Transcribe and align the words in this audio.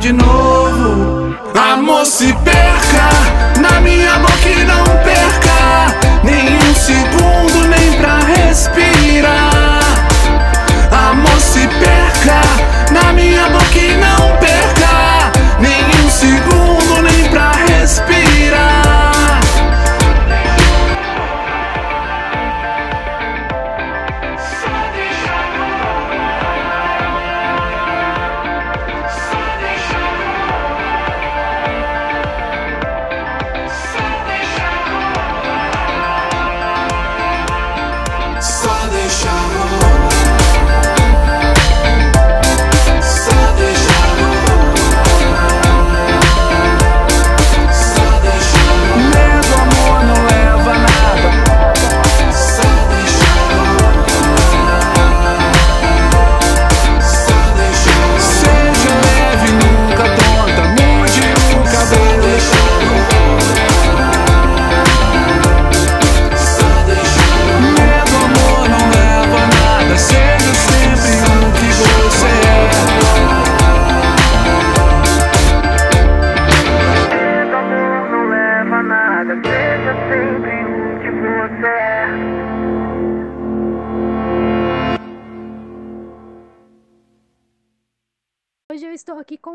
de 0.00 0.14
novo, 0.14 0.49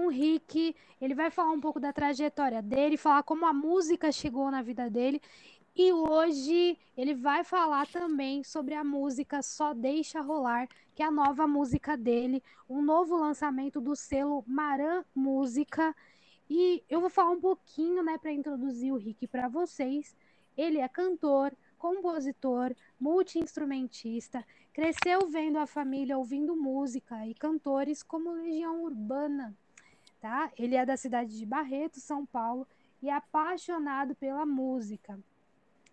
o 0.05 0.09
Rick. 0.09 0.75
Ele 1.01 1.13
vai 1.13 1.29
falar 1.29 1.51
um 1.51 1.59
pouco 1.59 1.79
da 1.79 1.91
trajetória 1.91 2.61
dele, 2.61 2.97
falar 2.97 3.23
como 3.23 3.45
a 3.45 3.53
música 3.53 4.11
chegou 4.11 4.49
na 4.51 4.61
vida 4.61 4.89
dele. 4.89 5.21
E 5.75 5.91
hoje 5.91 6.77
ele 6.95 7.13
vai 7.13 7.43
falar 7.43 7.85
também 7.87 8.43
sobre 8.43 8.73
a 8.73 8.83
música 8.83 9.41
Só 9.41 9.73
Deixa 9.73 10.21
Rolar, 10.21 10.69
que 10.95 11.03
é 11.03 11.05
a 11.05 11.11
nova 11.11 11.45
música 11.45 11.97
dele, 11.97 12.41
um 12.69 12.81
novo 12.81 13.17
lançamento 13.17 13.81
do 13.81 13.93
selo 13.93 14.43
Maran 14.47 15.03
Música. 15.13 15.93
E 16.49 16.81
eu 16.89 17.01
vou 17.01 17.09
falar 17.09 17.31
um 17.31 17.41
pouquinho, 17.41 18.01
né, 18.03 18.17
para 18.17 18.31
introduzir 18.31 18.93
o 18.93 18.97
Rick 18.97 19.27
para 19.27 19.49
vocês. 19.49 20.15
Ele 20.55 20.79
é 20.79 20.87
cantor, 20.87 21.51
compositor, 21.77 22.73
multiinstrumentista, 22.97 24.45
cresceu 24.71 25.27
vendo 25.27 25.57
a 25.57 25.67
família 25.67 26.17
ouvindo 26.17 26.55
música 26.55 27.27
e 27.27 27.33
cantores 27.33 28.01
como 28.01 28.31
Legião 28.31 28.83
Urbana, 28.83 29.53
tá? 30.25 30.51
Ele 30.57 30.75
é 30.75 30.83
da 30.83 30.97
cidade 30.97 31.37
de 31.37 31.45
Barreto, 31.45 31.99
São 31.99 32.25
Paulo, 32.25 32.67
e 32.99 33.09
é 33.09 33.13
apaixonado 33.13 34.15
pela 34.15 34.43
música. 34.43 35.19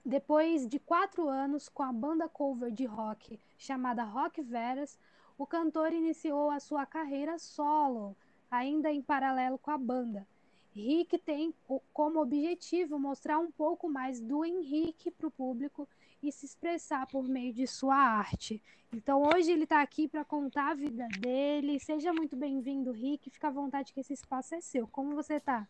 Depois 0.02 0.66
de 0.66 0.78
quatro 0.78 1.28
anos 1.28 1.68
com 1.68 1.82
a 1.82 1.92
banda 1.92 2.26
cover 2.30 2.72
de 2.72 2.86
rock 2.86 3.38
chamada 3.58 4.04
Rock 4.04 4.40
Veras, 4.40 4.98
o 5.36 5.46
cantor 5.46 5.92
iniciou 5.92 6.50
a 6.50 6.58
sua 6.60 6.86
carreira 6.86 7.38
solo, 7.38 8.16
ainda 8.50 8.90
em 8.90 9.02
paralelo 9.02 9.58
com 9.58 9.70
a 9.70 9.76
banda. 9.76 10.26
Rick 10.74 11.18
tem 11.18 11.54
como 11.92 12.18
objetivo 12.18 12.98
mostrar 12.98 13.38
um 13.38 13.50
pouco 13.52 13.86
mais 13.86 14.18
do 14.18 14.46
Henrique 14.46 15.10
para 15.10 15.28
o 15.28 15.30
público 15.30 15.86
e 16.22 16.30
se 16.30 16.46
expressar 16.46 17.06
por 17.06 17.28
meio 17.28 17.52
de 17.52 17.66
sua 17.66 17.96
arte. 17.96 18.62
Então 18.92 19.22
hoje 19.22 19.50
ele 19.50 19.64
está 19.64 19.82
aqui 19.82 20.06
para 20.06 20.24
contar 20.24 20.70
a 20.70 20.74
vida 20.74 21.08
dele. 21.18 21.80
Seja 21.80 22.12
muito 22.12 22.36
bem-vindo, 22.36 22.92
Rick. 22.92 23.30
Fica 23.30 23.48
à 23.48 23.50
vontade 23.50 23.92
que 23.92 24.00
esse 24.00 24.12
espaço 24.12 24.54
é 24.54 24.60
seu. 24.60 24.86
Como 24.86 25.14
você 25.14 25.34
está? 25.34 25.66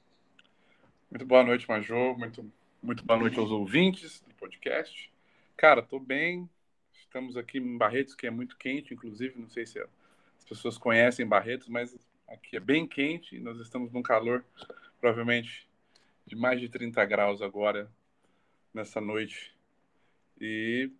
Muito 1.10 1.24
boa 1.24 1.44
noite, 1.44 1.68
Major. 1.68 2.18
Muito, 2.18 2.52
muito 2.82 3.04
boa 3.04 3.18
noite 3.18 3.38
aos 3.38 3.50
ouvintes 3.50 4.20
do 4.20 4.34
podcast. 4.34 5.12
Cara, 5.56 5.82
tô 5.82 6.00
bem. 6.00 6.48
Estamos 6.92 7.36
aqui 7.36 7.58
em 7.58 7.78
Barretos, 7.78 8.14
que 8.14 8.26
é 8.26 8.30
muito 8.30 8.56
quente, 8.56 8.92
inclusive. 8.92 9.38
Não 9.38 9.48
sei 9.48 9.66
se 9.66 9.78
as 9.78 10.44
pessoas 10.48 10.76
conhecem 10.76 11.26
Barretos, 11.26 11.68
mas 11.68 11.96
aqui 12.26 12.56
é 12.56 12.60
bem 12.60 12.86
quente. 12.86 13.38
Nós 13.38 13.58
estamos 13.60 13.92
num 13.92 14.02
calor, 14.02 14.44
provavelmente, 15.00 15.68
de 16.26 16.34
mais 16.34 16.60
de 16.60 16.68
30 16.68 17.04
graus 17.04 17.42
agora, 17.42 17.90
nessa 18.74 19.00
noite. 19.00 19.51
E 20.40 20.90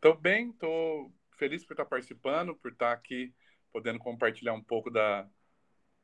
tô 0.00 0.14
bem, 0.14 0.52
tô 0.52 1.10
feliz 1.36 1.64
por 1.64 1.74
estar 1.74 1.84
participando, 1.84 2.54
por 2.54 2.72
estar 2.72 2.92
aqui 2.92 3.34
podendo 3.72 3.98
compartilhar 3.98 4.52
um 4.52 4.62
pouco 4.62 4.90
da, 4.90 5.26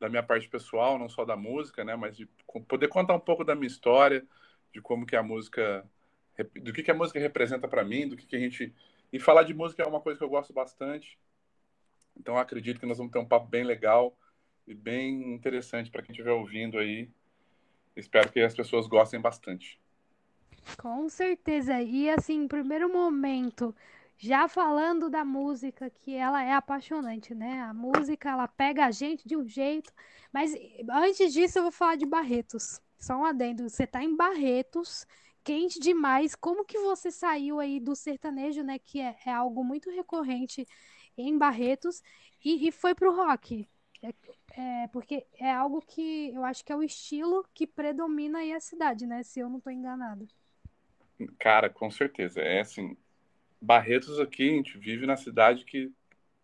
da 0.01 0.09
minha 0.09 0.23
parte 0.23 0.49
pessoal, 0.49 0.99
não 0.99 1.09
só 1.09 1.25
da 1.25 1.37
música, 1.37 1.85
né, 1.85 1.95
mas 1.97 2.17
de 2.17 2.27
poder 2.67 2.89
contar 2.89 3.15
um 3.15 3.21
pouco 3.21 3.45
da 3.45 3.55
minha 3.55 3.67
história, 3.67 4.27
de 4.73 4.81
como 4.81 5.07
que 5.07 5.15
a 5.15 5.23
música, 5.23 5.89
do 6.63 6.73
que 6.73 6.83
que 6.83 6.91
a 6.91 6.95
música 6.95 7.21
representa 7.21 7.69
para 7.69 7.85
mim, 7.85 8.09
do 8.09 8.17
que 8.17 8.27
que 8.27 8.37
a 8.37 8.41
gente 8.41 8.75
e 9.13 9.19
falar 9.19 9.43
de 9.43 9.55
música 9.55 9.83
é 9.83 9.87
uma 9.87 10.01
coisa 10.01 10.19
que 10.19 10.25
eu 10.25 10.29
gosto 10.29 10.53
bastante. 10.53 11.19
Então 12.17 12.37
acredito 12.37 12.79
que 12.79 12.87
nós 12.87 12.99
vamos 12.99 13.13
ter 13.13 13.19
um 13.19 13.25
papo 13.25 13.47
bem 13.47 13.65
legal 13.65 14.17
e 14.67 14.75
bem 14.75 15.33
interessante 15.33 15.91
para 15.91 16.03
quem 16.03 16.13
estiver 16.13 16.33
ouvindo 16.33 16.79
aí. 16.79 17.11
Espero 17.97 18.31
que 18.31 18.41
as 18.41 18.55
pessoas 18.55 18.87
gostem 18.87 19.21
bastante. 19.21 19.81
Com 20.81 21.09
certeza. 21.09 21.81
E 21.83 22.09
assim, 22.11 22.47
primeiro 22.47 22.93
momento, 22.93 23.75
já 24.17 24.49
falando 24.49 25.11
da 25.11 25.25
música, 25.25 25.91
que 25.91 26.15
ela 26.15 26.43
é 26.43 26.53
apaixonante, 26.53 27.35
né? 27.35 27.63
A 27.63 27.75
música, 27.75 28.31
ela 28.31 28.47
pega 28.49 28.87
a 28.87 28.91
gente 28.91 29.27
de 29.27 29.37
um 29.37 29.47
jeito. 29.47 29.93
Mas 30.33 30.55
antes 30.91 31.33
disso, 31.33 31.59
eu 31.59 31.63
vou 31.65 31.73
falar 31.73 31.97
de 31.97 32.07
Barretos. 32.07 32.81
Só 32.99 33.17
um 33.17 33.25
adendo. 33.25 33.69
Você 33.69 33.87
tá 33.87 34.03
em 34.03 34.15
Barretos, 34.17 35.07
quente 35.43 35.81
demais. 35.81 36.35
Como 36.35 36.65
que 36.65 36.79
você 36.79 37.11
saiu 37.11 37.59
aí 37.61 37.81
do 37.81 37.95
sertanejo, 37.97 38.63
né? 38.63 38.79
Que 38.79 39.01
é, 39.01 39.17
é 39.27 39.33
algo 39.33 39.65
muito 39.65 39.91
recorrente 39.91 40.67
em 41.17 41.37
Barretos, 41.37 42.03
e, 42.45 42.69
e 42.69 42.73
foi 42.73 42.95
pro 42.95 43.15
rock? 43.15 43.69
É, 44.03 44.85
é, 44.85 44.89
porque 44.89 45.27
é 45.35 45.53
algo 45.53 45.81
que 45.83 46.33
eu 46.35 46.45
acho 46.45 46.65
que 46.65 46.73
é 46.73 46.77
o 46.77 46.83
estilo 46.83 47.45
que 47.53 47.67
predomina 47.67 48.39
aí 48.39 48.53
a 48.53 48.61
cidade, 48.61 49.07
né? 49.07 49.23
Se 49.25 49.41
eu 49.41 49.49
não 49.49 49.61
tô 49.61 49.71
enganado. 49.71 50.29
Cara, 51.39 51.69
com 51.69 51.91
certeza. 51.91 52.41
É 52.41 52.61
assim, 52.61 52.97
Barretos 53.61 54.21
aqui, 54.21 54.51
a 54.51 54.55
gente 54.55 54.79
vive 54.79 55.07
na 55.07 55.17
cidade 55.17 55.65
que 55.65 55.93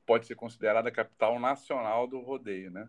pode 0.05 0.27
ser 0.27 0.35
considerada 0.35 0.89
a 0.89 0.93
capital 0.93 1.39
nacional 1.39 2.07
do 2.07 2.21
rodeio, 2.21 2.71
né? 2.71 2.89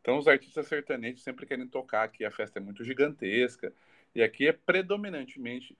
Então, 0.00 0.18
os 0.18 0.26
artistas 0.26 0.66
sertanejos 0.66 1.22
sempre 1.22 1.46
querem 1.46 1.66
tocar 1.68 2.02
aqui, 2.02 2.24
a 2.24 2.30
festa 2.30 2.58
é 2.58 2.62
muito 2.62 2.82
gigantesca, 2.82 3.72
e 4.14 4.22
aqui 4.22 4.48
é 4.48 4.52
predominantemente, 4.52 5.78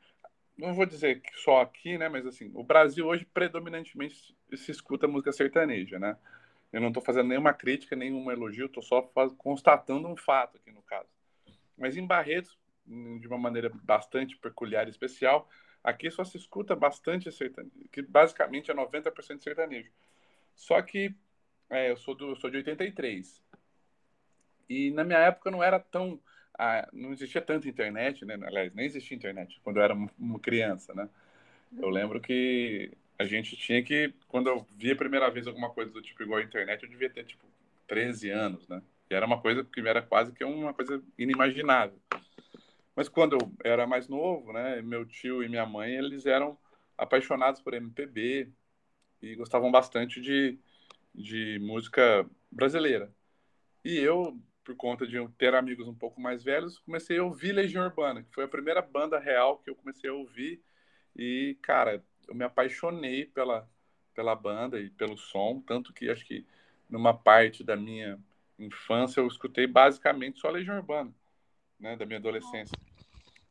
não 0.56 0.74
vou 0.74 0.86
dizer 0.86 1.20
que 1.20 1.36
só 1.40 1.60
aqui, 1.60 1.98
né, 1.98 2.08
mas 2.08 2.24
assim, 2.24 2.50
o 2.54 2.62
Brasil 2.62 3.06
hoje 3.06 3.24
predominantemente 3.24 4.36
se 4.54 4.70
escuta 4.70 5.08
música 5.08 5.32
sertaneja, 5.32 5.98
né? 5.98 6.16
Eu 6.72 6.80
não 6.80 6.88
estou 6.88 7.02
fazendo 7.02 7.28
nenhuma 7.28 7.52
crítica, 7.52 7.96
nenhum 7.96 8.30
elogio, 8.30 8.66
estou 8.66 8.82
só 8.82 9.02
constatando 9.36 10.08
um 10.08 10.16
fato 10.16 10.56
aqui 10.56 10.70
no 10.70 10.82
caso. 10.82 11.08
Mas 11.76 11.96
em 11.96 12.06
Barretos, 12.06 12.56
de 12.86 13.26
uma 13.26 13.38
maneira 13.38 13.70
bastante 13.82 14.36
peculiar 14.36 14.86
e 14.86 14.90
especial, 14.90 15.48
aqui 15.82 16.10
só 16.10 16.24
se 16.24 16.36
escuta 16.36 16.74
bastante 16.76 17.30
sertanejo, 17.30 17.88
que 17.90 18.02
basicamente 18.02 18.70
é 18.70 18.74
90% 18.74 19.42
sertanejo. 19.42 19.90
Só 20.54 20.80
que 20.82 21.14
é, 21.70 21.90
eu, 21.90 21.96
sou 21.96 22.14
do, 22.14 22.30
eu 22.30 22.36
sou 22.36 22.50
de 22.50 22.58
83. 22.58 23.42
E 24.68 24.90
na 24.90 25.04
minha 25.04 25.18
época 25.18 25.50
não 25.50 25.62
era 25.62 25.78
tão. 25.78 26.20
Ah, 26.58 26.88
não 26.92 27.12
existia 27.12 27.40
tanta 27.40 27.68
internet, 27.68 28.24
né? 28.24 28.38
Aliás, 28.42 28.74
nem 28.74 28.86
existia 28.86 29.16
internet 29.16 29.58
quando 29.62 29.78
eu 29.78 29.82
era 29.82 29.94
uma 30.18 30.38
criança, 30.38 30.94
né? 30.94 31.08
Eu 31.78 31.88
lembro 31.88 32.20
que 32.20 32.92
a 33.18 33.24
gente 33.24 33.56
tinha 33.56 33.82
que. 33.82 34.12
Quando 34.28 34.48
eu 34.48 34.66
via 34.76 34.92
a 34.92 34.96
primeira 34.96 35.30
vez 35.30 35.46
alguma 35.46 35.70
coisa 35.70 35.90
do 35.90 36.02
tipo 36.02 36.22
igual 36.22 36.40
a 36.40 36.44
internet, 36.44 36.82
eu 36.82 36.88
devia 36.90 37.08
ter, 37.08 37.24
tipo, 37.24 37.46
13 37.86 38.30
anos, 38.30 38.68
né? 38.68 38.82
E 39.10 39.14
era 39.14 39.26
uma 39.26 39.40
coisa 39.40 39.64
que 39.64 39.80
era 39.80 40.02
quase 40.02 40.32
que 40.32 40.44
uma 40.44 40.74
coisa 40.74 41.02
inimaginável. 41.18 41.98
Mas 42.94 43.08
quando 43.08 43.34
eu 43.34 43.52
era 43.64 43.86
mais 43.86 44.08
novo, 44.08 44.52
né? 44.52 44.82
Meu 44.82 45.06
tio 45.06 45.42
e 45.42 45.48
minha 45.48 45.66
mãe, 45.66 45.94
eles 45.94 46.26
eram 46.26 46.58
apaixonados 46.96 47.60
por 47.60 47.74
MPB 47.74 48.52
e 49.22 49.34
gostavam 49.36 49.70
bastante 49.70 50.20
de, 50.20 50.58
de 51.14 51.58
música 51.60 52.28
brasileira. 52.50 53.12
E 53.84 53.96
eu, 53.98 54.38
por 54.64 54.76
conta 54.76 55.06
de 55.06 55.16
ter 55.38 55.54
amigos 55.54 55.88
um 55.88 55.94
pouco 55.94 56.20
mais 56.20 56.42
velhos, 56.42 56.78
comecei 56.80 57.18
a 57.18 57.24
ouvir 57.24 57.52
Legião 57.52 57.84
Urbana, 57.84 58.22
que 58.22 58.34
foi 58.34 58.44
a 58.44 58.48
primeira 58.48 58.82
banda 58.82 59.18
real 59.18 59.58
que 59.58 59.70
eu 59.70 59.74
comecei 59.74 60.10
a 60.10 60.14
ouvir. 60.14 60.62
E, 61.16 61.56
cara, 61.62 62.04
eu 62.28 62.34
me 62.34 62.44
apaixonei 62.44 63.26
pela, 63.26 63.68
pela 64.14 64.34
banda 64.34 64.80
e 64.80 64.90
pelo 64.90 65.16
som, 65.16 65.60
tanto 65.66 65.92
que 65.92 66.10
acho 66.10 66.24
que 66.24 66.46
numa 66.88 67.14
parte 67.14 67.64
da 67.64 67.76
minha 67.76 68.18
infância 68.58 69.20
eu 69.20 69.26
escutei 69.26 69.66
basicamente 69.66 70.40
só 70.40 70.50
Legião 70.50 70.76
Urbana, 70.76 71.12
né, 71.82 71.96
da 71.96 72.06
minha 72.06 72.18
adolescência. 72.18 72.78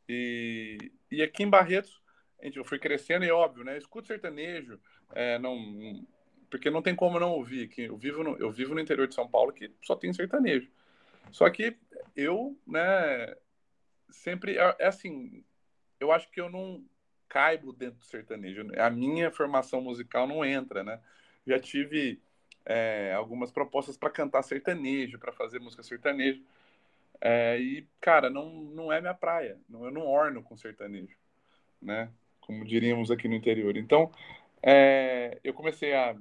E, 0.08 0.90
e 1.10 1.22
aqui 1.22 1.42
em 1.42 1.50
Barretos, 1.50 2.00
gente, 2.42 2.56
eu 2.56 2.64
fui 2.64 2.78
crescendo 2.78 3.24
e 3.24 3.30
óbvio, 3.30 3.62
né, 3.62 3.76
escuto 3.76 4.08
sertanejo, 4.08 4.80
é, 5.14 5.38
não, 5.38 6.04
porque 6.50 6.70
não 6.70 6.82
tem 6.82 6.96
como 6.96 7.20
não 7.20 7.30
ouvir. 7.32 7.68
Que 7.68 7.82
eu 7.82 7.96
vivo 7.96 8.24
no, 8.24 8.36
eu 8.38 8.50
vivo 8.50 8.74
no 8.74 8.80
interior 8.80 9.06
de 9.06 9.14
São 9.14 9.28
Paulo 9.28 9.52
que 9.52 9.70
só 9.82 9.94
tem 9.94 10.12
sertanejo. 10.12 10.68
Só 11.30 11.48
que 11.50 11.76
eu, 12.16 12.58
né, 12.66 13.36
sempre 14.10 14.56
é, 14.56 14.76
é 14.78 14.86
assim, 14.86 15.44
eu 16.00 16.10
acho 16.10 16.30
que 16.30 16.40
eu 16.40 16.50
não 16.50 16.84
caibo 17.28 17.72
dentro 17.72 17.98
do 17.98 18.04
sertanejo. 18.04 18.66
A 18.78 18.90
minha 18.90 19.30
formação 19.30 19.80
musical 19.80 20.26
não 20.26 20.44
entra, 20.44 20.82
né? 20.82 21.00
Já 21.46 21.58
tive 21.58 22.20
é, 22.64 23.14
algumas 23.14 23.50
propostas 23.50 23.96
para 23.96 24.10
cantar 24.10 24.42
sertanejo, 24.42 25.18
para 25.18 25.32
fazer 25.32 25.58
música 25.58 25.82
sertanejo. 25.82 26.42
É, 27.24 27.56
e, 27.56 27.86
cara, 28.00 28.28
não, 28.28 28.50
não 28.50 28.92
é 28.92 29.00
minha 29.00 29.14
praia. 29.14 29.56
Não, 29.68 29.84
eu 29.84 29.92
não 29.92 30.04
orno 30.04 30.42
com 30.42 30.56
sertanejo, 30.56 31.16
né? 31.80 32.12
Como 32.40 32.64
diríamos 32.64 33.12
aqui 33.12 33.28
no 33.28 33.36
interior. 33.36 33.76
Então, 33.76 34.10
é, 34.60 35.38
eu 35.44 35.54
comecei 35.54 35.94
a 35.94 36.16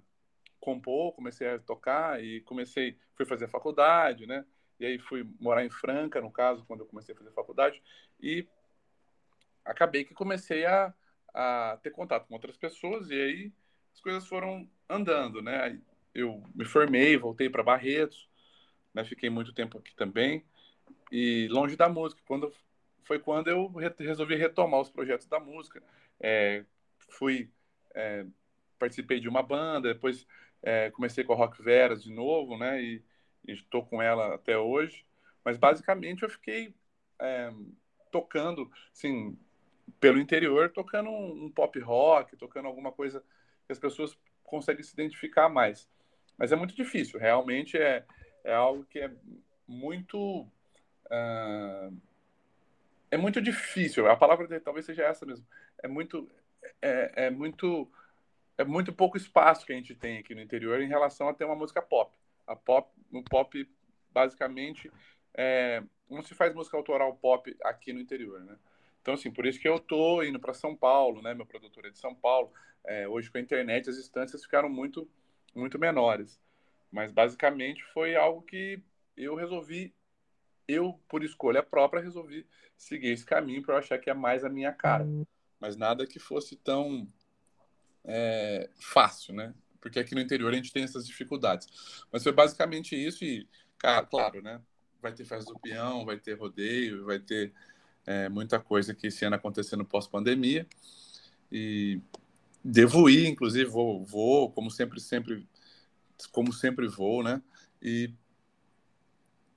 compor, 0.59 1.13
comecei 1.13 1.47
a 1.47 1.57
tocar 1.57 2.23
e 2.23 2.41
comecei, 2.41 2.99
fui 3.15 3.25
fazer 3.25 3.47
faculdade, 3.49 4.27
né? 4.27 4.45
E 4.79 4.85
aí 4.85 4.99
fui 4.99 5.27
morar 5.39 5.65
em 5.65 5.71
Franca, 5.71 6.21
no 6.21 6.31
caso, 6.31 6.63
quando 6.65 6.81
eu 6.81 6.85
comecei 6.85 7.15
a 7.15 7.17
fazer 7.17 7.31
faculdade. 7.31 7.81
E 8.21 8.47
acabei 9.65 10.03
que 10.03 10.13
comecei 10.13 10.67
a, 10.67 10.93
a 11.33 11.79
ter 11.81 11.89
contato 11.89 12.27
com 12.27 12.35
outras 12.35 12.57
pessoas 12.57 13.09
e 13.09 13.19
aí 13.19 13.51
as 13.91 13.99
coisas 13.99 14.27
foram 14.27 14.69
andando, 14.87 15.41
né? 15.41 15.81
Eu 16.13 16.43
me 16.53 16.63
formei, 16.63 17.17
voltei 17.17 17.49
para 17.49 17.63
Barretos, 17.63 18.29
né? 18.93 19.03
Fiquei 19.03 19.31
muito 19.31 19.51
tempo 19.51 19.79
aqui 19.79 19.95
também 19.95 20.45
e 21.11 21.47
longe 21.49 21.75
da 21.75 21.89
música. 21.89 22.21
Quando 22.25 22.51
foi 23.03 23.19
quando 23.19 23.49
eu 23.49 23.67
resolvi 23.99 24.35
retomar 24.35 24.79
os 24.79 24.89
projetos 24.89 25.27
da 25.27 25.39
música. 25.39 25.81
É, 26.19 26.63
fui 27.09 27.49
é, 27.93 28.25
participei 28.79 29.19
de 29.19 29.27
uma 29.27 29.43
banda, 29.43 29.93
depois 29.93 30.25
é, 30.63 30.89
comecei 30.91 31.23
com 31.23 31.33
a 31.33 31.35
Rock 31.35 31.61
Veras 31.61 32.03
de 32.03 32.13
novo, 32.13 32.57
né? 32.57 32.81
E 32.81 33.03
estou 33.47 33.85
com 33.85 34.01
ela 34.01 34.35
até 34.35 34.57
hoje. 34.57 35.05
Mas 35.43 35.57
basicamente 35.57 36.23
eu 36.23 36.29
fiquei 36.29 36.73
é, 37.19 37.51
tocando, 38.11 38.69
assim, 38.93 39.37
pelo 39.99 40.19
interior, 40.19 40.69
tocando 40.69 41.09
um, 41.09 41.45
um, 41.45 41.51
pop 41.51 41.79
rock, 41.79 42.35
tocando 42.37 42.67
alguma 42.67 42.91
coisa 42.91 43.23
que 43.65 43.71
as 43.71 43.79
pessoas 43.79 44.17
conseguem 44.43 44.83
se 44.83 44.93
identificar 44.93 45.49
mais. 45.49 45.89
Mas 46.37 46.51
é 46.51 46.55
muito 46.55 46.75
difícil, 46.75 47.19
realmente 47.19 47.77
é, 47.77 48.05
é 48.43 48.53
algo 48.53 48.85
que 48.85 48.99
é 48.99 49.11
muito. 49.67 50.47
É 53.09 53.17
muito 53.17 53.41
difícil, 53.41 54.09
a 54.09 54.15
palavra 54.15 54.47
dele 54.47 54.61
talvez 54.61 54.85
seja 54.85 55.03
essa 55.03 55.25
mesmo. 55.25 55.45
É 55.83 55.87
muito. 55.87 56.29
É, 56.81 57.25
é 57.25 57.29
muito 57.29 57.91
é 58.57 58.63
muito 58.63 58.93
pouco 58.93 59.17
espaço 59.17 59.65
que 59.65 59.73
a 59.73 59.75
gente 59.75 59.95
tem 59.95 60.19
aqui 60.19 60.35
no 60.35 60.41
interior 60.41 60.81
em 60.81 60.87
relação 60.87 61.27
a 61.27 61.33
ter 61.33 61.45
uma 61.45 61.55
música 61.55 61.81
pop. 61.81 62.11
A 62.45 62.55
pop, 62.55 62.89
o 63.11 63.23
pop 63.23 63.69
basicamente 64.13 64.91
é, 65.33 65.83
não 66.09 66.21
se 66.21 66.35
faz 66.35 66.53
música 66.53 66.77
autoral 66.77 67.15
pop 67.15 67.55
aqui 67.63 67.91
no 67.91 67.99
interior, 67.99 68.39
né? 68.41 68.55
Então, 69.01 69.15
assim, 69.15 69.31
por 69.31 69.45
isso 69.47 69.59
que 69.59 69.67
eu 69.67 69.79
tô 69.79 70.21
indo 70.21 70.39
para 70.39 70.53
São 70.53 70.75
Paulo, 70.75 71.21
né? 71.21 71.33
Meu 71.33 71.45
produtor 71.45 71.85
é 71.85 71.89
de 71.89 71.97
São 71.97 72.13
Paulo. 72.13 72.51
É, 72.83 73.07
hoje, 73.07 73.31
com 73.31 73.37
a 73.37 73.41
internet, 73.41 73.89
as 73.89 73.95
distâncias 73.95 74.43
ficaram 74.43 74.69
muito, 74.69 75.09
muito 75.55 75.79
menores. 75.79 76.39
Mas, 76.91 77.11
basicamente, 77.11 77.83
foi 77.93 78.15
algo 78.15 78.43
que 78.43 78.79
eu 79.17 79.33
resolvi, 79.33 79.91
eu, 80.71 80.99
por 81.07 81.23
escolha 81.23 81.61
própria, 81.63 82.01
resolvi 82.01 82.45
seguir 82.77 83.09
esse 83.09 83.25
caminho 83.25 83.61
para 83.61 83.75
eu 83.75 83.79
achar 83.79 83.97
que 83.99 84.09
é 84.09 84.13
mais 84.13 84.43
a 84.43 84.49
minha 84.49 84.71
cara. 84.71 85.07
Mas 85.59 85.75
nada 85.75 86.07
que 86.07 86.19
fosse 86.19 86.55
tão 86.55 87.07
é, 88.03 88.69
fácil, 88.79 89.33
né? 89.33 89.53
Porque 89.79 89.99
aqui 89.99 90.15
no 90.15 90.21
interior 90.21 90.51
a 90.51 90.55
gente 90.55 90.71
tem 90.71 90.83
essas 90.83 91.05
dificuldades. 91.05 91.67
Mas 92.11 92.23
foi 92.23 92.31
basicamente 92.31 92.95
isso 92.95 93.23
e, 93.23 93.47
cara, 93.77 94.05
claro, 94.05 94.41
né? 94.41 94.61
Vai 95.01 95.13
ter 95.13 95.25
festa 95.25 95.51
do 95.51 95.59
peão, 95.59 96.05
vai 96.05 96.17
ter 96.17 96.33
rodeio, 96.33 97.05
vai 97.05 97.19
ter 97.19 97.53
é, 98.05 98.29
muita 98.29 98.59
coisa 98.59 98.93
que 98.93 99.07
esse 99.07 99.25
ano 99.25 99.35
acontecendo 99.35 99.85
pós-pandemia. 99.85 100.67
E 101.51 101.99
devo 102.63 103.09
ir, 103.09 103.27
inclusive, 103.27 103.69
vou, 103.69 104.05
vou, 104.05 104.51
como 104.51 104.69
sempre, 104.69 104.99
sempre, 104.99 105.47
como 106.31 106.53
sempre 106.53 106.87
vou, 106.87 107.23
né? 107.23 107.41
E 107.81 108.13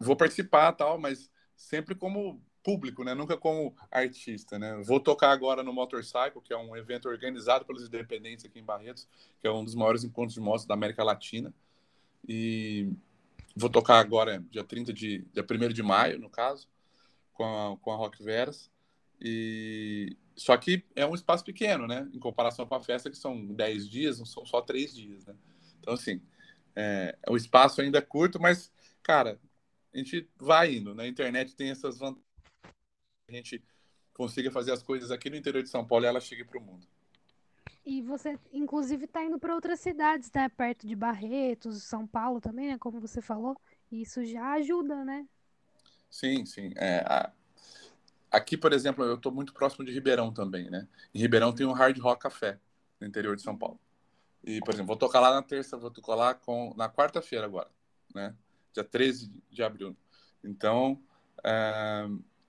vou 0.05 0.17
participar 0.17 0.73
tal, 0.73 0.99
mas 0.99 1.31
sempre 1.57 1.95
como 1.95 2.41
público, 2.63 3.05
né? 3.05 3.15
Nunca 3.15 3.37
como 3.37 3.77
artista, 3.91 4.59
né? 4.59 4.81
Vou 4.85 4.99
tocar 4.99 5.31
agora 5.31 5.63
no 5.63 5.73
Motorcycle, 5.73 6.41
que 6.43 6.53
é 6.53 6.57
um 6.57 6.75
evento 6.75 7.09
organizado 7.09 7.65
pelos 7.65 7.87
independentes 7.87 8.45
aqui 8.45 8.59
em 8.59 8.65
Barretos, 8.65 9.07
que 9.39 9.47
é 9.47 9.53
um 9.53 9.63
dos 9.63 9.75
maiores 9.75 10.03
encontros 10.03 10.35
de 10.35 10.41
motos 10.41 10.65
da 10.65 10.73
América 10.73 11.05
Latina. 11.05 11.53
E 12.27 12.91
vou 13.55 13.69
tocar 13.69 13.99
agora 13.99 14.43
dia 14.51 14.65
30 14.65 14.93
de 14.95 15.19
dia 15.33 15.45
1 15.45 15.69
de 15.75 15.83
maio, 15.83 16.19
no 16.19 16.31
caso, 16.31 16.67
com 17.35 17.45
a, 17.45 17.77
com 17.77 17.93
a 17.93 17.97
Rock 17.97 18.23
Veras. 18.23 18.71
E 19.21 20.17
só 20.35 20.57
que 20.57 20.83
é 20.97 21.07
um 21.07 21.15
espaço 21.15 21.45
pequeno, 21.45 21.87
né? 21.87 22.09
Em 22.15 22.19
comparação 22.19 22.67
com 22.67 22.75
a 22.75 22.81
festa 22.81 23.11
que 23.11 23.17
são 23.17 23.45
10 23.45 23.89
dias, 23.89 24.19
não 24.19 24.27
são 24.27 24.45
só 24.47 24.63
3 24.63 24.95
dias, 24.95 25.27
né? 25.27 25.35
Então 25.81 25.93
assim, 25.93 26.21
é, 26.75 27.17
o 27.29 27.37
espaço 27.37 27.83
ainda 27.83 27.99
é 27.99 28.03
curto, 28.03 28.41
mas 28.41 28.73
cara, 29.03 29.39
a 29.95 29.99
gente 29.99 30.29
vai 30.37 30.75
indo. 30.75 30.95
Na 30.95 31.05
né? 31.05 31.09
internet 31.09 31.55
tem 31.55 31.71
essas 31.71 31.99
vantagens 31.99 32.25
a 33.29 33.33
gente 33.33 33.65
consiga 34.13 34.51
fazer 34.51 34.73
as 34.73 34.83
coisas 34.83 35.11
aqui 35.11 35.31
no 35.31 35.37
interior 35.37 35.63
de 35.63 35.69
São 35.69 35.87
Paulo 35.87 36.05
e 36.05 36.09
ela 36.09 36.21
chegue 36.21 36.45
para 36.45 36.59
o 36.59 36.63
mundo. 36.63 36.87
E 37.85 38.01
você, 38.01 38.39
inclusive, 38.53 39.05
está 39.05 39.23
indo 39.23 39.39
para 39.39 39.55
outras 39.55 39.81
cidades, 39.81 40.31
né? 40.33 40.49
Perto 40.49 40.87
de 40.87 40.95
Barretos, 40.95 41.83
São 41.83 42.07
Paulo 42.07 42.41
também, 42.41 42.69
né? 42.69 42.79
Como 42.79 43.01
você 43.01 43.21
falou. 43.21 43.61
E 43.91 44.03
isso 44.03 44.25
já 44.25 44.53
ajuda, 44.53 45.05
né? 45.05 45.27
Sim, 46.09 46.47
sim. 46.47 46.73
É, 46.77 47.01
a... 47.01 47.33
Aqui, 48.31 48.57
por 48.57 48.73
exemplo, 48.73 49.05
eu 49.05 49.15
estou 49.15 49.31
muito 49.31 49.53
próximo 49.53 49.85
de 49.85 49.93
Ribeirão 49.93 50.33
também, 50.33 50.71
né? 50.71 50.89
Em 51.15 51.21
Ribeirão 51.21 51.53
tem 51.53 51.67
um 51.67 51.73
Hard 51.73 51.99
Rock 51.99 52.23
Café, 52.23 52.59
no 53.01 53.07
interior 53.07 53.37
de 53.37 53.43
São 53.43 53.57
Paulo. 53.57 53.79
E, 54.43 54.61
por 54.61 54.75
exemplo, 54.75 54.89
vou 54.89 54.97
tocar 54.97 55.21
lá 55.21 55.33
na 55.33 55.43
terça, 55.43 55.77
vou 55.77 55.91
tocar 55.91 56.15
lá 56.15 56.35
com... 56.35 56.75
na 56.77 56.89
quarta-feira 56.89 57.45
agora, 57.45 57.71
né? 58.15 58.35
Dia 58.75 58.85
13 58.85 59.33
de 59.51 59.63
abril. 59.63 59.97
Então, 60.43 61.01
é 61.43 62.07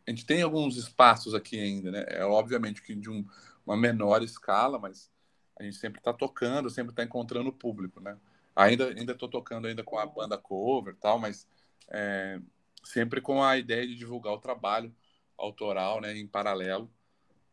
a 0.08 0.12
gente 0.12 0.26
tem 0.26 0.42
alguns 0.42 0.78
espaços 0.78 1.34
aqui 1.34 1.60
ainda, 1.60 1.92
né? 1.92 2.06
É 2.08 2.24
obviamente 2.24 2.82
que 2.82 2.94
de 2.96 3.10
um, 3.10 3.26
uma 3.66 3.76
menor 3.76 4.22
escala, 4.22 4.78
mas 4.78 5.12
a 5.60 5.64
gente 5.64 5.78
sempre 5.78 6.00
está 6.00 6.14
tocando, 6.14 6.70
sempre 6.70 6.92
está 6.92 7.04
encontrando 7.04 7.52
público, 7.52 8.00
né? 8.00 8.18
Ainda 8.56 8.88
ainda 8.90 9.14
estou 9.14 9.28
tocando 9.28 9.68
ainda 9.68 9.84
com 9.84 9.98
a 9.98 10.06
banda 10.06 10.38
cover, 10.38 10.96
tal, 10.96 11.18
mas 11.18 11.48
é, 11.90 12.40
sempre 12.84 13.20
com 13.20 13.44
a 13.44 13.58
ideia 13.58 13.86
de 13.88 13.96
divulgar 13.96 14.34
o 14.34 14.40
trabalho 14.40 14.94
autoral, 15.38 16.00
né, 16.00 16.16
em 16.16 16.28
paralelo. 16.28 16.90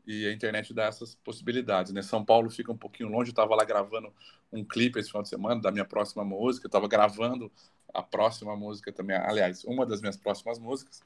E 0.07 0.27
a 0.27 0.33
internet 0.33 0.75
dá 0.75 0.85
essas 0.85 1.15
possibilidades, 1.15 1.93
né? 1.93 2.03
São 2.03 2.25
Paulo 2.25 2.51
fica 2.51 2.73
um 2.73 2.77
pouquinho 2.77 3.09
longe, 3.09 3.31
eu 3.31 3.33
estava 3.33 3.55
lá 3.55 3.65
gravando 3.65 4.13
um 4.53 4.65
clipe 4.65 4.99
esse 4.99 5.09
final 5.09 5.23
de 5.23 5.29
semana 5.29 5.61
da 5.61 5.71
minha 5.71 5.85
próxima 5.85 6.25
música, 6.25 6.67
eu 6.67 6.69
estava 6.69 6.89
gravando 6.89 7.51
a 7.93 8.03
próxima 8.03 8.57
música 8.57 8.93
também, 8.93 9.17
aliás, 9.17 9.65
uma 9.65 9.85
das 9.85 10.01
minhas 10.01 10.17
próximas 10.17 10.59
músicas. 10.59 11.03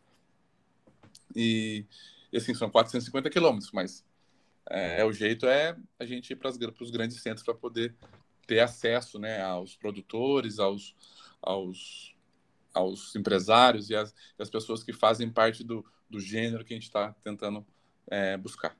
E, 1.34 1.84
e 2.32 2.36
assim, 2.36 2.54
são 2.54 2.70
450 2.70 3.28
quilômetros, 3.30 3.72
mas 3.72 4.04
é, 4.68 5.00
é, 5.00 5.04
o 5.04 5.12
jeito 5.12 5.46
é 5.46 5.76
a 5.98 6.04
gente 6.04 6.30
ir 6.32 6.36
para 6.36 6.50
os 6.50 6.90
grandes 6.90 7.20
centros 7.20 7.44
para 7.44 7.54
poder 7.54 7.94
ter 8.46 8.60
acesso 8.60 9.18
né, 9.18 9.42
aos 9.42 9.76
produtores, 9.76 10.58
aos, 10.58 10.94
aos, 11.42 12.14
aos 12.72 13.14
empresários 13.16 13.90
e 13.90 13.96
as, 13.96 14.14
as 14.38 14.50
pessoas 14.50 14.82
que 14.82 14.92
fazem 14.92 15.30
parte 15.30 15.64
do, 15.64 15.84
do 16.08 16.20
gênero 16.20 16.64
que 16.64 16.72
a 16.72 16.76
gente 16.76 16.86
está 16.86 17.12
tentando 17.24 17.66
é, 18.08 18.36
buscar. 18.36 18.76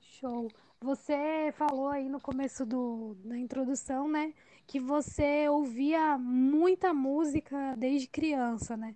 Show. 0.00 0.50
Você 0.80 1.52
falou 1.56 1.88
aí 1.88 2.08
no 2.08 2.20
começo 2.20 2.64
do, 2.64 3.16
da 3.24 3.36
introdução, 3.36 4.08
né, 4.08 4.32
que 4.66 4.78
você 4.78 5.48
ouvia 5.48 6.16
muita 6.16 6.94
música 6.94 7.74
desde 7.76 8.06
criança, 8.06 8.76
né? 8.76 8.94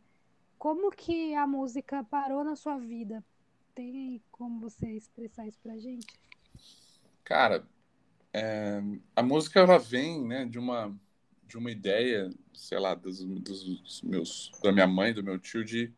Como 0.57 0.93
que 0.93 1.35
a 1.35 1.45
música 1.45 2.05
parou 2.05 2.45
na 2.45 2.55
sua 2.55 2.79
vida? 2.79 3.25
Tem 3.75 4.23
como 4.31 4.61
você 4.61 4.93
expressar 4.93 5.47
isso 5.49 5.59
pra 5.61 5.77
gente? 5.77 6.07
Cara, 7.25 7.67
é, 8.33 8.81
a 9.17 9.23
música 9.23 9.59
ela 9.59 9.79
vem, 9.79 10.25
né, 10.25 10.45
de 10.45 10.59
uma 10.59 10.97
de 11.49 11.59
uma 11.59 11.71
ideia, 11.71 12.31
sei 12.55 12.79
lá, 12.79 12.95
dos, 12.95 13.23
dos 13.23 14.01
meus 14.03 14.51
da 14.63 14.73
minha 14.73 14.87
mãe, 14.87 15.13
do 15.13 15.23
meu 15.23 15.39
tio 15.39 15.65
de 15.65 15.93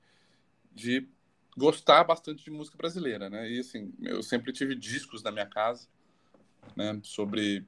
de 0.73 1.07
gostar 1.57 2.05
bastante 2.05 2.45
de 2.45 2.51
música 2.51 2.77
brasileira, 2.77 3.31
né? 3.31 3.51
E 3.51 3.61
assim, 3.61 3.93
eu 4.03 4.23
sempre 4.23 4.53
tive 4.53 4.75
discos 4.75 5.23
na 5.23 5.31
minha 5.31 5.47
casa, 5.47 5.89
né, 6.77 6.99
sobre 7.03 7.65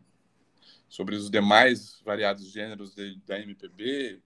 sobre 0.88 1.16
os 1.16 1.28
demais 1.28 2.00
variados 2.04 2.50
gêneros 2.50 2.94
de, 2.94 3.16
da 3.26 3.38
MPB, 3.40 4.22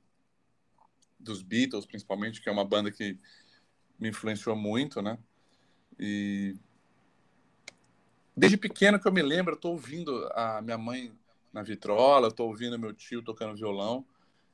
dos 1.18 1.42
Beatles, 1.42 1.86
principalmente, 1.86 2.40
que 2.40 2.48
é 2.48 2.52
uma 2.52 2.64
banda 2.64 2.90
que 2.90 3.18
me 3.98 4.10
influenciou 4.10 4.54
muito, 4.54 5.02
né? 5.02 5.18
E 5.98 6.54
desde 8.36 8.56
pequeno 8.56 9.00
que 9.00 9.08
eu 9.08 9.12
me 9.12 9.22
lembro, 9.22 9.54
eu 9.54 9.58
tô 9.58 9.70
ouvindo 9.70 10.26
a 10.32 10.62
minha 10.62 10.78
mãe 10.78 11.12
na 11.52 11.62
vitrola, 11.62 12.30
tô 12.30 12.46
ouvindo 12.46 12.78
meu 12.78 12.92
tio 12.92 13.22
tocando 13.22 13.56
violão, 13.56 14.04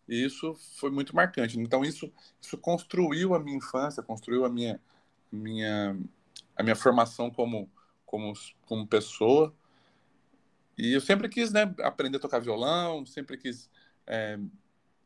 e 0.08 0.24
isso 0.24 0.54
foi 0.78 0.90
muito 0.90 1.14
marcante. 1.14 1.58
Então 1.58 1.84
isso 1.84 2.12
isso 2.40 2.56
construiu 2.56 3.34
a 3.34 3.38
minha 3.38 3.56
infância, 3.56 4.02
construiu 4.02 4.44
a 4.44 4.48
minha 4.48 4.80
minha 5.30 5.96
a 6.56 6.62
minha 6.62 6.76
formação 6.76 7.30
como 7.30 7.70
como 8.04 8.32
como 8.62 8.86
pessoa. 8.86 9.54
E 10.78 10.92
eu 10.92 11.00
sempre 11.00 11.28
quis, 11.28 11.52
né, 11.52 11.74
aprender 11.82 12.18
a 12.18 12.20
tocar 12.20 12.38
violão, 12.38 13.06
sempre 13.06 13.38
quis 13.38 13.70
é, 14.06 14.38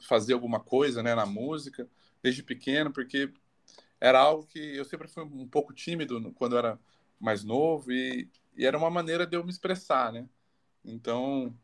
fazer 0.00 0.32
alguma 0.32 0.58
coisa, 0.58 1.02
né, 1.02 1.14
na 1.14 1.24
música, 1.24 1.88
desde 2.22 2.42
pequeno, 2.42 2.92
porque 2.92 3.32
era 4.00 4.18
algo 4.18 4.46
que 4.46 4.58
eu 4.58 4.84
sempre 4.84 5.06
fui 5.08 5.22
um 5.22 5.46
pouco 5.46 5.72
tímido 5.72 6.32
quando 6.34 6.54
eu 6.54 6.58
era 6.58 6.80
mais 7.20 7.44
novo 7.44 7.92
e, 7.92 8.28
e 8.56 8.66
era 8.66 8.76
uma 8.76 8.90
maneira 8.90 9.26
de 9.26 9.36
eu 9.36 9.44
me 9.44 9.50
expressar, 9.50 10.12
né? 10.12 10.26
Então, 10.84 11.54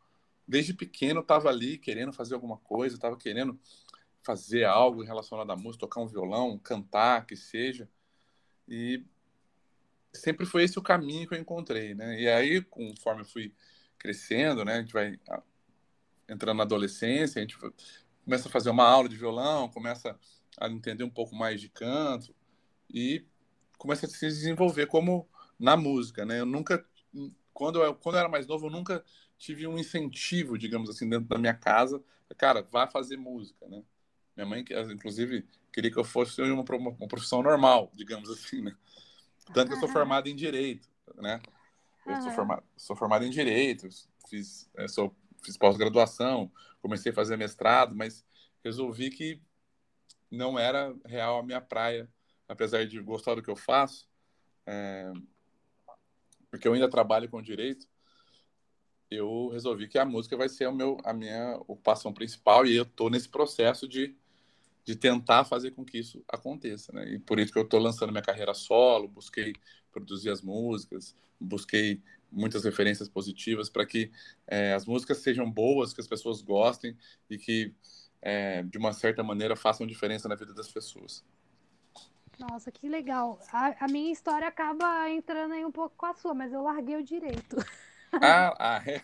desde 0.46 0.75
pequeno 0.75 1.20
eu 1.20 1.22
estava 1.22 1.48
ali 1.48 1.78
querendo 1.78 2.12
fazer 2.12 2.34
alguma 2.34 2.58
coisa, 2.58 2.94
estava 2.94 3.16
querendo 3.16 3.58
fazer 4.22 4.64
algo 4.64 5.02
relacionado 5.02 5.50
à 5.50 5.56
música, 5.56 5.86
tocar 5.86 6.00
um 6.00 6.06
violão, 6.06 6.58
cantar, 6.58 7.26
que 7.26 7.36
seja. 7.36 7.88
E 8.68 9.04
sempre 10.12 10.46
foi 10.46 10.64
esse 10.64 10.78
o 10.78 10.82
caminho 10.82 11.28
que 11.28 11.35
eu 11.35 11.38
encontrei, 11.38 11.94
né? 11.94 12.20
E 12.20 12.28
aí, 12.28 12.62
conforme 12.62 13.23
eu 13.23 13.26
fui 13.26 13.52
crescendo, 13.99 14.64
né, 14.64 14.75
a 14.75 14.80
gente 14.80 14.92
vai 14.92 15.18
ah, 15.28 15.42
entrando 16.28 16.58
na 16.58 16.64
adolescência, 16.64 17.38
a 17.38 17.42
gente 17.42 17.56
começa 18.25 18.49
a 18.49 18.50
fazer 18.50 18.70
uma 18.70 18.85
aula 18.85 19.08
de 19.08 19.16
violão, 19.16 19.68
começa 19.68 20.18
a 20.58 20.68
entender 20.68 21.04
um 21.04 21.11
pouco 21.11 21.35
mais 21.35 21.61
de 21.61 21.68
canto 21.68 22.35
e 22.92 23.25
começa 23.78 24.06
a 24.06 24.08
se 24.08 24.26
desenvolver 24.26 24.87
como 24.87 25.28
na 25.58 25.76
música, 25.76 26.25
né? 26.25 26.40
Eu 26.40 26.46
nunca, 26.46 26.85
quando 27.52 27.82
eu, 27.82 27.94
quando 27.94 28.16
eu 28.16 28.20
era 28.20 28.28
mais 28.28 28.46
novo, 28.46 28.66
eu 28.66 28.70
nunca 28.70 29.04
tive 29.38 29.66
um 29.66 29.78
incentivo, 29.78 30.58
digamos 30.58 30.88
assim, 30.88 31.08
dentro 31.08 31.28
da 31.28 31.38
minha 31.38 31.54
casa, 31.54 32.02
cara, 32.37 32.62
vá 32.62 32.87
fazer 32.87 33.16
música, 33.16 33.66
né? 33.68 33.82
Minha 34.36 34.46
mãe, 34.46 34.64
inclusive, 34.92 35.48
queria 35.72 35.90
que 35.90 35.98
eu 35.98 36.04
fosse 36.04 36.42
uma, 36.42 36.62
uma 36.62 37.08
profissão 37.08 37.42
normal, 37.42 37.90
digamos 37.94 38.28
assim, 38.30 38.60
né? 38.60 38.76
Tanto 39.54 39.68
que 39.68 39.74
eu 39.74 39.80
sou 39.80 39.88
formado 39.88 40.28
em 40.28 40.36
direito, 40.36 40.88
né? 41.16 41.40
Eu 42.06 42.22
sou 42.22 42.30
formado, 42.32 42.62
sou 42.76 42.94
formado 42.94 43.24
em 43.24 43.30
direito, 43.30 43.88
fiz, 44.28 44.70
é, 44.76 44.86
sou, 44.86 45.14
fiz 45.42 45.56
pós-graduação, 45.56 46.52
comecei 46.80 47.10
a 47.10 47.14
fazer 47.14 47.36
mestrado, 47.36 47.96
mas 47.96 48.24
resolvi 48.62 49.10
que 49.10 49.40
não 50.30 50.58
era 50.58 50.94
real 51.04 51.38
a 51.38 51.42
minha 51.42 51.60
praia, 51.60 52.08
apesar 52.48 52.86
de 52.86 53.00
gostar 53.00 53.34
do 53.34 53.42
que 53.42 53.50
eu 53.50 53.56
faço, 53.56 54.08
é, 54.66 55.12
porque 56.50 56.68
eu 56.68 56.74
ainda 56.74 56.88
trabalho 56.88 57.28
com 57.28 57.42
direito, 57.42 57.88
eu 59.10 59.48
resolvi 59.48 59.88
que 59.88 59.98
a 59.98 60.04
música 60.04 60.36
vai 60.36 60.48
ser 60.48 60.66
o 60.68 60.74
meu, 60.74 60.98
a 61.04 61.12
minha 61.12 61.56
ocupação 61.68 62.12
principal 62.12 62.66
e 62.66 62.76
eu 62.76 62.82
estou 62.82 63.08
nesse 63.08 63.28
processo 63.28 63.86
de, 63.86 64.16
de 64.86 64.94
tentar 64.94 65.44
fazer 65.44 65.72
com 65.72 65.84
que 65.84 65.98
isso 65.98 66.24
aconteça, 66.28 66.92
né? 66.92 67.04
E 67.08 67.18
por 67.18 67.40
isso 67.40 67.52
que 67.52 67.58
eu 67.58 67.64
estou 67.64 67.80
lançando 67.80 68.12
minha 68.12 68.22
carreira 68.22 68.54
solo, 68.54 69.08
busquei 69.08 69.52
produzir 69.90 70.30
as 70.30 70.40
músicas, 70.40 71.12
busquei 71.40 72.00
muitas 72.30 72.64
referências 72.64 73.08
positivas 73.08 73.68
para 73.68 73.84
que 73.84 74.12
é, 74.46 74.74
as 74.74 74.86
músicas 74.86 75.18
sejam 75.18 75.50
boas, 75.50 75.92
que 75.92 76.00
as 76.00 76.06
pessoas 76.06 76.40
gostem 76.40 76.96
e 77.28 77.36
que 77.36 77.74
é, 78.22 78.62
de 78.62 78.78
uma 78.78 78.92
certa 78.92 79.24
maneira 79.24 79.56
façam 79.56 79.84
diferença 79.84 80.28
na 80.28 80.36
vida 80.36 80.54
das 80.54 80.70
pessoas. 80.70 81.24
Nossa, 82.38 82.70
que 82.70 82.88
legal. 82.88 83.40
A, 83.52 83.86
a, 83.86 83.88
minha 83.88 84.12
história 84.12 84.46
acaba 84.46 85.10
entrando 85.10 85.54
aí 85.54 85.64
um 85.64 85.72
pouco 85.72 85.96
com 85.96 86.06
a 86.06 86.14
sua, 86.14 86.32
mas 86.32 86.52
eu 86.52 86.62
larguei 86.62 86.96
o 86.96 87.02
direito. 87.02 87.56
Ah, 88.12 88.54
ah 88.58 88.82
é. 88.86 89.02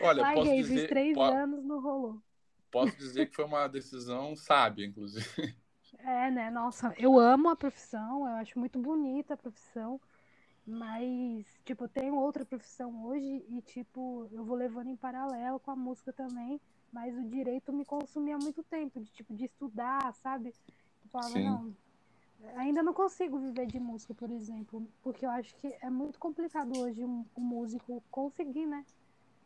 Olha, 0.00 0.22
larguei, 0.22 0.44
posso 0.44 0.56
dizer, 0.56 0.88
três 0.88 1.14
po 1.14 1.22
anos, 1.22 1.62
não 1.62 1.80
rolou. 1.80 2.22
Posso 2.72 2.96
dizer 2.96 3.26
que 3.26 3.36
foi 3.36 3.44
uma 3.44 3.68
decisão 3.68 4.34
sábia, 4.34 4.84
inclusive. 4.84 5.54
É, 5.98 6.30
né? 6.30 6.50
Nossa, 6.50 6.92
eu 6.98 7.18
amo 7.18 7.50
a 7.50 7.54
profissão, 7.54 8.26
eu 8.26 8.34
acho 8.36 8.58
muito 8.58 8.78
bonita 8.78 9.34
a 9.34 9.36
profissão, 9.36 10.00
mas, 10.66 11.46
tipo, 11.64 11.84
eu 11.84 11.88
tenho 11.88 12.16
outra 12.16 12.44
profissão 12.44 13.04
hoje 13.06 13.44
e, 13.48 13.62
tipo, 13.62 14.26
eu 14.32 14.44
vou 14.44 14.56
levando 14.56 14.88
em 14.88 14.96
paralelo 14.96 15.60
com 15.60 15.70
a 15.70 15.76
música 15.76 16.12
também 16.12 16.60
mas 16.92 17.16
o 17.16 17.24
direito 17.24 17.72
me 17.72 17.84
consumia 17.84 18.36
muito 18.36 18.62
tempo, 18.64 19.00
de 19.00 19.10
tipo, 19.10 19.34
de 19.34 19.46
estudar, 19.46 20.12
sabe? 20.12 20.50
Eu 21.02 21.10
falava, 21.10 21.30
Sim. 21.30 21.44
não, 21.44 21.76
ainda 22.56 22.82
não 22.82 22.92
consigo 22.92 23.38
viver 23.38 23.66
de 23.66 23.80
música, 23.80 24.12
por 24.14 24.30
exemplo, 24.30 24.86
porque 25.02 25.24
eu 25.24 25.30
acho 25.30 25.54
que 25.56 25.74
é 25.80 25.88
muito 25.88 26.18
complicado 26.18 26.78
hoje 26.78 27.02
um, 27.02 27.24
um 27.34 27.40
músico 27.40 28.04
conseguir, 28.10 28.66
né? 28.66 28.84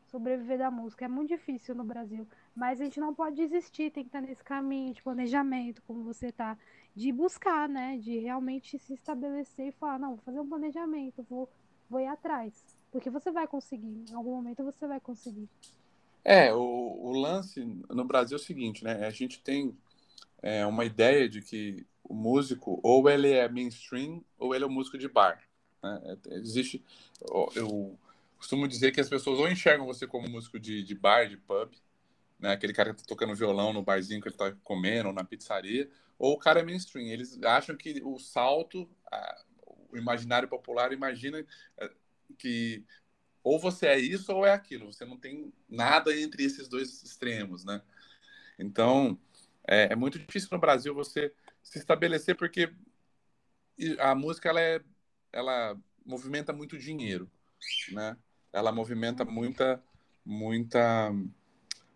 Sobreviver 0.09 0.59
da 0.59 0.71
música. 0.71 1.04
É 1.04 1.09
muito 1.09 1.28
difícil 1.28 1.75
no 1.75 1.85
Brasil. 1.85 2.26
Mas 2.57 2.81
a 2.81 2.85
gente 2.85 2.99
não 2.99 3.15
pode 3.15 3.37
desistir, 3.37 3.91
tem 3.91 4.03
que 4.03 4.09
estar 4.09 4.23
nesse 4.23 4.43
caminho 4.43 4.95
de 4.95 5.03
planejamento, 5.03 5.83
como 5.87 6.03
você 6.03 6.33
tá, 6.33 6.57
de 6.95 7.13
buscar, 7.13 7.69
né? 7.69 7.99
De 7.99 8.19
realmente 8.19 8.79
se 8.79 8.95
estabelecer 8.95 9.69
e 9.69 9.73
falar, 9.73 9.99
não, 9.99 10.15
vou 10.15 10.25
fazer 10.25 10.41
um 10.41 10.49
planejamento, 10.49 11.25
vou, 11.29 11.51
vou 11.91 12.01
ir 12.01 12.07
atrás. 12.07 12.65
Porque 12.91 13.11
você 13.11 13.31
vai 13.31 13.47
conseguir, 13.47 14.05
em 14.11 14.15
algum 14.15 14.37
momento 14.37 14.65
você 14.65 14.87
vai 14.87 14.99
conseguir. 14.99 15.47
É, 16.25 16.53
o, 16.55 16.59
o, 16.59 17.13
lance 17.13 17.63
no 17.91 18.05
Brasil 18.07 18.39
é 18.39 18.41
o 18.41 18.43
seguinte, 18.43 18.83
né? 18.83 19.07
A 19.07 19.11
gente 19.11 19.39
tem 19.41 19.77
é, 20.43 20.65
uma 20.65 20.87
ideia 20.87 21.29
de 21.29 21.43
que 21.43 21.87
o 22.03 22.15
músico 22.15 22.81
ou 22.83 23.09
ele 23.11 23.33
é 23.33 23.47
mainstream 23.51 24.25
ou 24.39 24.55
ele 24.55 24.65
é 24.65 24.67
um 24.67 24.73
músico 24.73 24.97
de 24.97 25.09
bar. 25.09 25.43
Né? 25.83 26.17
É, 26.31 26.35
existe, 26.37 26.83
eu 27.55 27.99
costumo 28.39 28.67
dizer 28.67 28.93
que 28.93 29.01
as 29.01 29.11
pessoas 29.11 29.39
ou 29.39 29.47
enxergam 29.47 29.85
você 29.85 30.07
como 30.07 30.29
músico 30.29 30.59
de, 30.59 30.83
de 30.83 30.95
bar, 30.95 31.29
de 31.29 31.37
pub, 31.37 31.71
né? 32.38 32.52
Aquele 32.52 32.73
cara 32.73 32.93
que 32.93 33.02
tá 33.02 33.09
tocando 33.09 33.35
violão 33.35 33.73
no 33.73 33.83
barzinho 33.83 34.21
que 34.21 34.28
ele 34.28 34.37
tá 34.37 34.52
comendo, 34.62 35.09
ou 35.09 35.14
na 35.14 35.25
pizzaria, 35.25 35.90
ou 36.19 36.35
o 36.35 36.38
cara 36.38 36.61
é 36.61 36.62
mainstream. 36.62 37.07
Eles 37.09 37.40
acham 37.43 37.76
que 37.76 38.00
o 38.05 38.19
salto, 38.19 38.88
a, 39.11 39.45
o 39.90 39.97
imaginário 39.97 40.49
popular 40.49 40.93
imagina 40.93 41.45
é, 41.78 41.90
que 42.38 42.85
ou 43.43 43.61
você 43.61 43.87
é 43.87 43.99
isso 43.99 44.33
ou 44.33 44.45
é 44.45 44.52
aquilo. 44.52 44.93
Você 44.93 45.05
não 45.05 45.16
tem 45.16 45.52
nada 45.69 46.14
entre 46.19 46.43
esses 46.43 46.66
dois 46.69 47.02
extremos, 47.02 47.64
né? 47.64 47.81
Então, 48.59 49.19
é, 49.66 49.93
é 49.93 49.97
muito 49.97 50.19
difícil 50.19 50.49
no 50.52 50.59
Brasil 50.59 50.95
você 50.95 51.33
se 51.62 51.78
estabelecer 51.78 52.37
porque 52.37 52.73
a 53.99 54.14
música 54.14 54.49
ela 54.49 54.61
é, 54.61 54.81
ela 55.33 55.78
movimenta 56.05 56.52
muito 56.52 56.78
dinheiro, 56.78 57.31
né? 57.93 58.16
Ela 58.52 58.73
movimenta 58.73 59.25
muita, 59.25 59.83
muita, 60.25 61.12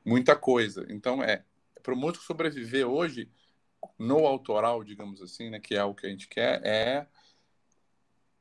muita 0.05 0.37
coisa. 0.37 0.87
Então, 0.89 1.23
é 1.23 1.45
para 1.83 1.95
o 1.95 1.97
músico 1.97 2.25
sobreviver 2.25 2.87
hoje, 2.87 3.31
no 3.99 4.27
autoral, 4.27 4.85
digamos 4.85 5.23
assim, 5.23 5.51
né, 5.51 5.59
que 5.59 5.75
é 5.75 5.85
o 5.85 5.95
que 5.95 6.07
a 6.07 6.11
gente 6.11 6.29
quer, 6.29 6.65
é 6.65 7.07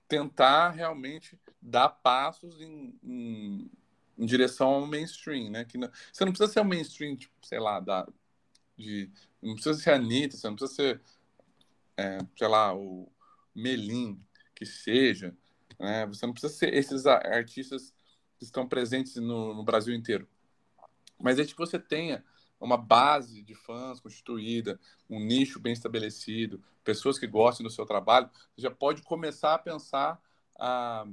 tentar 0.08 0.72
realmente 0.72 1.40
dar 1.62 1.90
passos 1.90 2.60
em, 2.60 2.98
em, 3.04 3.72
em 4.18 4.26
direção 4.26 4.70
ao 4.70 4.88
mainstream, 4.88 5.52
né? 5.52 5.64
Que 5.64 5.78
não, 5.78 5.90
você 6.12 6.26
não 6.26 6.32
precisa 6.32 6.52
ser 6.52 6.62
um 6.62 6.66
mainstream, 6.66 7.16
tipo, 7.16 7.34
sei 7.46 7.60
lá, 7.60 7.80
da, 7.80 8.08
de, 8.76 9.10
não 9.42 9.54
precisa 9.54 9.80
ser 9.80 9.92
a 9.92 9.96
Anitta, 9.96 10.36
você 10.36 10.48
não 10.48 10.56
precisa 10.56 10.76
ser, 10.76 11.02
é, 11.96 12.18
sei 12.36 12.48
lá, 12.48 12.74
o 12.74 13.08
Melim, 13.54 14.20
que 14.56 14.66
seja, 14.66 15.36
né? 15.80 16.08
Você 16.08 16.26
não 16.26 16.34
precisa 16.34 16.54
ser 16.54 16.74
esses 16.74 17.06
artistas 17.06 17.94
que 18.38 18.46
estão 18.46 18.68
presentes 18.68 19.16
no, 19.16 19.54
no 19.54 19.64
Brasil 19.64 19.94
inteiro. 19.94 20.28
Mas 21.20 21.40
é 21.40 21.46
que 21.46 21.56
você 21.56 21.78
tenha 21.78 22.24
uma 22.60 22.78
base 22.78 23.42
de 23.42 23.56
fãs 23.56 24.00
constituída, 24.00 24.80
um 25.10 25.20
nicho 25.20 25.60
bem 25.60 25.74
estabelecido, 25.74 26.62
pessoas 26.84 27.18
que 27.18 27.28
gostem 27.28 27.66
do 27.66 27.72
seu 27.72 27.86
trabalho, 27.86 28.30
você 28.56 28.62
já 28.62 28.72
pode 28.72 29.02
começar 29.02 29.54
a 29.54 29.60
pensar 29.60 30.22
a, 30.60 31.06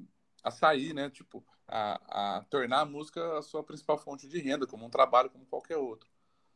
a 0.42 0.50
sair, 0.50 0.92
né? 0.92 1.08
Tipo, 1.10 1.44
a, 1.68 2.36
a 2.36 2.44
tornar 2.44 2.80
a 2.80 2.84
música 2.84 3.38
a 3.38 3.42
sua 3.42 3.62
principal 3.62 3.98
fonte 3.98 4.26
de 4.26 4.38
renda, 4.38 4.66
como 4.66 4.84
um 4.84 4.90
trabalho 4.90 5.30
como 5.30 5.46
qualquer 5.46 5.76
outro. 5.76 6.08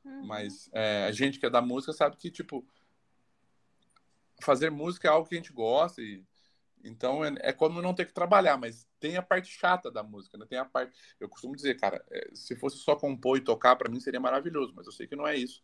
Uhum. 0.04 0.26
Mas 0.26 0.68
é, 0.72 1.04
a 1.04 1.12
gente 1.12 1.38
que 1.38 1.46
é 1.46 1.50
da 1.50 1.60
música 1.60 1.92
sabe 1.92 2.16
que, 2.16 2.30
tipo, 2.30 2.66
fazer 4.40 4.70
música 4.70 5.08
é 5.08 5.10
algo 5.10 5.28
que 5.28 5.34
a 5.34 5.38
gente 5.38 5.52
gosta 5.52 6.00
e 6.00 6.24
então 6.84 7.24
é, 7.24 7.34
é 7.40 7.52
como 7.52 7.82
não 7.82 7.94
ter 7.94 8.06
que 8.06 8.12
trabalhar, 8.12 8.56
mas 8.56 8.88
tem 8.98 9.16
a 9.16 9.22
parte 9.22 9.50
chata 9.50 9.90
da 9.90 10.02
música, 10.02 10.38
né? 10.38 10.46
Tem 10.48 10.58
a 10.58 10.64
parte. 10.64 10.92
Eu 11.18 11.28
costumo 11.28 11.54
dizer, 11.54 11.78
cara, 11.78 12.04
é, 12.10 12.30
se 12.34 12.56
fosse 12.56 12.78
só 12.78 12.96
compor 12.96 13.36
e 13.36 13.40
tocar, 13.40 13.76
para 13.76 13.90
mim 13.90 14.00
seria 14.00 14.20
maravilhoso, 14.20 14.72
mas 14.74 14.86
eu 14.86 14.92
sei 14.92 15.06
que 15.06 15.16
não 15.16 15.26
é 15.26 15.36
isso. 15.36 15.62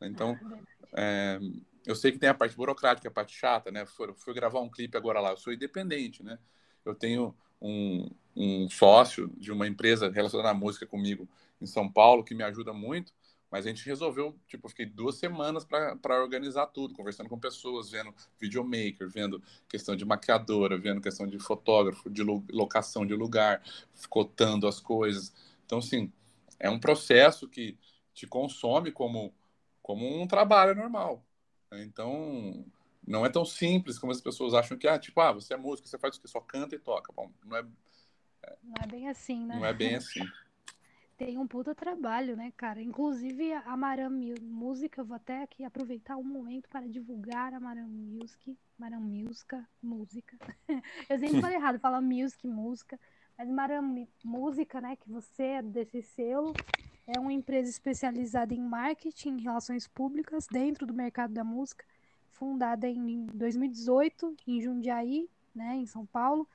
Então, 0.00 0.38
ah, 0.42 0.58
é, 0.96 1.40
eu 1.86 1.94
sei 1.94 2.12
que 2.12 2.18
tem 2.18 2.28
a 2.28 2.34
parte 2.34 2.56
burocrática, 2.56 3.08
a 3.08 3.12
parte 3.12 3.34
chata, 3.34 3.70
né? 3.70 3.86
Fui, 3.86 4.12
fui 4.16 4.34
gravar 4.34 4.60
um 4.60 4.70
clipe 4.70 4.96
agora 4.96 5.20
lá, 5.20 5.30
eu 5.30 5.36
sou 5.36 5.52
independente, 5.52 6.22
né? 6.22 6.38
Eu 6.84 6.94
tenho 6.94 7.34
um, 7.60 8.10
um 8.36 8.68
sócio 8.68 9.30
de 9.36 9.50
uma 9.50 9.66
empresa 9.66 10.10
relacionada 10.10 10.50
à 10.50 10.54
música 10.54 10.86
comigo 10.86 11.28
em 11.60 11.66
São 11.66 11.90
Paulo 11.90 12.24
que 12.24 12.34
me 12.34 12.42
ajuda 12.42 12.72
muito. 12.72 13.12
Mas 13.54 13.66
a 13.66 13.68
gente 13.68 13.86
resolveu, 13.86 14.36
tipo, 14.48 14.68
fiquei 14.68 14.84
duas 14.84 15.14
semanas 15.14 15.64
para 15.64 16.20
organizar 16.20 16.66
tudo, 16.66 16.92
conversando 16.92 17.28
com 17.28 17.38
pessoas, 17.38 17.88
vendo 17.88 18.12
videomaker, 18.36 19.08
vendo 19.08 19.40
questão 19.68 19.94
de 19.94 20.04
maquiadora, 20.04 20.76
vendo 20.76 21.00
questão 21.00 21.24
de 21.24 21.38
fotógrafo, 21.38 22.10
de 22.10 22.24
locação 22.24 23.06
de 23.06 23.14
lugar, 23.14 23.62
cotando 24.10 24.66
as 24.66 24.80
coisas. 24.80 25.32
Então, 25.64 25.78
assim, 25.78 26.12
é 26.58 26.68
um 26.68 26.80
processo 26.80 27.46
que 27.48 27.78
te 28.12 28.26
consome 28.26 28.90
como, 28.90 29.32
como 29.80 30.20
um 30.20 30.26
trabalho 30.26 30.74
normal. 30.74 31.24
Né? 31.70 31.84
Então, 31.84 32.66
não 33.06 33.24
é 33.24 33.28
tão 33.28 33.44
simples 33.44 34.00
como 34.00 34.10
as 34.10 34.20
pessoas 34.20 34.52
acham 34.52 34.76
que, 34.76 34.88
ah, 34.88 34.98
tipo, 34.98 35.20
ah, 35.20 35.30
você 35.30 35.54
é 35.54 35.56
músico, 35.56 35.86
você 35.86 35.96
faz 35.96 36.16
o 36.16 36.20
que? 36.20 36.26
Só 36.26 36.40
canta 36.40 36.74
e 36.74 36.78
toca. 36.80 37.12
Bom, 37.12 37.30
não 37.44 37.56
é, 37.56 37.64
é 38.42 38.56
não 38.64 38.82
é 38.82 38.86
bem 38.88 39.08
assim, 39.08 39.46
né? 39.46 39.54
Não 39.54 39.64
é 39.64 39.72
bem 39.72 39.94
assim 39.94 40.26
tem 41.16 41.38
um 41.38 41.46
puta 41.46 41.74
trabalho, 41.74 42.36
né, 42.36 42.52
cara? 42.56 42.82
Inclusive 42.82 43.52
a 43.52 43.76
Maram 43.76 44.10
Música, 44.42 45.04
vou 45.04 45.16
até 45.16 45.42
aqui 45.42 45.64
aproveitar 45.64 46.16
um 46.16 46.24
momento 46.24 46.68
para 46.68 46.88
divulgar 46.88 47.54
a 47.54 47.60
Maram 47.60 47.88
Music, 47.88 48.56
Maram 48.78 49.00
Música, 49.00 49.66
música. 49.82 50.36
Eu 51.08 51.18
sempre 51.18 51.40
falei 51.40 51.56
errado, 51.56 51.78
fala 51.78 52.00
music, 52.00 52.46
música, 52.46 52.98
mas 53.38 53.48
Maram 53.48 54.06
Música, 54.24 54.80
né, 54.80 54.96
que 54.96 55.08
você 55.08 55.42
é 55.42 55.62
desse 55.62 56.02
selo, 56.02 56.52
é 57.06 57.20
uma 57.20 57.32
empresa 57.32 57.70
especializada 57.70 58.52
em 58.52 58.60
marketing 58.60 59.38
relações 59.38 59.86
públicas 59.86 60.46
dentro 60.50 60.86
do 60.86 60.94
mercado 60.94 61.32
da 61.32 61.44
música, 61.44 61.84
fundada 62.32 62.88
em 62.88 63.26
2018 63.26 64.34
em 64.46 64.60
Jundiaí, 64.60 65.28
né, 65.54 65.76
em 65.76 65.86
São 65.86 66.04
Paulo 66.04 66.48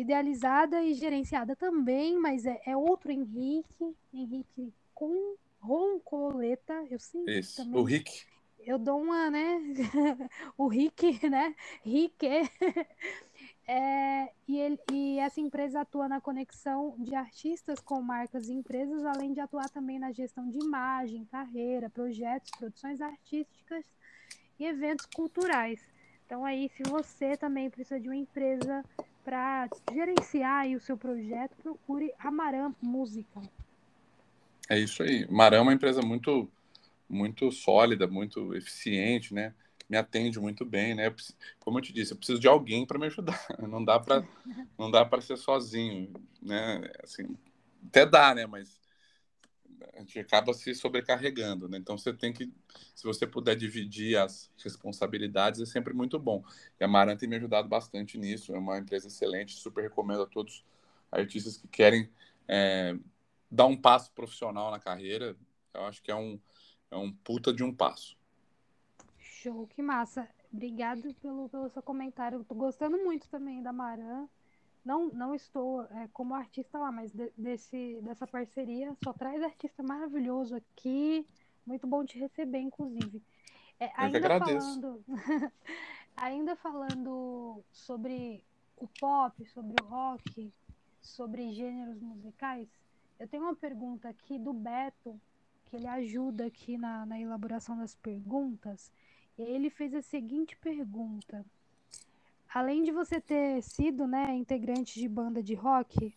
idealizada 0.00 0.82
e 0.82 0.94
gerenciada 0.94 1.54
também, 1.54 2.18
mas 2.18 2.46
é, 2.46 2.60
é 2.66 2.76
outro 2.76 3.10
Henrique, 3.10 3.96
Henrique 4.12 4.72
com 4.94 5.36
Roncoleta, 5.60 6.74
eu 6.90 6.98
sinto 6.98 7.30
Isso, 7.30 7.62
também. 7.64 7.80
o 7.80 7.84
Rick. 7.84 8.24
Eu 8.60 8.78
dou 8.78 9.00
uma, 9.00 9.30
né? 9.30 9.58
o 10.56 10.68
Rick, 10.68 11.28
né? 11.28 11.54
Rick. 11.84 12.26
É, 13.72 14.32
e, 14.48 14.58
ele, 14.58 14.80
e 14.92 15.20
essa 15.20 15.40
empresa 15.40 15.82
atua 15.82 16.08
na 16.08 16.20
conexão 16.20 16.96
de 16.98 17.14
artistas 17.14 17.78
com 17.78 18.02
marcas 18.02 18.48
e 18.48 18.52
empresas, 18.52 19.04
além 19.04 19.32
de 19.32 19.38
atuar 19.38 19.70
também 19.70 19.96
na 19.96 20.10
gestão 20.10 20.50
de 20.50 20.58
imagem, 20.58 21.24
carreira, 21.26 21.88
projetos, 21.88 22.50
produções 22.58 23.00
artísticas 23.00 23.84
e 24.58 24.64
eventos 24.64 25.06
culturais. 25.06 25.80
Então 26.26 26.44
aí, 26.44 26.68
se 26.76 26.82
você 26.82 27.36
também 27.36 27.70
precisa 27.70 28.00
de 28.00 28.08
uma 28.08 28.16
empresa 28.16 28.84
para 29.24 29.68
gerenciar 29.92 30.66
o 30.68 30.80
seu 30.80 30.96
projeto, 30.96 31.54
procure 31.62 32.12
a 32.18 32.30
Maram 32.30 32.74
Música. 32.80 33.40
É 34.68 34.78
isso 34.78 35.02
aí. 35.02 35.26
Maram 35.30 35.58
é 35.58 35.60
uma 35.60 35.72
empresa 35.72 36.00
muito, 36.00 36.48
muito 37.08 37.50
sólida, 37.50 38.06
muito 38.06 38.54
eficiente, 38.54 39.34
né? 39.34 39.54
Me 39.88 39.96
atende 39.96 40.38
muito 40.38 40.64
bem, 40.64 40.94
né? 40.94 41.12
Como 41.58 41.78
eu 41.78 41.82
te 41.82 41.92
disse, 41.92 42.12
eu 42.12 42.16
preciso 42.16 42.40
de 42.40 42.46
alguém 42.46 42.86
para 42.86 42.98
me 42.98 43.06
ajudar. 43.06 43.44
Não 43.68 43.84
dá 43.84 43.98
para, 43.98 44.24
não 44.78 44.90
dá 44.90 45.04
para 45.04 45.20
ser 45.20 45.36
sozinho, 45.36 46.12
né? 46.40 46.80
Assim, 47.02 47.36
até 47.88 48.06
dá, 48.06 48.34
né? 48.34 48.46
Mas 48.46 48.79
a 49.94 49.98
gente 49.98 50.18
acaba 50.18 50.52
se 50.52 50.74
sobrecarregando, 50.74 51.68
né? 51.68 51.78
Então 51.78 51.96
você 51.96 52.12
tem 52.12 52.32
que, 52.32 52.52
se 52.94 53.04
você 53.04 53.26
puder 53.26 53.56
dividir 53.56 54.16
as 54.16 54.50
responsabilidades, 54.62 55.60
é 55.60 55.66
sempre 55.66 55.94
muito 55.94 56.18
bom. 56.18 56.44
E 56.78 56.84
a 56.84 56.88
Maran 56.88 57.16
tem 57.16 57.28
me 57.28 57.36
ajudado 57.36 57.68
bastante 57.68 58.18
nisso, 58.18 58.54
é 58.54 58.58
uma 58.58 58.78
empresa 58.78 59.08
excelente, 59.08 59.54
super 59.54 59.82
recomendo 59.82 60.22
a 60.22 60.26
todos 60.26 60.64
artistas 61.10 61.56
que 61.56 61.68
querem 61.68 62.08
é, 62.46 62.96
dar 63.50 63.66
um 63.66 63.76
passo 63.76 64.12
profissional 64.12 64.70
na 64.70 64.78
carreira. 64.78 65.36
Eu 65.74 65.84
acho 65.84 66.02
que 66.02 66.10
é 66.10 66.16
um, 66.16 66.38
é 66.90 66.96
um 66.96 67.12
puta 67.12 67.52
de 67.52 67.62
um 67.62 67.74
passo. 67.74 68.16
Show, 69.18 69.66
que 69.68 69.82
massa. 69.82 70.28
Obrigado 70.52 71.14
pelo, 71.14 71.48
pelo 71.48 71.68
seu 71.68 71.82
comentário. 71.82 72.40
Estou 72.40 72.56
gostando 72.56 72.98
muito 72.98 73.28
também 73.28 73.62
da 73.62 73.72
Maran 73.72 74.28
não, 74.84 75.08
não 75.08 75.34
estou 75.34 75.82
é, 75.84 76.08
como 76.12 76.34
artista 76.34 76.78
lá, 76.78 76.90
mas 76.90 77.12
de, 77.12 77.32
desse, 77.36 78.00
dessa 78.02 78.26
parceria 78.26 78.96
só 79.02 79.12
traz 79.12 79.42
artista 79.42 79.82
maravilhoso 79.82 80.56
aqui. 80.56 81.26
Muito 81.66 81.86
bom 81.86 82.04
te 82.04 82.18
receber, 82.18 82.58
inclusive. 82.58 83.22
É, 83.78 83.90
ainda 83.94 84.38
falando, 84.38 85.04
ainda 86.16 86.56
falando 86.56 87.62
sobre 87.70 88.42
o 88.76 88.88
pop, 88.98 89.44
sobre 89.46 89.74
o 89.82 89.86
rock, 89.86 90.52
sobre 91.00 91.52
gêneros 91.52 92.00
musicais, 92.00 92.68
eu 93.18 93.28
tenho 93.28 93.42
uma 93.42 93.54
pergunta 93.54 94.08
aqui 94.08 94.38
do 94.38 94.52
Beto, 94.52 95.20
que 95.66 95.76
ele 95.76 95.86
ajuda 95.86 96.46
aqui 96.46 96.78
na, 96.78 97.04
na 97.04 97.20
elaboração 97.20 97.76
das 97.76 97.94
perguntas. 97.94 98.90
E 99.38 99.42
ele 99.42 99.70
fez 99.70 99.94
a 99.94 100.02
seguinte 100.02 100.56
pergunta 100.56 101.44
além 102.52 102.82
de 102.82 102.90
você 102.90 103.20
ter 103.20 103.62
sido, 103.62 104.06
né, 104.06 104.34
integrante 104.34 104.98
de 104.98 105.08
banda 105.08 105.42
de 105.42 105.54
rock, 105.54 106.14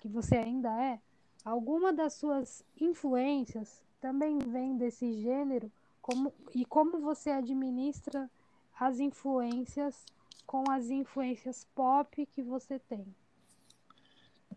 que 0.00 0.08
você 0.08 0.36
ainda 0.36 0.70
é, 0.82 1.00
alguma 1.44 1.92
das 1.92 2.14
suas 2.14 2.64
influências 2.80 3.82
também 4.00 4.38
vem 4.38 4.76
desse 4.76 5.12
gênero? 5.20 5.70
Como, 6.00 6.32
e 6.54 6.64
como 6.64 6.98
você 7.00 7.30
administra 7.30 8.30
as 8.78 8.98
influências 8.98 10.06
com 10.46 10.64
as 10.70 10.88
influências 10.88 11.66
pop 11.74 12.26
que 12.26 12.42
você 12.42 12.78
tem? 12.78 13.06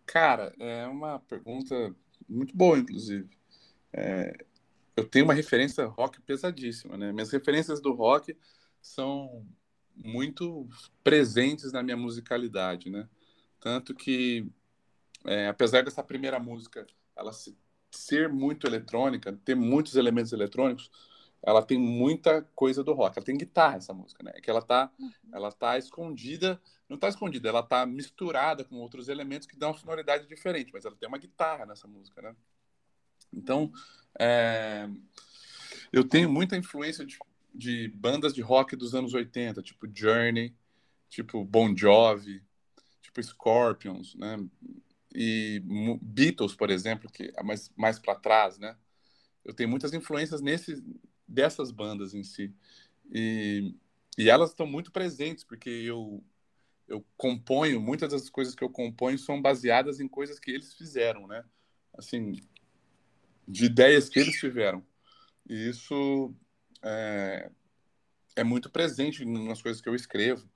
Cara, 0.06 0.54
é 0.58 0.88
uma 0.88 1.20
pergunta 1.20 1.94
muito 2.28 2.56
boa, 2.56 2.80
inclusive. 2.80 3.30
É, 3.92 4.34
eu 4.96 5.08
tenho 5.08 5.26
uma 5.26 5.34
referência 5.34 5.86
rock 5.86 6.22
pesadíssima, 6.22 6.98
né? 6.98 7.12
Minhas 7.12 7.32
referências 7.32 7.82
do 7.82 7.94
rock 7.94 8.36
são 8.82 9.46
muito 9.96 10.68
presentes 11.04 11.72
na 11.72 11.84
minha 11.84 11.98
musicalidade, 11.98 12.90
né? 12.90 13.08
Tanto 13.60 13.94
que, 13.94 14.46
é, 15.26 15.48
apesar 15.48 15.84
dessa 15.84 16.04
primeira 16.04 16.40
música 16.40 16.86
ela 17.16 17.32
ser 17.92 18.28
muito 18.28 18.66
eletrônica, 18.68 19.40
ter 19.46 19.56
muitos 19.56 19.96
elementos 19.96 20.34
eletrônicos, 20.34 20.90
ela 21.42 21.62
tem 21.62 21.78
muita 21.78 22.42
coisa 22.56 22.84
do 22.84 22.94
rock. 22.94 23.18
Ela 23.18 23.26
tem 23.26 23.38
guitarra 23.38 23.78
essa 23.78 23.94
música, 23.94 24.24
né? 24.24 24.32
É 24.36 24.42
que 24.42 24.50
ela 24.50 24.62
tá, 24.62 24.90
uhum. 24.98 25.12
ela 25.34 25.52
tá 25.52 25.78
escondida, 25.78 26.60
não 26.88 26.98
tá 26.98 27.10
escondida, 27.10 27.50
ela 27.50 27.62
tá 27.62 27.86
misturada 27.86 28.64
com 28.64 28.76
outros 28.78 29.10
elementos 29.10 29.46
que 29.46 29.58
dão 29.58 29.72
uma 29.72 29.78
sonoridade 29.78 30.28
diferente, 30.28 30.72
mas 30.74 30.86
ela 30.86 30.96
tem 30.96 31.08
uma 31.08 31.18
guitarra 31.18 31.66
nessa 31.66 31.88
música, 31.88 32.22
né? 32.22 32.36
Então, 33.32 33.72
é, 34.18 34.90
eu 35.92 36.04
tenho 36.08 36.30
muita 36.30 36.56
influência 36.56 37.06
de 37.06 37.18
de 37.54 37.88
bandas 37.90 38.34
de 38.34 38.42
rock 38.42 38.76
dos 38.76 38.96
anos 38.96 39.14
80, 39.14 39.62
tipo 39.62 39.88
Journey, 39.94 40.56
tipo 41.10 41.44
Bon 41.46 41.76
Jovi, 41.76 42.44
tipo 43.02 43.22
Scorpions, 43.22 44.16
né? 44.16 44.38
E 45.14 45.62
Beatles, 46.02 46.56
por 46.56 46.72
exemplo, 46.72 47.10
que 47.12 47.32
é 47.36 47.44
mais, 47.44 47.72
mais 47.76 48.00
para 48.00 48.16
trás, 48.16 48.58
né? 48.58 48.76
Eu 49.46 49.54
tenho 49.54 49.70
muitas 49.70 49.94
influências 49.94 50.42
nesse 50.42 50.84
dessas 51.28 51.72
bandas 51.72 52.14
em 52.14 52.24
si. 52.24 52.54
E, 53.12 53.76
e 54.18 54.30
elas 54.30 54.50
estão 54.50 54.66
muito 54.66 54.92
presentes, 54.92 55.44
porque 55.44 55.70
eu, 55.70 56.24
eu 56.88 57.06
componho, 57.18 57.82
muitas 57.82 58.12
das 58.12 58.30
coisas 58.30 58.56
que 58.56 58.64
eu 58.64 58.70
componho 58.70 59.18
são 59.18 59.42
baseadas 59.42 60.00
em 60.00 60.08
coisas 60.08 60.40
que 60.40 60.52
eles 60.52 60.74
fizeram, 60.74 61.28
né? 61.28 61.44
Assim, 61.98 62.40
de 63.48 63.66
ideias 63.66 64.10
que 64.10 64.20
eles 64.20 64.40
tiveram. 64.40 64.86
E 65.50 65.70
isso 65.70 66.34
é, 66.84 67.50
é 68.36 68.44
muito 68.44 68.70
presente 68.70 69.26
nas 69.26 69.62
coisas 69.62 69.82
que 69.82 69.90
eu 69.90 69.96
escrevo. 69.96 70.48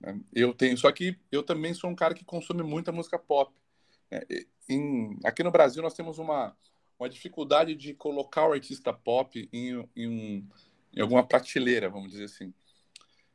Né? 0.00 0.20
Eu 0.32 0.52
tenho, 0.52 0.76
só 0.76 0.90
que 0.92 1.18
eu 1.30 1.42
também 1.42 1.74
sou 1.74 1.88
um 1.90 1.94
cara 1.94 2.14
que 2.14 2.24
consome 2.24 2.62
muita 2.62 2.92
música 2.92 3.18
pop. 3.18 3.54
Né? 4.10 4.20
Em, 4.68 5.18
aqui 5.24 5.42
no 5.42 5.50
Brasil 5.50 5.82
nós 5.82 5.94
temos 5.94 6.18
uma, 6.18 6.56
uma 6.98 7.08
dificuldade 7.08 7.74
de 7.74 7.94
colocar 7.94 8.46
o 8.46 8.52
artista 8.52 8.92
pop 8.92 9.48
em, 9.52 9.88
em, 9.96 10.08
um, 10.08 10.48
em 10.94 11.00
alguma 11.00 11.26
prateleira, 11.26 11.88
vamos 11.88 12.10
dizer 12.10 12.24
assim. 12.24 12.52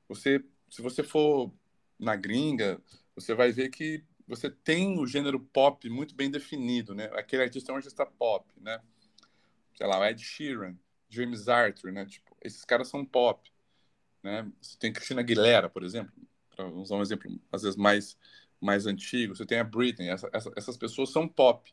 Você, 0.08 0.44
se 0.70 0.82
você 0.82 1.04
for 1.04 1.52
na 2.00 2.16
gringa, 2.16 2.82
você 3.16 3.34
vai 3.34 3.52
ver 3.52 3.70
que 3.70 4.04
você 4.28 4.50
tem 4.50 5.00
o 5.00 5.08
gênero 5.08 5.40
pop 5.40 5.90
muito 5.90 6.14
bem 6.14 6.30
definido, 6.30 6.94
né? 6.94 7.06
Aquele 7.14 7.44
artista 7.44 7.72
é 7.72 7.74
um 7.74 7.78
artista 7.78 8.06
pop, 8.06 8.46
né? 8.60 8.82
Sei 9.76 9.88
lá, 9.88 10.10
Ed 10.10 10.22
Sheeran, 10.22 10.76
James 11.10 11.48
Arthur, 11.48 11.92
né? 11.94 12.06
Tipo, 12.06 12.27
esses 12.48 12.66
caras 12.66 12.88
são 12.88 13.06
pop, 13.06 13.52
né? 14.24 14.50
Você 14.62 14.78
tem 14.78 14.94
Cristina 14.94 15.22
Aguilera, 15.22 15.70
por 15.70 15.84
exemplo, 15.84 16.14
para 16.56 16.66
usar 16.68 16.96
um 16.96 17.02
exemplo 17.02 17.30
às 17.52 17.62
vezes 17.64 17.78
mais 17.78 18.18
mais 18.60 18.88
antigo. 18.88 19.36
Você 19.36 19.46
tem 19.46 19.60
a 19.60 19.64
Britney, 19.64 20.10
essa, 20.10 20.30
essa, 20.34 20.52
essas 20.56 20.78
pessoas 20.78 21.12
são 21.12 21.28
pop. 21.28 21.72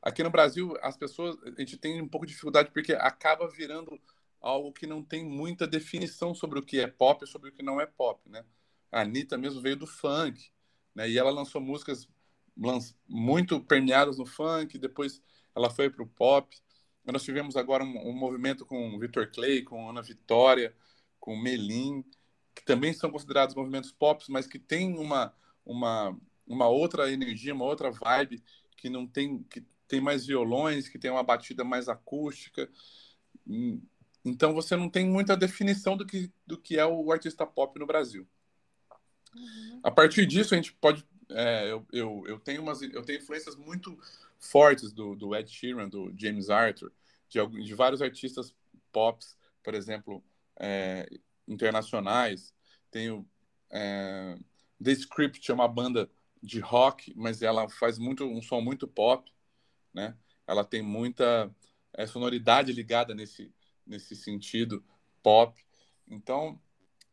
Aqui 0.00 0.22
no 0.22 0.30
Brasil, 0.30 0.76
as 0.80 0.96
pessoas 0.96 1.36
a 1.44 1.60
gente 1.60 1.76
tem 1.76 2.00
um 2.00 2.08
pouco 2.08 2.26
de 2.26 2.32
dificuldade 2.32 2.70
porque 2.72 2.94
acaba 2.94 3.46
virando 3.48 4.00
algo 4.40 4.72
que 4.72 4.86
não 4.86 5.02
tem 5.02 5.24
muita 5.24 5.66
definição 5.66 6.34
sobre 6.34 6.58
o 6.58 6.62
que 6.62 6.80
é 6.80 6.86
pop 6.88 7.24
e 7.24 7.28
sobre 7.28 7.50
o 7.50 7.52
que 7.52 7.62
não 7.62 7.80
é 7.80 7.86
pop, 7.86 8.28
né? 8.28 8.44
A 8.90 9.02
Anitta 9.02 9.38
mesmo 9.38 9.60
veio 9.60 9.76
do 9.76 9.86
funk, 9.86 10.50
né? 10.94 11.08
E 11.08 11.18
ela 11.18 11.30
lançou 11.30 11.60
músicas 11.60 12.08
muito 13.08 13.60
permeadas 13.60 14.18
no 14.18 14.26
funk, 14.26 14.76
depois 14.78 15.22
ela 15.54 15.70
foi 15.70 15.88
para 15.88 16.02
o 16.02 16.06
pop. 16.06 16.54
Nós 17.04 17.24
tivemos 17.24 17.56
agora 17.56 17.82
um, 17.84 18.10
um 18.10 18.12
movimento 18.12 18.64
com 18.64 18.98
Victor 18.98 19.30
Clay, 19.30 19.62
com 19.62 19.88
Ana 19.88 20.02
Vitória, 20.02 20.74
com 21.18 21.36
Melim, 21.36 22.04
que 22.54 22.64
também 22.64 22.92
são 22.92 23.10
considerados 23.10 23.54
movimentos 23.54 23.92
pop, 23.92 24.24
mas 24.28 24.46
que 24.46 24.58
tem 24.58 24.96
uma, 24.98 25.34
uma, 25.64 26.16
uma 26.46 26.68
outra 26.68 27.10
energia, 27.10 27.54
uma 27.54 27.64
outra 27.64 27.90
vibe, 27.90 28.42
que 28.76 28.88
não 28.88 29.06
tem 29.06 29.42
que 29.44 29.64
tem 29.88 30.00
mais 30.00 30.24
violões, 30.24 30.88
que 30.88 30.98
tem 30.98 31.10
uma 31.10 31.22
batida 31.22 31.64
mais 31.64 31.86
acústica. 31.86 32.66
Então 34.24 34.54
você 34.54 34.74
não 34.74 34.88
tem 34.88 35.06
muita 35.06 35.36
definição 35.36 35.98
do 35.98 36.06
que, 36.06 36.32
do 36.46 36.56
que 36.56 36.78
é 36.78 36.86
o 36.86 37.12
artista 37.12 37.46
pop 37.46 37.78
no 37.78 37.86
Brasil. 37.86 38.26
Uhum. 39.36 39.80
A 39.82 39.90
partir 39.90 40.24
disso 40.24 40.54
a 40.54 40.56
gente 40.56 40.72
pode 40.72 41.04
é, 41.28 41.70
eu, 41.70 41.86
eu, 41.92 42.24
eu 42.26 42.38
tenho 42.38 42.62
umas 42.62 42.82
eu 42.82 43.02
tenho 43.02 43.18
influências 43.18 43.56
muito 43.56 43.98
fortes 44.42 44.92
do, 44.92 45.14
do 45.14 45.34
Ed 45.34 45.50
Sheeran, 45.50 45.88
do 45.88 46.12
James 46.16 46.50
Arthur, 46.50 46.92
de, 47.28 47.64
de 47.64 47.74
vários 47.74 48.02
artistas 48.02 48.54
pop, 48.90 49.24
por 49.62 49.74
exemplo, 49.74 50.22
é, 50.58 51.08
internacionais. 51.46 52.54
Tenho 52.90 53.28
é, 53.70 54.36
The 54.82 54.92
Script, 54.92 55.50
é 55.50 55.54
uma 55.54 55.68
banda 55.68 56.10
de 56.42 56.58
rock, 56.60 57.12
mas 57.16 57.40
ela 57.40 57.68
faz 57.68 57.98
muito 57.98 58.24
um 58.24 58.42
som 58.42 58.60
muito 58.60 58.86
pop, 58.88 59.32
né? 59.94 60.16
Ela 60.46 60.64
tem 60.64 60.82
muita 60.82 61.54
é, 61.94 62.06
sonoridade 62.06 62.72
ligada 62.72 63.14
nesse 63.14 63.52
nesse 63.86 64.16
sentido 64.16 64.84
pop. 65.22 65.60
Então, 66.08 66.60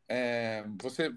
é, 0.08 0.66
você 0.82 1.14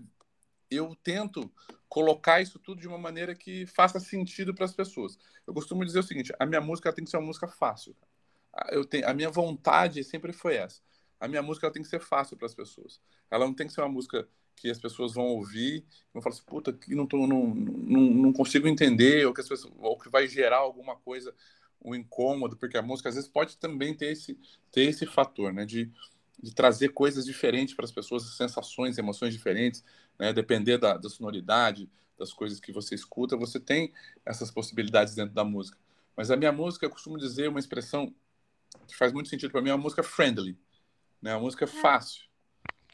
eu 0.74 0.96
tento 1.02 1.50
colocar 1.88 2.40
isso 2.40 2.58
tudo 2.58 2.80
de 2.80 2.88
uma 2.88 2.98
maneira 2.98 3.34
que 3.34 3.66
faça 3.66 4.00
sentido 4.00 4.54
para 4.54 4.64
as 4.64 4.72
pessoas. 4.72 5.18
Eu 5.46 5.52
costumo 5.52 5.84
dizer 5.84 5.98
o 5.98 6.02
seguinte: 6.02 6.32
a 6.38 6.46
minha 6.46 6.60
música 6.60 6.92
tem 6.92 7.04
que 7.04 7.10
ser 7.10 7.18
uma 7.18 7.26
música 7.26 7.46
fácil. 7.46 7.94
Eu 8.70 8.84
tenho, 8.84 9.08
a 9.08 9.14
minha 9.14 9.30
vontade 9.30 10.02
sempre 10.04 10.32
foi 10.32 10.56
essa. 10.56 10.80
A 11.18 11.28
minha 11.28 11.42
música 11.42 11.70
tem 11.70 11.82
que 11.82 11.88
ser 11.88 12.00
fácil 12.00 12.36
para 12.36 12.46
as 12.46 12.54
pessoas. 12.54 13.00
Ela 13.30 13.46
não 13.46 13.54
tem 13.54 13.66
que 13.66 13.72
ser 13.72 13.80
uma 13.80 13.88
música 13.88 14.28
que 14.56 14.70
as 14.70 14.78
pessoas 14.78 15.14
vão 15.14 15.26
ouvir 15.26 15.78
e 15.78 16.12
vão 16.12 16.22
falar 16.22 16.34
assim, 16.34 16.44
puta, 16.44 16.72
que 16.72 16.94
não, 16.94 17.06
tô, 17.06 17.26
não, 17.26 17.46
não, 17.54 18.00
não 18.00 18.32
consigo 18.32 18.68
entender, 18.68 19.26
ou 19.26 19.32
que, 19.32 19.40
as 19.40 19.48
pessoas, 19.48 19.72
ou 19.78 19.98
que 19.98 20.08
vai 20.08 20.26
gerar 20.26 20.58
alguma 20.58 20.96
coisa, 20.96 21.34
um 21.84 21.94
incômodo, 21.94 22.56
porque 22.56 22.76
a 22.76 22.82
música 22.82 23.08
às 23.08 23.14
vezes 23.14 23.28
pode 23.28 23.56
também 23.56 23.94
ter 23.94 24.12
esse, 24.12 24.38
ter 24.70 24.82
esse 24.82 25.06
fator, 25.06 25.52
né, 25.52 25.64
de, 25.64 25.90
de 26.40 26.54
trazer 26.54 26.90
coisas 26.90 27.24
diferentes 27.24 27.74
para 27.74 27.84
as 27.84 27.92
pessoas, 27.92 28.36
sensações, 28.36 28.98
emoções 28.98 29.32
diferentes, 29.32 29.84
né? 30.22 30.32
Depender 30.32 30.78
da, 30.78 30.96
da 30.96 31.10
sonoridade, 31.10 31.90
das 32.16 32.32
coisas 32.32 32.60
que 32.60 32.70
você 32.70 32.94
escuta, 32.94 33.36
você 33.36 33.58
tem 33.58 33.92
essas 34.24 34.52
possibilidades 34.52 35.16
dentro 35.16 35.34
da 35.34 35.42
música. 35.42 35.76
Mas 36.16 36.30
a 36.30 36.36
minha 36.36 36.52
música, 36.52 36.86
eu 36.86 36.90
costumo 36.90 37.18
dizer 37.18 37.48
uma 37.48 37.58
expressão 37.58 38.14
que 38.86 38.96
faz 38.96 39.12
muito 39.12 39.28
sentido 39.28 39.50
para 39.50 39.60
mim, 39.60 39.70
é 39.70 39.74
uma 39.74 39.82
música 39.82 40.04
friendly, 40.04 40.56
né? 41.20 41.34
Uma 41.34 41.40
música 41.40 41.64
é. 41.64 41.66
fácil, 41.66 42.22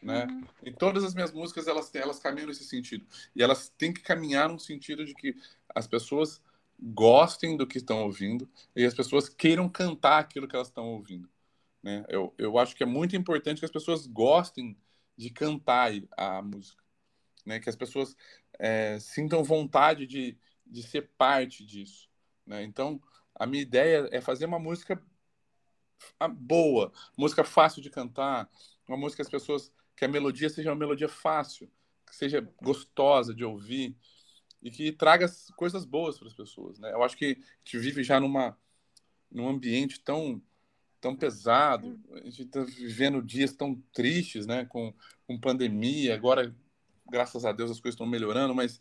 né? 0.01 0.25
Uhum. 0.25 0.47
E 0.63 0.73
todas 0.73 1.05
as 1.05 1.15
minhas 1.15 1.31
músicas 1.31 1.69
elas 1.69 1.95
elas 1.95 2.19
caminham 2.19 2.47
nesse 2.47 2.65
sentido. 2.65 3.05
E 3.37 3.43
elas 3.43 3.69
têm 3.77 3.93
que 3.93 4.01
caminhar 4.01 4.49
no 4.49 4.59
sentido 4.59 5.05
de 5.05 5.13
que 5.13 5.37
as 5.75 5.87
pessoas 5.87 6.41
gostem 6.81 7.59
do 7.59 7.67
que 7.67 7.77
estão 7.77 8.05
ouvindo 8.05 8.49
e 8.75 8.87
as 8.87 8.95
pessoas 8.95 9.29
queiram 9.29 9.69
cantar 9.69 10.21
aquilo 10.21 10.49
que 10.49 10.57
elas 10.57 10.69
estão 10.69 10.87
ouvindo. 10.87 11.29
Né? 11.83 12.07
Eu, 12.09 12.33
eu 12.39 12.59
acho 12.59 12.75
que 12.75 12.83
é 12.83 12.87
muito 12.87 13.15
importante 13.15 13.59
que 13.59 13.67
as 13.67 13.71
pessoas 13.71 14.07
gostem 14.07 14.75
de 15.15 15.29
cantar 15.29 15.93
a 16.17 16.41
música 16.41 16.88
né? 17.49 17.59
Que 17.59 17.71
as 17.71 17.75
pessoas 17.75 18.15
é, 18.59 18.99
sintam 19.01 19.43
vontade 19.43 20.07
de, 20.07 20.37
de 20.67 20.83
ser 20.83 21.11
parte 21.17 21.65
disso, 21.65 22.07
né? 22.47 22.63
Então, 22.63 23.01
a 23.35 23.47
minha 23.47 23.63
ideia 23.63 24.07
é 24.13 24.21
fazer 24.21 24.45
uma 24.45 24.59
música 24.59 25.03
boa, 26.37 26.93
música 27.17 27.43
fácil 27.43 27.81
de 27.81 27.89
cantar, 27.89 28.49
uma 28.87 28.99
música 28.99 29.17
que 29.17 29.27
as 29.27 29.31
pessoas 29.31 29.73
que 29.97 30.05
a 30.05 30.09
melodia 30.09 30.51
seja 30.51 30.71
uma 30.71 30.77
melodia 30.77 31.09
fácil, 31.09 31.71
que 32.07 32.15
seja 32.15 32.47
gostosa 32.63 33.35
de 33.35 33.45
ouvir 33.45 33.97
e 34.63 34.71
que 34.71 34.93
traga 34.93 35.27
coisas 35.57 35.87
boas 35.87 36.19
para 36.19 36.29
as 36.29 36.35
pessoas, 36.35 36.79
né? 36.79 36.93
Eu 36.93 37.03
acho 37.03 37.17
que 37.17 37.39
a 37.41 37.59
gente 37.65 37.79
vive 37.79 38.05
já 38.05 38.21
numa 38.21 38.57
num 39.31 39.49
ambiente 39.49 40.01
tão 40.01 40.43
tão 41.01 41.15
pesado, 41.17 41.99
a 42.13 42.21
gente 42.25 42.43
está 42.43 42.63
vivendo 42.63 43.23
dias 43.23 43.53
tão 43.55 43.75
tristes, 43.93 44.47
né? 44.47 44.67
Com, 44.67 44.93
com 45.27 45.41
pandemia, 45.41 46.15
agora 46.15 46.55
graças 47.09 47.45
a 47.45 47.53
Deus 47.53 47.71
as 47.71 47.81
coisas 47.81 47.95
estão 47.95 48.07
melhorando, 48.07 48.55
mas 48.55 48.81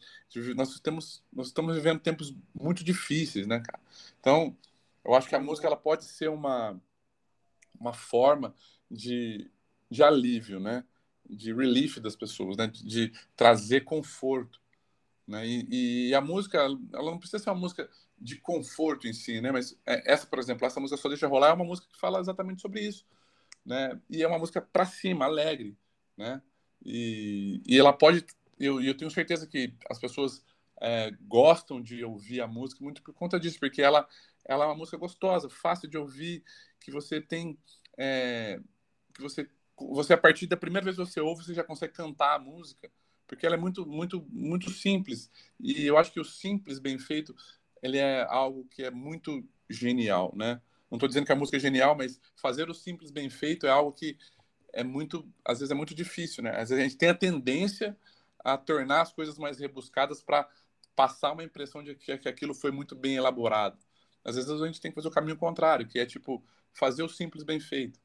nós 0.55 0.79
temos 0.79 1.23
nós 1.31 1.47
estamos 1.47 1.75
vivendo 1.75 1.99
tempos 1.99 2.35
muito 2.53 2.83
difíceis, 2.83 3.47
né, 3.47 3.61
cara? 3.61 3.79
Então, 4.19 4.55
eu 5.03 5.15
acho 5.15 5.27
que 5.27 5.35
a 5.35 5.39
música 5.39 5.67
ela 5.67 5.77
pode 5.77 6.05
ser 6.05 6.29
uma 6.29 6.79
uma 7.79 7.93
forma 7.93 8.53
de, 8.89 9.49
de 9.89 10.03
alívio, 10.03 10.59
né? 10.59 10.83
De 11.29 11.53
relief 11.53 11.99
das 11.99 12.15
pessoas, 12.15 12.57
né? 12.57 12.67
De, 12.67 12.83
de 12.85 13.13
trazer 13.35 13.81
conforto, 13.81 14.59
né? 15.27 15.45
E, 15.45 16.09
e, 16.09 16.15
a 16.15 16.21
música, 16.21 16.57
ela 16.57 17.11
não 17.11 17.19
precisa 17.19 17.43
ser 17.43 17.49
uma 17.49 17.59
música 17.59 17.89
de 18.17 18.37
conforto 18.37 19.07
em 19.07 19.13
si, 19.13 19.41
né? 19.41 19.51
Mas 19.51 19.77
é, 19.85 20.11
essa, 20.11 20.25
por 20.25 20.39
exemplo, 20.39 20.65
essa 20.65 20.79
música 20.79 20.99
só 20.99 21.09
deixa 21.09 21.27
rolar 21.27 21.49
é 21.49 21.53
uma 21.53 21.65
música 21.65 21.87
que 21.91 21.99
fala 21.99 22.19
exatamente 22.19 22.61
sobre 22.61 22.81
isso, 22.81 23.05
né? 23.65 23.99
E 24.09 24.23
é 24.23 24.27
uma 24.27 24.39
música 24.39 24.61
para 24.61 24.85
cima, 24.85 25.25
alegre, 25.25 25.77
né? 26.15 26.41
E, 26.85 27.61
e 27.65 27.77
ela 27.77 27.93
pode. 27.93 28.25
Eu, 28.59 28.81
eu 28.81 28.95
tenho 28.95 29.11
certeza 29.11 29.45
que 29.47 29.73
as 29.89 29.99
pessoas 29.99 30.43
é, 30.81 31.11
gostam 31.21 31.81
de 31.81 32.03
ouvir 32.03 32.41
a 32.41 32.47
música 32.47 32.83
muito 32.83 33.01
por 33.01 33.13
conta 33.13 33.39
disso, 33.39 33.59
porque 33.59 33.81
ela, 33.81 34.07
ela 34.45 34.65
é 34.65 34.67
uma 34.67 34.75
música 34.75 34.97
gostosa, 34.97 35.49
fácil 35.49 35.89
de 35.89 35.97
ouvir, 35.97 36.43
que 36.79 36.91
você 36.91 37.21
tem. 37.21 37.57
É, 37.97 38.59
que 39.13 39.21
você, 39.21 39.49
você, 39.75 40.13
a 40.13 40.17
partir 40.17 40.47
da 40.47 40.57
primeira 40.57 40.85
vez 40.85 40.97
que 40.97 41.05
você 41.05 41.19
ouve, 41.19 41.43
você 41.43 41.53
já 41.53 41.63
consegue 41.63 41.93
cantar 41.93 42.35
a 42.35 42.39
música, 42.39 42.91
porque 43.27 43.45
ela 43.45 43.55
é 43.55 43.59
muito, 43.59 43.85
muito, 43.85 44.25
muito 44.29 44.69
simples. 44.69 45.29
E 45.59 45.85
eu 45.85 45.97
acho 45.97 46.11
que 46.11 46.19
o 46.19 46.25
simples, 46.25 46.79
bem 46.79 46.97
feito, 46.97 47.35
ele 47.81 47.97
é 47.97 48.23
algo 48.29 48.65
que 48.65 48.83
é 48.83 48.91
muito 48.91 49.43
genial, 49.69 50.33
né? 50.35 50.61
Não 50.89 50.95
estou 50.95 51.07
dizendo 51.07 51.25
que 51.25 51.31
a 51.31 51.35
música 51.35 51.57
é 51.57 51.59
genial, 51.59 51.95
mas 51.95 52.19
fazer 52.35 52.69
o 52.69 52.73
simples 52.73 53.11
bem 53.11 53.29
feito 53.29 53.67
é 53.67 53.69
algo 53.69 53.91
que 53.91 54.17
é 54.73 54.83
muito, 54.83 55.27
às 55.43 55.59
vezes 55.59 55.71
é 55.71 55.75
muito 55.75 55.95
difícil, 55.95 56.43
né? 56.43 56.51
Às 56.51 56.69
vezes 56.69 56.79
a 56.79 56.87
gente 56.87 56.97
tem 56.97 57.09
a 57.09 57.15
tendência 57.15 57.97
a 58.39 58.57
tornar 58.57 59.01
as 59.01 59.11
coisas 59.11 59.37
mais 59.37 59.59
rebuscadas 59.59 60.21
para 60.21 60.47
passar 60.95 61.33
uma 61.33 61.43
impressão 61.43 61.83
de 61.83 61.95
que, 61.95 62.17
que 62.17 62.29
aquilo 62.29 62.53
foi 62.53 62.71
muito 62.71 62.95
bem 62.95 63.15
elaborado. 63.15 63.77
Às 64.23 64.35
vezes 64.35 64.49
a 64.49 64.65
gente 64.65 64.81
tem 64.81 64.91
que 64.91 64.95
fazer 64.95 65.07
o 65.07 65.11
caminho 65.11 65.37
contrário, 65.37 65.87
que 65.87 65.99
é 65.99 66.05
tipo 66.05 66.43
fazer 66.73 67.03
o 67.03 67.09
simples 67.09 67.43
bem 67.43 67.59
feito. 67.59 67.99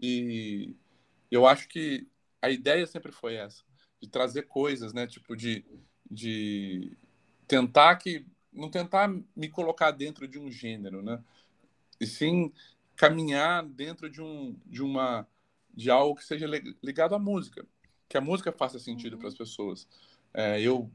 E 0.00 0.74
eu 1.30 1.46
acho 1.46 1.68
que 1.68 2.08
a 2.40 2.50
ideia 2.50 2.86
sempre 2.86 3.12
foi 3.12 3.34
essa, 3.34 3.62
de 4.00 4.08
trazer 4.08 4.42
coisas, 4.42 4.92
né? 4.92 5.06
Tipo 5.06 5.36
de, 5.36 5.64
de 6.10 6.96
tentar 7.46 7.96
que 7.96 8.26
não 8.52 8.70
tentar 8.70 9.08
me 9.34 9.48
colocar 9.48 9.90
dentro 9.92 10.28
de 10.28 10.38
um 10.38 10.50
gênero, 10.50 11.02
né? 11.02 11.22
E 12.00 12.06
sim 12.06 12.52
caminhar 12.96 13.64
dentro 13.64 14.10
de 14.10 14.20
um 14.20 14.56
de 14.66 14.82
uma 14.82 15.26
de 15.74 15.90
algo 15.90 16.14
que 16.14 16.24
seja 16.24 16.46
ligado 16.82 17.14
à 17.14 17.18
música, 17.18 17.64
que 18.08 18.16
a 18.16 18.20
música 18.20 18.52
faça 18.52 18.78
sentido 18.78 19.14
uhum. 19.14 19.18
para 19.20 19.28
as 19.28 19.34
pessoas. 19.34 19.88
É, 20.34 20.60
eu, 20.60 20.90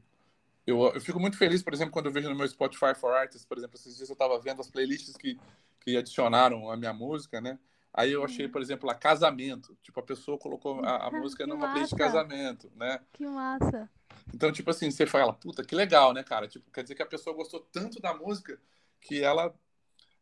eu, 0.66 0.80
eu 0.94 1.00
fico 1.00 1.18
muito 1.18 1.36
feliz, 1.36 1.62
por 1.62 1.72
exemplo, 1.72 1.92
quando 1.92 2.06
eu 2.06 2.12
vejo 2.12 2.28
no 2.28 2.36
meu 2.36 2.46
Spotify 2.46 2.94
for 2.94 3.12
Artists, 3.14 3.44
por 3.44 3.58
exemplo, 3.58 3.76
esses 3.76 3.96
dias 3.96 4.08
eu 4.08 4.14
estava 4.14 4.38
vendo 4.40 4.60
as 4.60 4.70
playlists 4.70 5.16
que, 5.16 5.38
que 5.80 5.96
adicionaram 5.96 6.70
a 6.70 6.76
minha 6.76 6.92
música, 6.92 7.40
né? 7.40 7.58
Aí 7.92 8.12
eu 8.12 8.24
achei, 8.24 8.46
uhum. 8.46 8.52
por 8.52 8.60
exemplo, 8.60 8.88
a 8.90 8.94
casamento. 8.94 9.76
Tipo, 9.82 9.98
a 10.00 10.02
pessoa 10.02 10.38
colocou 10.38 10.84
a, 10.84 11.06
a 11.06 11.10
música 11.18 11.46
numa 11.46 11.60
massa. 11.60 11.72
playlist 11.72 11.92
de 11.92 11.98
casamento, 11.98 12.72
né? 12.76 13.00
Que 13.12 13.26
massa. 13.26 13.90
Então, 14.32 14.52
tipo 14.52 14.70
assim, 14.70 14.90
você 14.90 15.06
fala, 15.06 15.32
puta, 15.32 15.64
que 15.64 15.74
legal, 15.74 16.12
né, 16.12 16.22
cara? 16.22 16.46
Tipo, 16.46 16.70
quer 16.70 16.82
dizer 16.82 16.94
que 16.94 17.02
a 17.02 17.06
pessoa 17.06 17.34
gostou 17.34 17.60
tanto 17.72 18.00
da 18.00 18.14
música 18.14 18.60
que 19.00 19.22
ela 19.22 19.54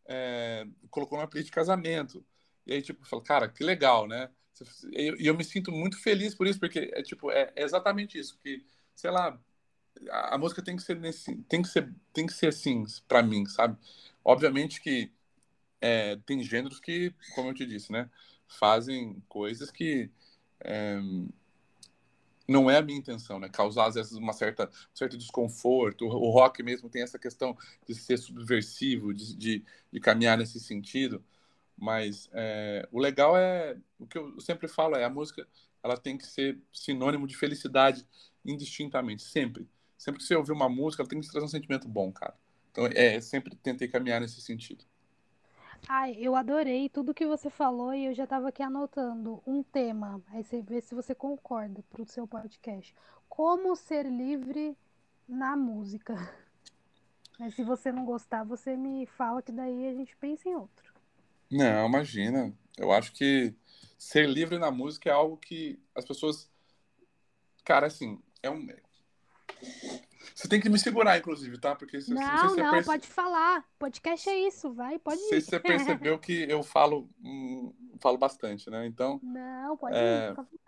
é, 0.06 0.66
colocou 0.90 1.18
numa 1.18 1.26
playlist 1.26 1.50
de 1.50 1.54
casamento. 1.54 2.24
E 2.66 2.72
aí, 2.72 2.82
tipo, 2.82 3.04
fala, 3.06 3.22
cara, 3.22 3.48
que 3.48 3.62
legal, 3.62 4.06
né? 4.06 4.30
E 4.92 5.08
eu, 5.08 5.16
eu, 5.16 5.36
me 5.36 5.44
sinto 5.44 5.70
muito 5.72 6.00
feliz 6.00 6.34
por 6.34 6.46
isso, 6.46 6.58
porque 6.58 6.90
é 6.92 7.02
tipo, 7.02 7.30
é, 7.30 7.52
é 7.54 7.62
exatamente 7.64 8.18
isso, 8.18 8.38
que, 8.38 8.64
sei 8.94 9.10
lá, 9.10 9.38
a, 10.10 10.34
a, 10.34 10.38
música 10.38 10.62
tem 10.62 10.76
que 10.76 10.82
ser 10.82 10.96
nesse, 10.96 11.36
tem 11.42 11.62
que 11.62 11.68
ser, 11.68 11.92
tem 12.12 12.26
que 12.26 12.32
ser 12.32 12.48
assim 12.48 12.84
para 13.08 13.22
mim, 13.22 13.46
sabe? 13.46 13.76
Obviamente 14.24 14.80
que 14.80 15.10
é, 15.80 16.16
tem 16.26 16.42
gêneros 16.42 16.80
que, 16.80 17.14
como 17.34 17.50
eu 17.50 17.54
te 17.54 17.66
disse, 17.66 17.92
né, 17.92 18.10
fazem 18.46 19.22
coisas 19.28 19.70
que 19.70 20.10
é, 20.60 20.98
não 22.48 22.70
é 22.70 22.78
a 22.78 22.82
minha 22.82 22.98
intenção, 22.98 23.38
né? 23.40 23.48
Causar 23.48 23.86
às 23.86 23.94
vezes 23.94 24.12
uma 24.12 24.32
certa 24.32 24.66
um 24.66 24.96
certo 24.96 25.18
desconforto. 25.18 26.06
O, 26.06 26.30
rock 26.30 26.62
mesmo 26.62 26.88
tem 26.88 27.02
essa 27.02 27.18
questão 27.18 27.56
de 27.86 27.94
ser 27.94 28.18
subversivo, 28.18 29.12
de, 29.12 29.36
de, 29.36 29.64
de 29.92 30.00
caminhar 30.00 30.38
nesse 30.38 30.60
sentido. 30.60 31.24
Mas 31.76 32.30
é, 32.32 32.88
o 32.90 32.98
legal 32.98 33.36
é 33.36 33.76
o 33.98 34.06
que 34.06 34.16
eu 34.16 34.40
sempre 34.40 34.66
falo 34.66 34.96
é 34.96 35.04
a 35.04 35.10
música 35.10 35.46
ela 35.86 35.96
tem 35.96 36.18
que 36.18 36.26
ser 36.26 36.58
sinônimo 36.72 37.26
de 37.26 37.36
felicidade 37.36 38.06
indistintamente, 38.44 39.22
sempre. 39.22 39.68
Sempre 39.96 40.20
que 40.20 40.26
você 40.26 40.34
ouvir 40.34 40.52
uma 40.52 40.68
música, 40.68 41.02
ela 41.02 41.08
tem 41.08 41.20
que 41.20 41.30
trazer 41.30 41.44
um 41.44 41.48
sentimento 41.48 41.88
bom, 41.88 42.12
cara. 42.12 42.34
Então, 42.70 42.86
é, 42.86 43.20
sempre 43.20 43.54
tentei 43.56 43.88
caminhar 43.88 44.20
nesse 44.20 44.40
sentido. 44.40 44.84
Ai, 45.88 46.16
eu 46.18 46.34
adorei 46.34 46.88
tudo 46.88 47.14
que 47.14 47.26
você 47.26 47.48
falou 47.48 47.94
e 47.94 48.06
eu 48.06 48.14
já 48.14 48.24
estava 48.24 48.48
aqui 48.48 48.62
anotando 48.62 49.42
um 49.46 49.62
tema. 49.62 50.20
Aí 50.28 50.42
você 50.42 50.60
vê 50.60 50.80
se 50.80 50.94
você 50.94 51.14
concorda 51.14 51.82
para 51.88 52.02
o 52.02 52.06
seu 52.06 52.26
podcast. 52.26 52.94
Como 53.28 53.74
ser 53.76 54.04
livre 54.06 54.76
na 55.28 55.56
música. 55.56 56.14
Mas 57.38 57.54
se 57.54 57.62
você 57.62 57.92
não 57.92 58.04
gostar, 58.04 58.44
você 58.44 58.76
me 58.76 59.06
fala 59.06 59.42
que 59.42 59.52
daí 59.52 59.86
a 59.86 59.94
gente 59.94 60.16
pensa 60.16 60.48
em 60.48 60.54
outro. 60.54 60.85
Não, 61.50 61.86
imagina. 61.86 62.52
Eu 62.76 62.92
acho 62.92 63.12
que 63.12 63.54
ser 63.98 64.28
livre 64.28 64.58
na 64.58 64.70
música 64.70 65.08
é 65.08 65.12
algo 65.12 65.36
que 65.36 65.80
as 65.94 66.04
pessoas. 66.04 66.50
Cara, 67.64 67.86
assim, 67.86 68.20
é 68.42 68.50
um. 68.50 68.66
Você 70.34 70.48
tem 70.48 70.60
que 70.60 70.68
me 70.68 70.78
segurar, 70.78 71.16
inclusive, 71.18 71.58
tá? 71.58 71.74
Porque 71.74 72.00
se, 72.00 72.12
não, 72.12 72.50
se 72.50 72.60
não, 72.60 72.70
perce... 72.70 72.86
pode 72.86 73.06
falar. 73.06 73.64
Podcast 73.78 74.28
é 74.28 74.38
isso, 74.46 74.72
vai, 74.72 74.98
pode 74.98 75.20
ir. 75.20 75.40
você 75.40 75.58
percebeu 75.58 76.18
que 76.18 76.44
eu 76.48 76.62
falo, 76.62 77.08
hum, 77.24 77.72
falo 78.00 78.18
bastante, 78.18 78.68
né? 78.68 78.86
Então. 78.86 79.20
Não, 79.24 79.76
pode 79.76 79.96
é... 79.96 80.32
ir. 80.32 80.58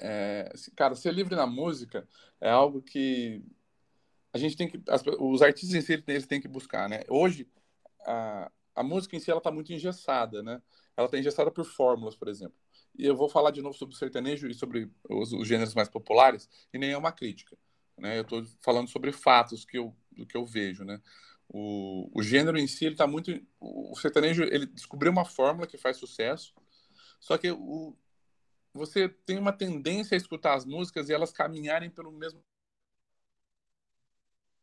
É, 0.00 0.52
cara, 0.74 0.94
ser 0.94 1.12
livre 1.12 1.36
na 1.36 1.46
música 1.46 2.08
é 2.40 2.50
algo 2.50 2.80
que 2.82 3.44
a 4.32 4.38
gente 4.38 4.56
tem 4.56 4.68
que. 4.68 4.80
As, 4.88 5.02
os 5.18 5.42
artistas 5.42 5.74
em 5.74 5.80
si 5.80 6.02
eles 6.06 6.26
têm 6.26 6.40
que 6.40 6.48
buscar, 6.48 6.88
né? 6.88 7.02
Hoje, 7.08 7.48
a, 8.06 8.50
a 8.74 8.82
música 8.82 9.16
em 9.16 9.20
si 9.20 9.30
ela 9.30 9.38
está 9.38 9.50
muito 9.50 9.72
engessada, 9.72 10.42
né? 10.42 10.62
Ela 10.96 11.06
está 11.06 11.18
engessada 11.18 11.50
por 11.50 11.64
fórmulas, 11.64 12.16
por 12.16 12.28
exemplo. 12.28 12.56
E 12.96 13.06
eu 13.06 13.16
vou 13.16 13.28
falar 13.28 13.50
de 13.50 13.62
novo 13.62 13.76
sobre 13.76 13.94
o 13.94 13.98
sertanejo 13.98 14.48
e 14.48 14.54
sobre 14.54 14.90
os, 15.08 15.32
os 15.32 15.46
gêneros 15.46 15.74
mais 15.74 15.88
populares, 15.88 16.48
e 16.72 16.78
nem 16.78 16.90
é 16.90 16.98
uma 16.98 17.12
crítica. 17.12 17.56
Né? 17.96 18.18
Eu 18.18 18.22
estou 18.22 18.44
falando 18.60 18.88
sobre 18.88 19.12
fatos 19.12 19.64
que 19.64 19.78
eu, 19.78 19.94
do 20.10 20.26
que 20.26 20.36
eu 20.36 20.44
vejo, 20.44 20.84
né? 20.84 21.00
O, 21.48 22.10
o 22.14 22.22
gênero 22.22 22.58
em 22.58 22.66
si, 22.66 22.86
ele 22.86 22.94
está 22.94 23.06
muito... 23.06 23.30
O 23.60 23.94
sertanejo, 23.96 24.42
ele 24.44 24.66
descobriu 24.66 25.12
uma 25.12 25.24
fórmula 25.24 25.66
que 25.66 25.76
faz 25.76 25.96
sucesso, 25.96 26.54
só 27.20 27.38
que 27.38 27.50
o, 27.50 27.96
você 28.72 29.08
tem 29.08 29.38
uma 29.38 29.52
tendência 29.52 30.14
a 30.14 30.18
escutar 30.18 30.54
as 30.54 30.64
músicas 30.64 31.08
e 31.08 31.12
elas 31.12 31.30
caminharem 31.30 31.90
pelo 31.90 32.10
mesmo 32.10 32.42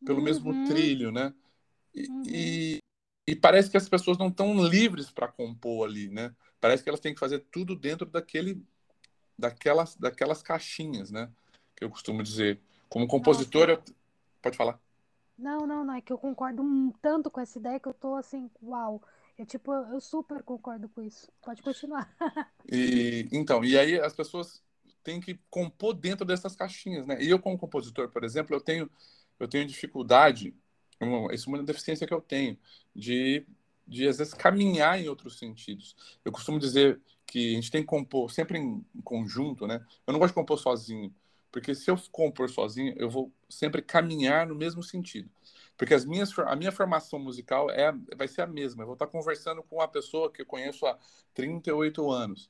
pelo 0.04 0.19
uhum. 0.19 0.24
mesmo 0.24 0.67
trilho, 0.67 1.12
né? 1.12 1.34
E, 1.93 2.08
uhum. 2.08 2.24
e, 2.26 2.80
e, 3.32 3.36
parece 3.36 3.70
que 3.70 3.78
as 3.78 3.88
pessoas 3.88 4.18
não 4.18 4.28
estão 4.28 4.63
livres 4.65 5.10
para 5.10 5.28
compor 5.28 5.88
ali, 5.88 6.10
né? 6.10 6.34
Parece 6.60 6.84
que 6.84 6.89
elas 6.89 7.00
têm 7.00 7.13
que 7.13 7.20
fazer 7.20 7.39
tudo 7.52 7.76
dentro 7.76 8.06
daquele 8.06 8.62
daquelas 9.38 9.96
daquelas 9.96 10.42
caixinhas, 10.42 11.12
né? 11.12 11.30
Que 11.76 11.84
eu 11.84 11.89
costumo 11.89 12.22
dizer. 12.24 12.60
Como 12.89 13.08
compositor, 13.08 13.70
eu... 13.70 13.84
pode 14.42 14.58
falar. 14.58 14.80
Não, 15.38 15.65
não, 15.65 15.86
não. 15.86 15.94
É 15.94 16.02
que 16.02 16.12
eu 16.12 16.18
concordo 16.18 16.63
tanto 17.02 17.32
com 17.32 17.39
essa 17.39 17.58
ideia 17.58 17.80
que 17.80 17.88
eu 17.88 17.94
tô 17.94 18.15
assim, 18.15 18.50
uau. 18.62 19.02
Eu, 19.38 19.46
tipo, 19.46 19.72
eu 19.72 20.02
super 20.02 20.44
concordo 20.44 20.89
com 20.89 21.02
isso. 21.02 21.32
Pode 21.42 21.62
continuar. 21.62 22.13
e, 22.70 23.30
então, 23.32 23.63
e 23.63 23.78
aí 23.78 23.98
as 23.98 24.13
pessoas 24.13 24.62
têm 25.02 25.22
que 25.22 25.39
compor 25.50 25.94
dentro 25.94 26.26
dessas 26.26 26.56
caixinhas, 26.56 27.08
né? 27.08 27.22
E 27.24 27.30
eu, 27.30 27.39
como 27.39 27.58
compositor, 27.58 28.10
por 28.10 28.26
exemplo, 28.26 28.54
eu 28.54 28.60
tenho, 28.60 28.92
eu 29.39 29.48
tenho 29.48 29.65
dificuldade, 29.65 30.54
isso 31.34 31.50
é 31.50 31.54
uma 31.54 31.64
deficiência 31.64 32.06
que 32.06 32.14
eu 32.14 32.22
tenho, 32.22 32.58
de, 32.96 33.46
de 33.88 34.08
às 34.08 34.18
vezes 34.18 34.34
caminhar 34.34 35.00
em 35.00 35.08
outros 35.08 35.38
sentidos. 35.38 35.96
Eu 36.24 36.32
costumo 36.32 36.60
dizer 36.60 37.00
que 37.26 37.52
a 37.52 37.56
gente 37.56 37.72
tem 37.72 37.82
que 37.82 37.88
compor 37.88 38.32
sempre 38.32 38.58
em 38.58 38.84
conjunto, 39.04 39.68
né? 39.68 39.86
Eu 40.06 40.14
não 40.14 40.20
gosto 40.20 40.32
de 40.32 40.36
compor 40.36 40.60
sozinho. 40.60 41.14
Porque 41.52 41.74
se 41.74 41.90
eu 41.90 41.98
compor 42.12 42.50
sozinho, 42.50 42.94
eu 42.98 43.10
vou 43.10 43.32
sempre 43.50 43.82
caminhar 43.82 44.46
no 44.46 44.56
mesmo 44.56 44.84
sentido. 44.84 45.30
Porque 45.78 45.94
as 45.94 46.06
minhas, 46.06 46.38
a 46.38 46.56
minha 46.56 46.72
formação 46.72 47.18
musical 47.18 47.72
é, 47.72 47.92
vai 48.16 48.28
ser 48.28 48.42
a 48.42 48.48
mesma. 48.48 48.84
Eu 48.84 48.88
vou 48.88 48.94
estar 48.94 49.08
conversando 49.08 49.64
com 49.64 49.78
uma 49.78 49.88
pessoa 49.88 50.32
que 50.32 50.42
eu 50.42 50.46
conheço 50.46 50.86
há 50.86 50.98
38 51.34 52.12
anos. 52.12 52.50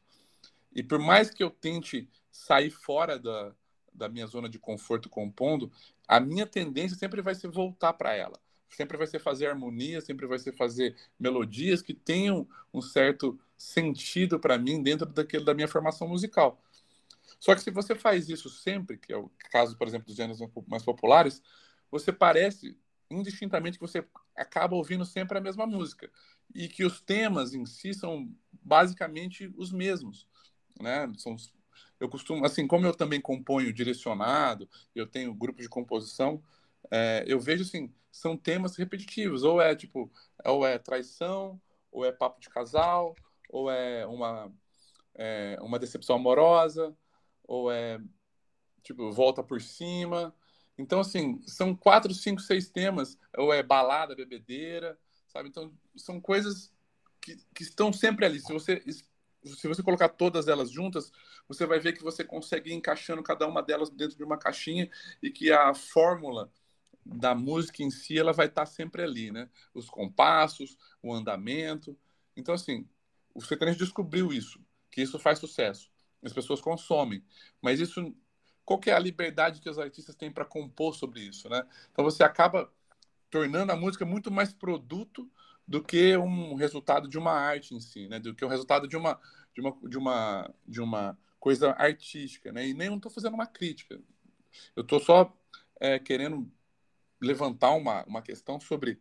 E 0.73 0.83
por 0.83 0.99
mais 0.99 1.29
que 1.29 1.43
eu 1.43 1.49
tente 1.49 2.09
sair 2.31 2.69
fora 2.71 3.17
da, 3.17 3.53
da 3.99 4.09
minha 4.09 4.25
zona 4.25 4.49
de 4.49 4.57
conforto 4.57 5.09
compondo, 5.09 5.71
a 6.07 6.19
minha 6.19 6.47
tendência 6.47 6.97
sempre 6.97 7.21
vai 7.21 7.35
ser 7.35 7.49
voltar 7.49 7.93
para 7.93 8.15
ela. 8.15 8.39
Sempre 8.69 8.97
vai 8.97 9.07
ser 9.07 9.19
fazer 9.19 9.47
harmonia, 9.47 9.99
sempre 10.01 10.25
vai 10.25 10.39
ser 10.39 10.53
fazer 10.53 10.95
melodias 11.19 11.81
que 11.81 11.93
tenham 11.93 12.47
um 12.73 12.81
certo 12.81 13.39
sentido 13.57 14.39
para 14.39 14.57
mim 14.57 14.81
dentro 14.81 15.05
daquele, 15.05 15.43
da 15.43 15.53
minha 15.53 15.67
formação 15.67 16.07
musical. 16.07 16.63
Só 17.39 17.53
que 17.53 17.61
se 17.61 17.71
você 17.71 17.93
faz 17.93 18.29
isso 18.29 18.49
sempre, 18.49 18.97
que 18.97 19.13
é 19.13 19.17
o 19.17 19.29
caso, 19.51 19.77
por 19.77 19.87
exemplo, 19.87 20.07
dos 20.07 20.15
gêneros 20.15 20.39
mais 20.67 20.83
populares, 20.83 21.41
você 21.91 22.11
parece 22.11 22.77
indistintamente 23.09 23.77
que 23.77 23.85
você 23.85 24.05
acaba 24.35 24.75
ouvindo 24.75 25.05
sempre 25.05 25.37
a 25.37 25.41
mesma 25.41 25.65
música 25.65 26.09
e 26.53 26.67
que 26.67 26.83
os 26.83 27.01
temas 27.01 27.53
em 27.53 27.65
si 27.65 27.93
são 27.93 28.31
basicamente 28.51 29.51
os 29.57 29.71
mesmos, 29.71 30.27
né? 30.79 31.11
São 31.17 31.35
eu 31.99 32.09
costumo, 32.09 32.45
assim, 32.45 32.67
como 32.67 32.85
eu 32.85 32.95
também 32.95 33.21
componho 33.21 33.73
direcionado, 33.73 34.69
eu 34.95 35.05
tenho 35.05 35.33
grupo 35.33 35.61
de 35.61 35.69
composição, 35.69 36.41
é, 36.91 37.23
eu 37.27 37.39
vejo 37.39 37.63
assim, 37.63 37.93
são 38.11 38.37
temas 38.37 38.75
repetitivos, 38.75 39.43
ou 39.43 39.61
é 39.61 39.75
tipo, 39.75 40.11
ou 40.45 40.65
é 40.65 40.77
traição, 40.79 41.61
ou 41.91 42.05
é 42.05 42.11
papo 42.11 42.39
de 42.39 42.49
casal, 42.49 43.15
ou 43.49 43.69
é 43.69 44.05
uma 44.05 44.51
é, 45.15 45.57
uma 45.61 45.79
decepção 45.79 46.15
amorosa, 46.15 46.95
ou 47.43 47.71
é 47.71 47.99
tipo 48.83 49.11
volta 49.11 49.43
por 49.43 49.61
cima. 49.61 50.33
Então 50.77 51.01
assim, 51.01 51.41
são 51.45 51.75
quatro, 51.75 52.13
cinco, 52.13 52.41
seis 52.41 52.69
temas, 52.69 53.17
ou 53.37 53.53
é 53.53 53.61
balada, 53.61 54.15
bebedeira, 54.15 54.97
sabe? 55.27 55.49
Então 55.49 55.73
são 55.95 56.21
coisas 56.21 56.73
que, 57.21 57.37
que 57.53 57.63
estão 57.63 57.91
sempre 57.91 58.25
ali. 58.25 58.39
Se 58.39 58.53
você 58.53 58.81
se 59.43 59.67
você 59.67 59.81
colocar 59.81 60.09
todas 60.09 60.47
elas 60.47 60.71
juntas, 60.71 61.11
você 61.47 61.65
vai 61.65 61.79
ver 61.79 61.93
que 61.93 62.03
você 62.03 62.23
consegue 62.23 62.71
ir 62.71 62.73
encaixando 62.73 63.23
cada 63.23 63.47
uma 63.47 63.61
delas 63.61 63.89
dentro 63.89 64.17
de 64.17 64.23
uma 64.23 64.37
caixinha 64.37 64.89
e 65.21 65.29
que 65.29 65.51
a 65.51 65.73
fórmula 65.73 66.51
da 67.05 67.33
música 67.33 67.81
em 67.81 67.89
si 67.89 68.17
ela 68.17 68.33
vai 68.33 68.47
estar 68.47 68.65
sempre 68.65 69.01
ali, 69.01 69.31
né? 69.31 69.49
Os 69.73 69.89
compassos, 69.89 70.77
o 71.01 71.13
andamento. 71.13 71.97
Então 72.35 72.53
assim, 72.53 72.87
o 73.33 73.41
sertanejo 73.41 73.79
descobriu 73.79 74.31
isso, 74.33 74.59
que 74.91 75.01
isso 75.01 75.17
faz 75.17 75.39
sucesso 75.39 75.89
as 76.23 76.33
pessoas 76.33 76.61
consomem. 76.61 77.23
Mas 77.61 77.79
isso, 77.79 78.13
qual 78.65 78.79
é 78.85 78.91
a 78.91 78.99
liberdade 78.99 79.61
que 79.61 79.69
os 79.69 79.79
artistas 79.79 80.15
têm 80.15 80.31
para 80.31 80.45
compor 80.45 80.95
sobre 80.95 81.21
isso, 81.21 81.49
né? 81.49 81.65
Então 81.91 82.03
você 82.03 82.23
acaba 82.23 82.71
tornando 83.29 83.71
a 83.71 83.75
música 83.75 84.05
muito 84.05 84.31
mais 84.31 84.53
produto 84.53 85.29
do 85.69 85.83
que 85.83 86.17
um 86.17 86.55
resultado 86.55 87.07
de 87.07 87.15
uma 87.15 87.31
arte 87.31 87.75
em 87.75 87.79
si, 87.79 88.07
né? 88.07 88.19
Do 88.19 88.33
que 88.33 88.43
o 88.43 88.47
um 88.47 88.49
resultado 88.49 88.87
de 88.87 88.97
uma 88.97 89.19
de 89.53 89.61
uma 89.61 89.77
de 89.87 89.97
uma 89.99 90.55
de 90.67 90.81
uma 90.81 91.19
coisa 91.39 91.73
artística, 91.73 92.51
né? 92.51 92.67
E 92.67 92.73
nem 92.73 92.95
estou 92.95 93.11
fazendo 93.11 93.35
uma 93.35 93.45
crítica. 93.45 94.01
Eu 94.75 94.81
estou 94.81 94.99
só 94.99 95.31
é, 95.79 95.99
querendo 95.99 96.51
levantar 97.21 97.69
uma, 97.73 98.03
uma 98.05 98.23
questão 98.23 98.59
sobre 98.59 98.99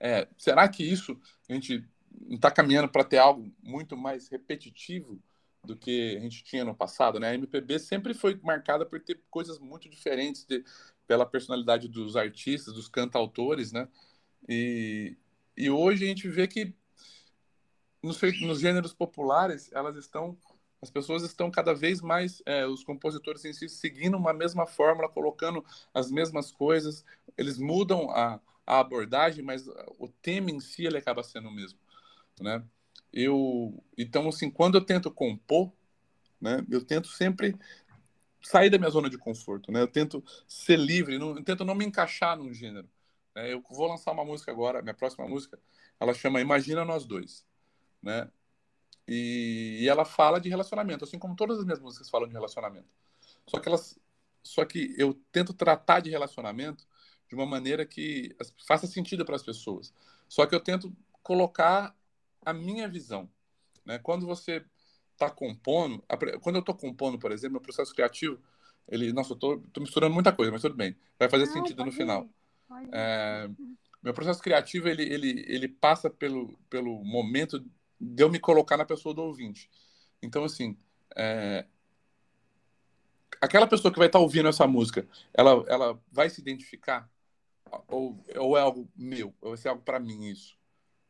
é, 0.00 0.26
será 0.36 0.68
que 0.68 0.82
isso 0.82 1.16
a 1.48 1.52
gente 1.52 1.88
está 2.28 2.50
caminhando 2.50 2.88
para 2.88 3.04
ter 3.04 3.18
algo 3.18 3.48
muito 3.62 3.96
mais 3.96 4.28
repetitivo 4.28 5.22
do 5.62 5.76
que 5.76 6.16
a 6.16 6.20
gente 6.20 6.42
tinha 6.42 6.64
no 6.64 6.74
passado, 6.74 7.20
né? 7.20 7.28
A 7.30 7.34
MPB 7.34 7.78
sempre 7.78 8.14
foi 8.14 8.34
marcada 8.42 8.84
por 8.84 9.00
ter 9.00 9.22
coisas 9.30 9.60
muito 9.60 9.88
diferentes 9.88 10.44
de, 10.44 10.64
pela 11.06 11.24
personalidade 11.24 11.86
dos 11.86 12.16
artistas, 12.16 12.74
dos 12.74 12.88
cantautores, 12.88 13.70
né? 13.70 13.88
E, 14.48 15.16
e 15.56 15.70
hoje 15.70 16.04
a 16.04 16.08
gente 16.08 16.28
vê 16.28 16.46
que 16.46 16.74
nos, 18.02 18.20
nos 18.40 18.60
gêneros 18.60 18.92
populares 18.92 19.70
elas 19.72 19.96
estão 19.96 20.36
as 20.82 20.90
pessoas 20.90 21.22
estão 21.22 21.50
cada 21.50 21.74
vez 21.74 22.00
mais, 22.00 22.42
é, 22.44 22.66
os 22.66 22.84
compositores 22.84 23.44
em 23.44 23.52
si, 23.52 23.68
seguindo 23.68 24.16
uma 24.16 24.32
mesma 24.32 24.66
fórmula, 24.66 25.08
colocando 25.08 25.64
as 25.92 26.10
mesmas 26.10 26.52
coisas. 26.52 27.04
Eles 27.36 27.58
mudam 27.58 28.10
a, 28.10 28.38
a 28.66 28.80
abordagem, 28.80 29.42
mas 29.42 29.66
o 29.98 30.08
tema 30.22 30.50
em 30.50 30.60
si 30.60 30.84
ele 30.84 30.98
acaba 30.98 31.22
sendo 31.22 31.48
o 31.48 31.52
mesmo, 31.52 31.78
né? 32.40 32.62
Eu, 33.12 33.82
então, 33.96 34.28
assim, 34.28 34.50
quando 34.50 34.76
eu 34.76 34.84
tento 34.84 35.10
compor, 35.10 35.72
né, 36.40 36.64
eu 36.70 36.84
tento 36.84 37.08
sempre 37.08 37.56
sair 38.42 38.68
da 38.68 38.78
minha 38.78 38.90
zona 38.90 39.08
de 39.08 39.16
conforto, 39.16 39.72
né? 39.72 39.80
Eu 39.80 39.88
tento 39.88 40.22
ser 40.46 40.78
livre, 40.78 41.18
não, 41.18 41.36
eu 41.36 41.42
tento 41.42 41.64
não 41.64 41.74
me 41.74 41.84
encaixar 41.84 42.36
num 42.36 42.52
gênero. 42.52 42.88
Né? 43.36 43.52
Eu 43.52 43.62
vou 43.70 43.86
lançar 43.86 44.12
uma 44.12 44.24
música 44.24 44.50
agora, 44.50 44.80
minha 44.80 44.94
próxima 44.94 45.28
música, 45.28 45.60
ela 46.00 46.14
chama 46.14 46.40
Imagina 46.40 46.86
Nós 46.86 47.04
Dois, 47.04 47.46
né? 48.02 48.30
E, 49.06 49.80
e, 49.82 49.88
ela 49.88 50.04
fala 50.04 50.40
de 50.40 50.48
relacionamento, 50.48 51.04
assim 51.04 51.18
como 51.18 51.36
todas 51.36 51.58
as 51.58 51.64
minhas 51.64 51.78
músicas 51.78 52.08
falam 52.08 52.26
de 52.26 52.32
relacionamento. 52.32 52.88
Só 53.46 53.60
que 53.60 53.68
elas, 53.68 53.96
só 54.42 54.64
que 54.64 54.94
eu 54.98 55.14
tento 55.30 55.52
tratar 55.52 56.00
de 56.00 56.10
relacionamento 56.10 56.84
de 57.28 57.34
uma 57.34 57.46
maneira 57.46 57.84
que 57.84 58.34
faça 58.66 58.86
sentido 58.86 59.24
para 59.24 59.36
as 59.36 59.42
pessoas. 59.44 59.92
Só 60.28 60.44
que 60.46 60.54
eu 60.54 60.60
tento 60.60 60.92
colocar 61.22 61.94
a 62.44 62.52
minha 62.52 62.88
visão, 62.88 63.30
né? 63.84 63.98
Quando 63.98 64.26
você 64.26 64.64
está 65.12 65.30
compondo, 65.30 66.02
quando 66.40 66.56
eu 66.56 66.60
estou 66.60 66.74
compondo, 66.74 67.18
por 67.18 67.30
exemplo, 67.30 67.52
meu 67.52 67.60
processo 67.60 67.94
criativo, 67.94 68.40
ele, 68.88 69.12
nossa, 69.12 69.34
eu 69.34 69.36
tô, 69.36 69.58
tô 69.72 69.80
misturando 69.80 70.14
muita 70.14 70.32
coisa, 70.32 70.50
mas 70.50 70.62
tudo 70.62 70.74
bem, 70.74 70.96
vai 71.18 71.28
fazer 71.28 71.46
Não, 71.46 71.52
sentido 71.52 71.84
no 71.84 71.92
final. 71.92 72.28
É, 72.92 73.48
meu 74.02 74.14
processo 74.14 74.40
criativo 74.40 74.88
ele, 74.88 75.02
ele, 75.02 75.44
ele 75.48 75.68
passa 75.68 76.08
pelo, 76.08 76.56
pelo 76.70 77.02
momento 77.04 77.64
de 78.00 78.22
eu 78.22 78.30
me 78.30 78.38
colocar 78.38 78.76
na 78.76 78.84
pessoa 78.84 79.14
do 79.14 79.22
ouvinte. 79.22 79.70
Então, 80.22 80.44
assim, 80.44 80.76
é... 81.16 81.66
aquela 83.40 83.66
pessoa 83.66 83.92
que 83.92 83.98
vai 83.98 84.08
estar 84.08 84.18
ouvindo 84.18 84.48
essa 84.48 84.66
música, 84.66 85.06
ela, 85.32 85.64
ela 85.68 86.00
vai 86.10 86.30
se 86.30 86.40
identificar? 86.40 87.10
Ou, 87.88 88.24
ou 88.36 88.56
é 88.56 88.60
algo 88.60 88.88
meu? 88.94 89.34
Ou 89.40 89.50
vai 89.50 89.58
ser 89.58 89.68
algo 89.68 89.82
para 89.82 89.98
mim 89.98 90.26
isso? 90.26 90.56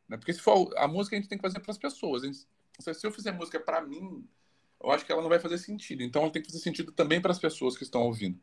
Né? 0.08 0.16
Porque 0.16 0.32
se 0.32 0.40
for 0.40 0.72
a 0.76 0.88
música, 0.88 1.16
a 1.16 1.18
gente 1.18 1.28
tem 1.28 1.38
que 1.38 1.42
fazer 1.42 1.60
para 1.60 1.72
as 1.72 1.78
pessoas. 1.78 2.22
Gente... 2.22 2.46
Se 2.80 3.06
eu 3.06 3.12
fizer 3.12 3.32
música 3.32 3.60
para 3.60 3.80
mim, 3.80 4.26
eu 4.82 4.90
acho 4.90 5.04
que 5.04 5.12
ela 5.12 5.22
não 5.22 5.28
vai 5.28 5.38
fazer 5.38 5.58
sentido. 5.58 6.02
Então, 6.02 6.22
ela 6.22 6.30
tem 6.30 6.42
que 6.42 6.48
fazer 6.48 6.62
sentido 6.62 6.92
também 6.92 7.20
para 7.20 7.32
as 7.32 7.38
pessoas 7.38 7.76
que 7.76 7.84
estão 7.84 8.02
ouvindo. 8.02 8.38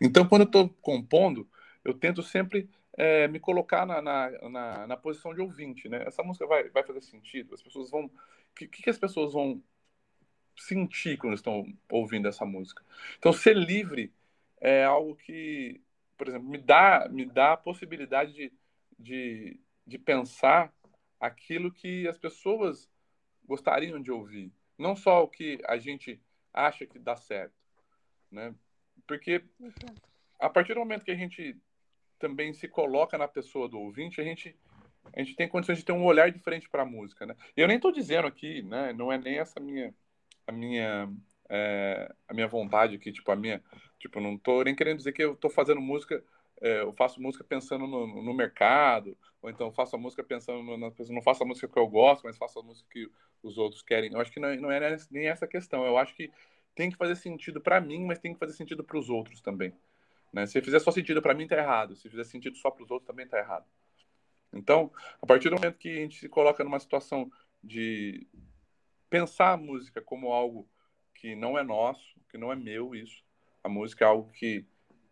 Então, 0.00 0.26
quando 0.26 0.42
eu 0.42 0.46
estou 0.46 0.68
compondo, 0.80 1.48
eu 1.84 1.94
tento 1.94 2.22
sempre 2.22 2.68
é, 2.96 3.28
me 3.28 3.38
colocar 3.38 3.86
na, 3.86 4.00
na, 4.00 4.30
na, 4.48 4.86
na, 4.86 4.96
posição 4.96 5.34
de 5.34 5.40
ouvinte, 5.40 5.88
né? 5.88 6.04
Essa 6.06 6.22
música 6.22 6.46
vai, 6.46 6.68
vai 6.70 6.82
fazer 6.82 7.02
sentido? 7.02 7.54
As 7.54 7.62
pessoas 7.62 7.90
vão... 7.90 8.06
O 8.06 8.54
que, 8.54 8.66
que 8.66 8.90
as 8.90 8.98
pessoas 8.98 9.34
vão 9.34 9.62
sentir 10.56 11.18
quando 11.18 11.34
estão 11.34 11.66
ouvindo 11.90 12.26
essa 12.26 12.44
música? 12.44 12.82
Então, 13.18 13.32
ser 13.32 13.54
livre 13.54 14.12
é 14.60 14.84
algo 14.84 15.14
que, 15.14 15.80
por 16.16 16.28
exemplo, 16.28 16.48
me 16.48 16.58
dá, 16.58 17.08
me 17.10 17.26
dá 17.26 17.52
a 17.52 17.56
possibilidade 17.58 18.32
de, 18.32 18.52
de, 18.98 19.60
de 19.86 19.98
pensar 19.98 20.72
aquilo 21.20 21.72
que 21.72 22.08
as 22.08 22.18
pessoas 22.18 22.88
gostariam 23.44 24.00
de 24.00 24.10
ouvir. 24.10 24.52
Não 24.78 24.96
só 24.96 25.22
o 25.22 25.28
que 25.28 25.60
a 25.66 25.76
gente 25.76 26.20
acha 26.52 26.86
que 26.86 26.98
dá 26.98 27.16
certo, 27.16 27.54
né? 28.30 28.54
Porque 29.06 29.42
a 30.38 30.48
partir 30.50 30.74
do 30.74 30.80
momento 30.80 31.04
que 31.04 31.10
a 31.10 31.16
gente 31.16 31.56
também 32.18 32.52
se 32.52 32.68
coloca 32.68 33.16
na 33.16 33.28
pessoa 33.28 33.68
do 33.68 33.78
ouvinte, 33.78 34.20
a 34.20 34.24
gente 34.24 34.56
a 35.14 35.20
gente 35.20 35.36
tem 35.36 35.48
condições 35.48 35.78
de 35.78 35.84
ter 35.84 35.92
um 35.92 36.04
olhar 36.04 36.30
diferente 36.32 36.68
para 36.68 36.82
a 36.82 36.86
música, 36.86 37.24
né? 37.24 37.36
Eu 37.56 37.68
nem 37.68 37.76
estou 37.76 37.92
dizendo 37.92 38.26
aqui, 38.26 38.62
né? 38.62 38.92
Não 38.92 39.12
é 39.12 39.18
nem 39.18 39.38
essa 39.38 39.60
minha 39.60 39.94
a 40.46 40.52
minha 40.52 41.08
é, 41.48 42.12
a 42.28 42.34
minha 42.34 42.48
vontade 42.48 42.96
aqui, 42.96 43.12
tipo 43.12 43.30
a 43.30 43.36
minha, 43.36 43.62
tipo 43.98 44.20
não 44.20 44.34
estou 44.34 44.64
nem 44.64 44.74
querendo 44.74 44.98
dizer 44.98 45.12
que 45.12 45.22
eu 45.22 45.34
estou 45.34 45.50
fazendo 45.50 45.80
música, 45.80 46.22
é, 46.60 46.82
eu 46.82 46.92
faço 46.92 47.22
música 47.22 47.44
pensando 47.44 47.86
no, 47.86 48.22
no 48.22 48.34
mercado, 48.34 49.16
ou 49.40 49.50
então 49.50 49.72
faço 49.72 49.94
a 49.94 49.98
música 49.98 50.24
pensando 50.24 50.76
na 50.76 50.90
pessoa, 50.90 51.14
não 51.14 51.22
faço 51.22 51.42
a 51.42 51.46
música 51.46 51.68
que 51.68 51.78
eu 51.78 51.86
gosto, 51.86 52.24
mas 52.24 52.36
faço 52.36 52.58
a 52.58 52.62
música 52.62 52.88
que 52.90 53.08
os 53.42 53.58
outros 53.58 53.82
querem. 53.82 54.12
Eu 54.12 54.20
acho 54.20 54.32
que 54.32 54.40
não, 54.40 54.54
não 54.56 54.70
é 54.70 54.96
nem 55.10 55.28
essa 55.28 55.46
questão. 55.46 55.84
Eu 55.84 55.96
acho 55.96 56.14
que 56.14 56.30
tem 56.76 56.90
que 56.90 56.96
fazer 56.96 57.16
sentido 57.16 57.60
para 57.60 57.80
mim, 57.80 58.04
mas 58.04 58.18
tem 58.18 58.34
que 58.34 58.38
fazer 58.38 58.52
sentido 58.52 58.84
para 58.84 58.98
os 58.98 59.08
outros 59.08 59.40
também. 59.40 59.72
Né? 60.32 60.46
Se 60.46 60.60
fizer 60.60 60.78
só 60.78 60.90
sentido 60.90 61.22
para 61.22 61.34
mim, 61.34 61.48
tá 61.48 61.56
errado. 61.56 61.96
Se 61.96 62.08
fizer 62.08 62.24
sentido 62.24 62.56
só 62.58 62.70
para 62.70 62.84
os 62.84 62.90
outros, 62.90 63.06
também 63.06 63.26
tá 63.26 63.38
errado. 63.38 63.64
Então, 64.52 64.92
a 65.20 65.26
partir 65.26 65.48
do 65.48 65.56
momento 65.56 65.78
que 65.78 65.88
a 65.88 66.02
gente 66.02 66.20
se 66.20 66.28
coloca 66.28 66.62
numa 66.62 66.78
situação 66.78 67.30
de 67.64 68.26
pensar 69.08 69.52
a 69.52 69.56
música 69.56 70.02
como 70.02 70.30
algo 70.32 70.68
que 71.14 71.34
não 71.34 71.58
é 71.58 71.62
nosso, 71.62 72.20
que 72.28 72.36
não 72.36 72.52
é 72.52 72.56
meu, 72.56 72.94
isso. 72.94 73.24
A 73.64 73.68
música 73.68 74.04
é 74.04 74.08
algo 74.08 74.30
que 74.32 74.66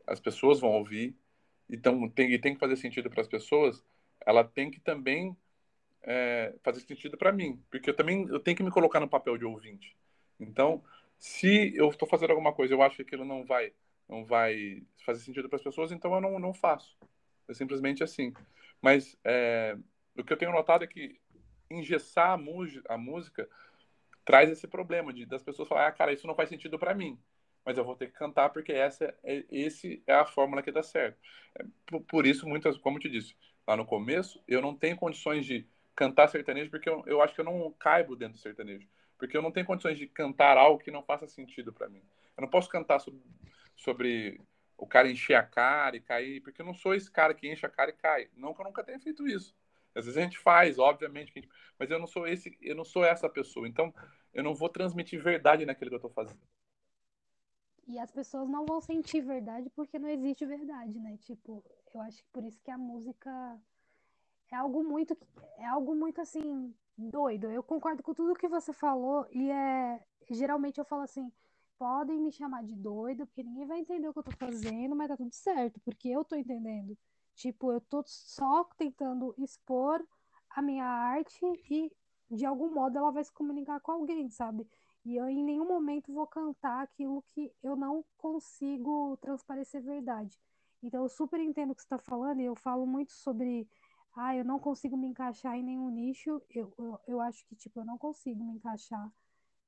as 0.06 0.20
pessoas 0.20 0.60
vão 0.60 0.72
ouvir, 0.72 1.16
então 1.68 2.08
tem, 2.10 2.30
e 2.30 2.38
tem 2.38 2.52
que 2.52 2.60
fazer 2.60 2.76
sentido 2.76 3.08
para 3.08 3.22
as 3.22 3.26
pessoas, 3.26 3.82
ela 4.26 4.44
tem 4.44 4.70
que 4.70 4.78
também 4.78 5.34
é, 6.02 6.54
fazer 6.62 6.80
sentido 6.80 7.16
para 7.16 7.32
mim, 7.32 7.62
porque 7.70 7.88
eu 7.88 7.94
também 7.96 8.28
eu 8.28 8.38
tenho 8.38 8.56
que 8.56 8.62
me 8.62 8.70
colocar 8.70 9.00
no 9.00 9.08
papel 9.08 9.38
de 9.38 9.46
ouvinte. 9.46 9.96
Então, 10.38 10.84
se 11.24 11.74
eu 11.74 11.88
estou 11.88 12.06
fazendo 12.06 12.32
alguma 12.32 12.52
coisa, 12.52 12.74
eu 12.74 12.82
acho 12.82 12.96
que 12.96 13.02
aquilo 13.02 13.24
não 13.24 13.46
vai 13.46 13.72
não 14.06 14.26
vai 14.26 14.82
fazer 15.06 15.20
sentido 15.20 15.48
para 15.48 15.56
as 15.56 15.62
pessoas, 15.62 15.90
então 15.90 16.12
eu 16.14 16.20
não, 16.20 16.38
não 16.38 16.52
faço. 16.52 16.94
É 17.48 17.54
simplesmente 17.54 18.04
assim. 18.04 18.34
Mas 18.82 19.16
é, 19.24 19.74
o 20.18 20.22
que 20.22 20.30
eu 20.34 20.36
tenho 20.36 20.52
notado 20.52 20.84
é 20.84 20.86
que 20.86 21.18
engessar 21.70 22.38
a, 22.38 22.94
a 22.94 22.98
música 22.98 23.48
traz 24.22 24.50
esse 24.50 24.68
problema 24.68 25.14
de 25.14 25.24
das 25.24 25.42
pessoas 25.42 25.66
falarem, 25.66 25.88
ah, 25.88 25.92
cara, 25.92 26.12
isso 26.12 26.26
não 26.26 26.34
faz 26.34 26.50
sentido 26.50 26.78
para 26.78 26.94
mim, 26.94 27.18
mas 27.64 27.78
eu 27.78 27.84
vou 27.86 27.96
ter 27.96 28.08
que 28.08 28.18
cantar 28.18 28.50
porque 28.50 28.72
essa 28.72 29.06
é, 29.24 29.46
esse 29.50 30.02
é 30.06 30.12
a 30.12 30.26
fórmula 30.26 30.62
que 30.62 30.70
dá 30.70 30.82
certo. 30.82 31.18
É, 31.58 31.64
por, 31.86 32.02
por, 32.02 32.26
isso, 32.26 32.46
muitas, 32.46 32.76
como 32.76 32.98
eu 32.98 33.00
te 33.00 33.08
disse 33.08 33.34
lá 33.66 33.74
no 33.78 33.86
começo, 33.86 34.44
eu 34.46 34.60
não 34.60 34.76
tenho 34.76 34.94
condições 34.94 35.46
de 35.46 35.66
cantar 35.96 36.28
sertanejo 36.28 36.70
porque 36.70 36.90
eu, 36.90 37.02
eu 37.06 37.22
acho 37.22 37.34
que 37.34 37.40
eu 37.40 37.46
não 37.46 37.72
caibo 37.78 38.14
dentro 38.14 38.34
do 38.34 38.40
sertanejo, 38.40 38.86
porque 39.24 39.38
eu 39.38 39.42
não 39.42 39.50
tenho 39.50 39.64
condições 39.64 39.96
de 39.96 40.06
cantar 40.06 40.58
algo 40.58 40.78
que 40.78 40.90
não 40.90 41.02
faça 41.02 41.26
sentido 41.26 41.72
para 41.72 41.88
mim. 41.88 42.02
Eu 42.36 42.42
não 42.42 42.48
posso 42.48 42.68
cantar 42.68 43.00
sobre, 43.00 43.22
sobre 43.74 44.38
o 44.76 44.86
cara 44.86 45.10
encher 45.10 45.34
a 45.34 45.42
cara 45.42 45.96
e 45.96 46.00
cair, 46.00 46.42
porque 46.42 46.60
eu 46.60 46.66
não 46.66 46.74
sou 46.74 46.94
esse 46.94 47.10
cara 47.10 47.32
que 47.32 47.50
enche 47.50 47.64
a 47.64 47.70
cara 47.70 47.90
e 47.90 47.94
cai. 47.94 48.28
Não 48.36 48.52
que 48.52 48.60
eu 48.60 48.66
nunca 48.66 48.84
tenha 48.84 49.00
feito 49.00 49.26
isso. 49.26 49.56
Às 49.94 50.04
vezes 50.04 50.18
a 50.18 50.20
gente 50.20 50.38
faz, 50.38 50.78
obviamente, 50.78 51.32
gente... 51.32 51.48
mas 51.78 51.90
eu 51.90 51.98
não 51.98 52.06
sou 52.06 52.26
esse, 52.26 52.54
eu 52.60 52.74
não 52.74 52.84
sou 52.84 53.02
essa 53.02 53.26
pessoa. 53.26 53.66
Então, 53.66 53.94
eu 54.34 54.44
não 54.44 54.54
vou 54.54 54.68
transmitir 54.68 55.22
verdade 55.22 55.64
naquilo 55.64 55.88
que 55.88 55.94
eu 55.94 55.98
estou 55.98 56.10
fazendo. 56.10 56.40
E 57.86 57.98
as 57.98 58.10
pessoas 58.10 58.46
não 58.46 58.66
vão 58.66 58.80
sentir 58.82 59.22
verdade 59.22 59.70
porque 59.70 59.98
não 59.98 60.08
existe 60.10 60.44
verdade, 60.44 60.98
né? 61.00 61.16
Tipo, 61.22 61.64
eu 61.94 62.00
acho 62.02 62.18
que 62.18 62.28
por 62.30 62.44
isso 62.44 62.60
que 62.62 62.70
a 62.70 62.76
música 62.76 63.58
é 64.50 64.56
algo 64.56 64.82
muito 64.84 65.16
é 65.58 65.66
algo 65.66 65.94
muito 65.94 66.20
assim 66.20 66.74
doido. 66.96 67.50
Eu 67.50 67.62
concordo 67.62 68.02
com 68.02 68.14
tudo 68.14 68.34
que 68.34 68.48
você 68.48 68.72
falou 68.72 69.26
e 69.30 69.50
é 69.50 70.00
geralmente 70.30 70.78
eu 70.78 70.84
falo 70.84 71.02
assim, 71.02 71.30
podem 71.78 72.18
me 72.20 72.32
chamar 72.32 72.64
de 72.64 72.74
doida, 72.74 73.26
porque 73.26 73.42
ninguém 73.42 73.66
vai 73.66 73.80
entender 73.80 74.08
o 74.08 74.12
que 74.12 74.18
eu 74.18 74.22
tô 74.22 74.32
fazendo, 74.32 74.96
mas 74.96 75.08
tá 75.08 75.16
tudo 75.16 75.32
certo, 75.34 75.80
porque 75.80 76.08
eu 76.08 76.24
tô 76.24 76.36
entendendo. 76.36 76.96
Tipo, 77.34 77.72
eu 77.72 77.80
tô 77.80 78.02
só 78.06 78.64
tentando 78.76 79.34
expor 79.38 80.04
a 80.50 80.62
minha 80.62 80.86
arte 80.86 81.44
e 81.68 81.90
de 82.30 82.46
algum 82.46 82.72
modo 82.72 82.96
ela 82.96 83.10
vai 83.10 83.24
se 83.24 83.32
comunicar 83.32 83.80
com 83.80 83.92
alguém, 83.92 84.30
sabe? 84.30 84.66
E 85.04 85.16
eu 85.16 85.28
em 85.28 85.44
nenhum 85.44 85.66
momento 85.66 86.12
vou 86.12 86.26
cantar 86.26 86.82
aquilo 86.82 87.22
que 87.28 87.52
eu 87.62 87.76
não 87.76 88.04
consigo 88.16 89.16
transparecer 89.18 89.82
verdade. 89.82 90.38
Então 90.82 91.02
eu 91.02 91.08
super 91.08 91.40
entendo 91.40 91.72
o 91.72 91.74
que 91.74 91.82
você 91.82 91.86
está 91.86 91.98
falando 91.98 92.40
e 92.40 92.44
eu 92.44 92.54
falo 92.54 92.86
muito 92.86 93.12
sobre 93.12 93.68
ah, 94.16 94.36
eu 94.36 94.44
não 94.44 94.58
consigo 94.58 94.96
me 94.96 95.08
encaixar 95.08 95.56
em 95.56 95.62
nenhum 95.62 95.90
nicho. 95.90 96.40
Eu, 96.54 96.72
eu, 96.78 97.00
eu 97.06 97.20
acho 97.20 97.44
que 97.46 97.54
tipo, 97.54 97.80
eu 97.80 97.84
não 97.84 97.98
consigo 97.98 98.42
me 98.44 98.54
encaixar 98.54 99.10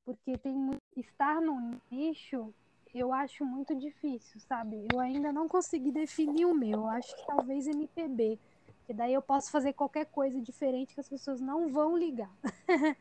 porque 0.05 0.39
tem 0.39 0.71
estar 0.97 1.41
no 1.41 1.81
nicho 1.91 2.55
eu 2.95 3.13
acho 3.13 3.45
muito 3.45 3.75
difícil, 3.75 4.41
sabe? 4.41 4.87
Eu 4.91 4.99
ainda 4.99 5.31
não 5.31 5.47
consegui 5.47 5.93
definir 5.93 6.47
o 6.47 6.55
meu. 6.55 6.81
Eu 6.81 6.89
acho 6.89 7.15
que 7.15 7.27
talvez 7.27 7.67
MPB, 7.67 8.39
que 8.87 8.95
daí 8.95 9.13
eu 9.13 9.21
posso 9.21 9.51
fazer 9.51 9.75
qualquer 9.75 10.07
coisa 10.07 10.41
diferente 10.41 10.95
que 10.95 11.01
as 11.01 11.09
pessoas 11.09 11.41
não 11.41 11.69
vão 11.69 11.97
ligar. 11.97 12.31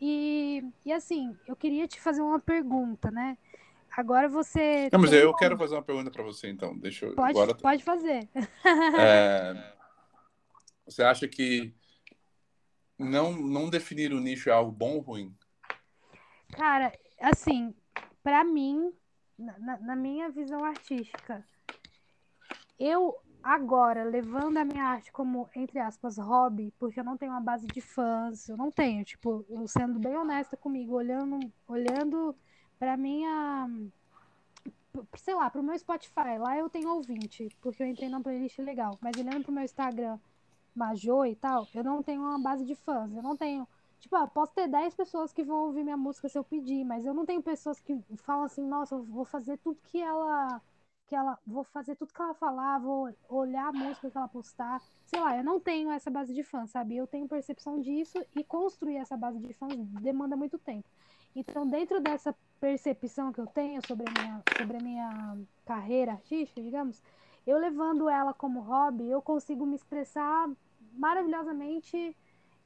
e, 0.00 0.64
e 0.84 0.92
assim, 0.92 1.36
eu 1.46 1.56
queria 1.56 1.88
te 1.88 2.00
fazer 2.00 2.22
uma 2.22 2.38
pergunta, 2.38 3.10
né? 3.10 3.36
Agora 3.96 4.28
você. 4.28 4.88
Não, 4.92 5.00
mas 5.00 5.12
eu 5.12 5.34
quero 5.34 5.56
fazer 5.58 5.74
uma 5.74 5.82
pergunta 5.82 6.10
para 6.10 6.22
você, 6.22 6.48
então. 6.48 6.76
Deixa 6.78 7.06
eu. 7.06 7.14
Pode, 7.14 7.30
agora... 7.36 7.54
pode 7.54 7.82
fazer. 7.82 8.28
é... 8.96 9.72
Você 10.92 11.02
acha 11.02 11.26
que 11.26 11.74
não, 12.98 13.32
não 13.32 13.70
definir 13.70 14.12
o 14.12 14.20
nicho 14.20 14.50
é 14.50 14.52
algo 14.52 14.70
bom 14.70 14.96
ou 14.96 15.00
ruim? 15.00 15.34
Cara, 16.52 16.92
assim, 17.20 17.74
pra 18.22 18.44
mim, 18.44 18.92
na, 19.38 19.78
na- 19.78 19.96
minha 19.96 20.28
visão 20.28 20.62
artística, 20.62 21.46
eu 22.78 23.16
agora, 23.42 24.04
levando 24.04 24.58
a 24.58 24.64
minha 24.64 24.84
arte 24.84 25.10
como, 25.10 25.48
entre 25.56 25.78
aspas, 25.78 26.18
hobby, 26.18 26.72
porque 26.78 27.00
eu 27.00 27.04
não 27.04 27.16
tenho 27.16 27.32
uma 27.32 27.40
base 27.40 27.66
de 27.66 27.80
fãs, 27.80 28.48
eu 28.48 28.56
não 28.56 28.70
tenho, 28.70 29.02
tipo, 29.04 29.44
eu 29.48 29.66
sendo 29.66 29.98
bem 29.98 30.16
honesta 30.16 30.56
comigo, 30.56 30.94
olhando, 30.94 31.50
olhando 31.66 32.36
pra 32.78 32.96
minha, 32.96 33.68
sei 35.16 35.34
lá, 35.34 35.48
pro 35.50 35.62
meu 35.62 35.76
Spotify, 35.78 36.38
lá 36.38 36.56
eu 36.56 36.68
tenho 36.68 36.90
ouvinte, 36.94 37.48
porque 37.60 37.82
eu 37.82 37.86
entrei 37.86 38.08
numa 38.08 38.22
playlist 38.22 38.58
legal, 38.58 38.96
mas 39.00 39.16
olhando 39.18 39.42
pro 39.42 39.52
meu 39.52 39.64
Instagram, 39.64 40.18
Majô 40.74 41.24
e 41.24 41.36
tal, 41.36 41.66
eu 41.74 41.84
não 41.84 42.02
tenho 42.02 42.22
uma 42.22 42.38
base 42.38 42.64
de 42.64 42.74
fãs, 42.74 43.14
eu 43.14 43.22
não 43.22 43.36
tenho. 43.36 43.66
Tipo, 44.00 44.16
ah, 44.16 44.26
posso 44.26 44.52
ter 44.52 44.68
10 44.68 44.94
pessoas 44.94 45.32
que 45.32 45.44
vão 45.44 45.66
ouvir 45.66 45.84
minha 45.84 45.96
música 45.96 46.28
se 46.28 46.36
eu 46.36 46.42
pedir, 46.44 46.84
mas 46.84 47.06
eu 47.06 47.14
não 47.14 47.24
tenho 47.24 47.42
pessoas 47.42 47.80
que 47.80 47.96
falam 48.16 48.44
assim, 48.44 48.66
nossa, 48.66 48.94
eu 48.96 49.04
vou 49.04 49.24
fazer 49.24 49.58
tudo 49.58 49.78
que 49.84 50.00
ela. 50.00 50.60
Que 51.06 51.14
ela 51.14 51.38
vou 51.46 51.62
fazer 51.64 51.94
tudo 51.96 52.12
que 52.12 52.22
ela 52.22 52.34
falar, 52.34 52.78
vou 52.78 53.14
olhar 53.28 53.68
a 53.68 53.72
música 53.72 54.10
que 54.10 54.16
ela 54.16 54.28
postar. 54.28 54.80
Sei 55.04 55.20
lá, 55.20 55.36
eu 55.36 55.44
não 55.44 55.60
tenho 55.60 55.90
essa 55.90 56.10
base 56.10 56.32
de 56.34 56.42
fãs, 56.42 56.70
sabe? 56.70 56.96
Eu 56.96 57.06
tenho 57.06 57.28
percepção 57.28 57.80
disso 57.80 58.24
e 58.34 58.42
construir 58.44 58.96
essa 58.96 59.16
base 59.16 59.38
de 59.38 59.52
fãs 59.52 59.74
demanda 60.00 60.36
muito 60.36 60.58
tempo. 60.58 60.88
Então, 61.34 61.66
dentro 61.66 62.00
dessa 62.00 62.34
percepção 62.60 63.32
que 63.32 63.40
eu 63.40 63.46
tenho 63.46 63.80
sobre 63.86 64.06
a 64.08 64.12
minha, 64.12 64.42
sobre 64.56 64.76
a 64.76 64.80
minha 64.80 65.38
carreira 65.64 66.12
artística, 66.12 66.62
digamos, 66.62 67.02
eu 67.46 67.58
levando 67.58 68.08
ela 68.08 68.32
como 68.32 68.60
hobby, 68.60 69.08
eu 69.08 69.20
consigo 69.20 69.66
me 69.66 69.76
expressar 69.76 70.48
maravilhosamente 70.92 72.16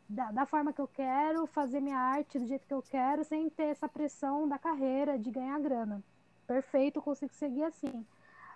da, 0.08 0.30
da 0.30 0.46
forma 0.46 0.72
que 0.72 0.80
eu 0.80 0.88
quero, 0.88 1.46
fazer 1.46 1.80
minha 1.80 1.98
arte 1.98 2.38
do 2.38 2.46
jeito 2.46 2.66
que 2.66 2.74
eu 2.74 2.82
quero, 2.82 3.24
sem 3.24 3.48
ter 3.50 3.64
essa 3.64 3.88
pressão 3.88 4.48
da 4.48 4.58
carreira, 4.58 5.18
de 5.18 5.30
ganhar 5.30 5.58
grana. 5.60 6.02
Perfeito, 6.46 6.98
eu 6.98 7.02
consigo 7.02 7.32
seguir 7.34 7.64
assim. 7.64 8.06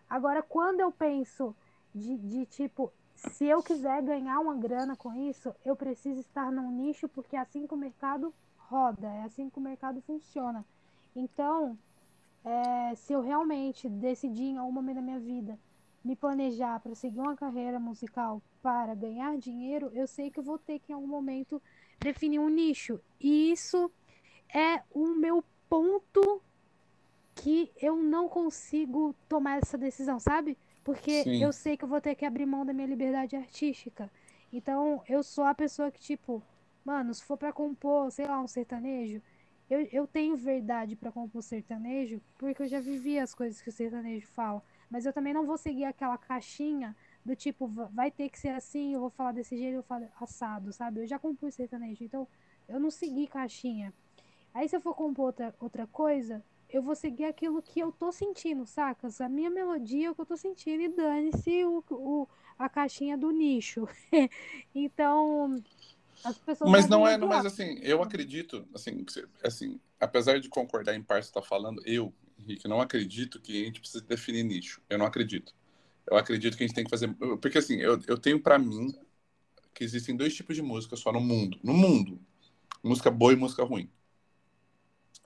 Agora, 0.08 0.42
quando 0.42 0.80
eu 0.80 0.92
penso 0.92 1.54
de, 1.94 2.16
de 2.18 2.46
tipo, 2.46 2.92
se 3.14 3.44
eu 3.46 3.62
quiser 3.62 4.02
ganhar 4.02 4.38
uma 4.40 4.54
grana 4.54 4.96
com 4.96 5.14
isso, 5.14 5.54
eu 5.64 5.74
preciso 5.74 6.20
estar 6.20 6.52
num 6.52 6.70
nicho, 6.70 7.08
porque 7.08 7.36
é 7.36 7.40
assim 7.40 7.66
que 7.66 7.74
o 7.74 7.78
mercado 7.78 8.32
roda, 8.58 9.08
é 9.08 9.22
assim 9.24 9.50
que 9.50 9.58
o 9.58 9.62
mercado 9.62 10.00
funciona. 10.02 10.64
Então, 11.14 11.76
é, 12.44 12.94
se 12.94 13.12
eu 13.12 13.20
realmente 13.20 13.88
decidir 13.88 14.44
em 14.44 14.58
algum 14.58 14.72
momento 14.72 14.96
da 14.96 15.02
minha 15.02 15.18
vida 15.18 15.58
me 16.05 16.16
planejar 16.16 16.80
para 16.80 16.94
seguir 16.94 17.20
uma 17.20 17.36
carreira 17.36 17.78
musical 17.78 18.42
para 18.62 18.94
ganhar 18.94 19.36
dinheiro, 19.38 19.90
eu 19.94 20.07
sei 20.07 20.30
que 20.30 20.38
eu 20.38 20.44
vou 20.44 20.59
ter 20.59 20.78
que 20.78 20.92
em 20.92 20.94
algum 20.94 21.07
momento 21.07 21.61
definir 21.98 22.38
um 22.38 22.48
nicho. 22.48 23.01
E 23.20 23.53
isso 23.53 23.90
é 24.55 24.82
o 24.90 25.09
meu 25.09 25.44
ponto 25.68 26.42
que 27.34 27.70
eu 27.80 27.96
não 27.96 28.28
consigo 28.28 29.14
tomar 29.28 29.59
essa 29.59 29.78
decisão, 29.78 30.18
sabe? 30.18 30.59
Porque 30.82 31.24
Sim. 31.24 31.42
eu 31.42 31.53
sei 31.53 31.76
que 31.76 31.84
eu 31.84 31.88
vou 31.88 32.01
ter 32.01 32.14
que 32.14 32.24
abrir 32.24 32.46
mão 32.46 32.64
da 32.64 32.72
minha 32.72 32.86
liberdade 32.86 33.36
artística. 33.36 34.11
Então, 34.53 35.03
eu 35.09 35.22
sou 35.22 35.44
a 35.44 35.55
pessoa 35.55 35.90
que, 35.90 36.01
tipo, 36.01 36.42
mano, 36.84 37.14
se 37.14 37.22
for 37.22 37.36
pra 37.36 37.53
compor, 37.53 38.11
sei 38.11 38.26
lá, 38.26 38.40
um 38.40 38.48
sertanejo, 38.48 39.22
eu, 39.68 39.86
eu 39.92 40.07
tenho 40.07 40.36
verdade 40.36 40.96
pra 40.96 41.12
compor 41.12 41.42
sertanejo, 41.42 42.20
porque 42.36 42.62
eu 42.62 42.66
já 42.66 42.80
vivi 42.80 43.18
as 43.18 43.32
coisas 43.34 43.62
que 43.62 43.68
o 43.68 43.72
sertanejo 43.72 44.26
fala. 44.28 44.62
Mas 44.91 45.07
eu 45.07 45.12
também 45.12 45.32
não 45.32 45.47
vou 45.47 45.57
seguir 45.57 45.84
aquela 45.84 46.18
caixinha 46.18 46.97
do 47.24 47.36
tipo, 47.36 47.66
va- 47.68 47.91
vai 47.93 48.11
ter 48.11 48.28
que 48.30 48.38
ser 48.38 48.49
assim, 48.51 48.95
eu 48.95 49.01
vou 49.01 49.11
falar 49.11 49.32
desse 49.32 49.57
jeito, 49.57 49.76
eu 49.76 49.82
falar 49.82 50.09
assado, 50.20 50.72
sabe? 50.72 51.01
Eu 51.03 51.07
já 51.07 51.18
compus 51.18 51.55
sertanejo, 51.55 52.05
então 52.05 52.26
eu 52.68 52.80
não 52.80 52.91
segui 52.91 53.26
caixinha. 53.26 53.93
Aí 54.55 54.68
se 54.68 54.76
eu 54.76 54.80
for 54.80 54.95
compor 54.95 55.26
outra, 55.26 55.55
outra 55.61 55.86
coisa, 55.86 56.43
eu 56.68 56.82
vou 56.82 56.95
seguir 56.95 57.24
aquilo 57.24 57.62
que 57.62 57.80
eu 57.80 57.93
tô 57.93 58.12
sentindo, 58.12 58.66
sacas? 58.66 59.20
A 59.20 59.28
minha 59.28 59.51
melodia 59.51 60.09
é 60.09 60.11
o 60.11 60.14
que 60.14 60.20
eu 60.20 60.26
tô 60.26 60.36
sentindo 60.36 60.82
e 60.82 60.88
dane-se 60.88 61.64
o, 61.64 61.84
o, 61.91 62.28
a 62.59 62.68
caixinha 62.68 63.16
do 63.18 63.30
nicho. 63.30 63.86
Então, 64.74 65.62
as 66.24 66.38
pessoas 66.38 66.70
Mas 66.70 66.88
não 66.88 67.07
é, 67.09 67.16
não, 67.16 67.26
mas 67.28 67.45
assim, 67.45 67.78
eu 67.82 68.03
acredito, 68.03 68.66
assim, 68.74 69.05
assim, 69.43 69.80
apesar 69.99 70.38
de 70.41 70.49
concordar 70.49 70.95
em 70.95 71.03
parte 71.03 71.22
que 71.28 71.32
você 71.32 71.38
está 71.38 71.43
falando, 71.43 71.82
eu, 71.86 72.12
Henrique, 72.51 72.68
não 72.68 72.80
acredito 72.80 73.40
que 73.40 73.62
a 73.62 73.64
gente 73.64 73.80
precisa 73.80 74.05
definir 74.05 74.42
nicho. 74.44 74.82
Eu 74.88 74.98
não 74.98 75.07
acredito. 75.07 75.55
Eu 76.07 76.16
acredito 76.16 76.57
que 76.57 76.64
a 76.64 76.66
gente 76.66 76.74
tem 76.74 76.84
que 76.84 76.90
fazer, 76.90 77.14
porque 77.40 77.59
assim, 77.59 77.76
eu, 77.76 78.01
eu 78.07 78.18
tenho 78.18 78.40
para 78.40 78.59
mim 78.59 78.94
que 79.74 79.84
existem 79.84 80.16
dois 80.16 80.34
tipos 80.34 80.57
de 80.57 80.62
música 80.62 80.96
só 80.96 81.12
no 81.12 81.20
mundo, 81.20 81.59
no 81.62 81.72
mundo, 81.72 82.20
música 82.82 83.11
boa 83.11 83.32
e 83.32 83.36
música 83.36 83.62
ruim. 83.62 83.88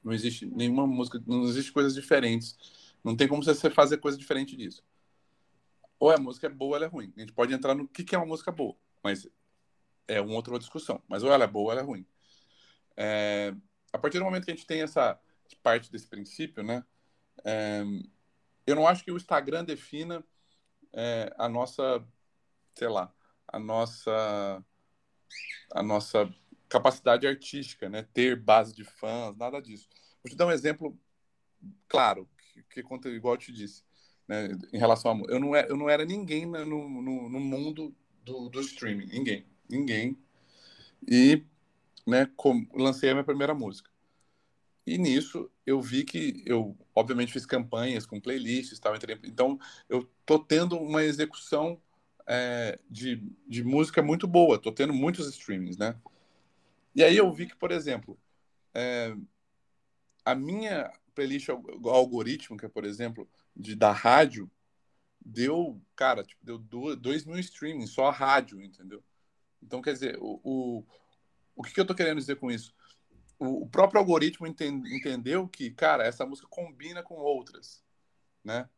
Não 0.02 0.12
existe 0.12 0.44
nenhuma 0.44 0.86
música, 0.86 1.22
não 1.26 1.44
existe 1.44 1.72
coisas 1.72 1.94
diferentes. 1.94 2.58
Não 3.02 3.16
tem 3.16 3.26
como 3.26 3.42
você 3.42 3.70
fazer 3.70 3.98
coisa 3.98 4.18
diferente 4.18 4.56
disso. 4.56 4.84
Ou 5.98 6.10
a 6.10 6.18
música 6.18 6.46
é 6.46 6.50
boa 6.50 6.70
ou 6.70 6.76
ela 6.76 6.84
é 6.84 6.88
ruim. 6.88 7.12
A 7.16 7.20
gente 7.20 7.32
pode 7.32 7.54
entrar 7.54 7.74
no 7.74 7.88
que 7.88 8.04
que 8.04 8.14
é 8.14 8.18
uma 8.18 8.26
música 8.26 8.52
boa, 8.52 8.76
mas 9.02 9.26
é 10.06 10.20
uma 10.20 10.34
outra 10.34 10.58
discussão. 10.58 11.02
Mas 11.08 11.22
ou 11.22 11.32
ela 11.32 11.44
é 11.44 11.46
boa 11.46 11.66
ou 11.66 11.72
ela 11.72 11.80
é 11.80 11.84
ruim. 11.84 12.06
É, 12.96 13.54
a 13.92 13.98
partir 13.98 14.18
do 14.18 14.24
momento 14.24 14.44
que 14.44 14.50
a 14.50 14.54
gente 14.54 14.66
tem 14.66 14.82
essa 14.82 15.18
parte 15.62 15.90
desse 15.90 16.06
princípio, 16.06 16.62
né? 16.62 16.84
É, 17.44 17.82
eu 18.66 18.74
não 18.76 18.86
acho 18.86 19.04
que 19.04 19.10
o 19.12 19.16
Instagram 19.16 19.64
defina 19.64 20.24
é, 20.92 21.34
a 21.38 21.48
nossa, 21.48 22.04
sei 22.74 22.88
lá, 22.88 23.12
a 23.48 23.58
nossa, 23.58 24.64
a 25.72 25.82
nossa 25.82 26.32
capacidade 26.68 27.26
artística, 27.26 27.88
né? 27.88 28.06
Ter 28.12 28.36
base 28.36 28.74
de 28.74 28.84
fãs, 28.84 29.36
nada 29.36 29.60
disso. 29.60 29.88
Vou 30.22 30.30
te 30.30 30.36
dar 30.36 30.46
um 30.46 30.52
exemplo 30.52 30.98
claro, 31.88 32.28
que, 32.70 32.82
que 32.82 33.08
igual 33.08 33.34
eu 33.34 33.38
te 33.38 33.52
disse, 33.52 33.82
né? 34.26 34.48
Em 34.72 34.78
relação 34.78 35.12
a, 35.12 35.32
eu 35.32 35.38
não 35.38 35.54
era, 35.54 35.68
eu 35.68 35.76
não 35.76 35.88
era 35.88 36.04
ninguém 36.04 36.46
no, 36.46 36.64
no, 36.64 37.28
no 37.28 37.40
mundo 37.40 37.94
do, 38.24 38.48
do 38.48 38.60
streaming, 38.60 39.06
ninguém, 39.06 39.46
ninguém. 39.68 40.18
E, 41.06 41.44
né? 42.06 42.30
com- 42.36 42.66
lancei 42.74 43.10
a 43.10 43.14
minha 43.14 43.24
primeira 43.24 43.54
música. 43.54 43.90
E 44.86 44.98
nisso 44.98 45.50
eu 45.64 45.80
vi 45.80 46.04
que 46.04 46.42
eu, 46.46 46.76
obviamente, 46.94 47.32
fiz 47.32 47.46
campanhas 47.46 48.04
com 48.06 48.20
playlists, 48.20 48.78
tal, 48.78 48.94
então 49.24 49.58
eu 49.88 50.04
tô 50.26 50.38
tendo 50.38 50.76
uma 50.78 51.02
execução 51.02 51.80
é, 52.26 52.78
de, 52.90 53.16
de 53.48 53.64
música 53.64 54.02
muito 54.02 54.26
boa, 54.26 54.58
tô 54.60 54.70
tendo 54.72 54.92
muitos 54.92 55.26
streamings, 55.28 55.78
né? 55.78 55.96
E 56.94 57.04
aí 57.04 57.16
eu 57.16 57.32
vi 57.32 57.46
que, 57.46 57.56
por 57.56 57.72
exemplo, 57.72 58.18
é, 58.74 59.14
a 60.24 60.34
minha 60.34 60.90
playlist 61.14 61.48
al- 61.48 61.62
algorítmica, 61.90 62.68
por 62.68 62.84
exemplo, 62.84 63.28
de, 63.54 63.74
da 63.74 63.92
rádio, 63.92 64.50
deu, 65.24 65.80
cara, 65.96 66.24
tipo, 66.24 66.44
deu 66.44 66.58
2 66.96 67.24
mil 67.26 67.38
streamings, 67.40 67.90
só 67.92 68.08
a 68.08 68.12
rádio, 68.12 68.62
entendeu? 68.62 69.02
Então, 69.62 69.82
quer 69.82 69.94
dizer, 69.94 70.18
o, 70.20 70.40
o, 70.44 70.84
o 71.56 71.62
que, 71.62 71.72
que 71.74 71.80
eu 71.80 71.86
tô 71.86 71.94
querendo 71.94 72.18
dizer 72.18 72.36
com 72.36 72.50
isso? 72.50 72.74
O, 73.38 73.66
próprio 73.68 73.98
algoritmo 74.00 74.46
enten- 74.46 74.82
entendeu 74.86 75.48
que, 75.48 75.70
cara, 75.70 76.04
essa 76.04 76.24
música 76.24 76.46
combina 76.48 77.02
com 77.02 77.16
outras, 77.16 77.82
né? 78.42 78.68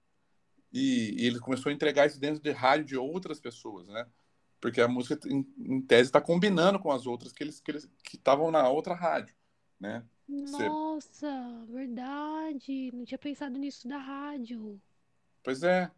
E, 0.72 1.22
e 1.22 1.26
ele 1.26 1.38
começou 1.38 1.70
a 1.70 1.72
entregar 1.74 2.06
isso 2.06 2.18
dentro 2.18 2.42
de 2.42 2.50
rádio 2.50 2.84
de 2.86 2.96
outras 2.96 3.38
pessoas, 3.38 3.86
né? 3.88 4.06
Porque 4.60 4.80
a 4.80 4.88
música, 4.88 5.18
em, 5.28 5.46
em 5.58 5.80
tese, 5.80 6.08
está 6.08 6.20
combinando 6.20 6.78
com 6.78 6.90
as 6.90 7.06
outras 7.06 7.32
que 7.32 7.42
eles 7.44 7.60
que 7.60 7.70
eles 7.70 7.88
que 8.02 8.16
estavam 8.16 8.50
na 8.50 8.68
outra 8.68 8.94
rádio, 8.94 9.34
né? 9.78 10.04
Você- 10.28 10.68
Nossa, 10.68 11.64
verdade. 11.68 12.90
Não 12.92 13.04
tinha 13.04 13.18
pensado 13.18 13.58
nisso 13.58 13.86
da 13.86 13.98
rádio. 13.98 14.80
Pois 15.42 15.62
é. 15.62 15.90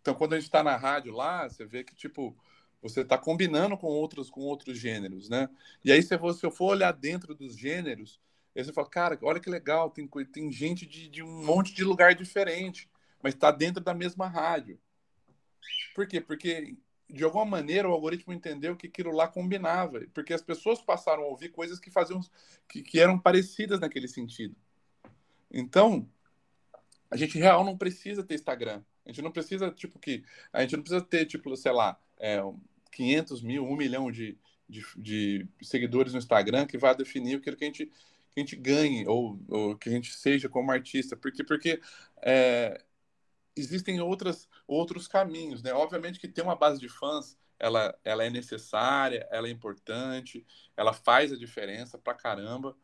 Então, 0.00 0.14
quando 0.14 0.32
a 0.32 0.36
gente 0.36 0.46
está 0.46 0.62
na 0.62 0.76
rádio 0.76 1.12
lá, 1.12 1.48
você 1.48 1.66
vê 1.66 1.84
que, 1.84 1.94
tipo, 1.94 2.34
você 2.80 3.00
está 3.00 3.18
combinando 3.18 3.76
com 3.76 3.88
outros, 3.88 4.30
com 4.30 4.40
outros 4.42 4.78
gêneros, 4.78 5.28
né? 5.28 5.48
E 5.84 5.90
aí, 5.90 6.02
se 6.02 6.16
você 6.16 6.40
se 6.40 6.46
eu 6.46 6.50
for 6.50 6.66
olhar 6.66 6.92
dentro 6.92 7.34
dos 7.34 7.56
gêneros, 7.56 8.20
você 8.54 8.72
fala, 8.72 8.88
cara, 8.88 9.18
olha 9.22 9.40
que 9.40 9.50
legal, 9.50 9.90
tem, 9.90 10.08
tem 10.32 10.50
gente 10.50 10.86
de, 10.86 11.08
de 11.08 11.22
um 11.22 11.44
monte 11.44 11.74
de 11.74 11.84
lugar 11.84 12.14
diferente, 12.14 12.88
mas 13.22 13.34
está 13.34 13.50
dentro 13.50 13.82
da 13.82 13.94
mesma 13.94 14.26
rádio. 14.26 14.78
Por 15.94 16.06
quê? 16.06 16.20
Porque, 16.20 16.76
de 17.08 17.24
alguma 17.24 17.44
maneira, 17.44 17.88
o 17.88 17.92
algoritmo 17.92 18.32
entendeu 18.32 18.76
que 18.76 18.86
aquilo 18.86 19.12
lá 19.12 19.28
combinava, 19.28 20.00
porque 20.12 20.32
as 20.32 20.42
pessoas 20.42 20.80
passaram 20.80 21.22
a 21.22 21.26
ouvir 21.26 21.50
coisas 21.50 21.78
que 21.78 21.90
faziam, 21.90 22.20
que, 22.68 22.82
que 22.82 23.00
eram 23.00 23.18
parecidas 23.18 23.80
naquele 23.80 24.08
sentido. 24.08 24.56
Então, 25.50 26.08
a 27.10 27.16
gente 27.16 27.38
real 27.38 27.64
não 27.64 27.76
precisa 27.76 28.22
ter 28.22 28.34
Instagram. 28.34 28.82
A 29.04 29.10
gente 29.10 29.22
não 29.22 29.32
precisa, 29.32 29.70
tipo, 29.70 29.98
que. 29.98 30.22
A 30.52 30.60
gente 30.60 30.76
não 30.76 30.82
precisa 30.82 31.04
ter, 31.04 31.24
tipo, 31.24 31.56
sei 31.56 31.72
lá, 31.72 31.98
é, 32.18 32.40
500 32.92 33.42
mil, 33.42 33.64
1 33.64 33.76
milhão 33.76 34.10
de, 34.10 34.38
de, 34.68 34.84
de 34.96 35.48
seguidores 35.62 36.12
no 36.12 36.18
Instagram 36.18 36.66
que 36.66 36.78
vai 36.78 36.94
definir 36.94 37.36
aquilo 37.36 37.56
que 37.56 37.64
a 37.64 37.66
gente, 37.66 37.86
que 37.86 38.36
a 38.36 38.40
gente 38.40 38.56
ganhe 38.56 39.06
ou, 39.06 39.40
ou 39.48 39.76
que 39.76 39.88
a 39.88 39.92
gente 39.92 40.12
seja 40.14 40.48
como 40.48 40.70
artista. 40.70 41.16
Porque, 41.16 41.44
porque 41.44 41.80
é, 42.22 42.82
existem 43.56 44.00
outras, 44.00 44.48
outros 44.66 45.08
caminhos, 45.08 45.62
né? 45.62 45.72
Obviamente 45.72 46.18
que 46.18 46.28
ter 46.28 46.42
uma 46.42 46.56
base 46.56 46.80
de 46.80 46.88
fãs, 46.88 47.36
ela, 47.58 47.96
ela 48.04 48.24
é 48.24 48.30
necessária, 48.30 49.26
ela 49.30 49.48
é 49.48 49.50
importante, 49.50 50.46
ela 50.76 50.92
faz 50.92 51.32
a 51.32 51.36
diferença 51.36 51.98
pra 51.98 52.14
caramba. 52.14 52.76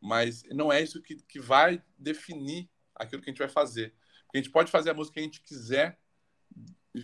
Mas 0.00 0.44
não 0.50 0.72
é 0.72 0.80
isso 0.80 1.02
que, 1.02 1.16
que 1.16 1.40
vai 1.40 1.82
definir 1.98 2.68
aquilo 2.94 3.22
que 3.22 3.30
a 3.30 3.32
gente 3.32 3.38
vai 3.38 3.48
fazer. 3.48 3.94
A 4.32 4.36
gente 4.36 4.50
pode 4.50 4.70
fazer 4.70 4.90
a 4.90 4.94
música 4.94 5.14
que 5.14 5.20
a 5.20 5.24
gente 5.24 5.40
quiser, 5.40 5.98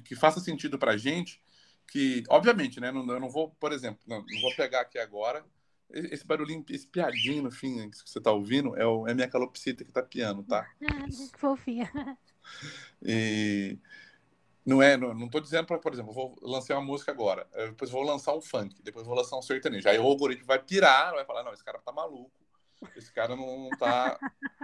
que 0.04 0.14
faça 0.14 0.40
sentido 0.40 0.78
pra 0.78 0.96
gente, 0.96 1.42
que, 1.88 2.24
obviamente, 2.28 2.80
né? 2.80 2.90
Não, 2.90 3.06
eu 3.08 3.20
não 3.20 3.28
vou, 3.28 3.50
por 3.60 3.72
exemplo, 3.72 4.00
não, 4.06 4.18
não 4.18 4.40
vou 4.40 4.54
pegar 4.56 4.80
aqui 4.80 4.98
agora 4.98 5.44
esse 5.94 6.26
barulhinho, 6.26 6.64
esse 6.70 6.86
piadinho 6.86 7.42
no 7.42 7.50
fim 7.50 7.88
que 7.90 7.98
você 8.04 8.20
tá 8.20 8.32
ouvindo 8.32 8.76
é, 8.76 8.86
o, 8.86 9.06
é 9.06 9.14
minha 9.14 9.28
calopsita 9.28 9.84
que 9.84 9.92
tá 9.92 10.02
piando, 10.02 10.42
tá? 10.42 10.68
Fofinha. 11.38 11.90
E 13.02 13.78
não 14.66 14.82
é, 14.82 14.98
não, 14.98 15.14
não 15.14 15.28
tô 15.28 15.40
dizendo 15.40 15.66
para, 15.66 15.78
por 15.78 15.94
exemplo, 15.94 16.12
vou 16.12 16.36
lançar 16.42 16.74
uma 16.74 16.84
música 16.84 17.10
agora, 17.10 17.46
depois 17.54 17.90
vou 17.90 18.02
lançar 18.02 18.34
um 18.34 18.40
funk, 18.40 18.82
depois 18.82 19.06
vou 19.06 19.16
lançar 19.16 19.38
um 19.38 19.42
sertanejo. 19.42 19.88
Aí 19.88 19.98
o 19.98 20.02
algoritmo 20.02 20.46
vai 20.46 20.58
pirar, 20.58 21.12
vai 21.14 21.24
falar, 21.24 21.42
não, 21.42 21.54
esse 21.54 21.64
cara 21.64 21.78
tá 21.78 21.90
maluco, 21.90 22.30
esse 22.96 23.10
cara 23.12 23.34
não, 23.34 23.64
não 23.64 23.70
tá, 23.70 24.18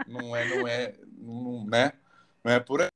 não 0.07 0.37
é, 0.37 0.49
não 0.49 0.69
é, 0.69 0.95
não, 1.17 1.65
né? 1.65 1.93
Não 2.45 2.53
é 2.53 2.61
por 2.61 2.83
aí. 2.83 2.89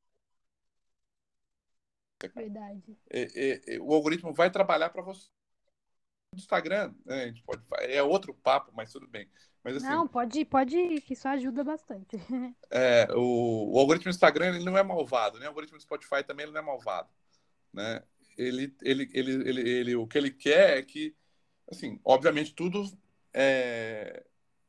Verdade. 2.29 2.97
É, 3.11 3.75
é, 3.75 3.81
o 3.81 3.93
algoritmo 3.93 4.33
vai 4.33 4.51
trabalhar 4.51 4.91
para 4.91 5.03
você. 5.03 5.29
Do 6.33 6.39
Instagram, 6.41 6.93
né, 7.05 7.22
a 7.22 7.27
gente 7.29 7.45
pode, 7.45 7.62
é 7.79 8.03
outro 8.03 8.35
papo, 8.35 8.72
mas 8.75 8.91
tudo 8.91 9.07
bem. 9.07 9.29
Mas, 9.64 9.77
assim, 9.77 9.87
Não, 9.87 10.07
pode, 10.07 10.45
pode 10.45 10.77
ir, 10.77 11.01
que 11.01 11.14
isso 11.14 11.27
ajuda 11.27 11.64
bastante. 11.64 12.16
É, 12.70 13.07
o, 13.14 13.72
o 13.72 13.79
algoritmo 13.79 14.11
do 14.11 14.14
Instagram 14.14 14.57
ele 14.57 14.64
não 14.64 14.77
é 14.77 14.83
malvado, 14.83 15.39
né? 15.39 15.47
O 15.47 15.51
algoritmo 15.51 15.79
do 15.79 15.83
Spotify 15.83 16.25
também 16.25 16.45
ele 16.45 16.53
não 16.53 16.61
é 16.61 16.64
malvado, 16.64 17.09
né? 17.72 18.03
Ele, 18.37 18.75
ele, 18.83 19.09
ele, 19.12 19.33
ele, 19.49 19.70
ele, 19.70 19.97
o 19.97 20.09
que 20.09 20.18
ele 20.18 20.31
quer 20.31 20.79
é 20.79 20.83
que, 20.83 21.14
assim, 21.70 22.01
obviamente 22.05 22.53
tudo 22.53 22.85
é, 23.33 24.25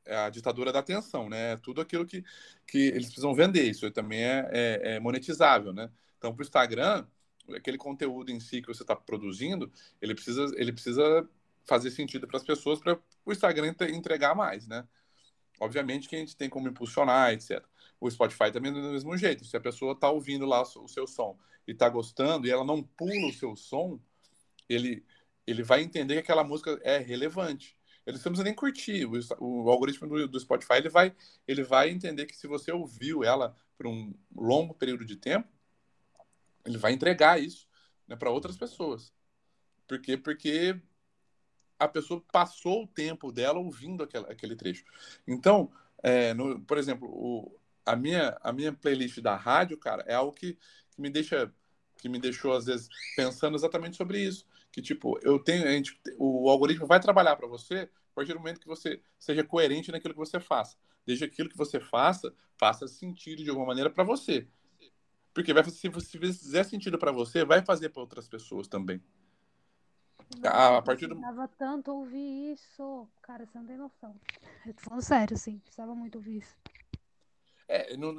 é 0.05 0.17
a 0.17 0.29
ditadura 0.29 0.71
da 0.71 0.79
atenção, 0.79 1.27
né? 1.27 1.57
Tudo 1.57 1.81
aquilo 1.81 2.05
que, 2.05 2.23
que 2.67 2.77
eles 2.77 3.07
precisam 3.07 3.33
vender, 3.33 3.63
isso 3.63 3.89
também 3.91 4.23
é, 4.23 4.49
é, 4.51 4.95
é 4.95 4.99
monetizável, 4.99 5.73
né? 5.73 5.89
Então, 6.17 6.33
para 6.33 6.41
o 6.41 6.45
Instagram, 6.45 7.07
aquele 7.53 7.77
conteúdo 7.77 8.31
em 8.31 8.39
si 8.39 8.61
que 8.61 8.67
você 8.67 8.83
está 8.83 8.95
produzindo, 8.95 9.71
ele 10.01 10.15
precisa, 10.15 10.45
ele 10.57 10.71
precisa 10.71 11.27
fazer 11.65 11.91
sentido 11.91 12.27
para 12.27 12.37
as 12.37 12.43
pessoas 12.43 12.79
para 12.79 12.99
o 13.25 13.31
Instagram 13.31 13.73
entregar 13.91 14.35
mais, 14.35 14.67
né? 14.67 14.87
Obviamente 15.59 16.07
que 16.07 16.15
a 16.15 16.19
gente 16.19 16.35
tem 16.35 16.49
como 16.49 16.67
impulsionar, 16.67 17.33
etc. 17.33 17.63
O 17.99 18.09
Spotify 18.09 18.51
também 18.51 18.71
é 18.71 18.75
do 18.75 18.91
mesmo 18.91 19.17
jeito. 19.17 19.45
Se 19.45 19.55
a 19.55 19.61
pessoa 19.61 19.93
está 19.93 20.09
ouvindo 20.09 20.45
lá 20.45 20.61
o 20.61 20.87
seu 20.87 21.07
som 21.07 21.37
e 21.67 21.71
está 21.71 21.89
gostando 21.89 22.45
e 22.45 22.51
ela 22.51 22.63
não 22.63 22.83
pula 22.83 23.27
o 23.27 23.33
seu 23.33 23.55
som, 23.55 23.99
ele, 24.67 25.03
ele 25.47 25.63
vai 25.63 25.81
entender 25.81 26.15
que 26.15 26.19
aquela 26.19 26.43
música 26.43 26.79
é 26.83 26.97
relevante. 26.97 27.77
Ele 28.05 28.17
não 28.17 28.21
precisa 28.21 28.43
nem 28.43 28.53
curtir. 28.53 29.05
O, 29.05 29.13
o 29.39 29.69
algoritmo 29.69 30.07
do, 30.07 30.27
do, 30.27 30.39
Spotify 30.39 30.75
ele 30.75 30.89
vai, 30.89 31.15
ele 31.47 31.63
vai 31.63 31.89
entender 31.89 32.25
que 32.25 32.35
se 32.35 32.47
você 32.47 32.71
ouviu 32.71 33.23
ela 33.23 33.55
por 33.77 33.87
um 33.87 34.13
longo 34.35 34.73
período 34.73 35.05
de 35.05 35.15
tempo, 35.15 35.47
ele 36.65 36.77
vai 36.77 36.93
entregar 36.93 37.39
isso 37.41 37.67
né, 38.07 38.15
para 38.15 38.29
outras 38.29 38.57
pessoas. 38.57 39.13
Por 39.87 39.99
quê? 40.01 40.17
Porque 40.17 40.79
a 41.77 41.87
pessoa 41.87 42.23
passou 42.31 42.83
o 42.83 42.87
tempo 42.87 43.31
dela 43.31 43.59
ouvindo 43.59 44.03
aquele 44.03 44.55
trecho. 44.55 44.83
Então, 45.27 45.71
é, 46.01 46.33
no, 46.33 46.59
por 46.61 46.77
exemplo, 46.77 47.07
o, 47.09 47.59
a, 47.85 47.95
minha, 47.95 48.37
a 48.41 48.51
minha 48.51 48.73
playlist 48.73 49.19
da 49.19 49.35
rádio, 49.35 49.77
cara, 49.77 50.03
é 50.07 50.15
algo 50.15 50.31
que, 50.31 50.57
que 50.91 51.01
me 51.01 51.09
deixa 51.09 51.53
que 51.97 52.09
me 52.09 52.19
deixou 52.19 52.53
às 52.53 52.65
vezes 52.65 52.89
pensando 53.15 53.55
exatamente 53.55 53.95
sobre 53.95 54.19
isso, 54.19 54.45
que 54.71 54.81
tipo, 54.81 55.17
eu 55.23 55.39
tenho, 55.39 55.63
a 55.63 55.71
gente, 55.71 55.97
o 56.17 56.49
algoritmo 56.49 56.85
vai 56.85 56.99
trabalhar 56.99 57.35
para 57.37 57.47
você 57.47 57.89
a 58.11 58.15
partir 58.15 58.33
do 58.33 58.39
momento 58.39 58.59
que 58.59 58.67
você 58.67 59.01
seja 59.17 59.43
coerente 59.43 59.91
naquilo 59.91 60.13
que 60.13 60.19
você 60.19 60.39
faça. 60.39 60.77
Desde 61.05 61.23
aquilo 61.23 61.49
que 61.49 61.57
você 61.57 61.79
faça, 61.79 62.33
faça 62.57 62.87
sentido 62.87 63.43
de 63.43 63.49
alguma 63.49 63.67
maneira 63.67 63.89
para 63.89 64.03
você. 64.03 64.47
Porque 65.35 65.53
vai, 65.53 65.65
se, 65.65 65.91
se 65.91 66.17
fizer 66.17 66.63
sentido 66.63 66.97
para 66.97 67.11
você, 67.11 67.43
vai 67.43 67.61
fazer 67.61 67.89
para 67.89 68.01
outras 68.01 68.25
pessoas 68.25 68.69
também. 68.69 69.03
Nossa, 70.37 70.77
a 70.77 70.81
partir 70.81 71.07
do. 71.07 71.15
Precisava 71.15 71.47
tanto 71.49 71.91
ouvir 71.91 72.53
isso. 72.53 73.05
Cara, 73.21 73.45
você 73.45 73.57
não 73.57 73.65
tem 73.65 73.77
noção. 73.77 74.15
Eu 74.65 74.73
tô 74.73 74.81
falando 74.81 75.01
sério, 75.01 75.35
assim. 75.35 75.59
Precisava 75.59 75.93
muito 75.93 76.15
ouvir 76.15 76.37
isso. 76.37 76.55
É, 77.67 77.97
não, 77.97 78.15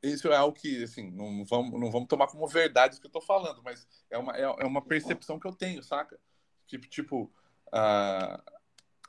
isso 0.00 0.28
é 0.28 0.36
algo 0.36 0.56
que, 0.56 0.84
assim, 0.84 1.10
não 1.10 1.44
vamos, 1.44 1.80
não 1.80 1.90
vamos 1.90 2.06
tomar 2.06 2.28
como 2.28 2.46
verdade 2.46 2.98
o 2.98 3.00
que 3.00 3.08
eu 3.08 3.12
tô 3.12 3.20
falando, 3.20 3.60
mas 3.64 3.88
é 4.08 4.16
uma, 4.16 4.36
é, 4.36 4.42
é 4.42 4.64
uma 4.64 4.82
percepção 4.82 5.40
que 5.40 5.48
eu 5.48 5.54
tenho, 5.54 5.82
saca? 5.82 6.20
Tipo, 6.66 6.86
tipo 6.86 7.32
a, 7.72 8.40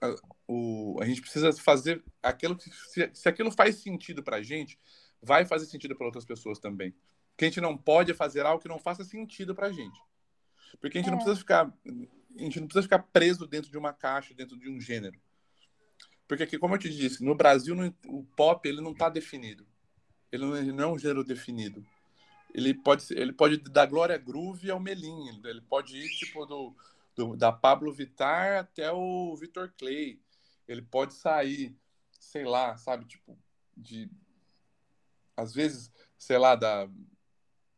a, 0.02 0.16
o, 0.48 0.98
a 1.00 1.06
gente 1.06 1.22
precisa 1.22 1.54
fazer 1.54 2.04
aquilo 2.24 2.58
que, 2.58 2.70
se, 2.72 3.12
se 3.14 3.30
aquilo 3.30 3.52
faz 3.52 3.76
sentido 3.76 4.24
pra 4.24 4.41
gente, 4.41 4.80
vai 5.22 5.46
fazer 5.46 5.66
sentido 5.66 5.96
para 5.96 6.08
outras 6.08 6.26
pessoas 6.26 6.58
também. 6.58 6.96
Que 7.38 7.46
a 7.46 7.48
gente 7.48 7.62
não 7.62 7.78
pode 7.78 8.14
fazer 8.14 8.46
algo 8.46 8.62
que 8.62 8.68
não 8.68 8.80
faça 8.80 9.04
sentido 9.04 9.54
pra 9.54 9.72
gente. 9.72 10.00
Porque 10.80 10.98
a 10.98 11.02
gente 11.02 11.10
é. 11.10 11.12
não 11.12 11.18
precisa 11.18 11.38
ficar 11.38 11.74
a 12.38 12.42
gente 12.42 12.60
não 12.60 12.68
precisa 12.68 12.84
ficar 12.84 13.00
preso 13.00 13.48
dentro 13.48 13.72
de 13.72 13.78
uma 13.78 13.94
caixa, 13.94 14.34
dentro 14.34 14.58
de 14.58 14.70
um 14.70 14.80
gênero. 14.80 15.20
Porque 16.28 16.44
aqui, 16.44 16.58
como 16.58 16.76
eu 16.76 16.80
te 16.80 16.90
disse, 16.90 17.24
no 17.24 17.36
Brasil 17.36 17.76
o 18.08 18.24
pop 18.36 18.68
ele 18.68 18.82
não 18.82 18.92
está 18.92 19.10
definido. 19.10 19.66
Ele 20.32 20.46
não, 20.46 20.58
ele 20.58 20.72
não, 20.72 20.84
é 20.84 20.88
um 20.88 21.00
gênero 21.00 21.24
definido. 21.24 21.86
Ele 22.54 22.74
pode 22.74 23.06
ele 23.12 23.32
pode 23.32 23.58
dar 23.58 23.86
Glória 23.86 24.18
Groove 24.18 24.70
ao 24.70 24.80
Melim. 24.80 25.42
Ele 25.44 25.62
pode 25.62 25.98
ir 25.98 26.10
tipo 26.18 26.46
do, 26.46 26.76
do 27.16 27.36
da 27.36 27.52
Pablo 27.52 27.94
Vittar 27.94 28.60
até 28.60 28.92
o 28.92 29.36
Victor 29.36 29.74
Clay. 29.78 30.20
Ele 30.68 30.82
pode 30.82 31.14
sair, 31.14 31.76
sei 32.20 32.44
lá, 32.44 32.76
sabe, 32.76 33.06
tipo 33.06 33.38
de 33.78 34.10
às 35.38 35.54
vezes, 35.54 35.92
sei 36.18 36.38
lá, 36.38 36.56
da 36.56 36.90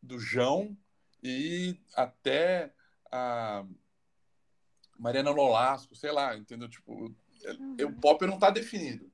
do 0.02 0.18
João 0.18 0.76
e 1.22 1.80
até 1.94 2.72
a 3.10 3.64
Mariana 4.98 5.30
Lolasco, 5.30 5.94
sei 5.94 6.10
lá, 6.10 6.36
entendeu? 6.36 6.68
Tipo, 6.68 6.92
uhum. 6.92 7.76
o 7.86 8.00
pop 8.00 8.26
não 8.26 8.34
está 8.34 8.50
definido, 8.50 9.10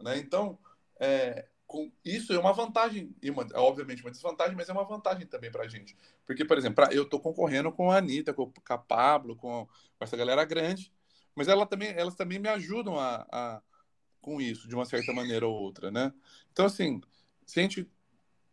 né? 0.00 0.18
Então, 0.18 0.58
é, 0.98 1.48
com 1.66 1.90
isso 2.04 2.32
é 2.32 2.38
uma 2.38 2.52
vantagem, 2.52 3.14
e 3.22 3.30
uma, 3.30 3.46
obviamente 3.54 4.02
uma 4.02 4.10
desvantagem, 4.10 4.56
mas 4.56 4.68
é 4.68 4.72
uma 4.72 4.84
vantagem 4.84 5.26
também 5.26 5.52
para 5.52 5.64
a 5.64 5.68
gente. 5.68 5.96
Porque, 6.26 6.44
por 6.44 6.58
exemplo, 6.58 6.84
eu 6.90 7.04
estou 7.04 7.20
concorrendo 7.20 7.70
com 7.70 7.92
a 7.92 7.98
Anitta, 7.98 8.34
com, 8.34 8.50
com 8.50 8.72
a 8.72 8.78
Pablo, 8.78 9.36
com, 9.36 9.66
com, 9.66 10.04
essa 10.04 10.16
galera 10.16 10.44
grande, 10.44 10.92
mas 11.34 11.46
ela 11.46 11.64
também, 11.64 11.90
elas 11.90 12.16
também 12.16 12.40
me 12.40 12.48
ajudam 12.48 12.98
a, 12.98 13.26
a, 13.30 13.62
com 14.20 14.40
isso, 14.40 14.68
de 14.68 14.74
uma 14.74 14.84
certa 14.84 15.12
maneira 15.12 15.46
ou 15.46 15.54
outra, 15.54 15.92
né? 15.92 16.12
Então, 16.50 16.66
assim, 16.66 17.00
se 17.46 17.60
a 17.60 17.62
gente 17.62 17.88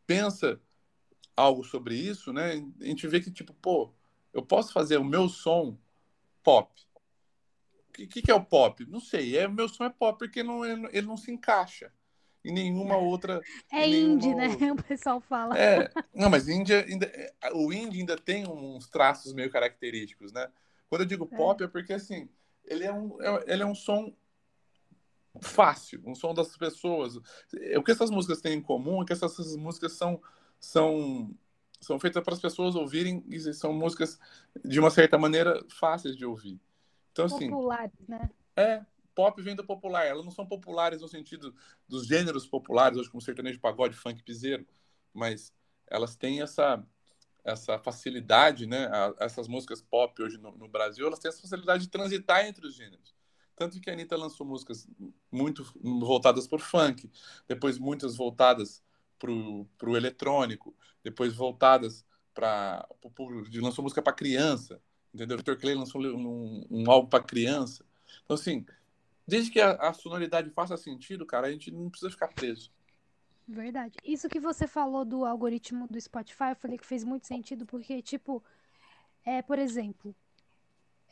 pensa 0.05 0.61
algo 1.37 1.63
sobre 1.63 1.95
isso, 1.95 2.33
né? 2.33 2.63
A 2.81 2.85
gente 2.85 3.07
vê 3.07 3.21
que, 3.21 3.31
tipo, 3.31 3.53
pô, 3.53 3.93
eu 4.33 4.41
posso 4.41 4.73
fazer 4.73 4.97
o 4.97 5.05
meu 5.05 5.29
som 5.29 5.77
pop. 6.43 6.69
O 7.89 8.07
que, 8.07 8.21
que, 8.21 8.31
é 8.31 8.35
o 8.35 8.43
pop? 8.43 8.85
Não 8.87 8.99
sei. 8.99 9.37
É, 9.37 9.47
meu 9.47 9.69
som 9.69 9.85
é 9.85 9.89
pop 9.89 10.19
porque 10.19 10.43
não, 10.43 10.65
ele 10.65 11.07
não 11.07 11.17
se 11.17 11.31
encaixa 11.31 11.91
em 12.43 12.51
nenhuma 12.51 12.97
outra. 12.97 13.41
É 13.71 13.87
indie, 13.87 14.33
né? 14.33 14.47
O 14.71 14.83
pessoal 14.83 15.21
fala. 15.21 15.57
É, 15.57 15.89
não, 16.13 16.29
mas 16.29 16.47
Índia 16.47 16.85
ainda, 16.85 17.05
é, 17.05 17.33
o 17.53 17.71
indie 17.71 17.99
ainda 17.99 18.17
tem 18.17 18.47
uns 18.47 18.87
traços 18.87 19.33
meio 19.33 19.51
característicos, 19.51 20.31
né? 20.31 20.49
Quando 20.89 21.01
eu 21.01 21.07
digo 21.07 21.29
é. 21.31 21.35
pop 21.37 21.63
é, 21.63 21.67
porque 21.67 21.93
assim, 21.93 22.29
ele 22.63 22.83
é 22.83 22.93
um, 22.93 23.21
é, 23.21 23.43
ele 23.47 23.63
é 23.63 23.65
um 23.65 23.75
som 23.75 24.13
fácil, 25.41 26.01
um 26.05 26.15
som 26.15 26.33
das 26.33 26.55
pessoas. 26.57 27.15
O 27.75 27.83
que 27.83 27.91
essas 27.91 28.09
músicas 28.09 28.41
têm 28.41 28.57
em 28.57 28.61
comum 28.61 29.01
é 29.01 29.05
que 29.05 29.13
essas, 29.13 29.33
essas 29.33 29.55
músicas 29.55 29.93
são, 29.93 30.21
são 30.59 31.33
são 31.79 31.99
feitas 31.99 32.23
para 32.23 32.33
as 32.33 32.41
pessoas 32.41 32.75
ouvirem 32.75 33.23
e 33.29 33.39
são 33.53 33.71
músicas 33.71 34.19
de 34.65 34.79
uma 34.79 34.89
certa 34.89 35.17
maneira 35.17 35.63
fáceis 35.69 36.15
de 36.17 36.25
ouvir. 36.25 36.59
Então 37.11 37.25
assim, 37.25 37.49
populares, 37.49 38.07
né? 38.07 38.29
É, 38.55 38.83
pop 39.13 39.41
vem 39.41 39.55
do 39.55 39.63
popular. 39.63 40.05
Elas 40.05 40.25
não 40.25 40.31
são 40.31 40.45
populares 40.45 41.01
no 41.01 41.07
sentido 41.07 41.53
dos 41.87 42.07
gêneros 42.07 42.47
populares, 42.47 42.97
hoje 42.97 43.09
como 43.09 43.21
sertanejo, 43.21 43.59
pagode, 43.59 43.95
funk, 43.95 44.23
piseiro, 44.23 44.65
mas 45.13 45.53
elas 45.87 46.15
têm 46.15 46.41
essa 46.41 46.83
essa 47.43 47.79
facilidade, 47.79 48.65
né? 48.65 48.89
Essas 49.19 49.47
músicas 49.47 49.81
pop 49.81 50.21
hoje 50.21 50.37
no, 50.37 50.51
no 50.57 50.67
Brasil, 50.67 51.07
elas 51.07 51.19
têm 51.19 51.29
essa 51.29 51.41
facilidade 51.41 51.83
de 51.83 51.89
transitar 51.89 52.45
entre 52.45 52.67
os 52.67 52.75
gêneros. 52.75 53.15
Tanto 53.55 53.79
que 53.79 53.89
a 53.89 53.93
Anitta 53.93 54.17
lançou 54.17 54.45
músicas 54.45 54.87
muito 55.31 55.65
voltadas 55.81 56.45
por 56.45 56.59
funk, 56.59 57.09
depois 57.47 57.79
muitas 57.79 58.17
voltadas 58.17 58.83
para 59.17 59.31
o 59.31 59.97
eletrônico, 59.97 60.75
depois 61.03 61.33
voltadas 61.33 62.05
para 62.33 62.87
o 63.01 63.09
público, 63.09 63.49
lançou 63.55 63.83
música 63.83 64.01
para 64.01 64.13
criança, 64.13 64.81
entendeu? 65.13 65.37
Victor 65.37 65.57
Clay 65.57 65.73
lançou 65.73 66.01
um, 66.01 66.65
um 66.69 66.91
álbum 66.91 67.09
para 67.09 67.23
criança. 67.23 67.83
Então, 68.23 68.35
assim, 68.35 68.65
desde 69.27 69.51
que 69.51 69.59
a, 69.59 69.71
a, 69.71 69.93
sonoridade 69.93 70.49
faça 70.51 70.77
sentido, 70.77 71.25
cara, 71.25 71.47
a 71.47 71.51
gente 71.51 71.71
não 71.71 71.89
precisa 71.89 72.11
ficar 72.11 72.27
preso. 72.27 72.71
Verdade. 73.47 73.97
Isso 74.03 74.29
que 74.29 74.39
você 74.39 74.67
falou 74.67 75.03
do 75.03 75.25
algoritmo 75.25 75.87
do 75.87 75.99
Spotify, 75.99 76.49
eu 76.49 76.55
falei 76.55 76.77
que 76.77 76.85
fez 76.85 77.03
muito 77.03 77.25
sentido, 77.25 77.65
porque, 77.65 78.01
tipo, 78.01 78.43
é, 79.25 79.41
por 79.41 79.57
exemplo, 79.57 80.15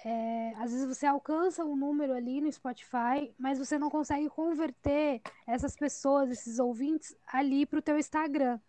é, 0.03 0.53
às 0.57 0.71
vezes 0.71 0.87
você 0.87 1.05
alcança 1.05 1.63
um 1.63 1.75
número 1.75 2.13
ali 2.13 2.41
no 2.41 2.51
Spotify, 2.51 3.33
mas 3.37 3.57
você 3.57 3.79
não 3.79 3.89
consegue 3.89 4.29
converter 4.29 5.21
essas 5.47 5.75
pessoas, 5.75 6.29
esses 6.29 6.59
ouvintes, 6.59 7.15
ali 7.27 7.65
para 7.65 7.79
o 7.79 7.81
teu 7.81 7.97
Instagram. 7.97 8.59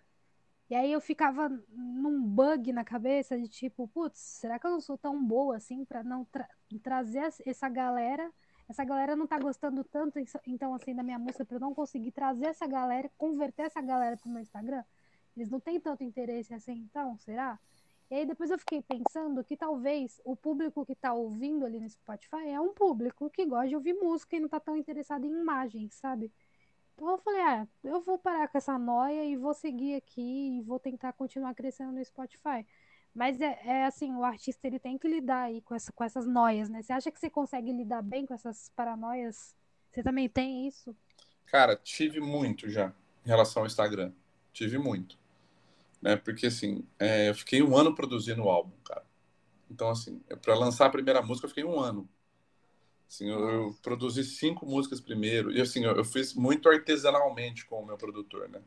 E 0.69 0.75
aí 0.75 0.93
eu 0.93 1.01
ficava 1.01 1.49
num 1.71 2.23
bug 2.23 2.73
na 2.73 2.85
cabeça 2.85 3.39
de 3.39 3.49
tipo, 3.49 3.87
putz, 3.89 4.19
será 4.19 4.59
que 4.59 4.67
eu 4.67 4.71
não 4.71 4.81
sou 4.81 4.99
tão 4.99 5.25
boa 5.25 5.57
assim 5.57 5.85
para 5.85 6.03
não 6.03 6.25
tra 6.25 6.49
trazer 6.83 7.33
essa 7.45 7.69
galera? 7.69 8.33
Essa 8.69 8.85
galera 8.85 9.15
não 9.15 9.29
tá 9.29 9.39
gostando 9.39 9.85
tanto, 9.85 10.19
então, 10.45 10.75
assim, 10.75 10.93
da 10.93 11.03
minha 11.05 11.19
música, 11.21 11.45
para 11.45 11.57
eu 11.57 11.61
não 11.61 11.73
conseguir 11.73 12.11
trazer 12.11 12.47
essa 12.47 12.67
galera, 12.67 13.09
converter 13.17 13.67
essa 13.67 13.81
galera 13.81 14.17
pro 14.17 14.29
meu 14.29 14.43
Instagram? 14.43 14.83
Eles 15.37 15.49
não 15.49 15.61
têm 15.61 15.79
tanto 15.79 16.03
interesse 16.03 16.53
assim, 16.53 16.73
então, 16.73 17.17
será? 17.19 17.61
E 18.11 18.15
aí 18.15 18.27
depois 18.27 18.51
eu 18.51 18.59
fiquei 18.59 18.81
pensando 18.83 19.43
que 19.43 19.57
talvez 19.57 20.21
o 20.25 20.37
público 20.37 20.87
que 20.87 20.93
está 20.93 21.13
ouvindo 21.13 21.67
ali 21.67 21.81
no 21.81 21.89
Spotify 21.89 22.49
é 22.49 22.61
um 22.61 22.73
público 22.73 23.29
que 23.29 23.45
gosta 23.45 23.69
de 23.69 23.75
ouvir 23.75 23.95
música 23.95 24.37
e 24.37 24.39
não 24.39 24.47
está 24.47 24.61
tão 24.61 24.77
interessado 24.77 25.25
em 25.25 25.41
imagens, 25.41 25.95
sabe? 25.95 26.33
Então 26.95 27.11
eu 27.11 27.19
falei, 27.19 27.41
ah, 27.41 27.69
eu 27.83 28.01
vou 28.01 28.17
parar 28.17 28.49
com 28.49 28.57
essa 28.57 28.79
noia 28.79 29.25
e 29.25 29.37
vou 29.37 29.53
seguir 29.53 29.97
aqui 29.97 30.59
e 30.59 30.63
vou 30.63 30.79
tentar 30.79 31.13
continuar 31.15 31.53
crescendo 31.55 31.93
no 31.93 32.05
Spotify. 32.05 32.65
Mas 33.13 33.41
é, 33.41 33.59
é 33.65 33.85
assim, 33.87 34.15
o 34.15 34.23
artista 34.23 34.67
ele 34.67 34.79
tem 34.79 34.97
que 34.97 35.09
lidar 35.09 35.45
aí 35.45 35.61
com, 35.63 35.75
essa, 35.75 35.93
com 35.93 36.05
essas 36.05 36.27
noias, 36.27 36.69
né? 36.69 36.83
Você 36.83 36.93
acha 36.93 37.11
que 37.11 37.19
você 37.19 37.29
consegue 37.29 37.73
lidar 37.73 38.03
bem 38.03 38.25
com 38.25 38.35
essas 38.35 38.71
paranoias? 38.77 39.57
Você 39.91 40.03
também 40.03 40.29
tem 40.29 40.69
isso? 40.69 40.95
Cara, 41.47 41.77
tive 41.77 42.21
muito 42.21 42.69
já 42.69 42.93
em 43.25 43.29
relação 43.29 43.63
ao 43.63 43.67
Instagram. 43.67 44.13
Tive 44.53 44.79
muito 44.79 45.19
né? 46.01 46.17
Porque 46.17 46.47
assim, 46.47 46.85
é, 46.99 47.31
eu 47.31 47.35
fiquei 47.35 47.63
um 47.63 47.77
ano 47.77 47.95
produzindo 47.95 48.43
o 48.43 48.49
álbum, 48.49 48.73
cara. 48.85 49.05
Então 49.71 49.91
assim, 49.91 50.21
para 50.43 50.55
lançar 50.55 50.87
a 50.87 50.91
primeira 50.91 51.23
música 51.23 51.47
eu 51.47 51.49
fiquei 51.51 51.65
um 51.65 51.81
ano. 51.81 52.09
Assim, 53.09 53.29
eu, 53.31 53.49
eu 53.49 53.77
produzi 53.83 54.25
cinco 54.25 54.67
músicas 54.67 55.01
primeiro 55.01 55.53
e 55.53 55.61
assim 55.61 55.85
eu, 55.85 55.97
eu, 55.97 56.05
fiz 56.05 56.35
muito 56.35 56.69
artesanalmente 56.69 57.65
com 57.67 57.83
o 57.83 57.87
meu 57.87 57.97
produtor, 57.97 58.49
né? 58.49 58.61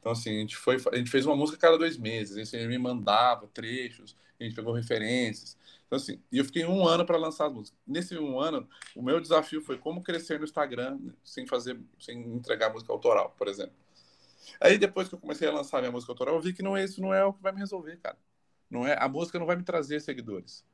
Então 0.00 0.12
assim 0.12 0.30
a 0.30 0.40
gente 0.40 0.56
foi, 0.56 0.76
a 0.92 0.96
gente 0.96 1.10
fez 1.10 1.26
uma 1.26 1.36
música 1.36 1.58
cada 1.58 1.76
dois 1.76 1.96
meses. 1.96 2.36
Assim, 2.36 2.56
ele 2.58 2.68
me 2.68 2.78
mandava 2.78 3.46
trechos, 3.48 4.16
a 4.38 4.44
gente 4.44 4.54
pegou 4.54 4.72
referências. 4.72 5.56
Então 5.86 5.96
assim, 5.96 6.20
e 6.30 6.38
eu 6.38 6.44
fiquei 6.44 6.64
um 6.64 6.86
ano 6.86 7.04
para 7.04 7.16
lançar 7.16 7.46
as 7.46 7.52
músicas. 7.52 7.78
Nesse 7.86 8.16
um 8.18 8.40
ano, 8.40 8.68
o 8.94 9.02
meu 9.02 9.20
desafio 9.20 9.60
foi 9.60 9.78
como 9.78 10.02
crescer 10.02 10.38
no 10.38 10.44
Instagram 10.44 10.98
sem 11.24 11.46
fazer, 11.46 11.78
sem 11.98 12.20
entregar 12.34 12.72
música 12.72 12.92
autoral, 12.92 13.34
por 13.36 13.48
exemplo. 13.48 13.74
Aí 14.60 14.78
depois 14.78 15.08
que 15.08 15.14
eu 15.14 15.18
comecei 15.18 15.48
a 15.48 15.52
lançar 15.52 15.80
minha 15.80 15.92
música 15.92 16.12
autoral, 16.12 16.34
eu 16.34 16.40
vi 16.40 16.52
que 16.52 16.62
não 16.62 16.76
é 16.76 16.84
isso 16.84 17.00
não 17.00 17.12
é 17.12 17.24
o 17.24 17.32
que 17.32 17.42
vai 17.42 17.52
me 17.52 17.60
resolver, 17.60 17.96
cara. 17.98 18.18
Não 18.70 18.86
é, 18.86 18.96
a 18.98 19.08
música 19.08 19.38
não 19.38 19.46
vai 19.46 19.56
me 19.56 19.62
trazer 19.62 20.00
seguidores. 20.00 20.64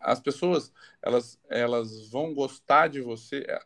As 0.00 0.20
pessoas, 0.20 0.72
elas 1.02 1.38
elas 1.48 2.08
vão 2.08 2.34
gostar 2.34 2.88
de 2.88 3.00
você, 3.00 3.44
é, 3.48 3.60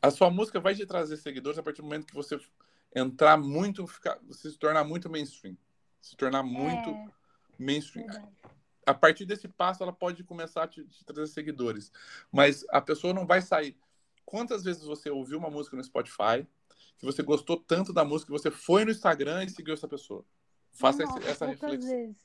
a 0.00 0.10
sua 0.10 0.30
música 0.30 0.60
vai 0.60 0.74
te 0.74 0.84
trazer 0.86 1.16
seguidores 1.16 1.58
a 1.58 1.62
partir 1.62 1.80
do 1.80 1.84
momento 1.84 2.06
que 2.06 2.14
você 2.14 2.38
entrar 2.94 3.36
muito, 3.36 3.86
ficar, 3.86 4.18
você 4.26 4.50
se 4.50 4.58
tornar 4.58 4.84
muito 4.84 5.08
mainstream, 5.08 5.56
se 6.00 6.16
tornar 6.16 6.42
muito 6.42 6.90
é, 6.90 7.08
mainstream. 7.58 8.06
A 8.84 8.92
partir 8.92 9.24
desse 9.24 9.46
passo, 9.46 9.82
ela 9.82 9.92
pode 9.92 10.24
começar 10.24 10.64
a 10.64 10.68
te, 10.68 10.84
te, 10.84 11.04
trazer 11.04 11.32
seguidores, 11.32 11.92
mas 12.32 12.64
a 12.70 12.80
pessoa 12.80 13.14
não 13.14 13.26
vai 13.26 13.40
sair. 13.40 13.76
Quantas 14.24 14.64
vezes 14.64 14.82
você 14.82 15.08
ouviu 15.08 15.38
uma 15.38 15.50
música 15.50 15.76
no 15.76 15.84
Spotify, 15.84 16.46
que 16.98 17.04
você 17.04 17.22
gostou 17.22 17.56
tanto 17.56 17.92
da 17.92 18.04
música 18.04 18.32
que 18.32 18.38
você 18.38 18.50
foi 18.50 18.84
no 18.84 18.90
Instagram 18.90 19.44
e 19.44 19.50
seguiu 19.50 19.74
essa 19.74 19.88
pessoa. 19.88 20.24
Faça 20.72 21.04
Nossa, 21.04 21.18
essa 21.28 21.46
reflexão. 21.46 22.16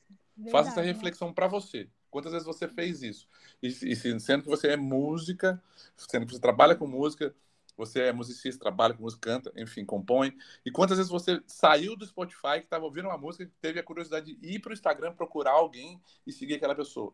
Faça 0.51 0.69
essa 0.69 0.81
reflexão 0.81 1.33
para 1.33 1.47
você. 1.47 1.89
Quantas 2.09 2.31
vezes 2.31 2.45
você 2.45 2.67
fez 2.67 3.01
isso? 3.01 3.27
E, 3.61 3.67
e, 3.67 3.95
sendo 3.95 4.43
que 4.43 4.49
você 4.49 4.69
é 4.69 4.77
música, 4.77 5.61
sendo 5.95 6.25
que 6.25 6.33
você 6.33 6.39
trabalha 6.39 6.75
com 6.75 6.87
música, 6.87 7.35
você 7.75 8.03
é 8.03 8.11
musicista, 8.11 8.59
trabalha 8.59 8.93
com 8.93 9.03
música, 9.03 9.29
canta, 9.29 9.53
enfim, 9.55 9.85
compõe. 9.85 10.35
E 10.65 10.71
quantas 10.71 10.97
vezes 10.97 11.11
você 11.11 11.41
saiu 11.45 11.95
do 11.95 12.05
Spotify, 12.05 12.59
que 12.59 12.65
estava 12.65 12.85
ouvindo 12.85 13.07
uma 13.07 13.17
música, 13.17 13.43
e 13.43 13.47
teve 13.61 13.79
a 13.79 13.83
curiosidade 13.83 14.33
de 14.33 14.47
ir 14.47 14.59
para 14.59 14.71
o 14.71 14.73
Instagram 14.73 15.13
procurar 15.13 15.51
alguém 15.51 16.01
e 16.25 16.31
seguir 16.31 16.55
aquela 16.55 16.73
pessoa? 16.73 17.13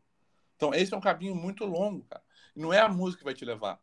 Então, 0.56 0.74
esse 0.74 0.94
é 0.94 0.98
um 0.98 1.02
caminho 1.02 1.36
muito 1.36 1.66
longo, 1.66 2.06
cara. 2.06 2.24
não 2.56 2.72
é 2.72 2.80
a 2.80 2.88
música 2.88 3.20
que 3.20 3.26
vai 3.26 3.34
te 3.34 3.44
levar. 3.44 3.82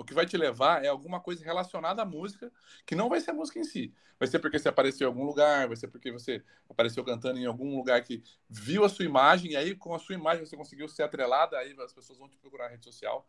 O 0.00 0.04
que 0.04 0.14
vai 0.14 0.24
te 0.24 0.34
levar 0.34 0.82
é 0.82 0.88
alguma 0.88 1.20
coisa 1.20 1.44
relacionada 1.44 2.00
à 2.00 2.06
música, 2.06 2.50
que 2.86 2.94
não 2.94 3.10
vai 3.10 3.20
ser 3.20 3.32
a 3.32 3.34
música 3.34 3.58
em 3.58 3.64
si. 3.64 3.92
Vai 4.18 4.26
ser 4.26 4.38
porque 4.38 4.58
você 4.58 4.66
apareceu 4.66 5.04
em 5.04 5.08
algum 5.08 5.26
lugar, 5.26 5.68
vai 5.68 5.76
ser 5.76 5.88
porque 5.88 6.10
você 6.10 6.42
apareceu 6.70 7.04
cantando 7.04 7.38
em 7.38 7.44
algum 7.44 7.76
lugar 7.76 8.02
que 8.02 8.22
viu 8.48 8.82
a 8.82 8.88
sua 8.88 9.04
imagem, 9.04 9.52
e 9.52 9.56
aí 9.56 9.74
com 9.74 9.94
a 9.94 9.98
sua 9.98 10.14
imagem 10.14 10.46
você 10.46 10.56
conseguiu 10.56 10.88
ser 10.88 11.02
atrelada, 11.02 11.58
aí 11.58 11.76
as 11.78 11.92
pessoas 11.92 12.18
vão 12.18 12.30
te 12.30 12.38
procurar 12.38 12.64
na 12.64 12.70
rede 12.70 12.84
social. 12.86 13.28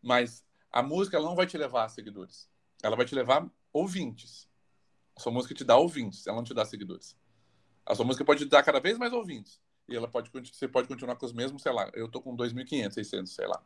Mas 0.00 0.46
a 0.72 0.82
música 0.82 1.20
não 1.20 1.36
vai 1.36 1.46
te 1.46 1.58
levar 1.58 1.84
a 1.84 1.88
seguidores. 1.90 2.48
Ela 2.82 2.96
vai 2.96 3.04
te 3.04 3.14
levar 3.14 3.46
ouvintes. 3.70 4.48
A 5.14 5.20
sua 5.20 5.30
música 5.30 5.54
te 5.54 5.62
dá 5.62 5.76
ouvintes, 5.76 6.26
ela 6.26 6.38
não 6.38 6.44
te 6.44 6.54
dá 6.54 6.64
seguidores. 6.64 7.18
A 7.84 7.94
sua 7.94 8.06
música 8.06 8.24
pode 8.24 8.46
te 8.46 8.48
dar 8.48 8.62
cada 8.62 8.80
vez 8.80 8.96
mais 8.96 9.12
ouvintes. 9.12 9.60
E 9.86 9.94
ela 9.94 10.08
pode, 10.08 10.30
você 10.30 10.66
pode 10.66 10.88
continuar 10.88 11.16
com 11.16 11.26
os 11.26 11.34
mesmos, 11.34 11.60
sei 11.60 11.72
lá, 11.72 11.90
eu 11.92 12.08
tô 12.08 12.22
com 12.22 12.34
2.500, 12.34 12.92
600, 12.92 13.34
sei 13.34 13.46
lá. 13.46 13.62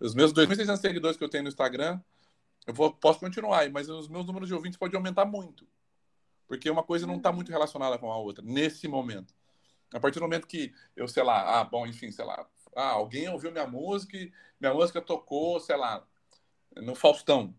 Os 0.00 0.14
meus 0.14 0.32
2.600 0.32 0.76
seguidores 0.78 1.16
que 1.16 1.24
eu 1.24 1.28
tenho 1.28 1.44
no 1.44 1.48
Instagram, 1.48 2.00
eu 2.66 2.74
vou, 2.74 2.92
posso 2.92 3.20
continuar, 3.20 3.68
mas 3.70 3.88
os 3.88 4.08
meus 4.08 4.26
números 4.26 4.48
de 4.48 4.54
ouvintes 4.54 4.78
podem 4.78 4.96
aumentar 4.96 5.24
muito. 5.24 5.66
Porque 6.46 6.68
uma 6.68 6.82
coisa 6.82 7.06
não 7.06 7.16
está 7.16 7.32
muito 7.32 7.50
relacionada 7.50 7.98
com 7.98 8.12
a 8.12 8.16
outra, 8.16 8.44
nesse 8.44 8.86
momento. 8.88 9.34
A 9.92 10.00
partir 10.00 10.18
do 10.18 10.22
momento 10.22 10.46
que 10.46 10.72
eu, 10.96 11.06
sei 11.06 11.22
lá, 11.22 11.60
ah, 11.60 11.64
bom, 11.64 11.86
enfim, 11.86 12.10
sei 12.10 12.24
lá, 12.24 12.46
ah, 12.74 12.90
alguém 12.90 13.28
ouviu 13.28 13.52
minha 13.52 13.66
música 13.66 14.18
minha 14.60 14.72
música 14.72 15.00
tocou, 15.00 15.60
sei 15.60 15.76
lá, 15.76 16.06
no 16.76 16.94
Faustão, 16.94 17.54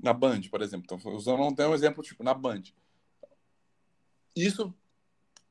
na 0.00 0.12
Band, 0.12 0.42
por 0.50 0.62
exemplo. 0.62 0.84
Então, 0.84 1.12
usando 1.12 1.42
um 1.42 1.74
exemplo, 1.74 2.02
tipo, 2.02 2.22
na 2.22 2.32
Band. 2.32 2.62
Isso 4.36 4.74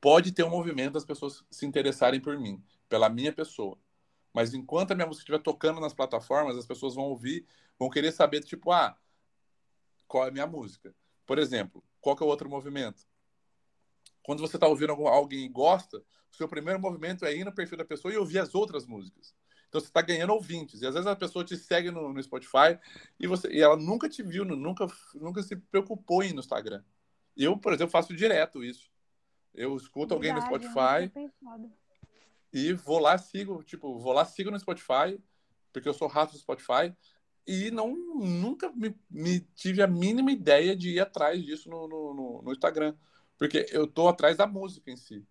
pode 0.00 0.32
ter 0.32 0.44
um 0.44 0.50
movimento 0.50 0.94
das 0.94 1.04
pessoas 1.04 1.44
se 1.50 1.66
interessarem 1.66 2.20
por 2.20 2.38
mim, 2.38 2.62
pela 2.88 3.08
minha 3.08 3.32
pessoa. 3.32 3.78
Mas 4.34 4.52
enquanto 4.52 4.90
a 4.90 4.94
minha 4.96 5.06
música 5.06 5.22
estiver 5.22 5.38
tocando 5.38 5.80
nas 5.80 5.94
plataformas, 5.94 6.58
as 6.58 6.66
pessoas 6.66 6.96
vão 6.96 7.04
ouvir, 7.04 7.46
vão 7.78 7.88
querer 7.88 8.10
saber, 8.10 8.42
tipo, 8.42 8.72
ah, 8.72 8.98
qual 10.08 10.24
é 10.24 10.28
a 10.28 10.32
minha 10.32 10.46
música? 10.46 10.92
Por 11.24 11.38
exemplo, 11.38 11.82
qual 12.00 12.16
que 12.16 12.22
é 12.22 12.26
o 12.26 12.28
outro 12.28 12.50
movimento? 12.50 13.06
Quando 14.24 14.40
você 14.40 14.56
está 14.56 14.66
ouvindo 14.66 14.92
alguém 14.92 15.44
e 15.44 15.48
gosta, 15.48 15.98
o 16.32 16.36
seu 16.36 16.48
primeiro 16.48 16.80
movimento 16.80 17.24
é 17.24 17.34
ir 17.34 17.44
no 17.44 17.52
perfil 17.52 17.78
da 17.78 17.84
pessoa 17.84 18.12
e 18.12 18.16
ouvir 18.16 18.40
as 18.40 18.54
outras 18.56 18.86
músicas. 18.86 19.32
Então 19.68 19.80
você 19.80 19.86
está 19.86 20.02
ganhando 20.02 20.32
ouvintes. 20.32 20.82
E 20.82 20.86
às 20.86 20.94
vezes 20.94 21.06
a 21.06 21.14
pessoa 21.14 21.44
te 21.44 21.56
segue 21.56 21.90
no, 21.90 22.12
no, 22.12 22.22
Spotify 22.22 22.78
e, 23.18 23.26
você, 23.26 23.48
e 23.52 23.60
ela 23.60 23.76
nunca 23.76 24.08
te 24.08 24.22
viu, 24.22 24.44
nunca, 24.44 24.86
nunca 25.14 25.42
se 25.42 25.54
preocupou 25.56 26.22
em 26.22 26.30
ir 26.30 26.32
no 26.32 26.40
Instagram. 26.40 26.82
Eu, 27.36 27.56
por 27.56 27.72
exemplo, 27.72 27.92
faço 27.92 28.14
direto 28.14 28.64
isso. 28.64 28.90
Eu 29.54 29.76
escuto 29.76 30.18
Verdade, 30.18 30.40
alguém 30.40 30.60
no 30.60 30.70
Spotify 30.72 31.12
e 32.54 32.72
vou 32.72 33.00
lá, 33.00 33.18
sigo, 33.18 33.64
tipo, 33.64 33.98
vou 33.98 34.12
lá, 34.12 34.24
sigo 34.24 34.48
no 34.48 34.60
Spotify, 34.60 35.20
porque 35.72 35.88
eu 35.88 35.92
sou 35.92 36.06
rato 36.06 36.32
do 36.32 36.38
Spotify, 36.38 36.94
e 37.44 37.68
não 37.72 37.96
nunca 37.96 38.70
me, 38.70 38.94
me 39.10 39.40
tive 39.56 39.82
a 39.82 39.88
mínima 39.88 40.30
ideia 40.30 40.76
de 40.76 40.90
ir 40.90 41.00
atrás 41.00 41.44
disso 41.44 41.68
no, 41.68 41.88
no, 41.88 42.42
no, 42.42 42.52
Instagram, 42.52 42.94
porque 43.36 43.66
eu 43.72 43.88
tô 43.88 44.06
atrás 44.06 44.36
da 44.36 44.46
música 44.46 44.88
em 44.88 44.96
si. 44.96 45.26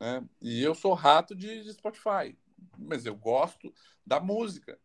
Né? 0.00 0.28
E 0.42 0.60
eu 0.60 0.74
sou 0.74 0.92
rato 0.92 1.36
de, 1.36 1.62
de 1.62 1.72
Spotify, 1.72 2.36
mas 2.76 3.06
eu 3.06 3.14
gosto 3.14 3.72
da 4.04 4.18
música. 4.18 4.76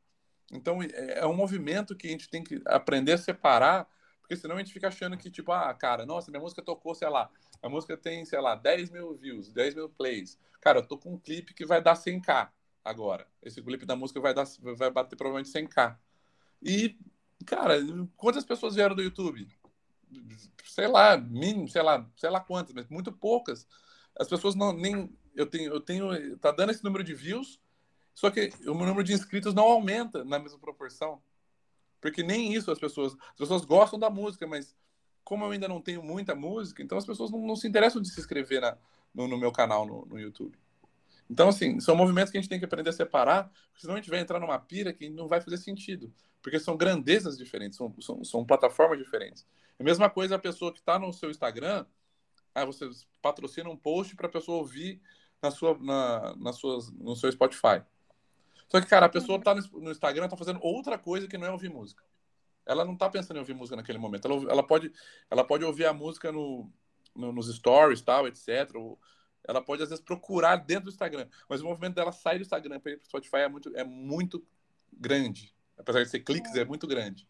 Então 0.52 0.84
é, 0.84 1.20
é 1.20 1.26
um 1.26 1.36
movimento 1.36 1.96
que 1.96 2.08
a 2.08 2.12
gente 2.12 2.30
tem 2.30 2.44
que 2.44 2.62
aprender 2.68 3.14
a 3.14 3.18
separar, 3.18 3.90
porque 4.22 4.36
senão 4.36 4.56
a 4.56 4.60
gente 4.60 4.72
fica 4.72 4.88
achando 4.88 5.18
que, 5.18 5.32
tipo, 5.32 5.52
ah, 5.52 5.74
cara, 5.74 6.06
nossa, 6.06 6.30
minha 6.30 6.42
música 6.42 6.62
tocou, 6.62 6.94
sei 6.94 7.10
lá, 7.10 7.28
a 7.62 7.70
música 7.70 7.98
tem, 7.98 8.24
sei 8.26 8.40
lá, 8.40 8.56
10 8.56 8.90
mil 8.90 9.16
views, 9.16 9.52
10 9.52 9.76
mil 9.76 9.90
plays. 9.90 10.38
Cara, 10.62 10.80
eu 10.80 10.88
tô 10.88 10.98
com 10.98 11.14
um 11.14 11.20
clipe 11.20 11.54
que 11.54 11.66
vai 11.66 11.82
dar 11.82 11.96
100k 11.96 12.50
agora. 12.84 13.28
Esse 13.42 13.62
clipe 13.62 13.86
da 13.86 13.96
música 13.96 14.20
vai, 14.20 14.34
dar, 14.34 14.46
vai 14.78 14.90
bater 14.90 15.16
provavelmente 15.16 15.52
100k. 15.52 15.98
E, 16.62 16.98
cara, 17.46 17.76
quantas 18.16 18.46
pessoas 18.46 18.76
vieram 18.76 18.96
do 18.96 19.02
YouTube? 19.02 19.48
Sei 20.64 20.88
lá, 20.88 21.18
mínimo, 21.18 21.68
sei 21.68 21.82
lá, 21.82 22.10
sei 22.16 22.30
lá 22.30 22.40
quantas, 22.40 22.74
mas 22.74 22.88
muito 22.88 23.12
poucas. 23.12 23.68
As 24.18 24.28
pessoas 24.28 24.56
não 24.56 24.74
nem 24.74 25.16
eu 25.36 25.46
tenho 25.46 25.72
eu 25.72 25.80
tenho 25.80 26.38
tá 26.38 26.52
dando 26.52 26.72
esse 26.72 26.84
número 26.84 27.04
de 27.04 27.14
views, 27.14 27.62
só 28.14 28.30
que 28.30 28.52
o 28.66 28.74
número 28.74 29.04
de 29.04 29.14
inscritos 29.14 29.54
não 29.54 29.64
aumenta 29.64 30.26
na 30.26 30.40
mesma 30.40 30.60
proporção. 30.60 31.22
Porque 32.02 32.24
nem 32.24 32.54
isso 32.54 32.72
as 32.72 32.80
pessoas, 32.80 33.14
as 33.14 33.38
pessoas 33.38 33.66
gostam 33.66 34.00
da 34.00 34.10
música, 34.10 34.48
mas 34.48 34.76
como 35.24 35.46
eu 35.46 35.52
ainda 35.52 35.68
não 35.68 35.82
tenho 35.82 36.02
muita 36.04 36.36
música, 36.36 36.82
então 36.82 36.98
as 36.98 37.06
pessoas 37.06 37.32
não, 37.32 37.40
não 37.46 37.56
se 37.56 37.68
interessam 37.68 38.02
de 38.02 38.10
se 38.10 38.20
inscrever 38.20 38.62
na, 38.62 38.78
no, 39.14 39.28
no, 39.28 39.38
meu 39.38 39.52
canal 39.52 39.86
no, 39.86 40.06
no, 40.06 40.20
YouTube. 40.20 40.58
Então, 41.30 41.50
assim, 41.50 41.80
são 41.80 41.96
movimentos 41.96 42.32
que 42.32 42.38
a 42.38 42.42
gente 42.42 42.50
tem 42.50 42.60
que 42.60 42.66
aprender 42.66 42.90
a 42.90 42.94
separar, 42.94 43.52
senão 43.78 43.94
a 43.94 43.98
gente 43.98 44.10
vai 44.10 44.20
entrar 44.20 44.40
numa 44.40 44.58
pira 44.58 44.92
que 44.92 45.10
não 45.10 45.28
vai 45.28 45.42
fazer 45.42 45.58
sentido. 45.58 46.12
Porque 46.42 46.60
são 46.60 46.76
grandezas 46.76 47.38
diferentes, 47.38 47.78
são, 47.78 47.94
são, 48.00 48.24
são 48.24 48.46
plataformas 48.46 48.98
diferentes. 48.98 49.46
É 49.78 49.84
a 49.84 49.86
mesma 49.86 50.10
coisa 50.10 50.36
a 50.36 50.40
pessoa 50.40 50.74
que 50.74 50.80
está 50.80 50.98
no 50.98 51.14
seu 51.14 51.30
Instagram, 51.30 51.86
aí 52.56 52.66
você 52.66 52.90
patrocina 53.22 53.70
um 53.70 53.78
post 53.78 54.16
para 54.16 54.28
a 54.28 54.32
pessoa 54.32 54.58
ouvir 54.58 55.02
na 55.42 55.52
sua, 55.52 55.78
na, 55.80 56.36
na 56.36 56.54
suas, 56.54 56.92
no 56.92 57.16
seu 57.16 57.32
Spotify. 57.32 57.84
Só 58.68 58.80
que, 58.80 58.88
cara, 58.88 59.08
a 59.08 59.10
pessoa 59.10 59.40
tá 59.40 59.56
no, 59.56 59.62
no 59.80 59.92
Instagram, 59.92 60.28
tá 60.28 60.38
fazendo 60.38 60.60
outra 60.62 60.98
coisa 60.98 61.28
que 61.28 61.38
não 61.38 61.48
é 61.48 61.52
ouvir 61.52 61.70
música. 61.70 62.04
Ela 62.70 62.86
não 62.86 62.96
tá 62.96 63.10
pensando 63.10 63.38
em 63.38 63.40
ouvir 63.40 63.56
música 63.56 63.76
naquele 63.76 63.98
momento. 63.98 64.28
Ela, 64.28 64.52
ela 64.52 64.64
pode, 64.64 64.92
ela 65.30 65.44
pode 65.44 65.66
ouvir 65.66 65.86
a 65.86 65.94
música 65.94 66.32
no, 66.32 66.72
no, 67.16 67.34
nos 67.34 67.54
stories, 67.54 68.02
tal, 68.02 68.28
etc. 68.28 68.76
Ou, 68.76 69.00
ela 69.48 69.60
pode, 69.60 69.82
às 69.82 69.90
vezes, 69.90 70.04
procurar 70.04 70.58
dentro 70.58 70.86
do 70.86 70.92
Instagram. 70.92 71.28
Mas 71.50 71.62
o 71.62 71.66
movimento 71.66 71.96
dela 71.96 72.12
sair 72.12 72.38
do 72.38 72.44
Instagram 72.44 72.80
para 72.80 72.92
ir 72.92 72.98
para 72.98 73.06
o 73.06 73.08
Spotify 73.08 73.38
é 73.38 73.50
muito, 73.50 73.76
é 73.76 73.84
muito 73.84 74.46
grande. 74.94 75.52
Apesar 75.76 76.04
de 76.04 76.10
ser 76.10 76.20
cliques, 76.20 76.54
é, 76.56 76.62
é 76.62 76.66
muito 76.66 76.86
grande. 76.86 77.28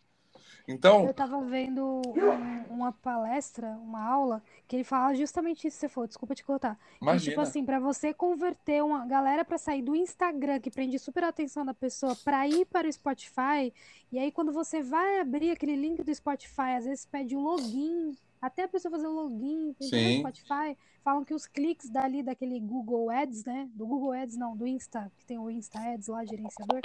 Então. 0.70 1.04
Eu 1.06 1.12
estava 1.12 1.42
vendo 1.42 1.84
um, 2.06 2.74
uma 2.74 2.92
palestra, 2.92 3.70
uma 3.82 4.04
aula, 4.04 4.44
que 4.68 4.76
ele 4.76 4.84
fala 4.84 5.16
justamente 5.16 5.68
isso 5.68 5.78
que 5.78 5.82
você 5.82 5.90
falou, 5.90 6.08
desculpa 6.08 6.36
te 6.36 6.44
cortar. 6.44 6.78
Imagina. 7.02 7.20
Que, 7.20 7.30
tipo 7.32 7.42
assim, 7.42 7.66
para 7.66 7.80
você 7.80 8.14
converter 8.14 8.84
uma 8.84 9.04
galera 9.08 9.44
para 9.44 9.58
sair 9.58 9.82
do 9.82 9.96
Instagram, 9.96 10.60
que 10.60 10.70
prende 10.70 11.00
super 11.00 11.24
a 11.24 11.30
atenção 11.30 11.66
da 11.66 11.74
pessoa, 11.74 12.16
para 12.24 12.48
ir 12.48 12.66
para 12.66 12.88
o 12.88 12.94
Spotify, 12.94 13.74
e 14.12 14.20
aí 14.20 14.32
quando 14.32 14.52
você 14.52 14.84
vai 14.84 15.20
abrir 15.20 15.50
aquele 15.50 15.76
link 15.76 16.04
do 16.04 16.14
Spotify, 16.14 16.76
às 16.78 16.86
vezes 16.86 17.04
pede 17.04 17.36
um 17.36 17.42
login, 17.42 18.16
até 18.40 18.64
a 18.64 18.68
pessoa 18.68 18.92
fazer 18.92 19.08
o 19.08 19.12
login, 19.12 19.76
no 19.80 20.20
Spotify, 20.20 20.78
falam 21.04 21.26
que 21.26 21.34
os 21.34 21.48
cliques 21.48 21.90
dali 21.90 22.22
daquele 22.22 22.60
Google 22.60 23.10
Ads, 23.10 23.44
né? 23.44 23.68
Do 23.74 23.88
Google 23.88 24.12
Ads, 24.12 24.38
não, 24.38 24.56
do 24.56 24.68
Insta, 24.68 25.12
que 25.18 25.26
tem 25.26 25.40
o 25.40 25.50
Insta 25.50 25.80
Ads 25.80 26.08
lá, 26.08 26.24
gerenciador, 26.24 26.80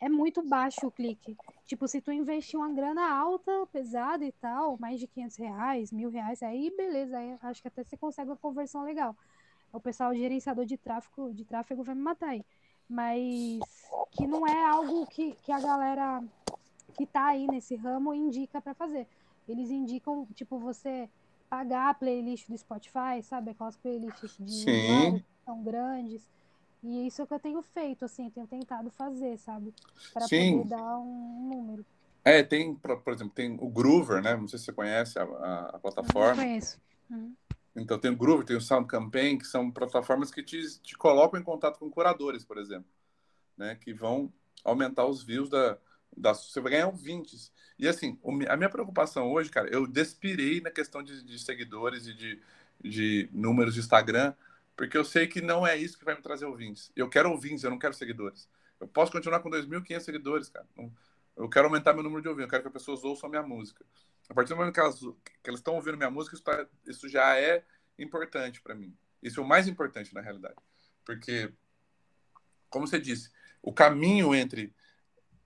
é 0.00 0.08
muito 0.08 0.42
baixo 0.42 0.86
o 0.86 0.90
clique. 0.90 1.36
Tipo, 1.66 1.86
se 1.86 2.00
tu 2.00 2.10
investir 2.10 2.58
uma 2.58 2.72
grana 2.72 3.06
alta, 3.08 3.66
pesada 3.70 4.24
e 4.24 4.32
tal, 4.32 4.78
mais 4.80 4.98
de 4.98 5.06
500 5.06 5.36
reais, 5.36 5.92
mil 5.92 6.08
reais, 6.08 6.42
aí 6.42 6.72
beleza, 6.74 7.18
aí 7.18 7.36
acho 7.42 7.60
que 7.60 7.68
até 7.68 7.84
você 7.84 7.96
consegue 7.96 8.30
uma 8.30 8.36
conversão 8.36 8.82
legal. 8.82 9.14
O 9.72 9.78
pessoal 9.78 10.14
gerenciador 10.14 10.64
de 10.64 10.76
tráfego, 10.76 11.32
de 11.32 11.44
tráfego 11.44 11.84
vai 11.84 11.94
me 11.94 12.00
matar 12.00 12.30
aí. 12.30 12.44
Mas 12.88 13.60
que 14.10 14.26
não 14.26 14.46
é 14.46 14.64
algo 14.64 15.06
que, 15.06 15.32
que 15.42 15.52
a 15.52 15.60
galera 15.60 16.24
que 16.94 17.06
tá 17.06 17.26
aí 17.26 17.46
nesse 17.46 17.76
ramo 17.76 18.12
indica 18.14 18.60
para 18.60 18.74
fazer. 18.74 19.06
Eles 19.46 19.70
indicam, 19.70 20.26
tipo, 20.34 20.58
você 20.58 21.08
pagar 21.48 21.90
a 21.90 21.94
playlist 21.94 22.48
do 22.48 22.56
Spotify, 22.56 23.22
sabe? 23.22 23.50
Aquelas 23.50 23.76
playlists 23.76 24.36
de 24.38 25.24
são 25.44 25.62
grandes 25.62 26.28
e 26.82 27.06
isso 27.06 27.20
é 27.20 27.24
o 27.24 27.26
que 27.26 27.34
eu 27.34 27.40
tenho 27.40 27.62
feito, 27.62 28.04
assim, 28.04 28.30
tenho 28.30 28.46
tentado 28.46 28.90
fazer, 28.90 29.36
sabe? 29.38 29.74
Para 30.12 30.22
poder 30.22 30.64
dar 30.64 30.98
um 30.98 31.48
número. 31.48 31.84
É, 32.24 32.42
tem, 32.42 32.74
por 32.74 33.12
exemplo, 33.12 33.32
tem 33.34 33.56
o 33.60 33.68
Groover, 33.68 34.22
né? 34.22 34.36
Não 34.36 34.46
sei 34.46 34.58
se 34.58 34.66
você 34.66 34.72
conhece 34.72 35.18
a, 35.18 35.22
a, 35.22 35.70
a 35.74 35.78
plataforma. 35.78 36.36
Não 36.36 36.44
conheço. 36.44 36.78
Uhum. 37.10 37.34
Então 37.76 37.98
tem 37.98 38.10
o 38.10 38.16
Groover, 38.16 38.44
tem 38.44 38.56
o 38.56 38.60
Sound 38.60 38.86
Campaign, 38.86 39.38
que 39.38 39.46
são 39.46 39.70
plataformas 39.70 40.30
que 40.30 40.42
te, 40.42 40.80
te 40.80 40.96
colocam 40.96 41.40
em 41.40 41.42
contato 41.44 41.78
com 41.78 41.90
curadores, 41.90 42.44
por 42.44 42.58
exemplo, 42.58 42.90
né? 43.56 43.74
Que 43.74 43.92
vão 43.92 44.32
aumentar 44.64 45.06
os 45.06 45.22
views 45.22 45.48
da, 45.48 45.78
da 46.16 46.34
você 46.34 46.60
vai 46.60 46.72
ganhar 46.72 46.88
ouvintes. 46.88 47.52
E 47.78 47.88
assim, 47.88 48.18
a 48.48 48.56
minha 48.56 48.68
preocupação 48.68 49.30
hoje, 49.32 49.50
cara, 49.50 49.68
eu 49.70 49.86
despirei 49.86 50.60
na 50.60 50.70
questão 50.70 51.02
de, 51.02 51.22
de 51.22 51.38
seguidores 51.38 52.06
e 52.06 52.12
de, 52.12 52.42
de 52.82 53.28
números 53.32 53.74
de 53.74 53.80
Instagram, 53.80 54.34
porque 54.80 54.96
eu 54.96 55.04
sei 55.04 55.26
que 55.26 55.42
não 55.42 55.66
é 55.66 55.76
isso 55.76 55.98
que 55.98 56.06
vai 56.06 56.14
me 56.14 56.22
trazer 56.22 56.46
ouvintes. 56.46 56.90
Eu 56.96 57.06
quero 57.06 57.30
ouvintes, 57.30 57.62
eu 57.62 57.68
não 57.68 57.78
quero 57.78 57.92
seguidores. 57.92 58.48
Eu 58.80 58.88
posso 58.88 59.12
continuar 59.12 59.40
com 59.40 59.50
2.500 59.50 60.00
seguidores, 60.00 60.48
cara. 60.48 60.66
Eu 61.36 61.50
quero 61.50 61.66
aumentar 61.66 61.92
meu 61.92 62.02
número 62.02 62.22
de 62.22 62.28
ouvintes, 62.28 62.46
eu 62.46 62.48
quero 62.50 62.62
que 62.62 62.68
as 62.68 62.72
pessoas 62.72 63.04
ouçam 63.04 63.26
a 63.26 63.30
minha 63.30 63.42
música. 63.42 63.84
A 64.26 64.32
partir 64.32 64.48
do 64.48 64.56
momento 64.56 64.72
que 64.72 64.80
elas, 64.80 64.98
que 65.42 65.50
estão 65.50 65.74
ouvindo 65.74 65.98
minha 65.98 66.10
música, 66.10 66.34
isso, 66.34 66.42
tá, 66.42 66.66
isso 66.86 67.10
já 67.10 67.38
é 67.38 67.62
importante 67.98 68.62
para 68.62 68.74
mim. 68.74 68.96
Isso 69.22 69.38
é 69.38 69.42
o 69.42 69.46
mais 69.46 69.68
importante, 69.68 70.14
na 70.14 70.22
realidade. 70.22 70.56
Porque, 71.04 71.52
como 72.70 72.86
você 72.86 72.98
disse, 72.98 73.30
o 73.60 73.74
caminho 73.74 74.34
entre 74.34 74.74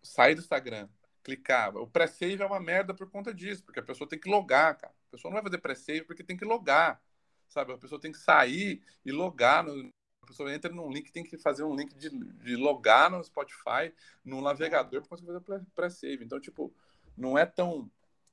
sair 0.00 0.36
do 0.36 0.42
Instagram, 0.42 0.88
clicar, 1.24 1.76
o 1.76 1.88
pré-save 1.88 2.40
é 2.40 2.46
uma 2.46 2.60
merda 2.60 2.94
por 2.94 3.10
conta 3.10 3.34
disso, 3.34 3.64
porque 3.64 3.80
a 3.80 3.82
pessoa 3.82 4.08
tem 4.08 4.16
que 4.16 4.30
logar, 4.30 4.78
cara. 4.78 4.94
A 5.08 5.10
pessoa 5.10 5.32
não 5.32 5.42
vai 5.42 5.50
fazer 5.50 5.58
pré-save 5.58 6.02
porque 6.02 6.22
tem 6.22 6.36
que 6.36 6.44
logar 6.44 7.02
sabe? 7.54 7.72
A 7.72 7.78
pessoa 7.78 8.00
tem 8.00 8.12
que 8.12 8.18
sair 8.18 8.82
e 9.04 9.12
logar. 9.12 9.64
No, 9.64 9.90
a 10.22 10.26
pessoa 10.26 10.52
entra 10.52 10.72
num 10.72 10.90
link, 10.90 11.12
tem 11.12 11.22
que 11.22 11.38
fazer 11.38 11.64
um 11.64 11.74
link 11.74 11.94
de, 11.94 12.10
de 12.10 12.56
logar 12.56 13.10
no 13.10 13.22
Spotify, 13.22 13.92
no 14.24 14.40
navegador, 14.40 15.00
para 15.00 15.08
conseguir 15.08 15.32
fazer 15.32 15.62
pré-save. 15.74 16.24
Então, 16.24 16.40
tipo, 16.40 16.72
não 17.16 17.38
é 17.38 17.46
tão, 17.46 17.90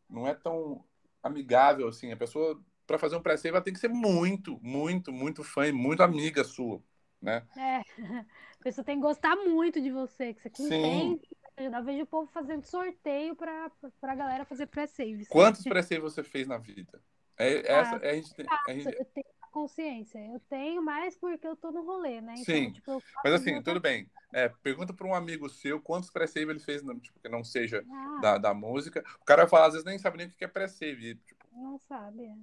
não 0.10 0.28
é 0.28 0.34
tão 0.34 0.84
amigável 1.22 1.88
assim. 1.88 2.12
A 2.12 2.18
pessoa, 2.18 2.60
para 2.88 2.98
fazer 2.98 3.16
um 3.16 3.22
pré-save, 3.22 3.56
ela 3.56 3.64
tem 3.64 3.74
que 3.74 3.80
ser 3.80 3.90
muito, 3.90 4.60
muito, 4.62 5.12
muito 5.12 5.44
fã 5.44 5.68
e 5.68 5.72
muito 5.72 6.02
amiga 6.02 6.44
sua, 6.44 6.82
né? 7.22 7.46
É, 7.58 7.78
a 7.78 8.64
pessoa 8.64 8.84
tem 8.84 8.96
que 8.96 9.02
gostar 9.02 9.36
muito 9.36 9.82
de 9.82 9.92
você, 9.92 10.34
que 10.34 10.50
você 10.50 10.64
entende. 10.64 11.28
Eu 11.58 11.84
vejo 11.84 12.04
o 12.04 12.08
povo 12.08 12.32
fazendo 12.32 12.64
sorteio 12.64 13.36
para 13.36 13.70
a 14.02 14.16
galera 14.16 14.46
fazer 14.46 14.66
pré-save. 14.66 15.26
Quantos 15.28 15.64
pré-save 15.64 16.02
você 16.02 16.24
fez 16.24 16.48
na 16.48 16.58
vida? 16.58 17.02
É, 17.42 17.74
ah, 17.74 17.80
essa, 17.80 17.96
é, 17.98 18.10
a 18.10 18.14
gente, 18.16 18.34
a 18.68 18.74
gente... 18.74 18.86
Eu 18.88 19.06
tenho 19.06 19.26
consciência. 19.52 20.20
Eu 20.20 20.40
tenho 20.42 20.82
mais 20.82 21.16
porque 21.18 21.48
eu 21.48 21.56
tô 21.56 21.72
no 21.72 21.84
rolê, 21.84 22.22
né? 22.22 22.34
Então, 22.34 22.56
Sim. 22.56 22.72
Tipo, 22.72 23.04
Mas 23.24 23.34
assim, 23.34 23.62
tudo 23.62 23.80
bem. 23.80 24.10
É, 24.34 24.50
pergunta 24.50 24.94
para 24.94 25.06
um 25.06 25.14
amigo 25.14 25.50
seu 25.50 25.82
quantos 25.82 26.10
pré-save 26.10 26.50
ele 26.50 26.60
fez, 26.60 26.82
tipo, 27.02 27.20
que 27.20 27.30
não 27.30 27.44
seja 27.44 27.86
ah. 27.90 28.20
da, 28.22 28.38
da 28.38 28.54
música. 28.54 29.04
O 29.20 29.26
cara 29.26 29.44
vai 29.44 29.50
falar, 29.50 29.68
às 29.68 29.74
vezes 29.74 29.86
nem 29.86 30.00
sabe 30.00 30.18
nem 30.18 30.28
o 30.28 30.32
que 30.32 30.44
é 30.44 30.48
pré-save. 30.48 31.16
Tipo... 31.16 31.46
Não 31.52 31.78
sabe, 31.78 32.26
é. 32.26 32.36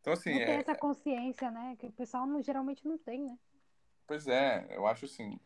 Então, 0.00 0.12
assim. 0.14 0.30
Não 0.30 0.38
tem 0.38 0.54
é... 0.54 0.60
essa 0.60 0.74
consciência, 0.74 1.50
né? 1.50 1.76
Que 1.78 1.86
o 1.86 1.92
pessoal 1.92 2.26
não, 2.26 2.42
geralmente 2.42 2.86
não 2.86 2.96
tem, 2.96 3.22
né? 3.22 3.38
Pois 4.06 4.26
é, 4.26 4.66
eu 4.70 4.86
acho 4.86 5.04
assim 5.04 5.38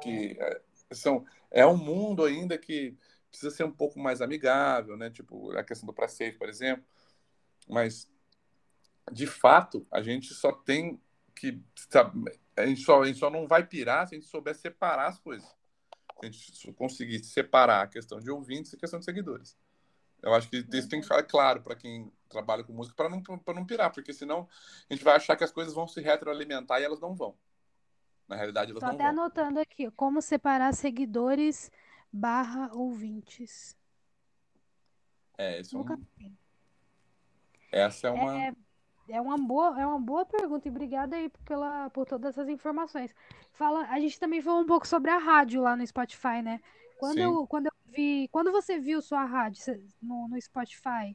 que 0.00 0.36
é, 0.38 0.60
são, 0.92 1.24
é 1.50 1.66
um 1.66 1.76
mundo 1.76 2.24
ainda 2.24 2.56
que 2.56 2.96
precisa 3.28 3.50
ser 3.50 3.64
um 3.64 3.72
pouco 3.72 3.98
mais 3.98 4.20
amigável, 4.20 4.96
né? 4.96 5.10
Tipo, 5.10 5.50
a 5.56 5.64
questão 5.64 5.86
do 5.86 5.92
pré-save, 5.92 6.36
por 6.36 6.48
exemplo. 6.48 6.84
Mas 7.68 8.08
de 9.10 9.26
fato, 9.26 9.86
a 9.90 10.02
gente 10.02 10.32
só 10.34 10.52
tem 10.52 11.00
que. 11.34 11.60
Sabe, 11.90 12.32
a, 12.56 12.66
gente 12.66 12.82
só, 12.82 13.02
a 13.02 13.06
gente 13.06 13.18
só 13.18 13.30
não 13.30 13.46
vai 13.46 13.66
pirar 13.66 14.06
se 14.06 14.14
a 14.14 14.18
gente 14.18 14.28
souber 14.28 14.54
separar 14.54 15.08
as 15.08 15.18
coisas. 15.18 15.48
Se 15.48 16.26
a 16.26 16.26
gente 16.26 16.72
conseguir 16.74 17.24
separar 17.24 17.82
a 17.82 17.86
questão 17.86 18.20
de 18.20 18.30
ouvintes 18.30 18.72
e 18.72 18.76
a 18.76 18.78
questão 18.78 18.98
de 18.98 19.04
seguidores. 19.04 19.56
Eu 20.22 20.32
acho 20.34 20.48
que 20.48 20.58
isso 20.72 20.88
tem 20.88 21.00
que 21.00 21.06
ficar 21.06 21.22
claro 21.24 21.62
para 21.62 21.74
quem 21.74 22.12
trabalha 22.28 22.62
com 22.62 22.72
música 22.72 22.94
para 22.94 23.08
não, 23.08 23.20
não 23.48 23.66
pirar, 23.66 23.92
porque 23.92 24.12
senão 24.12 24.48
a 24.88 24.94
gente 24.94 25.02
vai 25.02 25.16
achar 25.16 25.36
que 25.36 25.42
as 25.42 25.50
coisas 25.50 25.74
vão 25.74 25.88
se 25.88 26.00
retroalimentar 26.00 26.80
e 26.80 26.84
elas 26.84 27.00
não 27.00 27.12
vão. 27.12 27.36
Na 28.28 28.36
realidade, 28.36 28.70
elas 28.70 28.80
Tô 28.80 28.86
não 28.86 28.94
até 28.94 29.02
vão. 29.02 29.24
anotando 29.24 29.58
aqui, 29.58 29.90
como 29.90 30.22
separar 30.22 30.72
seguidores 30.74 31.72
barra 32.12 32.70
ouvintes. 32.72 33.76
É, 35.36 35.60
isso 35.60 35.76
é 35.76 35.80
um... 35.80 36.36
Essa 37.72 38.08
é 38.08 38.10
uma. 38.10 38.44
É, 38.44 38.54
é 39.12 39.20
uma 39.20 39.36
boa, 39.36 39.78
é 39.80 39.86
uma 39.86 40.00
boa 40.00 40.24
pergunta 40.24 40.66
e 40.66 40.70
obrigada 40.70 41.14
aí 41.16 41.30
pela, 41.44 41.90
por 41.90 42.06
todas 42.06 42.30
essas 42.30 42.48
informações. 42.48 43.14
Fala, 43.52 43.86
a 43.88 44.00
gente 44.00 44.18
também 44.18 44.40
falou 44.40 44.62
um 44.62 44.66
pouco 44.66 44.88
sobre 44.88 45.10
a 45.10 45.18
rádio 45.18 45.60
lá 45.60 45.76
no 45.76 45.86
Spotify, 45.86 46.40
né? 46.42 46.60
Quando 46.98 47.18
Sim. 47.18 47.24
eu, 47.24 47.46
quando 47.46 47.66
eu 47.66 47.72
vi, 47.86 48.28
quando 48.32 48.50
você 48.50 48.78
viu 48.78 49.02
sua 49.02 49.24
rádio 49.24 49.62
no, 50.00 50.28
no 50.28 50.40
Spotify, 50.40 51.14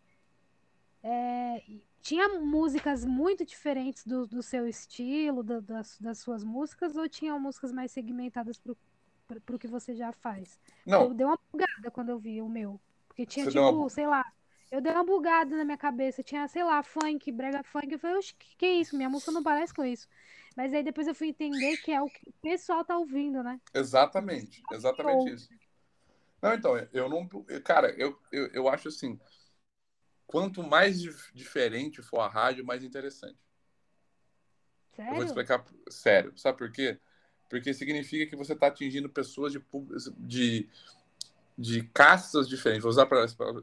é, 1.01 1.63
tinha 2.01 2.39
músicas 2.39 3.03
muito 3.03 3.43
diferentes 3.43 4.05
do, 4.05 4.27
do 4.27 4.43
seu 4.43 4.67
estilo, 4.67 5.41
do, 5.41 5.61
das, 5.61 5.97
das 5.99 6.19
suas 6.19 6.43
músicas, 6.43 6.95
ou 6.95 7.09
tinham 7.09 7.39
músicas 7.39 7.71
mais 7.71 7.91
segmentadas 7.91 8.59
para 8.59 9.55
o 9.55 9.59
que 9.59 9.67
você 9.67 9.95
já 9.95 10.11
faz? 10.11 10.59
Não. 10.85 11.05
Eu 11.05 11.13
dei 11.15 11.25
uma 11.25 11.39
bugada 11.51 11.89
quando 11.91 12.09
eu 12.09 12.19
vi 12.19 12.41
o 12.41 12.49
meu. 12.49 12.79
Porque 13.07 13.25
tinha, 13.25 13.45
Você 13.45 13.51
tipo, 13.51 13.69
uma- 13.71 13.89
sei 13.89 14.05
lá, 14.05 14.23
eu 14.71 14.81
dei 14.81 14.91
uma 14.93 15.03
bugada 15.03 15.55
na 15.55 15.63
minha 15.65 15.77
cabeça. 15.77 16.23
Tinha, 16.23 16.47
sei 16.47 16.63
lá, 16.63 16.83
funk, 16.83 17.31
brega 17.31 17.63
funk. 17.63 17.91
Eu 17.91 17.99
falei, 17.99 18.17
oxe, 18.17 18.33
que, 18.35 18.55
que 18.57 18.65
é 18.65 18.73
isso? 18.75 18.95
Minha 18.97 19.09
música 19.09 19.31
não 19.31 19.43
parece 19.43 19.73
com 19.73 19.83
isso. 19.85 20.07
Mas 20.55 20.73
aí 20.73 20.83
depois 20.83 21.07
eu 21.07 21.15
fui 21.15 21.27
entender 21.29 21.77
que 21.77 21.91
é 21.91 22.01
o 22.01 22.09
que 22.09 22.21
o 22.29 22.33
pessoal 22.41 22.83
tá 22.83 22.97
ouvindo, 22.97 23.43
né? 23.43 23.59
Exatamente, 23.73 24.61
exatamente 24.71 25.29
isso. 25.29 25.49
Não, 26.41 26.53
então, 26.53 26.77
eu 26.93 27.09
não. 27.09 27.27
Cara, 27.63 27.91
eu, 27.97 28.17
eu, 28.31 28.47
eu 28.53 28.69
acho 28.69 28.87
assim: 28.89 29.19
quanto 30.27 30.61
mais 30.63 31.01
dif- 31.01 31.31
diferente 31.33 32.01
for 32.01 32.19
a 32.19 32.27
rádio, 32.27 32.65
mais 32.65 32.83
interessante. 32.83 33.39
Eu 35.09 35.15
vou 35.15 35.23
Sério? 35.23 35.25
explicar 35.25 35.63
sério. 35.89 36.37
Sabe 36.37 36.57
por 36.57 36.71
quê? 36.71 36.99
Porque 37.49 37.73
significa 37.73 38.29
que 38.29 38.35
você 38.35 38.53
está 38.53 38.67
atingindo 38.67 39.09
pessoas 39.09 39.53
de, 39.53 39.63
de, 40.17 40.69
de 41.57 41.83
castas 41.83 42.47
diferentes. 42.47 42.83
Vou 42.83 42.91
usar 42.91 43.07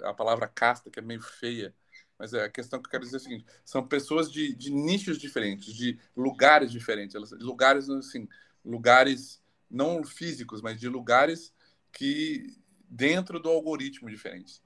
a 0.05 0.15
palavra 0.15 0.49
casta, 0.49 0.91
que 0.91 0.99
é 0.99 1.03
meio 1.03 1.23
feia, 1.23 1.75
mas 2.19 2.33
é 2.33 2.45
a 2.45 2.51
questão 2.51 2.81
que 2.81 2.87
eu 2.87 2.91
quero 2.91 3.05
dizer 3.05 3.17
é 3.17 3.21
a 3.21 3.23
seguinte: 3.23 3.47
são 3.65 3.87
pessoas 3.87 4.31
de, 4.31 4.55
de 4.55 4.71
nichos 4.73 5.19
diferentes, 5.19 5.73
de 5.73 5.99
lugares 6.17 6.73
diferentes. 6.73 7.15
Lugares, 7.41 7.89
assim, 7.89 8.29
lugares 8.65 9.43
não 9.71 10.03
físicos, 10.05 10.61
mas 10.61 10.79
de 10.79 10.89
lugares 10.89 11.53
que 11.93 12.57
dentro 12.89 13.41
do 13.41 13.49
algoritmo 13.49 14.11
diferentes. 14.11 14.63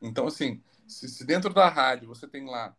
Então, 0.00 0.26
assim, 0.26 0.62
se, 0.86 1.08
se 1.08 1.24
dentro 1.24 1.52
da 1.52 1.68
rádio 1.68 2.08
você 2.08 2.26
tem 2.26 2.46
lá 2.46 2.76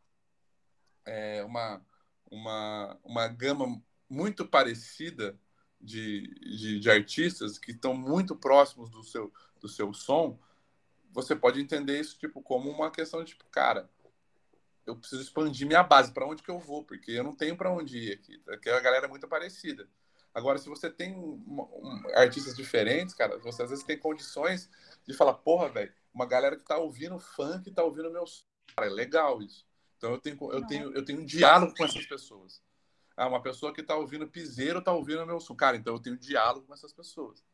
é, 1.06 1.44
uma, 1.44 1.86
uma, 2.30 3.00
uma 3.04 3.28
gama 3.28 3.82
muito 4.10 4.46
parecida 4.46 5.38
de, 5.80 6.28
de, 6.40 6.80
de 6.80 6.90
artistas 6.90 7.58
que 7.58 7.72
estão 7.72 7.94
muito 7.94 8.36
próximos 8.36 8.90
do 8.90 9.04
seu, 9.04 9.32
do 9.64 9.70
seu 9.70 9.94
som, 9.94 10.38
você 11.12 11.36
pode 11.36 11.62
entender 11.62 12.00
isso 12.00 12.20
tipo 12.20 12.42
como 12.42 12.70
uma 12.70 12.92
questão 12.92 13.24
de 13.24 13.32
tipo, 13.32 13.46
cara, 13.46 13.90
eu 14.86 14.96
preciso 14.96 15.22
expandir 15.22 15.66
minha 15.66 15.82
base, 15.82 16.12
para 16.12 16.28
onde 16.28 16.44
que 16.44 16.52
eu 16.52 16.60
vou? 16.60 16.84
Porque 16.84 17.12
eu 17.12 17.24
não 17.24 17.34
tenho 17.34 17.56
para 17.56 17.72
onde 17.72 17.98
ir 17.98 18.12
aqui, 18.12 18.38
porque 18.40 18.70
a 18.70 18.80
galera 18.82 19.06
é 19.06 19.10
muito 19.10 19.28
parecida. 19.28 19.88
Agora, 20.34 20.58
se 20.58 20.68
você 20.68 20.90
tem 20.90 21.16
um, 21.16 21.42
um, 21.48 22.04
artistas 22.16 22.56
diferentes, 22.56 23.16
cara, 23.16 23.38
você 23.38 23.64
às 23.64 23.70
vezes 23.70 23.86
tem 23.86 23.98
condições 23.98 24.70
de 25.08 25.14
falar, 25.14 25.36
porra, 25.36 25.70
velho, 25.70 25.94
uma 26.14 26.26
galera 26.26 26.58
que 26.58 26.64
tá 26.64 26.78
ouvindo 26.78 27.18
funk, 27.20 27.72
tá 27.72 27.84
ouvindo 27.84 28.12
meu 28.12 28.26
cara, 28.76 28.88
é 28.88 28.92
legal 28.92 29.42
isso. 29.42 29.66
Então 29.98 30.12
eu 30.12 30.20
tenho 30.20 30.52
eu 30.52 30.68
tenho 30.68 30.94
eu 30.94 31.06
tenho 31.06 31.22
um 31.22 31.26
diálogo 31.26 31.74
com 31.74 31.86
essas 31.86 32.06
pessoas. 32.06 32.62
Ah, 33.16 33.28
uma 33.28 33.42
pessoa 33.42 33.72
que 33.72 33.84
tá 33.84 33.96
ouvindo 33.96 34.28
piseiro 34.28 34.84
tá 34.84 34.92
ouvindo 34.92 35.26
meu 35.26 35.40
som, 35.40 35.56
cara, 35.56 35.78
então 35.78 35.94
eu 35.94 36.00
tenho 36.00 36.16
um 36.16 36.20
diálogo 36.20 36.66
com 36.66 36.74
essas 36.74 36.92
pessoas. 36.92 37.46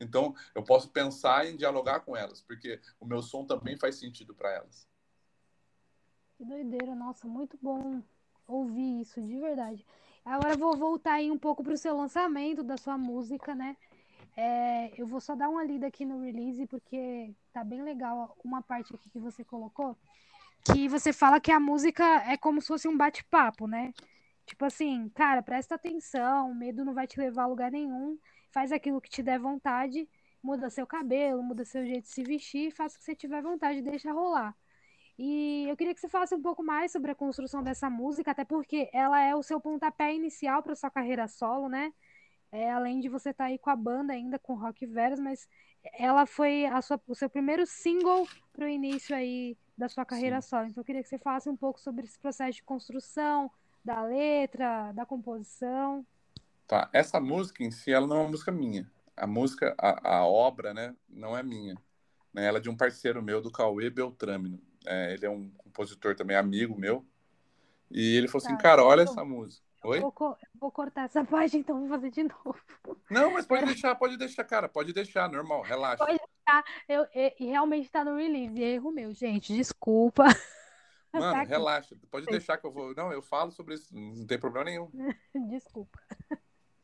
Então, 0.00 0.34
eu 0.54 0.62
posso 0.62 0.88
pensar 0.88 1.46
em 1.46 1.56
dialogar 1.56 2.00
com 2.00 2.16
elas, 2.16 2.40
porque 2.40 2.80
o 2.98 3.06
meu 3.06 3.22
som 3.22 3.44
também 3.44 3.76
faz 3.76 3.96
sentido 3.96 4.34
para 4.34 4.50
elas. 4.50 4.88
Que 6.36 6.44
doideira, 6.44 6.94
nossa, 6.94 7.28
muito 7.28 7.58
bom 7.60 8.02
ouvir 8.46 9.02
isso, 9.02 9.20
de 9.20 9.38
verdade. 9.38 9.84
Agora 10.24 10.56
vou 10.56 10.74
voltar 10.74 11.14
aí 11.14 11.30
um 11.30 11.38
pouco 11.38 11.62
para 11.62 11.74
o 11.74 11.78
seu 11.78 11.96
lançamento 11.96 12.62
da 12.62 12.78
sua 12.78 12.96
música, 12.96 13.54
né? 13.54 13.76
É, 14.36 14.90
eu 15.00 15.06
vou 15.06 15.20
só 15.20 15.34
dar 15.34 15.48
uma 15.48 15.62
lida 15.64 15.86
aqui 15.86 16.04
no 16.04 16.22
release, 16.22 16.66
porque 16.66 17.34
tá 17.52 17.62
bem 17.62 17.82
legal 17.82 18.36
uma 18.42 18.62
parte 18.62 18.94
aqui 18.94 19.10
que 19.10 19.18
você 19.18 19.44
colocou, 19.44 19.96
que 20.64 20.88
você 20.88 21.12
fala 21.12 21.40
que 21.40 21.52
a 21.52 21.60
música 21.60 22.04
é 22.30 22.36
como 22.36 22.60
se 22.60 22.68
fosse 22.68 22.88
um 22.88 22.96
bate-papo, 22.96 23.66
né? 23.66 23.92
Tipo 24.46 24.64
assim, 24.64 25.08
cara, 25.10 25.42
presta 25.42 25.74
atenção, 25.74 26.50
o 26.50 26.54
medo 26.54 26.84
não 26.84 26.94
vai 26.94 27.06
te 27.06 27.20
levar 27.20 27.44
a 27.44 27.46
lugar 27.46 27.70
nenhum 27.70 28.18
faz 28.50 28.72
aquilo 28.72 29.00
que 29.00 29.10
te 29.10 29.22
der 29.22 29.38
vontade, 29.38 30.08
muda 30.42 30.70
seu 30.70 30.86
cabelo, 30.86 31.42
muda 31.42 31.64
seu 31.64 31.84
jeito 31.84 32.04
de 32.04 32.12
se 32.12 32.22
vestir, 32.22 32.72
faça 32.72 32.96
o 32.96 32.98
que 32.98 33.04
você 33.04 33.14
tiver 33.14 33.42
vontade, 33.42 33.82
deixa 33.82 34.12
rolar. 34.12 34.56
E 35.18 35.66
eu 35.68 35.76
queria 35.76 35.94
que 35.94 36.00
você 36.00 36.08
falasse 36.08 36.34
um 36.34 36.40
pouco 36.40 36.62
mais 36.62 36.92
sobre 36.92 37.10
a 37.10 37.14
construção 37.14 37.62
dessa 37.62 37.90
música, 37.90 38.30
até 38.30 38.44
porque 38.44 38.88
ela 38.92 39.20
é 39.20 39.34
o 39.36 39.42
seu 39.42 39.60
pontapé 39.60 40.14
inicial 40.14 40.62
para 40.62 40.74
sua 40.74 40.90
carreira 40.90 41.28
solo, 41.28 41.68
né? 41.68 41.92
É, 42.50 42.70
além 42.70 43.00
de 43.00 43.08
você 43.08 43.30
estar 43.30 43.44
tá 43.44 43.50
aí 43.50 43.58
com 43.58 43.70
a 43.70 43.76
banda 43.76 44.12
ainda, 44.12 44.38
com 44.38 44.54
Rock 44.54 44.86
Veras, 44.86 45.20
mas 45.20 45.46
ela 45.98 46.26
foi 46.26 46.66
a 46.66 46.80
sua, 46.82 47.00
o 47.06 47.14
seu 47.14 47.28
primeiro 47.28 47.66
single 47.66 48.26
para 48.52 48.64
o 48.64 48.68
início 48.68 49.14
aí 49.14 49.56
da 49.76 49.88
sua 49.88 50.04
carreira 50.04 50.40
Sim. 50.40 50.48
solo. 50.48 50.66
Então 50.66 50.80
eu 50.80 50.84
queria 50.84 51.02
que 51.02 51.08
você 51.08 51.18
falasse 51.18 51.48
um 51.48 51.56
pouco 51.56 51.78
sobre 51.80 52.04
esse 52.04 52.18
processo 52.18 52.56
de 52.56 52.62
construção, 52.62 53.50
da 53.84 54.02
letra, 54.02 54.92
da 54.92 55.06
composição. 55.06 56.06
Tá, 56.70 56.88
essa 56.92 57.18
música 57.18 57.64
em 57.64 57.70
si, 57.72 57.92
ela 57.92 58.06
não 58.06 58.18
é 58.18 58.20
uma 58.20 58.28
música 58.28 58.52
minha. 58.52 58.88
A 59.16 59.26
música, 59.26 59.74
a, 59.76 60.18
a 60.18 60.24
obra, 60.24 60.72
né, 60.72 60.94
não 61.08 61.36
é 61.36 61.42
minha. 61.42 61.74
Né? 62.32 62.46
Ela 62.46 62.58
é 62.58 62.60
de 62.60 62.70
um 62.70 62.76
parceiro 62.76 63.20
meu, 63.20 63.42
do 63.42 63.50
Cauê 63.50 63.90
Beltrame. 63.90 64.62
É, 64.86 65.12
ele 65.12 65.26
é 65.26 65.28
um 65.28 65.50
compositor 65.58 66.14
também, 66.14 66.36
amigo 66.36 66.78
meu. 66.78 67.04
E 67.90 68.14
ele 68.16 68.28
falou 68.28 68.46
assim, 68.46 68.56
tá, 68.56 68.62
cara, 68.62 68.84
olha 68.84 69.02
essa 69.02 69.24
música. 69.24 69.66
Oi? 69.82 69.98
Vou, 69.98 70.14
vou, 70.60 70.70
cortar 70.70 71.06
essa 71.06 71.24
parte, 71.26 71.56
então 71.56 71.80
vou 71.80 71.88
fazer 71.88 72.12
de 72.12 72.22
novo. 72.22 72.54
Não, 73.10 73.32
mas 73.32 73.46
pode 73.46 73.66
deixar, 73.66 73.96
pode 73.96 74.16
deixar, 74.16 74.44
cara. 74.44 74.68
Pode 74.68 74.92
deixar, 74.92 75.28
normal, 75.28 75.62
relaxa. 75.62 76.06
Pode 76.06 76.20
deixar. 76.20 76.64
Eu, 76.88 77.04
eu, 77.12 77.32
e 77.40 77.46
realmente 77.46 77.90
tá 77.90 78.04
no 78.04 78.14
release. 78.14 78.62
Erro 78.62 78.92
meu, 78.92 79.12
gente. 79.12 79.52
Desculpa. 79.52 80.22
Mano, 81.12 81.32
tá 81.32 81.42
relaxa. 81.42 81.96
Pode 82.12 82.26
deixar 82.26 82.58
que 82.58 82.64
eu 82.64 82.70
vou. 82.70 82.94
Não, 82.94 83.12
eu 83.12 83.22
falo 83.22 83.50
sobre 83.50 83.74
isso. 83.74 83.92
Não 83.92 84.24
tem 84.24 84.38
problema 84.38 84.66
nenhum. 84.66 84.88
Desculpa. 85.50 85.98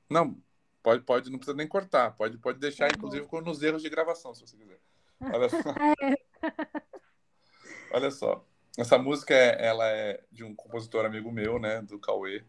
Não, 0.08 0.36
pode, 0.82 1.02
pode, 1.02 1.30
não 1.30 1.38
precisa 1.38 1.56
nem 1.56 1.66
cortar. 1.66 2.12
Pode, 2.12 2.38
pode 2.38 2.58
deixar, 2.58 2.88
tá 2.88 2.96
inclusive, 2.96 3.26
com 3.26 3.40
nos 3.40 3.62
erros 3.62 3.82
de 3.82 3.90
gravação, 3.90 4.34
se 4.34 4.42
você 4.42 4.56
quiser. 4.56 4.78
Olha 5.20 5.48
só. 5.48 5.74
É. 6.02 6.16
Olha 7.92 8.10
só. 8.10 8.44
Essa 8.78 8.98
música, 8.98 9.34
é, 9.34 9.66
ela 9.66 9.88
é 9.88 10.22
de 10.30 10.44
um 10.44 10.54
compositor 10.54 11.04
amigo 11.06 11.32
meu, 11.32 11.58
né, 11.58 11.80
do 11.82 11.98
Cauê. 11.98 12.44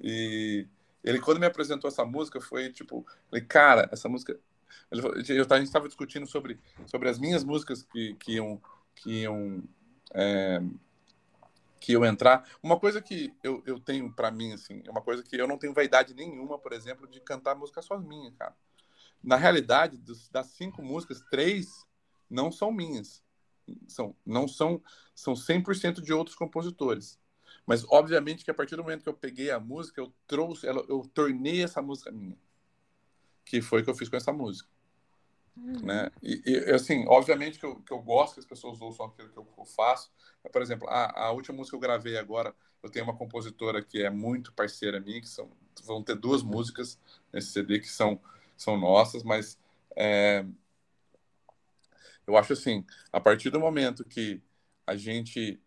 E 0.00 0.66
ele, 1.04 1.20
quando 1.20 1.38
me 1.38 1.46
apresentou 1.46 1.88
essa 1.88 2.04
música, 2.04 2.40
foi 2.40 2.72
tipo, 2.72 3.06
falei, 3.30 3.44
cara, 3.44 3.88
essa 3.92 4.08
música. 4.08 4.38
Eu, 4.90 5.12
a 5.12 5.18
gente 5.58 5.66
estava 5.66 5.86
discutindo 5.86 6.26
sobre, 6.26 6.58
sobre 6.86 7.08
as 7.08 7.18
minhas 7.18 7.44
músicas 7.44 7.82
que, 7.82 8.14
que 8.14 8.32
iam, 8.32 8.60
que 8.94 9.22
iam 9.22 9.62
é, 10.14 10.60
que 11.86 11.92
eu 11.92 12.04
entrar. 12.04 12.44
Uma 12.60 12.80
coisa 12.80 13.00
que 13.00 13.32
eu, 13.44 13.62
eu 13.64 13.78
tenho 13.78 14.12
para 14.12 14.28
mim, 14.28 14.52
assim, 14.52 14.82
é 14.84 14.90
uma 14.90 15.00
coisa 15.00 15.22
que 15.22 15.36
eu 15.36 15.46
não 15.46 15.56
tenho 15.56 15.72
vaidade 15.72 16.14
nenhuma, 16.14 16.58
por 16.58 16.72
exemplo, 16.72 17.06
de 17.06 17.20
cantar 17.20 17.54
música 17.54 17.80
só 17.80 17.96
minha, 17.96 18.32
cara. 18.32 18.56
Na 19.22 19.36
realidade, 19.36 19.96
dos, 19.96 20.28
das 20.28 20.48
cinco 20.48 20.82
músicas, 20.82 21.22
três 21.30 21.86
não 22.28 22.50
são 22.50 22.72
minhas. 22.72 23.22
São, 23.86 24.16
não 24.26 24.48
são, 24.48 24.82
são 25.14 25.34
100% 25.34 26.02
de 26.02 26.12
outros 26.12 26.34
compositores. 26.34 27.20
Mas, 27.64 27.84
obviamente, 27.88 28.44
que 28.44 28.50
a 28.50 28.54
partir 28.54 28.74
do 28.74 28.82
momento 28.82 29.04
que 29.04 29.08
eu 29.08 29.14
peguei 29.14 29.52
a 29.52 29.60
música, 29.60 30.00
eu 30.00 30.12
trouxe, 30.26 30.66
ela, 30.66 30.84
eu 30.88 31.08
tornei 31.14 31.62
essa 31.62 31.80
música 31.80 32.10
minha. 32.10 32.36
Que 33.44 33.62
foi 33.62 33.82
o 33.82 33.84
que 33.84 33.90
eu 33.90 33.94
fiz 33.94 34.08
com 34.08 34.16
essa 34.16 34.32
música. 34.32 34.68
Uhum. 35.56 35.80
Né? 35.80 36.10
E, 36.22 36.42
e, 36.44 36.70
assim, 36.70 37.06
obviamente 37.08 37.58
que 37.58 37.64
eu, 37.64 37.76
que 37.76 37.92
eu 37.92 37.98
gosto 38.00 38.34
que 38.34 38.40
as 38.40 38.46
pessoas 38.46 38.80
ouçam 38.80 39.06
aquilo 39.06 39.30
que 39.30 39.38
eu, 39.38 39.64
faço. 39.64 40.10
Por 40.52 40.62
exemplo, 40.62 40.88
a, 40.88 41.26
a, 41.26 41.30
última 41.32 41.56
música 41.56 41.76
que 41.76 41.76
eu 41.76 41.88
gravei 41.88 42.16
agora, 42.18 42.54
eu 42.82 42.90
tenho 42.90 43.04
uma 43.04 43.16
compositora 43.16 43.82
que 43.82 44.02
é 44.02 44.10
muito 44.10 44.52
parceira 44.52 45.00
minha, 45.00 45.20
que 45.20 45.28
são, 45.28 45.50
vão 45.84 46.02
ter 46.02 46.14
duas 46.16 46.42
músicas 46.42 46.98
nesse 47.32 47.52
CD 47.52 47.80
que 47.80 47.88
são, 47.88 48.20
são 48.56 48.76
nossas, 48.76 49.22
mas 49.22 49.58
é, 49.96 50.44
eu 52.26 52.36
acho 52.36 52.52
assim, 52.52 52.84
a 53.10 53.20
partir 53.20 53.50
do 53.50 53.58
momento 53.58 54.04
que 54.04 54.42
a 54.86 54.94
gente, 54.94 55.60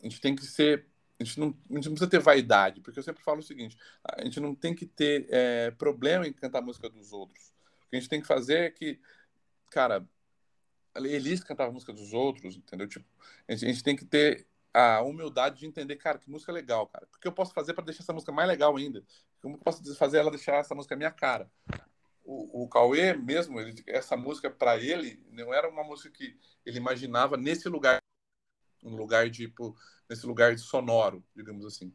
a 0.00 0.04
gente 0.04 0.20
tem 0.20 0.36
que 0.36 0.44
ser 0.44 0.86
a 1.20 1.24
gente, 1.24 1.40
não, 1.40 1.48
a 1.48 1.74
gente 1.74 1.86
não 1.86 1.94
precisa 1.94 2.10
ter 2.10 2.20
vaidade, 2.20 2.80
porque 2.80 2.98
eu 2.98 3.02
sempre 3.02 3.24
falo 3.24 3.40
o 3.40 3.42
seguinte: 3.42 3.76
a 4.04 4.22
gente 4.22 4.38
não 4.38 4.54
tem 4.54 4.72
que 4.72 4.86
ter 4.86 5.26
é, 5.30 5.70
problema 5.72 6.26
em 6.28 6.32
cantar 6.32 6.60
a 6.60 6.62
música 6.62 6.88
dos 6.88 7.12
outros. 7.12 7.52
O 7.88 7.90
que 7.90 7.96
a 7.96 8.00
gente 8.00 8.08
tem 8.08 8.20
que 8.20 8.26
fazer 8.26 8.58
é 8.58 8.70
que, 8.70 9.00
cara, 9.70 10.06
Elis 10.94 11.42
cantava 11.42 11.72
música 11.72 11.92
dos 11.92 12.12
outros, 12.12 12.56
entendeu? 12.56 12.86
Tipo, 12.86 13.06
a 13.48 13.54
gente, 13.54 13.82
tem 13.82 13.96
que 13.96 14.04
ter 14.04 14.46
a 14.74 15.00
humildade 15.00 15.60
de 15.60 15.66
entender, 15.66 15.96
cara, 15.96 16.18
que 16.18 16.30
música 16.30 16.52
legal, 16.52 16.86
cara. 16.86 17.08
O 17.14 17.18
que 17.18 17.26
eu 17.26 17.32
posso 17.32 17.54
fazer 17.54 17.72
para 17.72 17.84
deixar 17.84 18.02
essa 18.02 18.12
música 18.12 18.30
mais 18.30 18.46
legal 18.46 18.76
ainda? 18.76 19.02
Como 19.40 19.56
eu 19.56 19.58
posso 19.58 19.94
fazer 19.94 20.18
ela 20.18 20.30
deixar 20.30 20.56
essa 20.56 20.74
música 20.74 20.96
minha 20.96 21.10
cara? 21.10 21.50
O, 22.24 22.64
o 22.64 22.68
Cauê 22.68 23.14
mesmo, 23.14 23.58
ele, 23.58 23.82
essa 23.86 24.16
música 24.16 24.50
para 24.50 24.76
ele 24.76 25.24
não 25.30 25.54
era 25.54 25.68
uma 25.68 25.82
música 25.82 26.10
que 26.10 26.38
ele 26.66 26.76
imaginava 26.76 27.38
nesse 27.38 27.70
lugar, 27.70 28.02
um 28.84 28.94
lugar 28.94 29.30
tipo, 29.30 29.74
nesse 30.10 30.26
lugar 30.26 30.54
de 30.54 30.60
sonoro, 30.60 31.24
digamos 31.34 31.64
assim. 31.64 31.90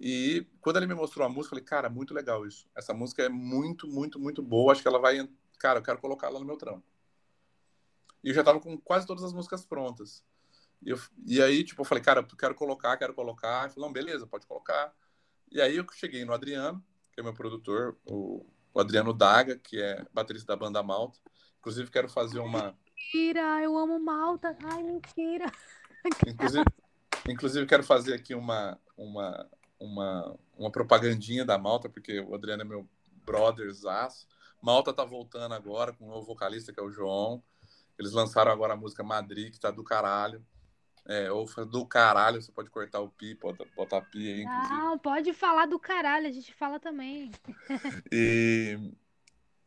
E 0.00 0.46
quando 0.60 0.76
ele 0.76 0.86
me 0.86 0.94
mostrou 0.94 1.26
a 1.26 1.28
música, 1.28 1.46
eu 1.46 1.50
falei, 1.50 1.64
cara, 1.64 1.88
muito 1.88 2.12
legal 2.12 2.46
isso. 2.46 2.68
Essa 2.76 2.92
música 2.92 3.22
é 3.22 3.28
muito, 3.28 3.86
muito, 3.86 4.18
muito 4.18 4.42
boa. 4.42 4.72
Acho 4.72 4.82
que 4.82 4.88
ela 4.88 4.98
vai. 4.98 5.28
Cara, 5.58 5.78
eu 5.78 5.82
quero 5.82 5.98
colocar 5.98 6.26
ela 6.28 6.40
no 6.40 6.44
meu 6.44 6.56
trampo. 6.56 6.84
E 8.22 8.28
eu 8.28 8.34
já 8.34 8.42
tava 8.42 8.60
com 8.60 8.76
quase 8.78 9.06
todas 9.06 9.22
as 9.22 9.32
músicas 9.32 9.64
prontas. 9.64 10.24
E, 10.82 10.90
eu, 10.90 10.98
e 11.26 11.42
aí, 11.42 11.62
tipo, 11.62 11.82
eu 11.82 11.84
falei, 11.84 12.02
cara, 12.02 12.20
eu 12.20 12.36
quero 12.36 12.54
colocar, 12.54 12.96
quero 12.96 13.14
colocar. 13.14 13.70
Falou, 13.70 13.88
não, 13.88 13.92
beleza, 13.92 14.26
pode 14.26 14.46
colocar. 14.46 14.92
E 15.50 15.60
aí 15.60 15.76
eu 15.76 15.86
cheguei 15.92 16.24
no 16.24 16.32
Adriano, 16.32 16.84
que 17.12 17.20
é 17.20 17.22
meu 17.22 17.34
produtor, 17.34 17.96
o, 18.04 18.44
o 18.72 18.80
Adriano 18.80 19.12
Daga, 19.12 19.56
que 19.56 19.80
é 19.80 20.04
baterista 20.12 20.48
da 20.48 20.56
banda 20.56 20.82
Malta. 20.82 21.20
Inclusive, 21.60 21.90
quero 21.90 22.08
fazer 22.08 22.40
uma. 22.40 22.76
Mentira, 22.96 23.62
eu 23.62 23.78
amo 23.78 23.98
Malta. 23.98 24.56
Ai, 24.64 24.82
mentira. 24.82 25.46
Inclusive, 26.26 26.64
inclusive 27.28 27.66
quero 27.66 27.82
fazer 27.82 28.14
aqui 28.14 28.34
uma, 28.34 28.78
uma, 28.96 29.48
uma, 29.84 30.36
uma 30.56 30.70
propagandinha 30.70 31.44
da 31.44 31.58
Malta, 31.58 31.88
porque 31.88 32.20
o 32.20 32.34
Adriano 32.34 32.62
é 32.62 32.64
meu 32.64 32.88
brotherzaço. 33.24 34.26
Malta 34.60 34.92
tá 34.92 35.04
voltando 35.04 35.54
agora 35.54 35.92
com 35.92 36.06
um 36.06 36.08
novo 36.08 36.26
vocalista, 36.26 36.72
que 36.72 36.80
é 36.80 36.82
o 36.82 36.90
João. 36.90 37.42
Eles 37.98 38.12
lançaram 38.12 38.50
agora 38.50 38.74
a 38.74 38.76
música 38.76 39.02
Madrid, 39.02 39.52
que 39.52 39.60
tá 39.60 39.70
do 39.70 39.84
caralho. 39.84 40.44
É, 41.06 41.30
ou 41.30 41.44
do 41.66 41.84
caralho, 41.84 42.40
você 42.40 42.50
pode 42.50 42.70
cortar 42.70 43.00
o 43.00 43.10
pi, 43.10 43.34
botar, 43.34 43.66
botar 43.76 44.00
pi 44.00 44.32
aí, 44.32 44.42
inclusive. 44.42 44.74
Não, 44.74 44.98
pode 44.98 45.34
falar 45.34 45.66
do 45.66 45.78
caralho, 45.78 46.26
a 46.26 46.32
gente 46.32 46.54
fala 46.54 46.80
também. 46.80 47.30
e, 48.10 48.78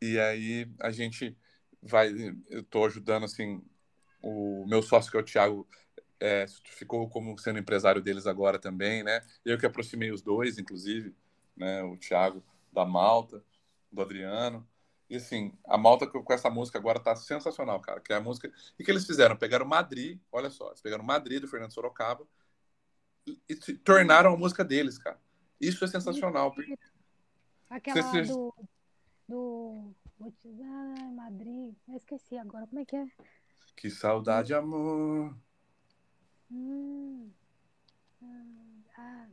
e 0.02 0.18
aí 0.18 0.68
a 0.80 0.90
gente 0.90 1.38
vai, 1.80 2.12
eu 2.50 2.64
tô 2.64 2.84
ajudando, 2.84 3.22
assim, 3.22 3.62
o 4.20 4.66
meu 4.66 4.82
sócio, 4.82 5.12
que 5.12 5.16
é 5.16 5.20
o 5.20 5.24
Thiago, 5.24 5.68
é, 6.20 6.46
ficou 6.64 7.08
como 7.08 7.38
sendo 7.38 7.58
empresário 7.58 8.02
deles 8.02 8.26
agora 8.26 8.58
também, 8.58 9.02
né? 9.02 9.20
Eu 9.44 9.58
que 9.58 9.66
aproximei 9.66 10.10
os 10.10 10.22
dois, 10.22 10.58
inclusive, 10.58 11.14
né? 11.56 11.82
O 11.82 11.96
Thiago 11.96 12.42
da 12.72 12.84
Malta, 12.84 13.42
do 13.90 14.02
Adriano. 14.02 14.66
E 15.08 15.16
assim, 15.16 15.52
a 15.66 15.78
Malta 15.78 16.06
com 16.06 16.32
essa 16.32 16.50
música 16.50 16.78
agora 16.78 17.00
tá 17.00 17.16
sensacional, 17.16 17.80
cara. 17.80 18.00
Que 18.00 18.12
é 18.12 18.16
a 18.16 18.20
música. 18.20 18.52
E 18.78 18.84
que 18.84 18.90
eles 18.90 19.06
fizeram? 19.06 19.36
Pegaram 19.36 19.66
Madrid, 19.66 20.20
olha 20.30 20.50
só, 20.50 20.68
eles 20.68 20.80
pegaram 20.80 21.04
Madrid 21.04 21.40
do 21.40 21.48
Fernando 21.48 21.72
Sorocaba 21.72 22.26
e, 23.26 23.38
e 23.48 23.54
tornaram 23.74 24.34
a 24.34 24.36
música 24.36 24.64
deles, 24.64 24.98
cara. 24.98 25.18
Isso 25.60 25.84
é 25.84 25.88
sensacional. 25.88 26.54
Aquela 27.70 28.22
do 28.22 28.54
do. 29.28 29.94
Madrid. 31.14 31.74
Eu 31.86 31.96
esqueci 31.96 32.36
agora. 32.36 32.66
Como 32.66 32.80
é 32.80 32.84
que 32.84 32.96
é? 32.96 33.06
Que 33.76 33.90
saudade, 33.90 34.54
amor. 34.54 35.36
Hum. 36.50 37.30
Ah, 38.96 39.26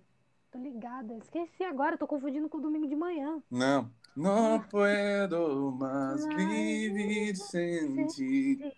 tô 0.52 0.60
ligada. 0.60 1.14
Esqueci 1.16 1.64
agora, 1.64 1.98
tô 1.98 2.08
confundindo 2.08 2.50
com 2.50 2.58
o 2.58 2.62
domingo 2.62 2.88
de 2.88 2.96
manhã. 2.96 3.42
Não. 3.50 3.92
Não 4.16 4.62
puedo 4.70 5.74
más 5.74 6.26
Mas 6.26 6.36
vivir 6.36 7.36
sem 7.36 8.08
ti. 8.08 8.74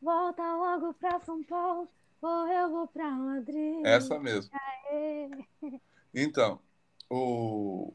Volta 0.00 0.42
logo 0.54 0.94
pra 0.94 1.20
São 1.20 1.42
Paulo, 1.42 1.88
ou 2.22 2.48
eu 2.48 2.70
vou 2.70 2.86
pra 2.86 3.10
Madrid. 3.10 3.84
Essa 3.84 4.18
mesmo. 4.18 4.50
É. 4.90 5.28
Então, 6.14 6.58
o... 7.10 7.92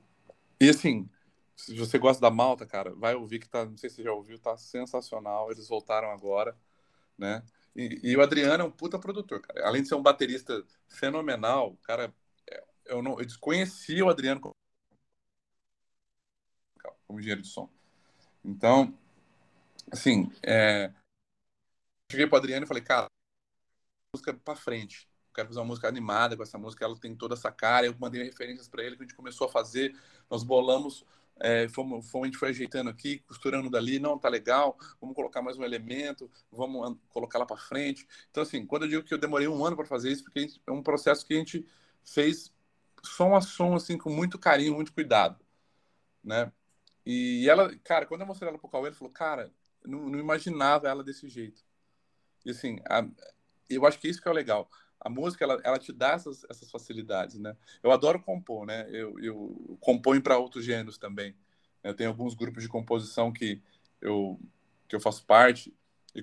E 0.62 0.70
assim, 0.70 1.10
se 1.56 1.76
você 1.76 1.98
gosta 1.98 2.22
da 2.22 2.30
Malta, 2.30 2.66
cara, 2.66 2.94
vai 2.94 3.16
ouvir 3.16 3.40
que 3.40 3.50
tá, 3.50 3.66
não 3.66 3.78
sei 3.78 3.90
se 3.90 3.98
você 3.98 4.04
já 4.04 4.12
ouviu, 4.12 4.38
tá 4.38 4.56
sensacional. 4.58 5.50
Eles 5.50 5.68
voltaram 5.68 6.12
agora, 6.12 6.56
né? 7.18 7.42
E, 7.76 8.00
e 8.04 8.18
o 8.18 8.22
Adriano 8.22 8.64
é 8.64 8.68
um 8.68 8.72
puta 8.72 9.00
produtor, 9.00 9.42
cara. 9.42 9.66
Além 9.68 9.82
de 9.82 9.88
ser 9.88 9.96
um 9.96 10.02
baterista 10.02 10.64
fenomenal, 10.88 11.76
cara, 11.84 12.14
é- 12.50 12.64
eu 12.86 13.02
não 13.02 13.20
eu 13.20 13.26
desconhecia 13.26 14.06
o 14.06 14.10
Adriano 14.10 14.42
como, 14.42 14.54
como 17.08 17.20
engenheiro 17.20 17.42
de 17.42 17.48
som. 17.48 17.70
Então, 18.44 18.94
assim, 19.92 20.32
é... 20.44 20.92
cheguei 22.12 22.28
pro 22.28 22.38
Adriano 22.38 22.66
e 22.66 22.68
falei, 22.68 22.84
cara, 22.84 23.08
música 24.14 24.34
pra 24.34 24.56
frente. 24.56 25.08
Quero 25.34 25.48
fazer 25.48 25.60
uma 25.60 25.66
música 25.66 25.88
animada 25.88 26.38
com 26.38 26.44
essa 26.44 26.60
música, 26.60 26.86
ela 26.86 27.00
tem 27.00 27.16
toda 27.16 27.34
essa 27.34 27.52
cara. 27.52 27.88
Eu 27.88 27.96
mandei 28.00 28.24
referências 28.24 28.68
para 28.68 28.84
ele 28.84 28.96
que 28.96 29.04
a 29.04 29.06
gente 29.06 29.16
começou 29.16 29.48
a 29.48 29.52
fazer. 29.52 29.96
Nós 30.30 30.44
bolamos, 30.44 31.04
é, 31.40 31.68
fomos, 31.70 32.10
fomos, 32.10 32.26
a 32.26 32.28
gente 32.30 32.38
foi 32.38 32.50
ajeitando 32.50 32.90
aqui, 32.90 33.20
costurando 33.20 33.70
dali. 33.70 34.00
Não, 34.00 34.18
tá 34.18 34.30
legal. 34.30 34.78
Vamos 35.02 35.16
colocar 35.16 35.42
mais 35.42 35.58
um 35.58 35.64
elemento, 35.64 36.30
vamos 36.52 36.98
colocar 37.10 37.40
lá 37.40 37.46
para 37.46 37.58
frente. 37.58 38.08
Então, 38.32 38.44
assim, 38.44 38.66
quando 38.66 38.84
eu 38.84 38.90
digo 38.90 39.04
que 39.04 39.14
eu 39.14 39.18
demorei 39.18 39.48
um 39.48 39.66
ano 39.66 39.76
para 39.76 39.86
fazer 39.86 40.12
isso, 40.12 40.24
porque 40.24 40.48
é 40.68 40.72
um 40.72 40.84
processo 40.84 41.26
que 41.26 41.34
a 41.34 41.38
gente 41.38 41.66
fez 42.04 42.54
som 43.04 43.36
a 43.36 43.42
som, 43.42 43.76
assim, 43.76 43.98
com 43.98 44.10
muito 44.10 44.40
carinho, 44.40 44.74
muito 44.76 44.94
cuidado, 44.94 45.40
né? 46.24 46.52
E 47.06 47.48
ela, 47.50 47.76
cara, 47.80 48.06
quando 48.06 48.22
eu 48.22 48.28
mostrei 48.28 48.50
ela 48.50 48.60
pro 48.60 48.70
Cauê, 48.70 48.90
ele 48.90 48.96
falou, 48.96 49.14
cara, 49.14 49.52
não, 49.86 50.10
não 50.10 50.20
imaginava 50.20 50.88
ela 50.90 51.04
desse 51.04 51.30
jeito. 51.30 51.64
E 52.46 52.52
assim, 52.52 52.78
a- 52.90 53.08
eu 53.70 53.86
acho 53.86 54.00
que 54.00 54.08
isso 54.08 54.22
que 54.22 54.28
é 54.28 54.32
o 54.32 54.34
legal. 54.34 54.70
A 55.00 55.10
música, 55.10 55.44
ela, 55.44 55.60
ela 55.64 55.80
te 55.80 55.92
dá 55.92 56.12
essas, 56.14 56.46
essas 56.50 56.72
facilidades, 56.72 57.38
né? 57.40 57.56
Eu 57.82 57.92
adoro 57.92 58.22
compor, 58.22 58.66
né? 58.66 58.88
Eu, 58.90 59.20
eu 59.20 59.73
componho 59.84 60.22
para 60.22 60.38
outros 60.38 60.66
gêneros 60.66 60.98
também. 60.98 61.36
Eu 61.84 61.94
tenho 61.94 62.10
alguns 62.10 62.34
grupos 62.34 62.64
de 62.64 62.70
composição 62.70 63.32
que 63.32 63.62
eu, 64.02 64.40
que 64.88 64.96
eu 64.96 65.00
faço 65.00 65.26
parte 65.26 65.74
e 66.16 66.22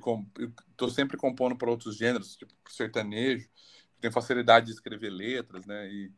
tô 0.77 0.89
sempre 0.89 1.17
compondo 1.17 1.57
para 1.57 1.71
outros 1.71 1.97
gêneros, 1.97 2.37
tipo 2.37 2.53
sertanejo. 2.69 3.49
Tenho 4.01 4.13
facilidade 4.13 4.67
de 4.67 4.73
escrever 4.73 5.11
letras, 5.11 5.67
né? 5.67 5.91
E, 5.91 6.13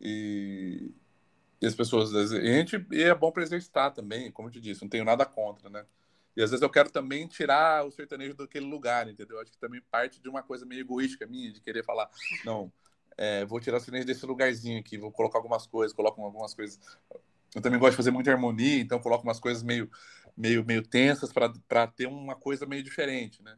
e, 0.00 0.90
e 1.60 1.66
as 1.66 1.74
pessoas, 1.74 2.10
e 2.32 2.36
a 2.36 2.40
gente, 2.56 2.84
e 2.90 3.02
é 3.02 3.14
bom 3.14 3.30
para 3.30 3.44
exercitar 3.44 3.92
também, 3.92 4.32
como 4.32 4.48
eu 4.48 4.52
te 4.52 4.60
disse, 4.60 4.82
não 4.82 4.88
tenho 4.88 5.04
nada 5.04 5.24
contra, 5.24 5.70
né? 5.70 5.86
E 6.36 6.42
às 6.42 6.50
vezes 6.50 6.62
eu 6.62 6.70
quero 6.70 6.90
também 6.90 7.28
tirar 7.28 7.86
o 7.86 7.90
sertanejo 7.90 8.34
daquele 8.34 8.66
lugar, 8.66 9.08
entendeu? 9.08 9.38
Acho 9.38 9.52
que 9.52 9.58
também 9.58 9.82
parte 9.90 10.20
de 10.20 10.28
uma 10.28 10.42
coisa 10.42 10.64
meio 10.64 10.80
egoística 10.80 11.26
minha, 11.26 11.52
de 11.52 11.60
querer 11.60 11.84
falar, 11.84 12.10
não, 12.44 12.72
é, 13.22 13.44
vou 13.44 13.60
tirar 13.60 13.76
o 13.76 13.80
sertanejo 13.80 14.04
desse 14.04 14.26
lugarzinho 14.26 14.80
aqui, 14.80 14.98
vou 14.98 15.12
colocar 15.12 15.38
algumas 15.38 15.64
coisas, 15.64 15.94
coloco 15.94 16.20
algumas 16.20 16.54
coisas. 16.54 16.80
Eu 17.54 17.62
também 17.62 17.78
gosto 17.78 17.92
de 17.92 17.96
fazer 17.98 18.10
muita 18.10 18.32
harmonia, 18.32 18.80
então 18.80 18.98
coloco 18.98 19.22
umas 19.22 19.38
coisas 19.38 19.62
meio, 19.62 19.88
meio, 20.36 20.64
meio 20.64 20.82
tensas 20.82 21.32
para 21.32 21.86
ter 21.86 22.06
uma 22.08 22.34
coisa 22.34 22.66
meio 22.66 22.82
diferente, 22.82 23.40
né? 23.40 23.56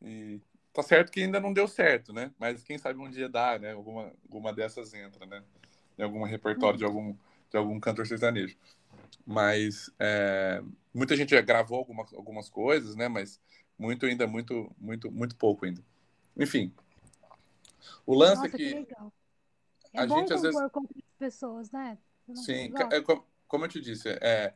E 0.00 0.40
tá 0.72 0.82
certo 0.82 1.12
que 1.12 1.20
ainda 1.20 1.38
não 1.38 1.52
deu 1.52 1.68
certo, 1.68 2.14
né? 2.14 2.32
Mas 2.38 2.62
quem 2.62 2.78
sabe 2.78 2.98
um 2.98 3.10
dia 3.10 3.28
dá, 3.28 3.58
né? 3.58 3.72
Alguma, 3.72 4.10
alguma 4.24 4.54
dessas 4.54 4.94
entra, 4.94 5.26
né? 5.26 5.42
Em 5.98 6.02
algum 6.02 6.22
repertório 6.22 6.78
de 6.78 6.84
algum, 6.86 7.14
de 7.50 7.58
algum 7.58 7.78
cantor 7.78 8.06
sertanejo. 8.06 8.56
Mas 9.26 9.90
é, 9.98 10.62
muita 10.94 11.14
gente 11.14 11.28
já 11.34 11.42
gravou 11.42 11.76
algumas, 11.76 12.14
algumas 12.14 12.48
coisas, 12.48 12.96
né? 12.96 13.06
Mas 13.06 13.38
muito 13.78 14.06
ainda, 14.06 14.26
muito, 14.26 14.74
muito, 14.78 15.12
muito 15.12 15.36
pouco 15.36 15.66
ainda. 15.66 15.82
Enfim. 16.38 16.72
O 18.04 18.14
lance 18.14 18.42
Nossa, 18.42 18.46
é 18.46 18.50
que 18.50 18.84
que. 18.84 18.96
É 19.92 20.00
a 20.00 20.06
gente 20.06 20.32
às 20.32 20.42
vezes. 20.42 20.60
pessoas, 21.18 21.70
né? 21.70 21.98
Sim, 22.34 22.72
é, 22.90 23.00
co- 23.00 23.26
como 23.46 23.64
eu 23.64 23.68
te 23.68 23.80
disse, 23.80 24.08
é, 24.20 24.54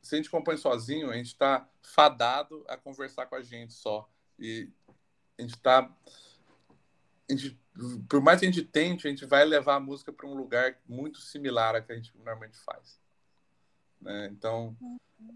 se 0.00 0.14
a 0.14 0.18
gente 0.18 0.30
compõe 0.30 0.56
sozinho, 0.56 1.10
a 1.10 1.16
gente 1.16 1.26
está 1.26 1.68
fadado 1.82 2.64
a 2.68 2.76
conversar 2.76 3.26
com 3.26 3.34
a 3.34 3.42
gente 3.42 3.72
só. 3.72 4.08
E 4.38 4.70
a 5.38 5.42
gente 5.42 5.54
está. 5.54 5.94
Por 8.08 8.20
mais 8.20 8.40
que 8.40 8.46
a 8.46 8.50
gente 8.50 8.64
tente, 8.64 9.06
a 9.06 9.10
gente 9.10 9.24
vai 9.26 9.44
levar 9.44 9.76
a 9.76 9.80
música 9.80 10.12
para 10.12 10.26
um 10.26 10.34
lugar 10.34 10.78
muito 10.88 11.18
similar 11.20 11.74
a 11.74 11.82
que 11.82 11.92
a 11.92 11.96
gente 11.96 12.16
normalmente 12.16 12.58
faz. 12.58 12.98
né? 14.00 14.28
Então, 14.32 14.76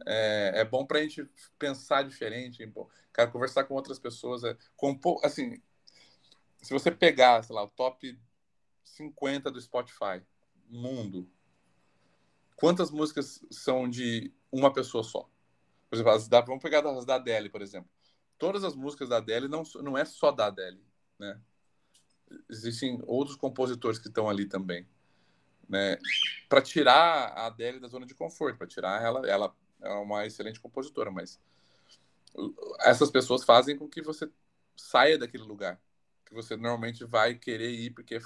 é, 0.07 0.53
é 0.57 0.65
bom 0.65 0.85
para 0.85 0.99
a 0.99 1.03
gente 1.03 1.29
pensar 1.59 2.03
diferente, 2.03 2.67
pô, 2.67 2.89
cara, 3.13 3.31
conversar 3.31 3.65
com 3.65 3.75
outras 3.75 3.99
pessoas. 3.99 4.43
É, 4.45 4.57
compor, 4.77 5.21
assim, 5.25 5.61
se 6.65 6.73
você 6.73 6.91
pegar, 6.91 7.45
sei 7.45 7.55
lá, 7.55 7.63
o 7.63 7.69
top 7.69 8.19
50 8.83 9.51
do 9.51 9.61
Spotify, 9.61 10.23
mundo, 10.67 11.31
quantas 12.57 12.91
músicas 12.91 13.45
são 13.51 13.89
de 13.89 14.33
uma 14.51 14.73
pessoa 14.73 15.05
só? 15.05 15.29
Por 15.91 15.97
exemplo, 15.97 16.13
as 16.13 16.27
da, 16.27 16.41
vamos 16.41 16.63
pegar 16.63 16.85
as 16.87 17.05
da 17.05 17.17
Adele, 17.17 17.51
por 17.51 17.61
exemplo. 17.61 17.91
Todas 18.39 18.65
as 18.65 18.75
músicas 18.75 19.11
da 19.11 19.19
Adele 19.19 19.47
não, 19.47 19.63
não 19.83 19.99
é 19.99 20.07
só 20.07 20.33
da 20.33 20.47
Adele, 20.47 20.83
né? 21.19 21.39
Existem 22.49 22.99
outros 23.07 23.37
compositores 23.37 23.99
que 23.99 24.09
estão 24.09 24.27
ali 24.27 24.47
também, 24.47 24.89
né? 25.69 25.99
Para 26.49 26.63
tirar 26.63 27.29
a 27.35 27.47
Adele 27.47 27.79
da 27.79 27.89
zona 27.89 28.07
de 28.07 28.15
conforto, 28.15 28.57
para 28.57 28.67
tirar 28.67 29.03
ela, 29.03 29.29
ela 29.29 29.55
é 29.83 29.91
uma 29.91 30.25
excelente 30.25 30.59
compositora, 30.59 31.11
mas 31.11 31.39
essas 32.81 33.11
pessoas 33.11 33.45
fazem 33.45 33.77
com 33.77 33.87
que 33.87 34.01
você 34.01 34.31
saia 34.75 35.19
daquele 35.19 35.45
lugar 35.45 35.79
que 36.25 36.35
você 36.35 36.57
normalmente 36.57 37.05
vai 37.05 37.35
querer 37.35 37.71
ir 37.71 37.91
porque 37.91 38.17
é 38.17 38.21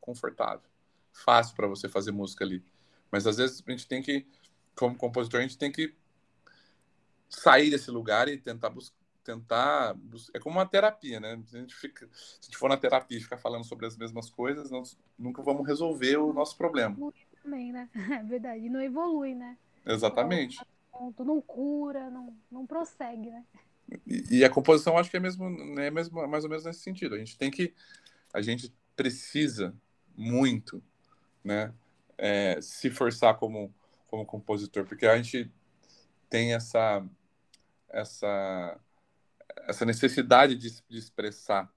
confortável, 0.00 0.68
fácil 1.12 1.54
para 1.54 1.66
você 1.66 1.88
fazer 1.88 2.12
música 2.12 2.44
ali. 2.44 2.64
Mas 3.10 3.26
às 3.26 3.36
vezes 3.36 3.62
a 3.66 3.70
gente 3.70 3.86
tem 3.86 4.02
que, 4.02 4.26
como 4.74 4.96
compositor, 4.96 5.40
a 5.40 5.42
gente 5.42 5.58
tem 5.58 5.70
que 5.70 5.94
sair 7.28 7.70
desse 7.70 7.90
lugar 7.90 8.28
e 8.28 8.38
tentar 8.38 8.70
buscar 8.70 9.02
tentar 9.24 9.96
é 10.34 10.40
como 10.40 10.58
uma 10.58 10.66
terapia 10.66 11.20
né 11.20 11.40
a 11.52 11.56
gente 11.56 11.76
fica 11.76 12.08
se 12.12 12.38
a 12.40 12.44
gente 12.44 12.58
for 12.58 12.68
na 12.68 12.76
terapia 12.76 13.16
e 13.16 13.20
ficar 13.20 13.38
falando 13.38 13.64
sobre 13.64 13.86
as 13.86 13.96
mesmas 13.96 14.28
coisas 14.28 14.68
nós 14.68 14.98
nunca 15.16 15.40
vamos 15.42 15.64
resolver 15.64 16.16
o 16.16 16.32
nosso 16.32 16.56
problema 16.56 16.96
Também, 17.42 17.72
né? 17.72 17.88
É 18.20 18.22
verdade. 18.22 18.66
E 18.66 18.68
não 18.68 18.80
evolui, 18.80 19.34
né? 19.34 19.56
exatamente 19.86 20.58
Ponto, 20.90 21.24
não 21.24 21.40
cura, 21.40 22.10
não, 22.10 22.36
não 22.50 22.66
prossegue, 22.66 23.30
né? 23.30 23.44
E, 24.06 24.44
a 24.44 24.50
composição 24.50 24.96
acho 24.96 25.10
que 25.10 25.16
é 25.16 25.20
mesmo 25.20 25.44
é 25.78 25.90
mesmo 25.90 26.26
mais 26.26 26.44
ou 26.44 26.50
menos 26.50 26.64
nesse 26.64 26.80
sentido 26.80 27.14
a 27.14 27.18
gente 27.18 27.36
tem 27.36 27.50
que 27.50 27.74
a 28.32 28.40
gente 28.40 28.72
precisa 28.96 29.74
muito 30.16 30.82
né 31.44 31.72
é, 32.16 32.60
se 32.60 32.90
forçar 32.90 33.36
como 33.36 33.74
como 34.06 34.24
compositor 34.24 34.84
porque 34.84 35.06
a 35.06 35.16
gente 35.16 35.50
tem 36.30 36.54
essa 36.54 37.04
essa 37.88 38.80
essa 39.68 39.84
necessidade 39.84 40.56
de, 40.56 40.70
de 40.88 40.98
expressar 40.98 41.70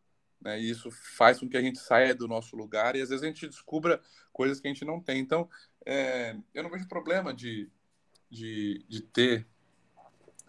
né? 0.46 0.60
E 0.60 0.70
isso 0.70 0.92
faz 0.92 1.40
com 1.40 1.50
que 1.50 1.58
a 1.58 1.62
gente 1.62 1.80
saia 1.80 2.14
do 2.14 2.28
nosso 2.28 2.56
lugar 2.56 2.96
e 2.96 3.02
às 3.02 3.10
vezes 3.10 3.24
a 3.24 3.28
gente 3.28 3.48
descubra 3.48 4.00
coisas 4.32 4.60
que 4.60 4.68
a 4.68 4.72
gente 4.72 4.86
não 4.86 5.02
tem. 5.02 5.20
Então, 5.20 5.50
é, 5.84 6.38
eu 6.54 6.62
não 6.62 6.70
vejo 6.70 6.88
problema 6.88 7.34
de, 7.34 7.68
de, 8.30 8.86
de 8.88 9.02
ter 9.02 9.48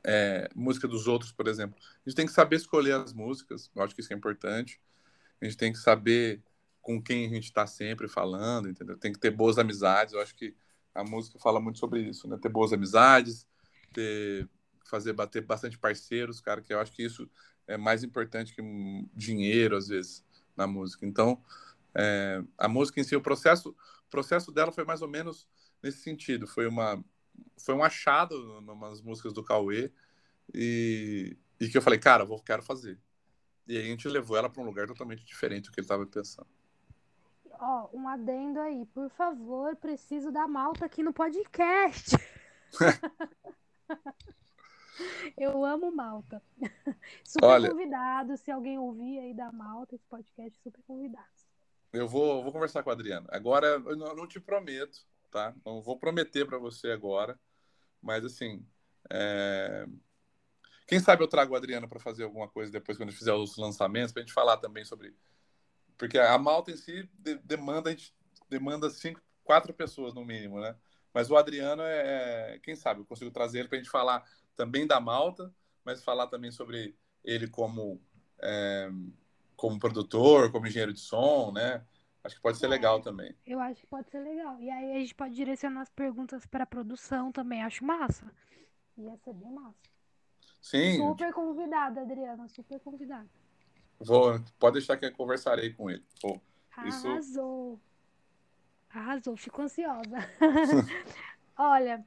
é, 0.07 0.49
música 0.55 0.87
dos 0.87 1.09
outros, 1.09 1.33
por 1.33 1.49
exemplo. 1.49 1.77
A 1.81 2.09
gente 2.09 2.17
tem 2.17 2.27
que 2.27 2.33
saber 2.33 2.57
escolher 2.57 2.95
as 2.95 3.13
músicas, 3.13 3.69
eu 3.75 3.83
acho 3.83 3.95
que 3.95 4.01
isso 4.01 4.13
é 4.13 4.17
importante. 4.17 4.81
A 5.41 5.45
gente 5.45 5.57
tem 5.57 5.73
que 5.73 5.79
saber 5.79 6.41
com 6.81 7.03
quem 7.03 7.27
a 7.27 7.29
gente 7.29 7.45
está 7.45 7.67
sempre 7.67 8.07
falando, 8.07 8.69
entendeu? 8.69 8.97
Tem 8.97 9.13
que 9.13 9.19
ter 9.19 9.31
boas 9.31 9.59
amizades. 9.59 10.15
Eu 10.15 10.21
acho 10.21 10.35
que 10.37 10.55
a 10.95 11.03
música 11.03 11.39
fala 11.41 11.61
muito 11.61 11.81
sobre 11.81 12.01
isso, 12.01 12.29
né? 12.29 12.39
Ter 12.41 12.49
boas 12.49 12.73
amizades, 12.73 13.47
ter 13.93 14.49
fazer 14.89 15.13
bater 15.13 15.43
bastante 15.45 15.77
parceiros, 15.77 16.41
cara, 16.41 16.63
que 16.63 16.73
eu 16.73 16.79
acho 16.79 16.93
que 16.93 17.03
isso 17.03 17.29
é 17.67 17.77
mais 17.77 18.05
importante 18.05 18.55
que 18.55 18.63
dinheiro 19.13 19.77
às 19.77 19.89
vezes 19.89 20.25
na 20.57 20.65
música. 20.65 21.05
Então, 21.05 21.43
é, 21.93 22.41
a 22.57 22.69
música 22.69 23.01
em 23.01 23.05
si, 23.05 23.17
o 23.17 23.21
processo, 23.21 23.71
o 23.71 24.11
processo 24.11 24.53
dela 24.53 24.71
foi 24.71 24.85
mais 24.85 25.03
ou 25.03 25.09
menos 25.09 25.49
nesse 25.83 25.99
sentido. 25.99 26.47
Foi 26.47 26.69
uma, 26.69 27.05
foi 27.59 27.75
um 27.75 27.83
achado 27.83 28.61
nas 28.61 29.01
músicas 29.01 29.33
do 29.33 29.43
Cauê 29.45 29.93
e, 30.55 31.37
e 31.61 31.69
que 31.69 31.77
eu 31.77 31.83
falei, 31.83 31.99
cara, 31.99 32.25
vou 32.25 32.43
quero 32.43 32.63
fazer. 32.63 32.99
E 33.67 33.77
aí 33.77 33.85
a 33.85 33.87
gente 33.87 34.09
levou 34.09 34.37
ela 34.37 34.49
para 34.49 34.63
um 34.63 34.67
lugar 34.67 34.87
totalmente 34.87 35.25
diferente 35.25 35.65
do 35.65 35.73
que 35.73 35.81
ele 35.81 35.85
estava 35.85 36.07
pensando. 36.07 36.49
Ó, 37.59 37.89
um 37.93 38.09
adendo 38.09 38.61
aí, 38.61 38.85
por 38.87 39.11
favor, 39.11 39.75
preciso 39.77 40.31
da 40.31 40.47
malta 40.47 40.85
aqui 40.85 41.03
no 41.03 41.13
podcast. 41.13 42.17
Eu 45.37 45.65
amo 45.65 45.95
Malta. 45.95 46.43
Super 47.25 47.47
Olha- 47.47 47.71
convidado. 47.71 48.37
Se 48.37 48.51
alguém 48.51 48.79
ouvir 48.79 49.19
aí 49.19 49.35
da 49.35 49.53
Malta, 49.53 49.95
esse 49.95 50.07
podcast, 50.07 50.59
super 50.63 50.83
convidados. 50.87 51.47
Eu 51.93 52.09
vou, 52.09 52.43
vou 52.43 52.53
conversar 52.53 52.83
com 52.83 52.91
o 52.91 52.93
Adriano. 52.93 53.27
Agora, 53.31 53.67
eu 53.67 53.97
não, 53.97 54.15
não 54.15 54.27
te 54.27 54.41
prometo, 54.41 55.07
tá? 55.37 55.55
Não 55.67 55.83
vou 55.83 55.99
prometer 55.99 56.47
para 56.47 56.57
você 56.57 56.91
agora, 56.91 57.39
mas 58.01 58.25
assim, 58.25 58.67
é, 59.11 59.87
quem 60.87 60.99
sabe 60.99 61.23
eu 61.23 61.29
trago 61.29 61.53
o 61.53 61.57
Adriano 61.57 61.87
para 61.87 62.01
fazer 62.01 62.25
alguma 62.25 62.49
coisa 62.49 62.73
depois 62.73 62.97
quando 62.97 63.11
a 63.11 63.13
gente 63.13 63.19
fizer 63.19 63.35
os 63.35 63.59
lançamentos, 63.59 64.13
para 64.13 64.23
a 64.23 64.25
gente 64.25 64.33
falar 64.33 64.57
também 64.57 64.83
sobre, 64.83 65.15
porque 65.99 66.19
a 66.19 66.39
Malta 66.39 66.71
em 66.71 66.77
si 66.79 67.07
de- 67.19 67.37
demanda 67.45 67.91
a 67.91 67.93
gente 67.93 68.15
demanda 68.49 68.89
cinco, 68.89 69.21
quatro 69.45 69.75
pessoas 69.75 70.15
no 70.15 70.25
mínimo, 70.25 70.59
né? 70.59 70.75
Mas 71.13 71.31
o 71.31 71.37
Adriano 71.37 71.83
é, 71.83 72.59
quem 72.63 72.75
sabe 72.75 73.01
eu 73.03 73.05
consigo 73.05 73.31
trazer 73.31 73.59
ele 73.59 73.69
para 73.69 73.77
a 73.77 73.83
gente 73.83 73.91
falar 73.91 74.25
também 74.57 74.87
da 74.87 74.99
Malta, 74.99 75.55
mas 75.85 76.03
falar 76.03 76.29
também 76.29 76.51
sobre 76.51 76.97
ele 77.23 77.47
como 77.47 78.01
é, 78.41 78.89
como 79.55 79.79
produtor, 79.79 80.51
como 80.51 80.67
engenheiro 80.67 80.95
de 80.95 81.01
som, 81.01 81.53
né? 81.53 81.85
Acho 82.27 82.37
que 82.37 82.43
pode 82.43 82.59
ser 82.59 82.67
É. 82.67 82.69
legal 82.69 83.01
também. 83.01 83.35
Eu 83.47 83.61
acho 83.61 83.81
que 83.81 83.87
pode 83.87 84.11
ser 84.11 84.21
legal. 84.21 84.61
E 84.61 84.69
aí 84.69 84.97
a 84.97 84.99
gente 84.99 85.15
pode 85.15 85.35
direcionar 85.35 85.83
as 85.83 85.91
perguntas 85.91 86.45
para 86.47 86.65
a 86.65 86.67
produção 86.67 87.31
também. 87.33 87.63
Acho 87.63 87.85
massa. 87.85 88.31
Ia 88.99 89.17
ser 89.19 89.33
bem 89.35 89.51
massa. 89.53 89.77
Sim, 90.61 90.97
Super 90.97 91.33
convidada, 91.33 92.01
Adriana. 92.01 92.49
Super 92.49 92.81
convidada. 92.81 93.29
vou, 94.01 94.41
pode 94.59 94.75
deixar 94.75 94.97
que 94.97 95.07
eu 95.07 95.13
conversarei 95.13 95.73
com 95.73 95.89
ele. 95.89 96.05
Pô, 96.21 96.41
Isso- 96.85 97.07
Arrasou. 97.09 97.81
Arrasou. 98.91 99.37
Fico 99.37 99.63
ansiosa. 99.63 100.17
Olha, 101.57 102.05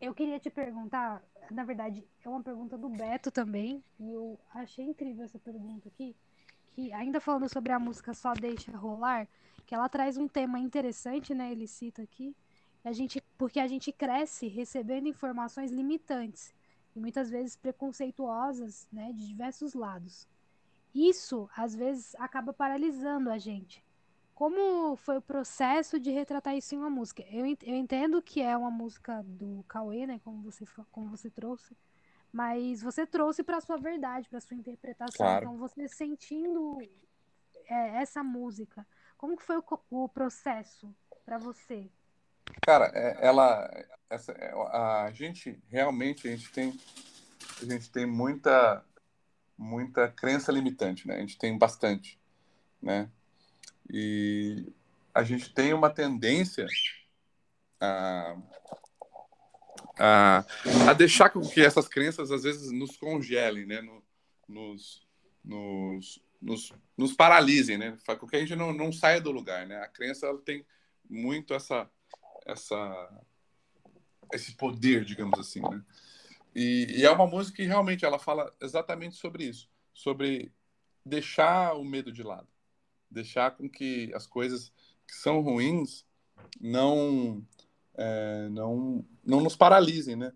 eu 0.00 0.14
queria 0.14 0.38
te 0.38 0.50
perguntar. 0.50 1.22
Na 1.50 1.64
verdade, 1.64 2.06
é 2.24 2.28
uma 2.28 2.42
pergunta 2.42 2.76
do 2.78 2.88
Beto 2.88 3.30
também. 3.30 3.82
E 3.98 4.10
eu 4.12 4.38
achei 4.54 4.84
incrível 4.84 5.24
essa 5.24 5.38
pergunta 5.38 5.88
aqui. 5.88 6.14
Que 6.74 6.92
ainda 6.92 7.20
falando 7.20 7.48
sobre 7.48 7.72
a 7.72 7.78
música 7.78 8.14
Só 8.14 8.32
Deixa 8.34 8.76
Rolar, 8.76 9.28
que 9.66 9.74
ela 9.74 9.88
traz 9.88 10.16
um 10.16 10.26
tema 10.26 10.58
interessante, 10.58 11.34
né? 11.34 11.52
Ele 11.52 11.66
cita 11.66 12.02
aqui. 12.02 12.34
A 12.84 12.92
gente, 12.92 13.22
porque 13.38 13.60
a 13.60 13.66
gente 13.68 13.92
cresce 13.92 14.48
recebendo 14.48 15.06
informações 15.06 15.70
limitantes 15.70 16.52
e 16.94 17.00
muitas 17.00 17.30
vezes 17.30 17.56
preconceituosas, 17.56 18.88
né, 18.92 19.12
de 19.12 19.26
diversos 19.26 19.74
lados. 19.74 20.26
Isso, 20.94 21.48
às 21.56 21.74
vezes, 21.74 22.14
acaba 22.16 22.52
paralisando 22.52 23.30
a 23.30 23.38
gente. 23.38 23.84
Como 24.34 24.96
foi 24.96 25.18
o 25.18 25.22
processo 25.22 26.00
de 26.00 26.10
retratar 26.10 26.56
isso 26.56 26.74
em 26.74 26.78
uma 26.78 26.90
música? 26.90 27.22
Eu, 27.30 27.46
eu 27.46 27.76
entendo 27.76 28.20
que 28.20 28.42
é 28.42 28.56
uma 28.56 28.70
música 28.70 29.22
do 29.22 29.64
Cauê, 29.68 30.06
né, 30.06 30.20
como 30.24 30.42
você, 30.42 30.64
como 30.90 31.08
você 31.08 31.30
trouxe, 31.30 31.76
mas 32.32 32.82
você 32.82 33.06
trouxe 33.06 33.42
para 33.42 33.60
sua 33.60 33.76
verdade, 33.76 34.28
para 34.28 34.40
sua 34.40 34.56
interpretação. 34.56 35.26
Claro. 35.26 35.44
Então, 35.44 35.58
você 35.58 35.86
sentindo 35.86 36.80
é, 37.66 38.02
essa 38.02 38.24
música, 38.24 38.86
como 39.18 39.36
que 39.36 39.44
foi 39.44 39.58
o, 39.58 39.64
o 39.90 40.08
processo 40.08 40.94
para 41.24 41.36
você? 41.38 41.90
Cara, 42.62 42.90
é- 42.94 43.26
ela, 43.26 43.70
essa, 44.08 44.32
é, 44.32 44.52
a 44.52 45.10
gente 45.12 45.62
realmente 45.68 46.26
a 46.26 46.30
gente 46.30 46.50
tem, 46.50 46.78
a 47.60 47.64
gente 47.64 47.90
tem 47.90 48.06
muita, 48.06 48.84
muita 49.56 50.08
crença 50.08 50.50
limitante, 50.50 51.06
né? 51.06 51.16
A 51.16 51.20
gente 51.20 51.38
tem 51.38 51.56
bastante, 51.58 52.18
né? 52.80 53.10
E 53.90 54.72
a 55.14 55.22
gente 55.22 55.52
tem 55.52 55.74
uma 55.74 55.90
tendência 55.90 56.66
a, 57.80 58.36
a, 59.98 60.44
a 60.88 60.92
deixar 60.92 61.30
com 61.30 61.40
que 61.40 61.60
essas 61.60 61.88
crenças 61.88 62.30
às 62.30 62.42
vezes 62.42 62.70
nos 62.70 62.96
congelem, 62.96 63.66
né? 63.66 63.80
No- 63.80 64.02
nos, 64.48 65.06
nos, 65.44 66.22
nos, 66.40 66.72
nos 66.96 67.12
paralisem, 67.12 67.78
né? 67.78 67.96
Com 68.18 68.26
que 68.26 68.36
a 68.36 68.40
gente 68.40 68.56
não, 68.56 68.72
não 68.72 68.92
saia 68.92 69.20
do 69.20 69.30
lugar, 69.30 69.66
né? 69.66 69.76
A 69.78 69.88
crença 69.88 70.26
ela 70.26 70.38
tem 70.38 70.64
muito 71.08 71.54
essa 71.54 71.88
essa 72.44 73.22
esse 74.32 74.54
poder, 74.56 75.04
digamos 75.04 75.38
assim, 75.38 75.60
né? 75.60 75.82
E, 76.54 76.86
e 76.98 77.04
é 77.04 77.10
uma 77.10 77.26
música 77.26 77.56
que 77.56 77.64
realmente 77.64 78.04
ela 78.04 78.18
fala 78.18 78.52
exatamente 78.60 79.16
sobre 79.16 79.44
isso, 79.44 79.70
sobre 79.92 80.52
deixar 81.04 81.74
o 81.74 81.84
medo 81.84 82.12
de 82.12 82.22
lado, 82.22 82.48
deixar 83.10 83.52
com 83.52 83.68
que 83.68 84.12
as 84.14 84.26
coisas 84.26 84.72
que 85.06 85.14
são 85.14 85.40
ruins 85.40 86.04
não 86.60 87.46
é, 87.94 88.48
não 88.50 89.04
não 89.24 89.40
nos 89.40 89.56
paralisem, 89.56 90.16
né? 90.16 90.32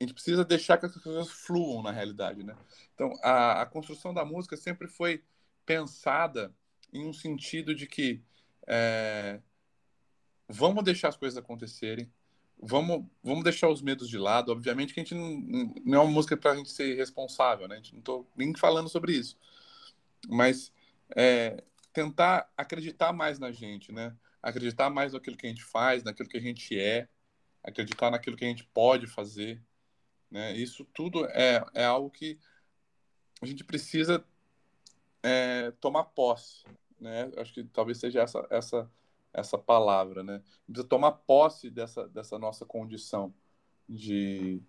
A 0.00 0.04
gente 0.04 0.14
precisa 0.14 0.44
deixar 0.44 0.78
que 0.78 0.86
as 0.86 0.96
coisas 0.96 1.28
fluam 1.28 1.82
na 1.82 1.90
realidade, 1.90 2.44
né? 2.44 2.56
Então 2.94 3.12
a, 3.22 3.62
a 3.62 3.66
construção 3.66 4.14
da 4.14 4.24
música 4.24 4.56
sempre 4.56 4.86
foi 4.86 5.24
pensada 5.66 6.54
em 6.92 7.06
um 7.06 7.12
sentido 7.12 7.74
de 7.74 7.86
que 7.86 8.22
é, 8.66 9.40
vamos 10.48 10.84
deixar 10.84 11.08
as 11.08 11.16
coisas 11.16 11.36
acontecerem, 11.36 12.10
vamos, 12.60 13.04
vamos 13.22 13.44
deixar 13.44 13.68
os 13.68 13.82
medos 13.82 14.08
de 14.08 14.18
lado. 14.18 14.52
Obviamente 14.52 14.94
que 14.94 15.00
a 15.00 15.02
gente 15.02 15.14
não, 15.14 15.74
não 15.84 15.98
é 15.98 16.02
uma 16.02 16.12
música 16.12 16.36
para 16.36 16.52
a 16.52 16.56
gente 16.56 16.70
ser 16.70 16.94
responsável, 16.96 17.66
né? 17.68 17.74
A 17.74 17.78
gente 17.78 17.92
não 17.92 18.00
estou 18.00 18.30
nem 18.36 18.54
falando 18.54 18.88
sobre 18.88 19.12
isso. 19.12 19.36
Mas 20.28 20.72
é, 21.16 21.62
tentar 21.92 22.50
acreditar 22.56 23.12
mais 23.12 23.38
na 23.38 23.50
gente, 23.50 23.92
né? 23.92 24.14
Acreditar 24.42 24.90
mais 24.90 25.12
naquilo 25.12 25.36
que 25.36 25.46
a 25.46 25.50
gente 25.50 25.64
faz, 25.64 26.02
naquilo 26.02 26.28
que 26.28 26.36
a 26.36 26.40
gente 26.40 26.78
é, 26.78 27.08
acreditar 27.62 28.10
naquilo 28.10 28.36
que 28.36 28.44
a 28.44 28.48
gente 28.48 28.64
pode 28.72 29.06
fazer, 29.06 29.62
né? 30.30 30.56
Isso 30.56 30.84
tudo 30.94 31.26
é, 31.26 31.64
é 31.74 31.84
algo 31.84 32.10
que 32.10 32.38
a 33.42 33.46
gente 33.46 33.64
precisa 33.64 34.24
é, 35.22 35.70
tomar 35.80 36.04
posse, 36.04 36.64
né? 37.00 37.30
Acho 37.36 37.52
que 37.52 37.64
talvez 37.64 37.98
seja 37.98 38.20
essa, 38.22 38.46
essa 38.50 38.90
essa 39.32 39.58
palavra, 39.58 40.22
né? 40.22 40.42
Precisa 40.66 40.86
tomar 40.88 41.12
posse 41.12 41.70
dessa, 41.70 42.08
dessa 42.08 42.38
nossa 42.38 42.64
condição 42.64 43.32
de, 43.88 44.60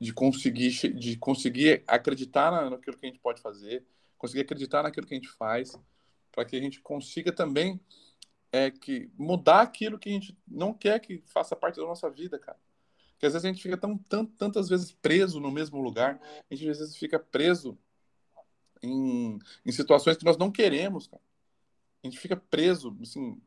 de 0.00 0.12
conseguir 0.12 0.70
de 0.94 1.16
conseguir 1.16 1.82
acreditar 1.86 2.50
na- 2.50 2.70
naquilo 2.70 2.96
que 2.96 3.06
a 3.06 3.08
gente 3.08 3.20
pode 3.20 3.40
fazer, 3.40 3.84
conseguir 4.18 4.42
acreditar 4.42 4.82
naquilo 4.82 5.06
que 5.06 5.14
a 5.14 5.18
gente 5.18 5.30
faz, 5.30 5.78
para 6.32 6.44
que 6.44 6.56
a 6.56 6.60
gente 6.60 6.80
consiga 6.80 7.32
também 7.32 7.80
é 8.56 8.70
que 8.70 9.10
mudar 9.18 9.62
aquilo 9.62 9.98
que 9.98 10.08
a 10.08 10.12
gente 10.12 10.36
não 10.46 10.72
quer 10.74 10.98
que 11.00 11.22
faça 11.26 11.54
parte 11.56 11.76
da 11.80 11.86
nossa 11.86 12.10
vida, 12.10 12.38
cara. 12.38 12.58
Porque 13.12 13.26
às 13.26 13.32
vezes 13.32 13.44
a 13.44 13.48
gente 13.48 13.62
fica 13.62 13.76
tão, 13.76 13.96
tantas 14.26 14.68
vezes 14.68 14.92
preso 14.92 15.40
no 15.40 15.50
mesmo 15.50 15.80
lugar, 15.80 16.20
a 16.50 16.54
gente 16.54 16.68
às 16.68 16.78
vezes 16.78 16.96
fica 16.96 17.18
preso 17.18 17.78
em, 18.82 19.38
em 19.64 19.72
situações 19.72 20.16
que 20.16 20.24
nós 20.24 20.36
não 20.36 20.50
queremos, 20.50 21.06
cara. 21.06 21.22
A 22.04 22.06
gente 22.06 22.18
fica 22.18 22.36
preso, 22.36 22.96
assim, 23.00 23.40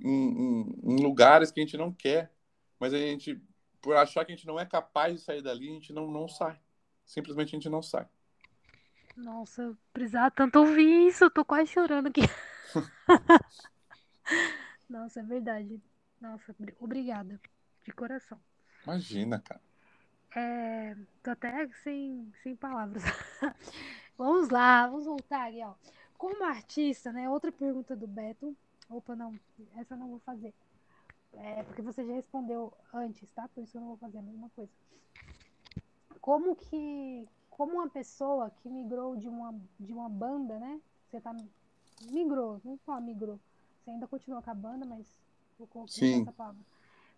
em, 0.00 0.08
em- 0.08 0.80
em 0.84 1.02
lugares 1.02 1.50
que 1.50 1.60
a 1.60 1.64
gente 1.64 1.76
não 1.76 1.92
quer, 1.92 2.32
mas 2.78 2.94
a 2.94 2.98
gente, 2.98 3.40
por 3.80 3.96
achar 3.96 4.24
que 4.24 4.32
a 4.32 4.36
gente 4.36 4.46
não 4.46 4.58
é 4.58 4.64
capaz 4.64 5.14
de 5.14 5.20
sair 5.20 5.42
dali, 5.42 5.68
a 5.68 5.74
gente 5.74 5.92
não, 5.92 6.10
não 6.10 6.28
sai. 6.28 6.58
Simplesmente 7.04 7.48
a 7.48 7.58
gente 7.58 7.68
não 7.68 7.82
sai. 7.82 8.06
Nossa, 9.16 9.62
eu 9.62 9.76
precisava 9.92 10.30
tanto 10.30 10.60
ouvir 10.60 11.08
isso, 11.08 11.24
eu 11.24 11.30
tô 11.30 11.44
quase 11.44 11.72
chorando 11.72 12.06
aqui. 12.06 12.20
Nossa, 14.88 15.20
é 15.20 15.22
verdade. 15.22 15.80
Nossa, 16.20 16.52
obri- 16.58 16.74
obrigada, 16.80 17.40
de 17.84 17.92
coração. 17.92 18.40
Imagina, 18.84 19.38
cara. 19.40 19.60
É, 20.34 20.94
tô 21.22 21.30
até 21.30 21.68
sem, 21.82 22.32
sem 22.42 22.54
palavras. 22.56 23.02
Vamos 24.16 24.48
lá, 24.48 24.86
vamos 24.88 25.04
voltar 25.06 25.48
aqui, 25.48 25.62
ó. 25.62 25.74
Como 26.16 26.42
artista, 26.44 27.12
né? 27.12 27.30
Outra 27.30 27.52
pergunta 27.52 27.94
do 27.94 28.06
Beto. 28.06 28.56
Opa, 28.90 29.14
não, 29.14 29.38
essa 29.76 29.94
eu 29.94 29.98
não 29.98 30.08
vou 30.08 30.18
fazer. 30.20 30.52
É, 31.34 31.62
porque 31.62 31.82
você 31.82 32.04
já 32.04 32.12
respondeu 32.14 32.72
antes, 32.92 33.30
tá? 33.30 33.48
Por 33.48 33.62
isso 33.62 33.76
eu 33.76 33.80
não 33.80 33.88
vou 33.88 33.96
fazer 33.96 34.18
a 34.18 34.22
mesma 34.22 34.50
coisa. 34.56 34.72
Como 36.20 36.56
que, 36.56 37.28
como 37.48 37.74
uma 37.74 37.88
pessoa 37.88 38.50
que 38.50 38.68
migrou 38.68 39.16
de 39.16 39.28
uma, 39.28 39.54
de 39.78 39.92
uma 39.92 40.08
banda, 40.08 40.58
né? 40.58 40.80
Você 41.08 41.20
tá 41.20 41.34
migrou, 42.10 42.60
não 42.64 42.76
falar 42.78 43.00
migrou. 43.00 43.38
Você 43.88 43.92
ainda 43.92 44.06
continua 44.06 44.42
com 44.42 44.50
a 44.50 44.54
banda, 44.54 44.84
mas 44.84 45.18
vou 45.58 45.66
colocar 45.66 45.90
Sim. 45.90 46.20
essa 46.20 46.32
palavra. 46.32 46.60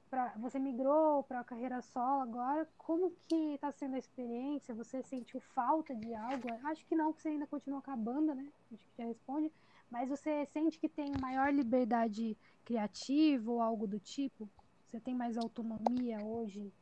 Pra, 0.09 0.33
você 0.39 0.57
migrou 0.57 1.25
para 1.25 1.41
a 1.41 1.45
carreira 1.45 1.83
solo 1.83 2.21
agora. 2.21 2.69
Como 2.79 3.13
que 3.29 3.59
tá 3.59 3.73
sendo 3.73 3.97
a 3.97 3.99
experiência? 3.99 4.73
Você 4.77 5.03
sentiu 5.03 5.41
falta 5.41 5.93
de 5.97 6.15
algo? 6.15 6.49
Acho 6.67 6.87
que 6.87 6.95
não, 6.95 7.07
porque 7.07 7.23
você 7.23 7.31
ainda 7.31 7.47
continua 7.49 7.83
com 7.83 7.91
a 7.91 7.97
banda, 7.97 8.37
né? 8.37 8.47
Acho 8.73 8.85
que 8.85 9.03
já 9.03 9.05
responde. 9.05 9.51
Mas 9.91 10.09
você 10.09 10.47
sente 10.53 10.79
que 10.79 10.89
tem 10.89 11.11
maior 11.21 11.53
liberdade 11.53 12.39
criativa 12.65 13.51
ou 13.51 13.61
algo 13.61 13.89
do 13.89 13.99
tipo? 13.99 14.49
Você 14.89 15.01
tem 15.01 15.13
mais 15.15 15.37
autonomia 15.37 16.19
hoje? 16.25 16.73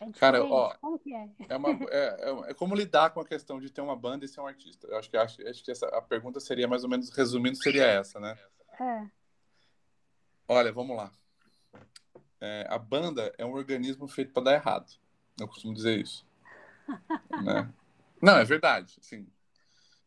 É 0.00 0.08
Cara, 0.12 0.44
ó, 0.44 0.72
Como 0.80 1.00
que 1.00 1.12
é? 1.12 1.28
É, 1.48 1.56
uma, 1.56 1.70
é, 1.90 2.30
é- 2.30 2.50
é 2.50 2.54
como 2.54 2.76
lidar 2.76 3.10
com 3.10 3.20
a 3.20 3.26
questão 3.26 3.58
de 3.58 3.70
ter 3.72 3.80
uma 3.80 3.96
banda 3.96 4.24
e 4.24 4.28
ser 4.28 4.40
um 4.40 4.46
artista. 4.46 4.86
Eu 4.86 4.98
acho 4.98 5.10
que, 5.10 5.16
acho, 5.16 5.48
acho 5.48 5.64
que 5.64 5.70
essa, 5.72 5.88
a 5.88 6.00
pergunta 6.00 6.38
seria 6.38 6.68
mais 6.68 6.84
ou 6.84 6.90
menos, 6.90 7.10
resumindo, 7.10 7.56
seria 7.56 7.86
essa, 7.86 8.20
né? 8.20 8.38
É, 8.80 9.10
Olha, 10.48 10.72
vamos 10.72 10.96
lá. 10.96 11.12
é, 12.40 12.66
a 12.68 12.76
banda 12.76 13.32
é 13.38 13.44
um 13.44 13.52
organismo 13.52 14.08
feito 14.08 14.32
para 14.32 14.42
dar 14.42 14.54
errado. 14.54 14.90
Eu 15.38 15.46
costumo 15.46 15.72
dizer 15.72 16.00
isso. 16.00 16.26
né? 17.44 17.72
Não, 18.20 18.36
é 18.36 18.44
verdade. 18.44 18.96
Assim, 19.00 19.28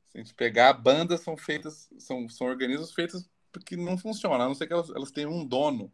se 0.05 0.17
a 0.17 0.17
gente 0.17 0.33
pegar, 0.33 0.73
bandas 0.73 1.21
são 1.21 1.37
feitas, 1.37 1.89
são, 1.97 2.27
são 2.27 2.47
organismos 2.47 2.93
feitos 2.93 3.29
porque 3.53 3.77
não 3.77 3.97
funcionam, 3.97 4.41
a 4.41 4.47
não 4.47 4.55
ser 4.55 4.67
que 4.67 4.73
elas, 4.73 4.89
elas 4.89 5.11
tenham 5.11 5.31
um 5.31 5.45
dono 5.45 5.89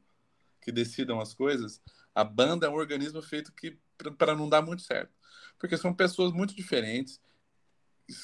que 0.61 0.71
decidam 0.71 1.19
as 1.19 1.33
coisas. 1.33 1.79
A 2.15 2.23
banda 2.23 2.65
é 2.65 2.69
um 2.69 2.75
organismo 2.75 3.21
feito 3.21 3.53
que 3.53 3.77
para 4.17 4.35
não 4.35 4.49
dar 4.49 4.63
muito 4.63 4.81
certo. 4.81 5.13
Porque 5.59 5.77
são 5.77 5.93
pessoas 5.93 6.31
muito 6.31 6.55
diferentes 6.55 7.21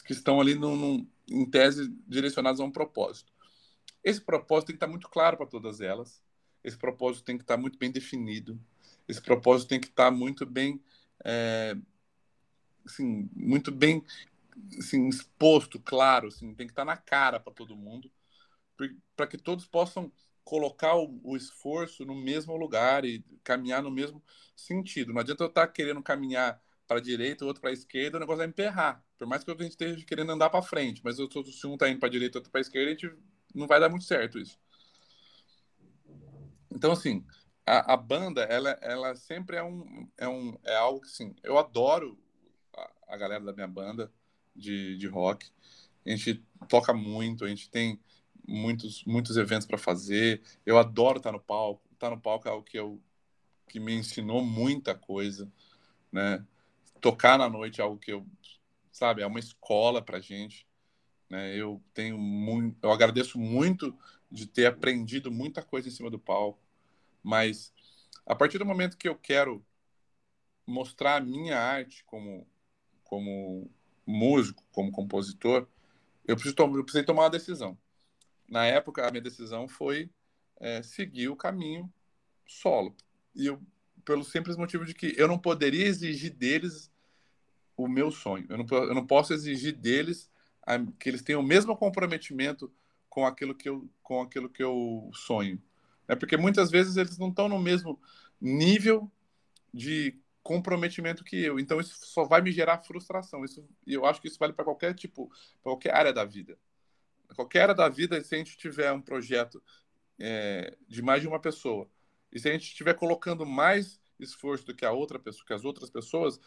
que 0.06 0.14
estão 0.14 0.42
ali 0.42 0.56
num, 0.56 0.76
num, 0.76 1.08
em 1.30 1.48
tese 1.48 1.88
direcionadas 2.08 2.60
a 2.60 2.64
um 2.64 2.72
propósito. 2.72 3.35
Esse 4.06 4.22
propósito 4.22 4.68
tem 4.68 4.76
que 4.76 4.78
estar 4.78 4.88
muito 4.88 5.10
claro 5.10 5.36
para 5.36 5.48
todas 5.48 5.82
elas. 5.82 6.22
Esse 6.64 6.78
propósito 6.78 7.26
tem 7.26 7.38
que 7.38 7.44
estar 7.44 7.58
muito 7.58 7.78
bem 7.78 7.92
definido. 7.92 8.60
Esse 9.08 9.22
propósito 9.22 9.70
tem 9.70 9.80
que 9.80 9.88
estar 9.88 10.12
muito 10.12 10.46
bem, 10.46 10.80
é, 11.24 11.76
assim, 12.86 13.28
muito 13.36 13.72
bem 13.72 14.06
assim, 14.80 15.10
exposto, 15.10 15.80
claro, 15.80 16.28
assim, 16.28 16.54
tem 16.54 16.68
que 16.68 16.72
estar 16.72 16.86
na 16.86 16.98
cara 16.98 17.40
para 17.40 17.54
todo 17.54 17.76
mundo, 17.76 18.10
para 19.16 19.28
que 19.28 19.38
todos 19.38 19.66
possam 19.66 20.12
colocar 20.44 20.96
o, 20.96 21.20
o, 21.24 21.36
esforço 21.36 22.06
no 22.06 22.16
mesmo 22.16 22.56
lugar 22.56 23.04
e 23.04 23.24
caminhar 23.44 23.82
no 23.82 23.92
mesmo 23.92 24.24
sentido. 24.56 25.12
Não 25.12 25.22
adianta 25.22 25.44
eu 25.44 25.48
estar 25.48 25.68
querendo 25.68 26.02
caminhar 26.04 26.62
para 26.88 27.00
a 27.00 27.02
direita, 27.02 27.44
o 27.44 27.48
outro 27.48 27.62
para 27.62 27.72
a 27.72 27.74
esquerda, 27.74 28.18
o 28.18 28.20
negócio 28.20 28.38
vai 28.38 28.48
emperrar. 28.48 29.04
Por 29.18 29.28
mais 29.28 29.44
que 29.44 29.52
a 29.52 29.56
gente 29.56 29.72
esteja 29.72 30.06
querendo 30.06 30.32
andar 30.32 30.50
para 30.50 30.62
frente, 30.62 31.02
mas 31.04 31.18
eu, 31.18 31.28
se 31.30 31.68
um 31.68 31.74
está 31.74 31.90
indo 31.90 32.00
para 32.00 32.08
a 32.08 32.12
direita 32.12 32.38
outro 32.38 32.52
para 32.52 32.60
a 32.60 32.62
esquerda, 32.62 32.92
a 32.92 32.94
gente 32.94 33.12
não 33.56 33.68
vai 33.68 33.80
dar 33.80 33.90
muito 33.90 34.06
certo 34.06 34.38
isso. 34.38 34.60
Então, 36.72 36.92
assim, 36.92 37.26
a, 37.66 37.94
a, 37.94 37.98
banda, 37.98 38.44
ela, 38.44 38.72
ela 38.82 39.16
sempre 39.16 39.56
é 39.56 39.64
um, 39.64 40.08
é 40.18 40.28
um 40.28 40.58
é 40.64 40.76
algo 40.76 41.02
que, 41.02 41.08
assim, 41.08 41.34
eu 41.42 41.58
adoro 41.58 42.20
a, 42.76 42.92
a 43.10 43.18
galera 43.18 43.44
da 43.44 43.54
minha 43.54 43.68
banda 43.68 44.12
de, 44.56 44.98
de 44.98 45.08
rock. 45.08 45.50
A 46.06 46.10
gente 46.10 46.44
toca 46.68 46.94
muito, 46.94 47.46
a 47.46 47.48
gente 47.48 47.70
tem 47.70 48.00
muitos 48.48 49.04
muitos 49.06 49.38
eventos 49.38 49.66
para 49.66 49.78
fazer. 49.78 50.42
Eu 50.66 50.78
adoro 50.78 51.18
estar 51.18 51.32
no 51.32 51.40
palco. 51.40 51.82
Estar 51.94 52.10
no 52.10 52.20
palco 52.20 52.48
é 52.48 52.52
algo 52.52 52.64
que 52.64 52.78
eu 52.78 53.02
que 53.68 53.80
me 53.80 53.94
ensinou 53.94 54.44
muita 54.44 54.94
coisa, 54.96 55.52
né? 56.12 56.46
Tocar 57.02 57.38
na 57.38 57.50
noite 57.50 57.82
é 57.82 57.84
algo 57.84 57.98
que 57.98 58.14
eu, 58.14 58.26
sabe, 58.92 59.22
é 59.22 59.28
uma 59.28 59.40
escola 59.40 60.02
para 60.02 60.20
gente, 60.20 60.68
né? 61.30 61.56
Eu 61.56 61.82
tenho 61.94 62.18
muito, 62.18 62.78
eu 62.82 62.92
agradeço 62.92 63.40
muito 63.40 63.98
de 64.32 64.48
ter 64.48 64.66
aprendido 64.66 65.32
muita 65.32 65.62
coisa 65.62 65.88
em 65.88 65.92
cima 65.92 66.10
do 66.10 66.20
palco, 66.20 66.60
mas 67.24 67.74
a 68.26 68.36
partir 68.36 68.58
do 68.58 68.66
momento 68.66 68.98
que 68.98 69.08
eu 69.08 69.16
quero 69.16 69.66
mostrar 70.66 71.18
a 71.18 71.22
minha 71.22 71.60
arte 71.60 72.04
como 72.06 72.48
como 73.04 73.70
músico, 74.06 74.64
como 74.72 74.92
compositor, 74.92 75.68
eu 76.28 76.36
preciso 76.36 76.56
eu 76.60 76.84
precisei 76.84 77.04
tomar 77.04 77.24
uma 77.24 77.30
decisão 77.30 77.78
na 78.48 78.66
época, 78.66 79.06
a 79.08 79.12
minha 79.12 79.22
decisão 79.22 79.68
foi 79.68 80.10
é, 80.60 80.82
seguir 80.84 81.30
o 81.30 81.36
caminho 81.36 81.92
solo. 82.46 82.96
E 83.34 83.48
eu, 83.48 83.62
pelo 84.04 84.24
simples 84.24 84.56
motivo 84.56 84.86
de 84.86 84.94
que 84.94 85.14
eu 85.18 85.28
não 85.28 85.38
poderia 85.38 85.86
exigir 85.86 86.32
deles 86.32 86.92
o 87.76 87.88
meu 87.88 88.12
sonho. 88.12 88.46
Eu 88.50 88.58
não, 88.58 88.66
eu 88.70 88.94
não 88.94 89.06
posso 89.06 89.34
exigir 89.34 89.76
deles 89.76 90.30
que 91.00 91.10
eles 91.10 91.22
tenham 91.22 91.42
o 91.42 91.46
mesmo 91.46 91.76
comprometimento 91.76 92.72
com 93.10 93.26
aquilo 93.26 93.54
que 93.56 93.70
eu, 93.70 93.90
com 94.02 94.22
aquilo 94.22 94.50
que 94.50 94.64
eu 94.64 95.10
sonho. 95.14 95.62
É 96.08 96.16
porque 96.16 96.38
muitas 96.38 96.70
vezes 96.72 96.98
eles 96.98 97.18
não 97.18 97.30
estão 97.30 97.48
no 97.48 97.60
mesmo 97.60 98.00
nível 98.40 99.12
de 99.74 100.20
comprometimento 100.44 101.24
que 101.24 101.38
eu. 101.38 101.60
Então 101.60 101.80
isso 101.80 101.98
só 102.06 102.24
vai 102.24 102.42
me 102.42 102.52
gerar 102.52 102.84
frustração. 102.84 103.44
Isso, 103.46 103.68
eu 103.86 104.06
acho 104.06 104.22
que 104.22 104.28
isso 104.28 104.40
vale 104.40 104.54
para 104.54 104.66
qualquer 104.66 104.94
tipo, 104.94 105.32
qualquer 105.62 105.96
área 105.96 106.14
da 106.14 106.26
vida 106.26 106.58
qualquer 107.34 107.64
área 107.64 107.76
da 107.76 107.90
vida, 107.90 108.22
se 108.24 108.36
a 108.36 108.38
gente 108.38 108.58
tiver 108.58 108.92
um 108.92 109.02
projeto 109.02 109.62
é, 110.20 110.76
de 110.88 111.02
mais 111.02 111.22
de 111.22 111.28
uma 111.28 111.40
pessoa, 111.40 111.90
e 112.32 112.40
se 112.40 112.50
a 112.50 112.52
gente 112.52 112.68
estiver 112.68 112.94
colocando 112.94 113.46
mais 113.46 114.00
esforço 114.20 114.66
do 114.66 114.76
que 114.76 114.86
a 114.86 114.92
outra 114.92 115.18
pessoa, 115.18 115.46
que 115.46 115.54
as 115.54 115.66
outras 115.66 115.90
pessoas, 115.90 116.40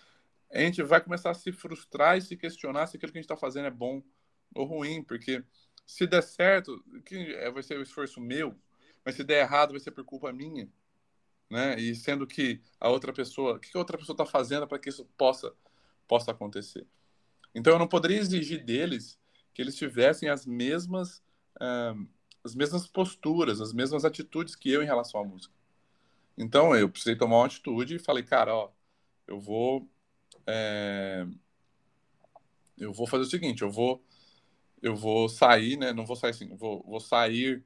a 0.50 0.60
gente 0.60 0.82
vai 0.82 1.00
começar 1.00 1.30
a 1.30 1.34
se 1.34 1.52
frustrar 1.52 2.16
e 2.16 2.22
se 2.22 2.36
questionar 2.36 2.86
se 2.86 2.96
aquilo 2.96 3.12
que 3.12 3.18
a 3.18 3.20
gente 3.20 3.30
está 3.30 3.36
fazendo 3.36 3.66
é 3.66 3.70
bom 3.70 4.02
ou 4.54 4.64
ruim, 4.64 5.02
porque 5.02 5.44
se 5.86 6.06
der 6.06 6.22
certo, 6.22 6.82
que 7.04 7.34
é, 7.34 7.50
vai 7.50 7.62
ser 7.62 7.78
o 7.78 7.82
esforço 7.82 8.20
meu, 8.20 8.54
mas 9.04 9.14
se 9.14 9.24
der 9.24 9.40
errado, 9.40 9.70
vai 9.70 9.80
ser 9.80 9.90
por 9.90 10.04
culpa 10.04 10.32
minha, 10.32 10.68
né? 11.50 11.78
E 11.80 11.94
sendo 11.94 12.26
que 12.26 12.60
a 12.80 12.88
outra 12.88 13.12
pessoa, 13.12 13.56
o 13.56 13.58
que 13.60 13.70
a 13.74 13.78
outra 13.78 13.98
pessoa 13.98 14.14
está 14.14 14.26
fazendo 14.26 14.66
para 14.66 14.78
que 14.78 14.88
isso 14.88 15.04
possa 15.16 15.54
possa 16.06 16.30
acontecer? 16.30 16.86
Então 17.54 17.74
eu 17.74 17.78
não 17.78 17.88
poderia 17.88 18.18
exigir 18.18 18.64
deles 18.64 19.18
que 19.54 19.62
eles 19.62 19.76
tivessem 19.76 20.28
as 20.28 20.46
mesmas 20.46 21.22
uh, 21.56 22.08
as 22.44 22.54
mesmas 22.54 22.86
posturas, 22.86 23.60
as 23.60 23.72
mesmas 23.72 24.04
atitudes 24.04 24.54
que 24.54 24.70
eu 24.70 24.82
em 24.82 24.86
relação 24.86 25.20
à 25.20 25.24
música. 25.24 25.54
Então 26.36 26.74
eu 26.74 26.88
precisei 26.88 27.16
tomar 27.16 27.38
uma 27.38 27.46
atitude 27.46 27.96
e 27.96 27.98
falei, 27.98 28.22
cara, 28.22 28.54
ó, 28.54 28.70
eu 29.26 29.40
vou 29.40 29.88
é, 30.48 31.26
eu 32.78 32.92
vou 32.92 33.06
fazer 33.06 33.24
o 33.24 33.30
seguinte, 33.30 33.62
eu 33.62 33.70
vou 33.70 34.02
eu 34.82 34.94
vou 34.96 35.28
sair, 35.28 35.76
né? 35.76 35.92
Não 35.92 36.06
vou 36.06 36.16
sair 36.16 36.30
assim, 36.30 36.54
vou, 36.56 36.82
vou 36.84 37.00
sair 37.00 37.64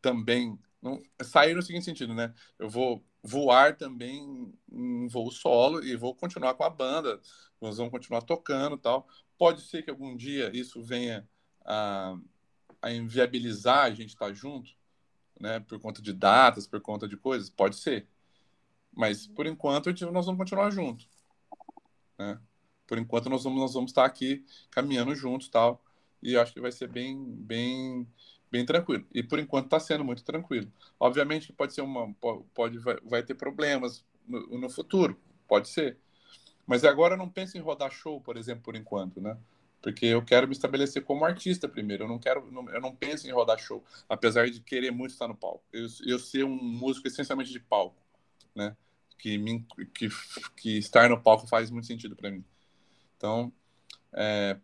também, 0.00 0.58
não, 0.82 1.02
sair 1.22 1.54
no 1.54 1.62
seguinte 1.62 1.84
sentido, 1.84 2.14
né? 2.14 2.34
Eu 2.58 2.68
vou 2.68 3.04
voar 3.22 3.76
também 3.76 4.52
em 4.70 5.08
voo 5.08 5.30
solo 5.30 5.82
e 5.84 5.96
vou 5.96 6.14
continuar 6.14 6.54
com 6.54 6.64
a 6.64 6.70
banda, 6.70 7.20
nós 7.60 7.78
vamos 7.78 7.90
continuar 7.90 8.22
tocando, 8.22 8.76
tal, 8.76 9.08
Pode 9.38 9.62
ser 9.62 9.82
que 9.82 9.90
algum 9.90 10.16
dia 10.16 10.50
isso 10.56 10.82
venha 10.82 11.28
a, 11.64 12.16
a 12.80 12.92
inviabilizar 12.92 13.84
a 13.84 13.90
gente 13.90 14.10
estar 14.10 14.32
junto, 14.32 14.70
né? 15.40 15.60
Por 15.60 15.80
conta 15.80 16.00
de 16.00 16.12
datas, 16.12 16.66
por 16.66 16.80
conta 16.80 17.08
de 17.08 17.16
coisas, 17.16 17.50
pode 17.50 17.76
ser. 17.76 18.08
Mas 18.92 19.26
por 19.26 19.46
enquanto 19.46 19.88
nós 20.12 20.26
vamos 20.26 20.38
continuar 20.38 20.70
juntos, 20.70 21.08
né? 22.18 22.38
Por 22.86 22.98
enquanto 22.98 23.30
nós 23.30 23.44
vamos 23.44 23.60
nós 23.60 23.74
vamos 23.74 23.90
estar 23.90 24.04
aqui 24.04 24.44
caminhando 24.70 25.14
juntos, 25.14 25.48
tal. 25.48 25.82
E 26.22 26.36
acho 26.36 26.52
que 26.52 26.60
vai 26.60 26.72
ser 26.72 26.88
bem 26.88 27.18
bem 27.18 28.06
bem 28.50 28.64
tranquilo. 28.64 29.06
E 29.12 29.22
por 29.22 29.38
enquanto 29.38 29.66
está 29.66 29.80
sendo 29.80 30.04
muito 30.04 30.24
tranquilo. 30.24 30.70
Obviamente 30.98 31.52
pode 31.52 31.74
ser 31.74 31.82
uma 31.82 32.12
pode 32.54 32.78
vai, 32.78 32.96
vai 33.02 33.22
ter 33.22 33.34
problemas 33.34 34.04
no, 34.26 34.58
no 34.58 34.70
futuro, 34.70 35.18
pode 35.48 35.68
ser. 35.68 35.98
Mas 36.66 36.84
agora 36.84 37.14
eu 37.14 37.18
não 37.18 37.28
penso 37.28 37.58
em 37.58 37.60
rodar 37.60 37.90
show, 37.90 38.20
por 38.20 38.36
exemplo, 38.36 38.62
por 38.62 38.76
enquanto, 38.76 39.20
né? 39.20 39.36
Porque 39.82 40.06
eu 40.06 40.24
quero 40.24 40.48
me 40.48 40.54
estabelecer 40.54 41.04
como 41.04 41.26
artista 41.26 41.68
primeiro. 41.68 42.04
Eu 42.04 42.08
não 42.08 42.18
quero, 42.18 42.40
eu 42.72 42.80
não 42.80 42.96
penso 42.96 43.26
em 43.26 43.32
rodar 43.32 43.58
show, 43.58 43.84
apesar 44.08 44.48
de 44.48 44.60
querer 44.60 44.90
muito 44.90 45.10
estar 45.10 45.28
no 45.28 45.36
palco. 45.36 45.62
Eu, 45.70 45.86
eu 46.06 46.18
ser 46.18 46.44
um 46.44 46.56
músico 46.56 47.06
essencialmente 47.06 47.52
de 47.52 47.60
palco, 47.60 48.00
né? 48.54 48.74
Que, 49.18 49.38
me, 49.38 49.64
que, 49.94 50.08
que 50.56 50.78
estar 50.78 51.08
no 51.08 51.20
palco 51.20 51.46
faz 51.46 51.70
muito 51.70 51.86
sentido 51.86 52.14
para 52.14 52.30
mim. 52.30 52.44
Então, 53.16 53.52
é, 54.12 54.58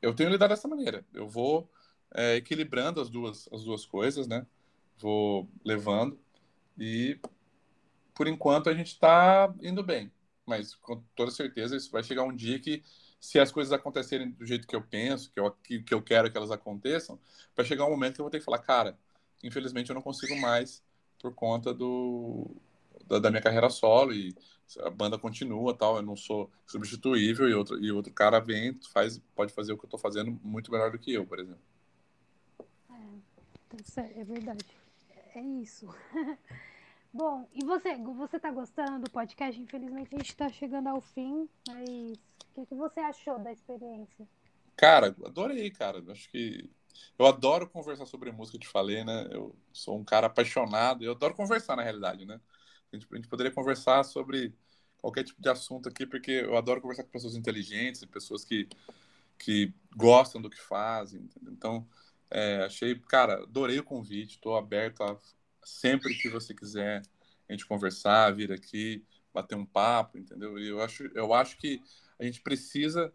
eu 0.00 0.14
tenho 0.14 0.30
lidado 0.30 0.50
dessa 0.50 0.68
maneira. 0.68 1.04
Eu 1.14 1.28
vou 1.28 1.70
é, 2.14 2.36
equilibrando 2.36 3.00
as 3.00 3.08
duas, 3.08 3.48
as 3.52 3.64
duas 3.64 3.86
coisas, 3.86 4.26
né? 4.26 4.46
Vou 4.98 5.48
levando 5.64 6.18
e, 6.78 7.18
por 8.14 8.28
enquanto, 8.28 8.68
a 8.68 8.74
gente 8.74 8.88
está 8.88 9.52
indo 9.62 9.82
bem 9.82 10.10
mas 10.46 10.74
com 10.74 11.02
toda 11.14 11.30
certeza 11.30 11.76
isso 11.76 11.90
vai 11.90 12.02
chegar 12.02 12.24
um 12.24 12.34
dia 12.34 12.58
que, 12.58 12.82
se 13.20 13.38
as 13.38 13.52
coisas 13.52 13.72
acontecerem 13.72 14.30
do 14.30 14.44
jeito 14.44 14.66
que 14.66 14.74
eu 14.74 14.82
penso, 14.82 15.30
que 15.30 15.38
eu, 15.38 15.50
que, 15.62 15.82
que 15.82 15.94
eu 15.94 16.02
quero 16.02 16.30
que 16.30 16.36
elas 16.36 16.50
aconteçam, 16.50 17.18
vai 17.56 17.64
chegar 17.64 17.86
um 17.86 17.90
momento 17.90 18.16
que 18.16 18.20
eu 18.20 18.24
vou 18.24 18.30
ter 18.30 18.40
que 18.40 18.44
falar, 18.44 18.58
cara, 18.58 18.98
infelizmente 19.42 19.90
eu 19.90 19.94
não 19.94 20.02
consigo 20.02 20.36
mais 20.40 20.82
por 21.20 21.32
conta 21.34 21.72
do, 21.72 22.50
da, 23.12 23.18
da, 23.18 23.30
minha 23.30 23.42
carreira 23.42 23.68
solo 23.68 24.14
e 24.14 24.34
a 24.80 24.88
banda 24.88 25.18
continua 25.18 25.76
tal, 25.76 25.96
eu 25.96 26.02
não 26.02 26.16
sou 26.16 26.50
substituível 26.66 27.46
e 27.46 27.54
outro, 27.54 27.78
e 27.78 27.92
outro 27.92 28.12
cara 28.12 28.40
vem, 28.40 28.78
faz, 28.90 29.20
pode 29.34 29.52
fazer 29.52 29.74
o 29.74 29.76
que 29.76 29.84
eu 29.84 29.88
estou 29.88 30.00
fazendo 30.00 30.30
muito 30.42 30.72
melhor 30.72 30.90
do 30.90 30.98
que 30.98 31.12
eu, 31.12 31.26
por 31.26 31.38
exemplo. 31.38 31.60
É, 33.96 34.20
é 34.20 34.24
verdade. 34.24 34.64
É 35.34 35.40
isso. 35.40 35.86
Bom, 37.12 37.46
e 37.52 37.62
você, 37.64 37.94
você 37.96 38.40
tá 38.40 38.50
gostando 38.50 39.04
do 39.04 39.10
podcast? 39.10 39.60
Infelizmente 39.60 40.14
a 40.14 40.18
gente 40.18 40.34
tá 40.34 40.48
chegando 40.48 40.88
ao 40.88 41.02
fim, 41.02 41.46
mas 41.68 41.88
o 41.88 42.54
que, 42.54 42.66
que 42.66 42.74
você 42.74 43.00
achou 43.00 43.38
da 43.38 43.52
experiência? 43.52 44.26
Cara, 44.74 45.14
adorei, 45.24 45.70
cara. 45.70 46.02
Acho 46.10 46.30
que 46.30 46.70
eu 47.18 47.26
adoro 47.26 47.68
conversar 47.68 48.06
sobre 48.06 48.32
música, 48.32 48.58
te 48.58 48.66
falei, 48.66 49.04
né? 49.04 49.28
Eu 49.30 49.54
sou 49.70 49.98
um 49.98 50.04
cara 50.04 50.28
apaixonado, 50.28 51.04
eu 51.04 51.12
adoro 51.12 51.34
conversar 51.34 51.76
na 51.76 51.82
realidade, 51.82 52.24
né? 52.24 52.40
A 52.92 52.96
gente, 52.96 53.08
a 53.10 53.16
gente 53.16 53.28
poderia 53.28 53.52
conversar 53.52 54.04
sobre 54.04 54.54
qualquer 55.00 55.24
tipo 55.24 55.40
de 55.40 55.48
assunto 55.48 55.88
aqui, 55.88 56.06
porque 56.06 56.30
eu 56.30 56.56
adoro 56.56 56.80
conversar 56.80 57.02
com 57.02 57.10
pessoas 57.10 57.34
inteligentes, 57.34 58.04
pessoas 58.04 58.44
que, 58.44 58.68
que 59.38 59.72
gostam 59.96 60.40
do 60.40 60.50
que 60.50 60.60
fazem, 60.60 61.22
entendeu? 61.22 61.52
Então, 61.52 61.88
é, 62.30 62.64
achei, 62.64 62.94
cara, 62.94 63.42
adorei 63.42 63.78
o 63.78 63.84
convite, 63.84 64.36
estou 64.36 64.56
aberto 64.56 65.02
a 65.02 65.18
sempre 65.64 66.14
que 66.14 66.28
você 66.28 66.54
quiser 66.54 67.02
a 67.48 67.52
gente 67.52 67.66
conversar, 67.66 68.32
vir 68.32 68.52
aqui, 68.52 69.04
bater 69.32 69.56
um 69.56 69.66
papo, 69.66 70.18
entendeu? 70.18 70.58
E 70.58 70.68
eu 70.68 70.80
acho, 70.80 71.04
eu 71.14 71.32
acho 71.34 71.56
que 71.58 71.82
a 72.18 72.24
gente 72.24 72.40
precisa 72.40 73.12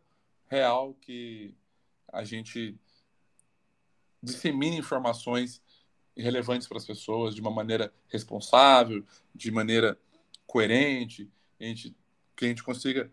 real 0.48 0.94
que 0.96 1.56
a 2.12 2.24
gente 2.24 2.80
dissemine 4.22 4.78
informações 4.78 5.62
relevantes 6.18 6.68
para 6.68 6.78
as 6.78 6.86
pessoas 6.86 7.36
de 7.36 7.42
uma 7.42 7.52
maneira 7.52 7.94
responsável, 8.08 9.04
de 9.34 9.52
maneira 9.52 9.98
coerente, 10.46 11.30
a 11.60 11.64
gente, 11.64 11.96
que 12.36 12.46
a 12.46 12.48
gente 12.48 12.64
consiga 12.64 13.12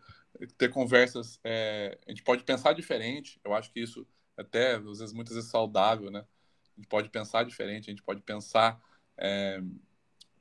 ter 0.58 0.68
conversas, 0.68 1.38
é, 1.44 1.98
a 2.06 2.10
gente 2.10 2.22
pode 2.22 2.44
pensar 2.44 2.72
diferente, 2.72 3.40
eu 3.44 3.54
acho 3.54 3.72
que 3.72 3.80
isso 3.80 4.06
até, 4.36 4.74
às 4.74 4.98
vezes, 4.98 5.12
muitas 5.12 5.34
vezes 5.34 5.50
saudável, 5.50 6.10
né? 6.10 6.24
A 6.76 6.80
gente 6.80 6.88
pode 6.88 7.08
pensar 7.08 7.44
diferente, 7.44 7.88
a 7.88 7.92
gente 7.92 8.02
pode 8.02 8.20
pensar 8.22 8.80
é, 9.16 9.62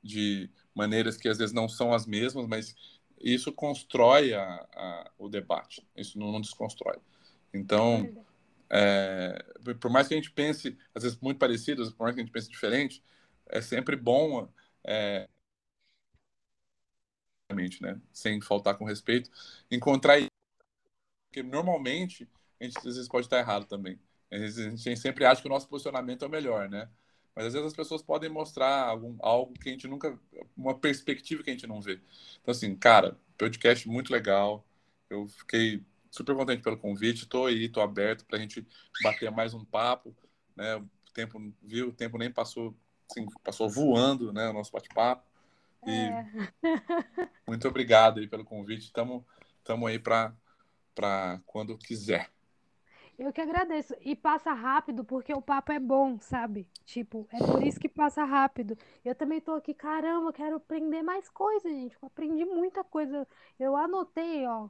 de 0.01 0.49
maneiras 0.73 1.15
que 1.15 1.29
às 1.29 1.37
vezes 1.37 1.53
não 1.53 1.69
são 1.69 1.93
as 1.93 2.07
mesmas, 2.07 2.47
mas 2.47 2.75
isso 3.19 3.51
constrói 3.51 4.33
a, 4.33 4.67
a, 4.73 5.11
o 5.17 5.29
debate, 5.29 5.87
isso 5.95 6.17
não, 6.17 6.31
não 6.31 6.41
desconstrói. 6.41 6.97
Então, 7.53 8.11
é, 8.73 9.73
por 9.79 9.91
mais 9.91 10.07
que 10.07 10.15
a 10.15 10.17
gente 10.17 10.31
pense, 10.31 10.77
às 10.95 11.03
vezes, 11.03 11.19
muito 11.19 11.37
parecidos, 11.37 11.91
por 11.93 12.03
mais 12.03 12.15
que 12.15 12.21
a 12.21 12.23
gente 12.23 12.33
pense 12.33 12.49
diferente, 12.49 13.03
é 13.47 13.61
sempre 13.61 13.95
bom, 13.95 14.51
é, 14.83 15.27
né, 17.81 18.01
sem 18.11 18.41
faltar 18.41 18.77
com 18.77 18.85
respeito, 18.85 19.29
encontrar 19.69 20.17
porque 21.33 21.43
normalmente 21.43 22.29
a 22.61 22.63
gente 22.63 22.77
às 22.77 22.83
vezes 22.83 23.07
pode 23.07 23.25
estar 23.25 23.39
errado 23.39 23.65
também. 23.65 23.99
A 24.31 24.37
gente 24.37 24.97
sempre 24.97 25.25
acha 25.25 25.41
que 25.41 25.47
o 25.47 25.49
nosso 25.51 25.67
posicionamento 25.67 26.23
é 26.23 26.27
o 26.27 26.31
melhor, 26.31 26.69
né? 26.69 26.89
Mas 27.35 27.47
às 27.47 27.53
vezes 27.53 27.67
as 27.67 27.75
pessoas 27.75 28.01
podem 28.03 28.29
mostrar 28.29 28.87
algum, 28.87 29.15
algo 29.19 29.53
que 29.53 29.69
a 29.69 29.71
gente 29.71 29.87
nunca. 29.87 30.19
uma 30.55 30.77
perspectiva 30.77 31.43
que 31.43 31.49
a 31.49 31.53
gente 31.53 31.67
não 31.67 31.81
vê. 31.81 31.99
Então, 32.41 32.51
assim, 32.51 32.75
cara, 32.75 33.17
podcast 33.37 33.87
muito 33.89 34.11
legal. 34.13 34.65
Eu 35.09 35.27
fiquei 35.27 35.83
super 36.13 36.35
contente 36.35 36.61
pelo 36.61 36.77
convite. 36.77 37.23
Estou 37.23 37.47
aí, 37.47 37.65
estou 37.65 37.81
aberto 37.81 38.23
para 38.25 38.37
a 38.37 38.39
gente 38.39 38.65
bater 39.01 39.31
mais 39.31 39.55
um 39.55 39.65
papo. 39.65 40.15
Né? 40.55 40.75
O 40.75 40.87
tempo, 41.11 41.53
viu? 41.61 41.89
O 41.89 41.91
tempo 41.93 42.19
nem 42.19 42.31
passou, 42.31 42.75
assim, 43.09 43.25
passou 43.43 43.67
voando, 43.67 44.31
né? 44.31 44.47
O 44.47 44.53
nosso 44.53 44.71
bate-papo. 44.71 45.25
E 45.87 45.91
é. 45.91 46.25
muito 47.47 47.67
obrigado 47.67 48.19
aí 48.19 48.27
pelo 48.27 48.45
convite. 48.45 48.83
Estamos 48.83 49.23
aí 49.87 49.97
para 49.97 51.41
quando 51.47 51.75
quiser. 51.79 52.29
Eu 53.17 53.33
que 53.33 53.41
agradeço. 53.41 53.95
E 54.01 54.15
passa 54.15 54.53
rápido 54.53 55.03
porque 55.03 55.33
o 55.33 55.41
papo 55.41 55.71
é 55.71 55.79
bom, 55.79 56.19
sabe? 56.19 56.67
Tipo, 56.85 57.27
é 57.31 57.39
por 57.39 57.63
isso 57.63 57.79
que 57.79 57.89
passa 57.89 58.23
rápido. 58.23 58.77
Eu 59.03 59.15
também 59.15 59.41
tô 59.41 59.53
aqui, 59.53 59.73
caramba, 59.73 60.31
quero 60.31 60.57
aprender 60.57 61.01
mais 61.01 61.27
coisas, 61.27 61.71
gente. 61.71 61.97
Eu 61.99 62.05
aprendi 62.05 62.45
muita 62.45 62.83
coisa. 62.83 63.27
Eu 63.59 63.75
anotei, 63.75 64.45
ó, 64.45 64.69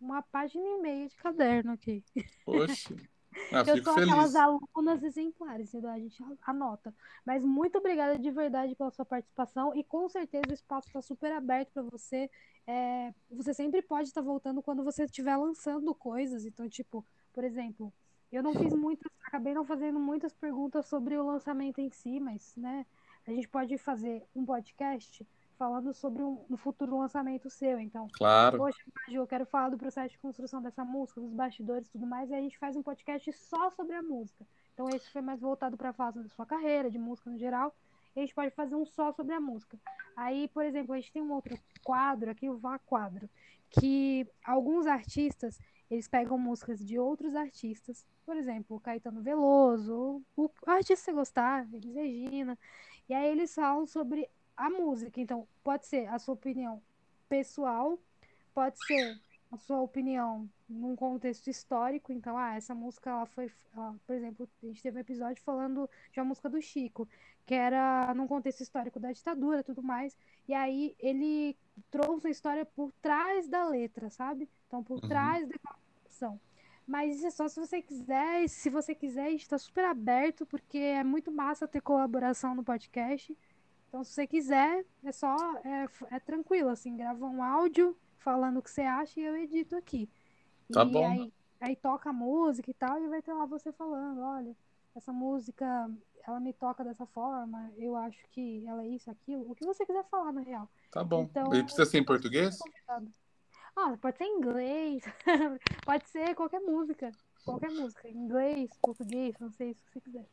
uma 0.00 0.22
página 0.22 0.66
e 0.66 0.80
meia 0.80 1.08
de 1.08 1.16
caderno 1.16 1.72
aqui. 1.72 2.04
Poxa. 2.44 2.94
Ah, 3.52 3.62
eu 3.66 3.84
sou 3.84 3.94
feliz. 3.94 4.08
aquelas 4.08 4.34
alunas 4.34 5.02
exemplares, 5.02 5.68
entendeu? 5.68 5.90
A 5.90 5.98
gente 5.98 6.24
anota. 6.42 6.94
Mas 7.24 7.44
muito 7.44 7.76
obrigada 7.76 8.18
de 8.18 8.30
verdade 8.30 8.74
pela 8.74 8.90
sua 8.90 9.04
participação 9.04 9.76
e 9.76 9.84
com 9.84 10.08
certeza 10.08 10.46
o 10.48 10.54
espaço 10.54 10.88
está 10.88 11.02
super 11.02 11.30
aberto 11.32 11.70
para 11.72 11.82
você. 11.82 12.30
É, 12.66 13.12
você 13.30 13.52
sempre 13.52 13.82
pode 13.82 14.08
estar 14.08 14.22
tá 14.22 14.26
voltando 14.26 14.62
quando 14.62 14.82
você 14.82 15.04
estiver 15.04 15.36
lançando 15.36 15.94
coisas. 15.94 16.46
Então, 16.46 16.66
tipo, 16.68 17.04
por 17.32 17.44
exemplo, 17.44 17.92
eu 18.32 18.42
não 18.42 18.54
fiz 18.54 18.72
muitas, 18.74 19.10
acabei 19.24 19.54
não 19.54 19.64
fazendo 19.64 20.00
muitas 20.00 20.32
perguntas 20.32 20.86
sobre 20.86 21.16
o 21.16 21.26
lançamento 21.26 21.80
em 21.80 21.90
si, 21.90 22.18
mas, 22.18 22.54
né, 22.56 22.86
a 23.26 23.30
gente 23.30 23.48
pode 23.48 23.76
fazer 23.78 24.24
um 24.34 24.44
podcast 24.44 25.26
falando 25.56 25.92
sobre 25.92 26.22
um, 26.22 26.44
um 26.50 26.56
futuro 26.56 26.98
lançamento 26.98 27.50
seu. 27.50 27.78
Então, 27.80 28.08
claro. 28.12 28.58
poxa, 28.58 28.78
eu 29.08 29.26
quero 29.26 29.44
falar 29.46 29.70
do 29.70 29.78
processo 29.78 30.10
de 30.10 30.18
construção 30.18 30.62
dessa 30.62 30.84
música, 30.84 31.20
dos 31.20 31.32
bastidores 31.32 31.88
e 31.88 31.92
tudo 31.92 32.06
mais, 32.06 32.30
e 32.30 32.34
a 32.34 32.40
gente 32.40 32.58
faz 32.58 32.76
um 32.76 32.82
podcast 32.82 33.32
só 33.32 33.70
sobre 33.70 33.94
a 33.94 34.02
música. 34.02 34.46
Então, 34.72 34.88
esse 34.88 35.10
foi 35.10 35.22
mais 35.22 35.40
voltado 35.40 35.76
para 35.76 35.90
a 35.90 35.92
fase 35.92 36.22
da 36.22 36.28
sua 36.28 36.46
carreira, 36.46 36.90
de 36.90 36.98
música 36.98 37.30
no 37.30 37.38
geral. 37.38 37.74
E 38.14 38.20
a 38.20 38.22
gente 38.22 38.34
pode 38.34 38.54
fazer 38.54 38.74
um 38.74 38.86
só 38.86 39.12
sobre 39.12 39.34
a 39.34 39.40
música. 39.40 39.78
Aí, 40.16 40.48
por 40.48 40.64
exemplo, 40.64 40.94
a 40.94 40.96
gente 40.96 41.12
tem 41.12 41.22
um 41.22 41.32
outro 41.32 41.58
quadro 41.82 42.30
aqui, 42.30 42.48
o 42.48 42.56
Vá 42.56 42.78
Quadro, 42.78 43.28
que 43.68 44.26
alguns 44.44 44.86
artistas 44.86 45.58
eles 45.90 46.08
pegam 46.08 46.36
músicas 46.38 46.84
de 46.84 46.98
outros 46.98 47.34
artistas, 47.36 48.04
por 48.24 48.36
exemplo, 48.36 48.76
o 48.76 48.80
Caetano 48.80 49.22
Veloso, 49.22 50.22
o 50.36 50.50
artista 50.66 50.94
que 50.94 51.02
você 51.02 51.12
gostar, 51.12 51.66
Elis 51.72 51.94
Regina, 51.94 52.58
e 53.08 53.14
aí 53.14 53.30
eles 53.30 53.54
falam 53.54 53.86
sobre 53.86 54.28
a 54.56 54.70
música. 54.70 55.20
Então, 55.20 55.46
pode 55.62 55.86
ser 55.86 56.08
a 56.08 56.18
sua 56.18 56.34
opinião 56.34 56.82
pessoal, 57.28 57.98
pode 58.54 58.78
ser 58.86 59.20
a 59.50 59.56
sua 59.56 59.80
opinião 59.80 60.48
num 60.68 60.96
contexto 60.96 61.48
histórico. 61.48 62.12
Então, 62.12 62.36
ah, 62.36 62.54
essa 62.54 62.74
música 62.74 63.10
ela 63.10 63.26
foi, 63.26 63.50
ela, 63.74 63.94
por 64.06 64.14
exemplo, 64.14 64.48
a 64.62 64.66
gente 64.66 64.82
teve 64.82 64.98
um 64.98 65.00
episódio 65.00 65.42
falando 65.42 65.88
de 66.12 66.20
uma 66.20 66.26
música 66.26 66.48
do 66.48 66.60
Chico, 66.60 67.08
que 67.44 67.54
era 67.54 68.12
num 68.14 68.26
contexto 68.26 68.60
histórico 68.60 68.98
da 68.98 69.12
ditadura, 69.12 69.62
tudo 69.62 69.82
mais. 69.82 70.16
E 70.48 70.54
aí 70.54 70.94
ele 70.98 71.56
trouxe 71.90 72.28
a 72.28 72.30
história 72.30 72.64
por 72.64 72.92
trás 73.00 73.48
da 73.48 73.68
letra, 73.68 74.10
sabe? 74.10 74.48
Então, 74.66 74.82
por 74.82 75.02
uhum. 75.02 75.08
trás 75.08 75.48
da 75.48 75.54
composição. 75.58 76.40
Mas 76.86 77.16
isso 77.16 77.26
é 77.26 77.30
só 77.30 77.48
se 77.48 77.58
você 77.58 77.82
quiser, 77.82 78.44
e 78.44 78.48
se 78.48 78.70
você 78.70 78.94
quiser, 78.94 79.32
está 79.32 79.58
super 79.58 79.84
aberto, 79.84 80.46
porque 80.46 80.78
é 80.78 81.02
muito 81.02 81.32
massa 81.32 81.66
ter 81.66 81.80
colaboração 81.80 82.54
no 82.54 82.62
podcast. 82.62 83.36
Então, 83.88 84.04
se 84.04 84.12
você 84.12 84.26
quiser, 84.26 84.84
é 85.04 85.12
só, 85.12 85.36
é, 85.64 85.88
é 86.10 86.20
tranquilo, 86.20 86.68
assim, 86.68 86.96
grava 86.96 87.24
um 87.24 87.42
áudio 87.42 87.96
falando 88.18 88.58
o 88.58 88.62
que 88.62 88.70
você 88.70 88.82
acha 88.82 89.20
e 89.20 89.24
eu 89.24 89.36
edito 89.36 89.76
aqui. 89.76 90.08
Tá 90.72 90.84
e 90.84 90.92
bom. 90.92 91.06
Aí, 91.06 91.32
aí 91.60 91.76
toca 91.76 92.10
a 92.10 92.12
música 92.12 92.70
e 92.70 92.74
tal, 92.74 93.00
e 93.00 93.08
vai 93.08 93.22
ter 93.22 93.32
lá 93.32 93.46
você 93.46 93.72
falando, 93.72 94.20
olha, 94.20 94.56
essa 94.94 95.12
música, 95.12 95.90
ela 96.26 96.40
me 96.40 96.52
toca 96.52 96.82
dessa 96.82 97.06
forma, 97.06 97.70
eu 97.76 97.96
acho 97.96 98.18
que 98.30 98.66
ela 98.66 98.82
é 98.82 98.88
isso, 98.88 99.10
aquilo, 99.10 99.50
o 99.50 99.54
que 99.54 99.64
você 99.64 99.86
quiser 99.86 100.04
falar, 100.04 100.32
na 100.32 100.40
real. 100.40 100.68
Tá 100.90 101.04
bom. 101.04 101.22
Então, 101.22 101.54
e 101.54 101.62
precisa 101.62 101.86
ser 101.86 101.98
em 101.98 102.04
português? 102.04 102.58
Ah, 103.76 103.96
pode 104.00 104.16
ser 104.16 104.24
em 104.24 104.38
inglês, 104.38 105.04
pode 105.84 106.08
ser 106.08 106.34
qualquer 106.34 106.60
música, 106.60 107.12
qualquer 107.44 107.70
música, 107.70 108.08
inglês, 108.08 108.70
português, 108.80 109.38
não 109.38 109.50
sei, 109.50 109.74
se 109.74 109.82
você 109.84 110.00
quiser. 110.00 110.26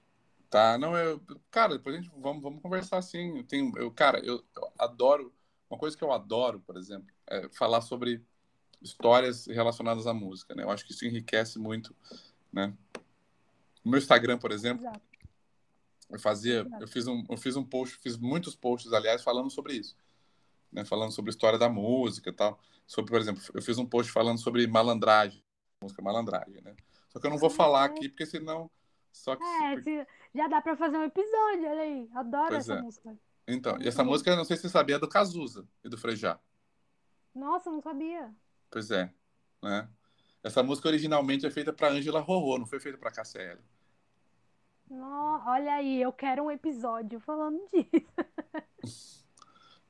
Tá, 0.53 0.77
não, 0.77 0.95
eu, 0.95 1.19
cara, 1.49 1.75
depois 1.75 1.95
a 1.95 1.99
gente, 1.99 2.11
vamos, 2.15 2.43
vamos 2.43 2.61
conversar 2.61 2.99
assim, 2.99 3.39
eu 3.39 3.43
tenho, 3.43 3.75
eu, 3.75 3.89
cara, 3.89 4.19
eu, 4.19 4.45
eu 4.55 4.71
adoro, 4.77 5.33
uma 5.67 5.79
coisa 5.79 5.97
que 5.97 6.03
eu 6.03 6.11
adoro, 6.11 6.59
por 6.59 6.77
exemplo, 6.77 7.07
é 7.25 7.49
falar 7.49 7.81
sobre 7.81 8.23
histórias 8.79 9.47
relacionadas 9.47 10.05
à 10.05 10.13
música, 10.13 10.53
né, 10.53 10.61
eu 10.61 10.69
acho 10.69 10.85
que 10.85 10.91
isso 10.91 11.07
enriquece 11.07 11.57
muito, 11.57 11.95
né, 12.51 12.71
no 13.83 13.89
meu 13.89 13.97
Instagram, 13.97 14.37
por 14.37 14.51
exemplo, 14.51 14.85
Exato. 14.85 15.01
eu 16.11 16.19
fazia, 16.19 16.59
Exato. 16.59 16.83
eu 16.83 16.87
fiz 16.87 17.07
um, 17.07 17.25
eu 17.27 17.37
fiz 17.37 17.55
um 17.55 17.63
post, 17.63 17.97
fiz 17.97 18.15
muitos 18.15 18.55
posts, 18.55 18.93
aliás, 18.93 19.23
falando 19.23 19.49
sobre 19.49 19.73
isso, 19.73 19.97
né, 20.71 20.85
falando 20.85 21.13
sobre 21.13 21.31
a 21.31 21.33
história 21.33 21.57
da 21.57 21.67
música 21.67 22.29
e 22.29 22.33
tal, 22.33 22.61
sobre, 22.85 23.09
por 23.09 23.19
exemplo, 23.19 23.41
eu 23.55 23.61
fiz 23.63 23.79
um 23.79 23.87
post 23.87 24.11
falando 24.11 24.37
sobre 24.37 24.67
malandragem, 24.67 25.43
música 25.81 25.99
malandragem, 26.03 26.61
né? 26.61 26.75
Só 27.09 27.19
que 27.19 27.25
eu 27.25 27.31
não 27.31 27.39
vou 27.39 27.49
falar 27.49 27.85
aqui, 27.85 28.07
porque 28.07 28.25
senão. 28.25 28.69
Só 29.13 29.35
que 29.35 29.43
é, 29.43 29.81
se... 29.81 30.07
já 30.35 30.47
dá 30.49 30.61
pra 30.61 30.75
fazer 30.75 30.97
um 30.97 31.03
episódio, 31.03 31.69
olha 31.69 31.81
aí. 31.81 32.09
Adoro 32.13 32.49
pois 32.49 32.69
essa 32.69 32.73
é. 32.73 32.81
música. 32.81 33.17
Então, 33.47 33.77
e 33.79 33.87
essa 33.87 34.03
música, 34.03 34.31
eu 34.31 34.35
não 34.35 34.43
sei 34.43 34.57
se 34.57 34.63
você 34.63 34.69
sabia, 34.69 34.95
é 34.97 34.99
do 34.99 35.07
Cazuza 35.07 35.65
e 35.83 35.89
do 35.89 35.97
Frejá. 35.97 36.39
Nossa, 37.33 37.71
não 37.71 37.81
sabia. 37.81 38.33
Pois 38.69 38.91
é, 38.91 39.13
né? 39.61 39.87
Essa 40.43 40.61
música 40.61 40.89
originalmente 40.89 41.45
é 41.45 41.51
feita 41.51 41.71
para 41.71 41.89
Angela 41.89 42.19
Rorô, 42.19 42.57
não 42.57 42.65
foi 42.65 42.79
feita 42.79 42.97
para 42.97 43.11
KCL. 43.11 43.59
No, 44.89 45.41
olha 45.45 45.75
aí, 45.75 46.01
eu 46.01 46.11
quero 46.11 46.43
um 46.43 46.51
episódio 46.51 47.19
falando 47.19 47.61
disso. 47.71 49.25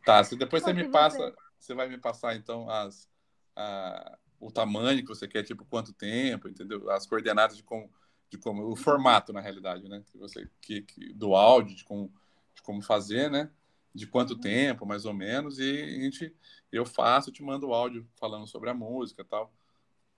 tá, 0.05 0.23
se 0.23 0.35
depois 0.35 0.63
você 0.63 0.73
me 0.73 0.89
passa, 0.89 1.17
você 1.17 1.35
você 1.63 1.73
vai 1.73 1.87
me 1.87 1.97
passar 1.97 2.35
então 2.35 2.69
as, 2.69 3.09
a, 3.55 4.17
o 4.39 4.51
tamanho 4.51 5.01
que 5.01 5.07
você 5.07 5.27
quer, 5.27 5.43
tipo 5.43 5.65
quanto 5.65 5.93
tempo, 5.93 6.49
entendeu? 6.49 6.89
As 6.91 7.07
coordenadas 7.07 7.55
de 7.55 7.63
como, 7.63 7.89
de 8.33 8.39
como 8.39 8.67
o 8.67 8.75
formato 8.75 9.31
na 9.31 9.39
realidade, 9.39 9.87
né? 9.87 10.03
Que 10.11 10.17
você 10.17 10.49
que, 10.59 10.81
que 10.81 11.13
do 11.13 11.35
áudio, 11.35 11.75
de 11.75 11.83
como, 11.83 12.11
de 12.55 12.63
como 12.63 12.81
fazer, 12.81 13.29
né? 13.29 13.51
De 13.93 14.07
quanto 14.07 14.39
tempo, 14.39 14.87
mais 14.87 15.05
ou 15.05 15.13
menos, 15.13 15.59
e 15.59 15.83
a 15.83 16.01
gente 16.01 16.35
eu 16.71 16.83
faço, 16.83 17.31
te 17.31 17.43
mando 17.43 17.67
o 17.67 17.73
áudio 17.75 18.07
falando 18.15 18.47
sobre 18.47 18.71
a 18.71 18.73
música, 18.73 19.23
tal. 19.23 19.53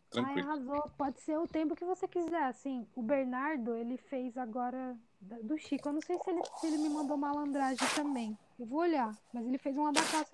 Tranquilo. 0.09 0.47
Ai, 0.49 0.55
arrasou. 0.55 0.89
Pode 0.97 1.19
ser 1.19 1.37
o 1.37 1.45
tempo 1.45 1.75
que 1.75 1.83
você 1.83 2.07
quiser. 2.07 2.43
Assim, 2.43 2.87
o 2.95 3.01
Bernardo, 3.01 3.75
ele 3.75 3.97
fez 3.97 4.37
agora 4.37 4.97
do 5.19 5.57
Chico. 5.57 5.89
Eu 5.89 5.93
não 5.93 6.01
sei 6.01 6.17
se 6.17 6.29
ele, 6.29 6.41
se 6.61 6.67
ele 6.67 6.77
me 6.77 6.87
mandou 6.87 7.17
malandragem 7.17 7.85
também. 7.93 8.37
Eu 8.57 8.65
vou 8.65 8.79
olhar. 8.79 9.13
Mas 9.33 9.45
ele 9.45 9.57
fez 9.57 9.75
uma 9.75 9.91
da 9.91 10.01
caça. 10.01 10.31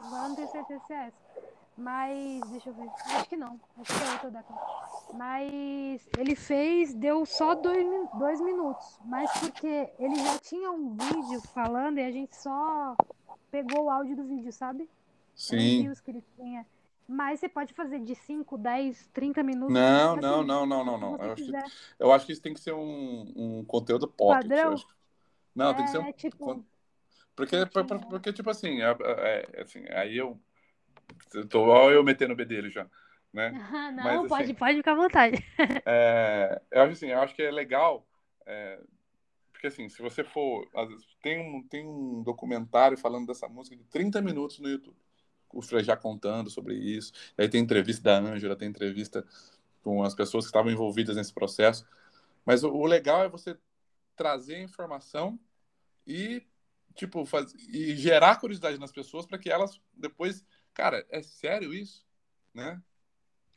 Agora 0.00 0.28
não 0.28 0.36
tenho 0.36 0.48
certeza 0.48 0.82
se 0.86 0.94
é 0.94 1.08
essa. 1.08 1.33
Mas, 1.76 2.40
deixa 2.50 2.70
eu 2.70 2.74
ver. 2.74 2.88
Acho 3.16 3.28
que 3.28 3.36
não. 3.36 3.60
Acho 3.78 3.98
que 3.98 4.04
é 4.08 4.12
outra 4.12 4.30
da 4.30 4.44
Mas 5.12 6.08
ele 6.18 6.36
fez, 6.36 6.94
deu 6.94 7.26
só 7.26 7.54
dois, 7.54 7.84
dois 8.18 8.40
minutos. 8.40 8.98
Mas 9.04 9.30
porque 9.40 9.90
ele 9.98 10.14
já 10.16 10.38
tinha 10.38 10.70
um 10.70 10.94
vídeo 10.96 11.40
falando 11.52 11.98
e 11.98 12.04
a 12.04 12.10
gente 12.12 12.36
só 12.36 12.96
pegou 13.50 13.84
o 13.84 13.90
áudio 13.90 14.16
do 14.16 14.24
vídeo, 14.24 14.52
sabe? 14.52 14.88
Sim. 15.34 15.82
Views 15.82 16.00
que 16.00 16.10
ele 16.12 16.24
tinha. 16.36 16.64
Mas 17.06 17.40
você 17.40 17.48
pode 17.48 17.74
fazer 17.74 17.98
de 18.00 18.14
5, 18.14 18.56
10, 18.56 19.08
30 19.12 19.42
minutos. 19.42 19.74
Não, 19.74 20.12
assim, 20.12 20.20
não, 20.20 20.42
não, 20.42 20.64
não, 20.66 20.84
não, 20.84 20.98
não. 20.98 21.10
você 21.18 21.22
Eu 21.24 21.32
acho, 21.32 21.44
que, 21.44 21.52
eu 21.98 22.12
acho 22.12 22.26
que 22.26 22.32
isso 22.32 22.42
tem 22.42 22.54
que 22.54 22.60
ser 22.60 22.72
um, 22.72 23.32
um 23.36 23.64
conteúdo 23.64 24.08
pocket. 24.08 24.42
Padrão? 24.48 24.62
eu 24.68 24.72
acho 24.72 24.86
que- 24.86 24.94
Não, 25.54 25.74
tem 25.74 25.84
que 25.84 25.90
ser 25.90 25.98
um. 25.98 26.02
É, 26.06 26.12
tipo, 26.12 26.64
Porque, 27.36 27.66
porque, 27.66 27.98
porque, 28.08 28.32
tipo 28.32 28.48
assim, 28.48 28.80
é- 28.80 28.96
é- 29.00 29.60
assim, 29.62 29.84
aí 29.90 30.16
eu. 30.16 30.38
Eu 31.34 31.48
Tô 31.48 31.66
ó, 31.66 31.90
eu 31.90 32.02
metendo 32.02 32.32
o 32.32 32.36
bedelho 32.36 32.70
já, 32.70 32.86
né? 33.32 33.50
não, 33.94 34.04
Mas, 34.04 34.28
pode, 34.28 34.44
assim, 34.44 34.54
pode 34.54 34.76
ficar 34.78 34.92
à 34.92 34.96
vontade. 34.96 35.36
É, 35.86 36.60
eu 36.70 36.82
acho 36.82 36.92
assim, 36.92 37.08
eu 37.08 37.20
acho 37.20 37.34
que 37.34 37.42
é 37.42 37.50
legal, 37.50 38.06
é, 38.46 38.80
porque 39.52 39.66
assim, 39.66 39.88
se 39.88 40.00
você 40.02 40.22
for, 40.22 40.68
vezes, 40.88 41.06
tem 41.22 41.38
um, 41.40 41.62
tem 41.62 41.86
um 41.86 42.22
documentário 42.22 42.96
falando 42.98 43.26
dessa 43.26 43.48
música 43.48 43.76
de 43.76 43.84
30 43.84 44.20
minutos 44.20 44.58
no 44.58 44.68
YouTube, 44.68 44.96
o 45.52 45.62
Frejá 45.62 45.96
contando 45.96 46.50
sobre 46.50 46.74
isso, 46.74 47.12
aí 47.38 47.48
tem 47.48 47.62
entrevista 47.62 48.02
da 48.02 48.18
Ângela, 48.18 48.56
tem 48.56 48.68
entrevista 48.68 49.24
com 49.82 50.02
as 50.02 50.14
pessoas 50.14 50.44
que 50.44 50.48
estavam 50.48 50.72
envolvidas 50.72 51.16
nesse 51.16 51.32
processo, 51.32 51.86
mas 52.44 52.64
o, 52.64 52.70
o 52.70 52.86
legal 52.86 53.24
é 53.24 53.28
você 53.28 53.56
trazer 54.16 54.60
informação 54.60 55.38
e, 56.06 56.42
tipo, 56.94 57.24
faz, 57.24 57.54
e 57.68 57.96
gerar 57.96 58.38
curiosidade 58.40 58.78
nas 58.78 58.92
pessoas 58.92 59.26
para 59.26 59.38
que 59.38 59.50
elas 59.50 59.80
depois, 59.92 60.44
cara, 60.74 61.06
é 61.10 61.22
sério 61.22 61.72
isso? 61.74 62.04
Né? 62.54 62.82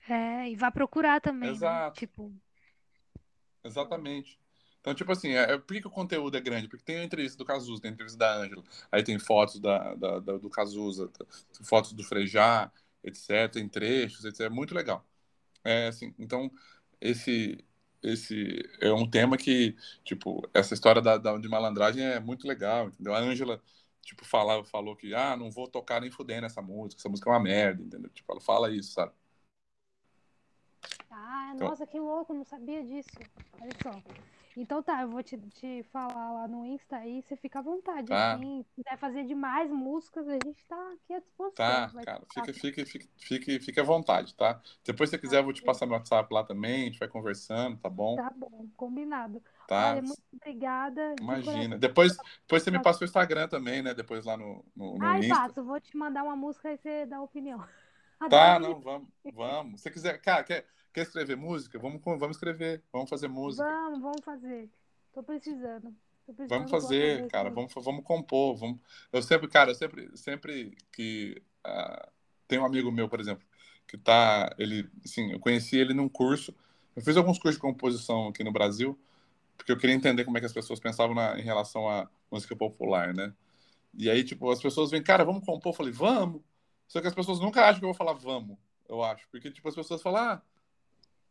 É, 0.10 0.50
e 0.50 0.56
vá 0.56 0.72
procurar 0.72 1.20
também, 1.22 1.52
né? 1.52 1.56
Exato. 1.58 2.00
Tipo, 2.00 2.34
Exatamente. 3.64 4.40
Então, 4.80 4.94
tipo 4.96 5.12
assim, 5.12 5.32
é, 5.32 5.54
é- 5.54 5.58
por 5.58 5.74
que, 5.74 5.82
que 5.82 5.88
o 5.88 5.92
conteúdo 5.92 6.38
é 6.38 6.42
grande? 6.42 6.68
Porque 6.68 6.84
tem 6.84 6.98
a 6.98 7.04
entrevista 7.04 7.38
do 7.38 7.46
Cazuza, 7.46 7.82
tem 7.82 7.92
a 7.92 7.94
entrevista 7.94 8.18
da 8.18 8.34
Ângela, 8.36 8.64
aí 8.92 9.04
tem 9.04 9.20
fotos 9.20 9.60
da, 9.60 9.96
da- 9.96 10.20
da- 10.20 10.38
do 10.38 10.50
Cazuza, 10.50 11.10
fotos 11.64 11.92
do 11.94 12.04
Frejá, 12.04 12.72
etc., 13.04 13.50
tem 13.60 13.68
trechos, 13.68 14.24
etc. 14.26 14.48
É 14.48 14.50
muito 14.50 14.74
legal. 14.74 15.06
É, 15.64 15.88
assim, 15.88 16.14
então, 16.20 16.52
esse, 17.02 17.64
esse 18.04 18.64
é 18.82 18.94
um 18.94 19.10
tema 19.10 19.38
que, 19.38 19.76
tipo, 20.06 20.48
essa 20.54 20.74
história 20.74 21.02
da, 21.02 21.18
da- 21.18 21.38
de 21.38 21.50
malandragem 21.50 22.04
é 22.06 22.20
muito 22.20 22.48
legal, 22.48 22.88
entendeu? 22.90 23.14
A 23.16 23.20
Ângela, 23.20 23.62
tipo, 24.08 24.24
falava, 24.26 24.64
falou 24.64 24.96
que, 24.96 25.14
ah, 25.14 25.36
não 25.36 25.52
vou 25.52 25.68
tocar 25.68 26.00
nem 26.00 26.10
fuder 26.10 26.42
nessa 26.42 26.62
música, 26.62 27.02
essa 27.02 27.10
música 27.10 27.30
é 27.30 27.34
uma 27.34 27.42
merda, 27.42 27.84
entendeu? 27.84 28.10
Tipo, 28.10 28.32
ela 28.32 28.40
fala 28.42 28.72
isso, 28.74 28.94
sabe? 28.94 29.12
ah, 31.12 31.52
Então- 31.54 31.68
nossa, 31.68 31.86
que 31.86 32.00
louco, 32.00 32.34
não 32.34 32.46
sabia 32.46 32.82
disso. 32.84 33.10
Olha 33.62 33.72
só. 33.84 34.02
Então 34.56 34.82
tá, 34.82 35.02
eu 35.04 35.10
vou 35.10 35.22
te, 35.22 35.38
te 35.38 35.84
falar 35.92 36.32
lá 36.32 36.48
no 36.48 36.66
Insta 36.66 36.98
aí, 36.98 37.22
você 37.22 37.36
fica 37.36 37.60
à 37.60 37.62
vontade, 37.62 38.08
Tá. 38.08 38.34
assim. 38.34 38.64
Se 38.64 38.82
quiser 38.82 38.98
fazer 38.98 39.24
de 39.26 39.36
mais 39.36 39.70
músicas, 39.70 40.28
a 40.28 40.34
gente 40.34 40.64
tá 40.68 40.94
aqui 40.94 41.14
à 41.14 41.20
disposição. 41.20 41.54
Tá, 41.56 41.92
cara, 42.04 42.24
fique, 42.34 42.54
fique, 42.54 42.86
fique, 42.86 43.10
fique, 43.18 43.60
fique 43.60 43.80
à 43.80 43.84
vontade, 43.84 44.34
tá? 44.36 44.60
Depois, 44.84 45.10
se 45.10 45.16
você 45.16 45.22
quiser, 45.22 45.40
eu 45.40 45.44
vou 45.44 45.54
te 45.54 45.62
passar 45.62 45.86
meu 45.86 45.96
WhatsApp 45.96 46.34
lá 46.34 46.44
também, 46.44 46.84
a 46.84 46.86
gente 46.86 46.98
vai 47.00 47.08
conversando, 47.08 47.78
tá 47.78 47.90
bom? 47.90 48.16
Tá 48.16 48.32
bom, 48.36 48.68
combinado. 48.76 49.44
Tá? 49.68 49.92
Olha, 49.92 50.02
muito 50.02 50.22
obrigada. 50.34 51.14
de 51.16 51.22
Imagina. 51.22 51.54
coração. 51.54 51.80
Depois, 51.80 52.18
depois 52.42 52.64
você 52.64 52.72
me 52.72 52.82
passa 52.82 53.04
o 53.04 53.06
Instagram 53.06 53.50
também, 53.50 53.84
né? 53.84 53.94
Depois 53.94 54.24
lá 54.24 54.38
no, 54.38 54.64
no, 54.74 54.98
no 54.98 55.06
Ai, 55.06 55.20
Insta. 55.20 55.36
passo, 55.36 55.64
vou 55.64 55.80
te 55.80 55.96
mandar 55.98 56.24
uma 56.24 56.38
música 56.38 56.72
e 56.72 56.78
você 56.78 57.06
dá 57.06 57.22
opinião. 57.22 57.64
Tá, 58.32 58.58
não, 58.58 58.80
vamos, 58.80 59.08
vamos. 59.32 59.80
Se 59.80 59.84
você 59.84 59.92
quiser, 59.92 60.20
cara, 60.20 60.44
quer, 60.44 60.66
quer 60.92 61.02
escrever 61.02 61.38
música? 61.38 61.78
Vamos, 61.78 62.02
vamos 62.04 62.38
escrever, 62.38 62.84
vamos 62.92 63.08
fazer 63.08 63.28
música. 63.28 63.64
Vamos, 63.64 64.02
vamos 64.02 64.26
fazer. 64.26 64.72
Tô 65.14 65.22
precisando. 65.22 65.96
Tô 66.26 66.34
precisando 66.34 66.50
Vamos 66.50 66.72
fazer, 66.72 67.28
cara, 67.28 67.52
vamos, 67.52 67.72
vamos 67.76 68.04
compor. 68.04 68.56
Vamos... 68.56 68.80
Eu 69.14 69.22
sempre, 69.22 69.48
cara, 69.48 69.70
eu 69.70 69.76
sempre, 69.76 70.10
sempre 70.18 70.76
que 70.92 71.40
ah, 71.64 72.10
tem 72.48 72.58
um 72.58 72.66
amigo 72.66 72.92
meu, 72.92 73.08
por 73.08 73.20
exemplo, 73.20 73.46
que 73.88 74.00
tá, 74.00 74.52
ele, 74.58 74.90
assim, 75.06 75.32
eu 75.32 75.40
conheci 75.40 75.78
ele 75.78 75.94
num 75.94 76.10
curso. 76.10 76.56
Eu 76.96 77.04
fiz 77.04 77.16
alguns 77.16 77.38
cursos 77.38 77.58
de 77.58 77.62
composição 77.62 78.30
aqui 78.30 78.44
no 78.44 78.52
Brasil, 78.52 78.98
porque 79.58 79.72
eu 79.72 79.78
queria 79.78 79.96
entender 79.96 80.24
como 80.24 80.38
é 80.38 80.40
que 80.40 80.46
as 80.46 80.54
pessoas 80.54 80.80
pensavam 80.80 81.16
na, 81.16 81.38
em 81.40 81.44
relação 81.44 81.90
à 81.90 82.08
música 82.32 82.56
popular, 82.56 83.14
né? 83.14 83.34
E 83.94 84.10
aí, 84.10 84.24
tipo, 84.24 84.50
as 84.52 84.62
pessoas 84.62 84.92
vêm, 84.92 85.02
cara, 85.02 85.26
vamos 85.26 85.44
compor. 85.44 85.72
Eu 85.72 85.76
falei, 85.76 85.92
vamos. 85.92 86.42
Só 86.88 87.02
que 87.02 87.08
as 87.08 87.16
pessoas 87.16 87.40
nunca 87.40 87.62
acham 87.66 87.80
que 87.80 87.86
eu 87.86 87.90
vou 87.90 87.98
falar 87.98 88.14
vamos, 88.14 88.58
eu 88.88 89.04
acho. 89.04 89.28
Porque, 89.30 89.52
tipo, 89.52 89.68
as 89.68 89.76
pessoas 89.76 90.02
falam, 90.02 90.22
ah, 90.22 90.42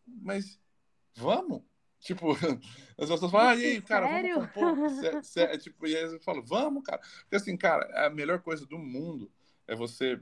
mas 0.06 0.60
vamos? 1.14 1.62
Tipo, 2.00 2.32
as 2.98 3.08
pessoas 3.08 3.30
falam, 3.30 3.48
ah, 3.48 3.56
e 3.56 3.64
aí, 3.64 3.82
cara, 3.82 4.08
Sério? 4.08 4.34
vamos 4.34 4.52
compor. 4.52 4.90
Sé- 5.00 5.22
sé- 5.22 5.58
tipo, 5.58 5.86
e 5.86 5.96
aí 5.96 6.02
eu 6.04 6.20
falo, 6.20 6.42
vamos, 6.44 6.82
cara. 6.82 7.00
Porque 7.20 7.36
assim, 7.36 7.56
cara, 7.56 8.06
a 8.06 8.10
melhor 8.10 8.40
coisa 8.40 8.66
do 8.66 8.78
mundo 8.78 9.30
é 9.66 9.74
você 9.74 10.20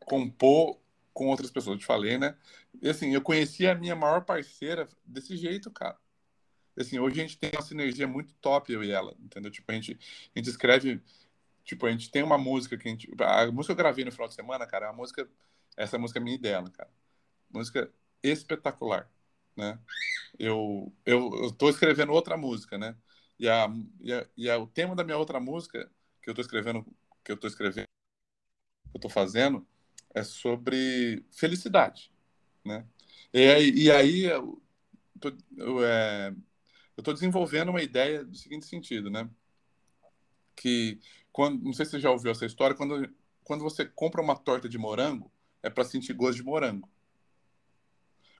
compor 0.00 0.78
com 1.12 1.28
outras 1.28 1.50
pessoas. 1.50 1.74
Eu 1.74 1.80
te 1.80 1.86
falei, 1.86 2.18
né? 2.18 2.36
E 2.80 2.88
assim, 2.88 3.14
eu 3.14 3.22
conheci 3.22 3.66
a 3.66 3.74
minha 3.74 3.94
maior 3.94 4.24
parceira 4.24 4.88
desse 5.04 5.36
jeito, 5.36 5.70
cara. 5.70 5.96
Assim, 6.78 6.98
hoje 6.98 7.20
a 7.20 7.22
gente 7.26 7.38
tem 7.38 7.50
uma 7.54 7.62
sinergia 7.62 8.06
muito 8.06 8.34
top, 8.34 8.72
eu 8.72 8.82
e 8.84 8.90
ela, 8.90 9.14
entendeu? 9.20 9.50
Tipo, 9.50 9.70
a 9.70 9.74
gente, 9.74 9.98
a 10.34 10.38
gente 10.38 10.48
escreve, 10.50 11.02
tipo, 11.64 11.86
a 11.86 11.90
gente 11.90 12.10
tem 12.10 12.22
uma 12.22 12.38
música 12.38 12.76
que 12.76 12.88
a 12.88 12.90
gente. 12.90 13.08
A 13.20 13.50
música 13.52 13.74
que 13.74 13.80
eu 13.80 13.84
gravei 13.84 14.04
no 14.04 14.12
final 14.12 14.28
de 14.28 14.34
semana, 14.34 14.66
cara, 14.66 14.86
é 14.86 14.90
uma 14.90 14.96
música. 14.96 15.28
Essa 15.76 15.98
música 15.98 16.18
é 16.20 16.22
minha 16.22 16.36
e 16.36 16.38
dela, 16.38 16.70
cara. 16.70 16.90
Música 17.50 17.90
espetacular, 18.22 19.10
né? 19.56 19.78
Eu, 20.38 20.92
eu, 21.04 21.30
eu 21.44 21.52
tô 21.52 21.68
escrevendo 21.70 22.12
outra 22.12 22.36
música, 22.36 22.78
né? 22.78 22.96
E, 23.38 23.48
a, 23.48 23.68
e, 24.00 24.12
a, 24.12 24.26
e 24.36 24.50
a, 24.50 24.58
o 24.58 24.66
tema 24.66 24.94
da 24.94 25.04
minha 25.04 25.18
outra 25.18 25.40
música 25.40 25.90
que 26.22 26.30
eu 26.30 26.34
tô 26.34 26.40
escrevendo, 26.40 26.86
que 27.24 27.32
eu 27.32 27.36
tô 27.36 27.46
escrevendo, 27.46 27.86
que 28.90 28.96
eu 28.96 29.00
tô 29.00 29.08
fazendo, 29.08 29.66
é 30.14 30.22
sobre 30.22 31.24
felicidade, 31.30 32.12
né? 32.64 32.86
E 33.32 33.48
aí, 33.48 33.70
e 33.70 33.90
aí 33.90 34.24
eu, 34.24 34.60
eu, 35.56 35.84
é, 35.84 36.34
eu 37.00 37.02
tô 37.02 37.14
desenvolvendo 37.14 37.70
uma 37.70 37.82
ideia 37.82 38.22
do 38.22 38.36
seguinte 38.36 38.66
sentido, 38.66 39.10
né? 39.10 39.28
Que 40.54 41.00
quando, 41.32 41.62
não 41.64 41.72
sei 41.72 41.86
se 41.86 41.92
você 41.92 42.00
já 42.00 42.10
ouviu 42.10 42.30
essa 42.30 42.44
história, 42.44 42.76
quando, 42.76 43.10
quando 43.42 43.64
você 43.64 43.86
compra 43.86 44.20
uma 44.20 44.36
torta 44.36 44.68
de 44.68 44.76
morango, 44.76 45.32
é 45.62 45.70
para 45.70 45.82
sentir 45.82 46.12
gosto 46.12 46.36
de 46.36 46.42
morango. 46.42 46.88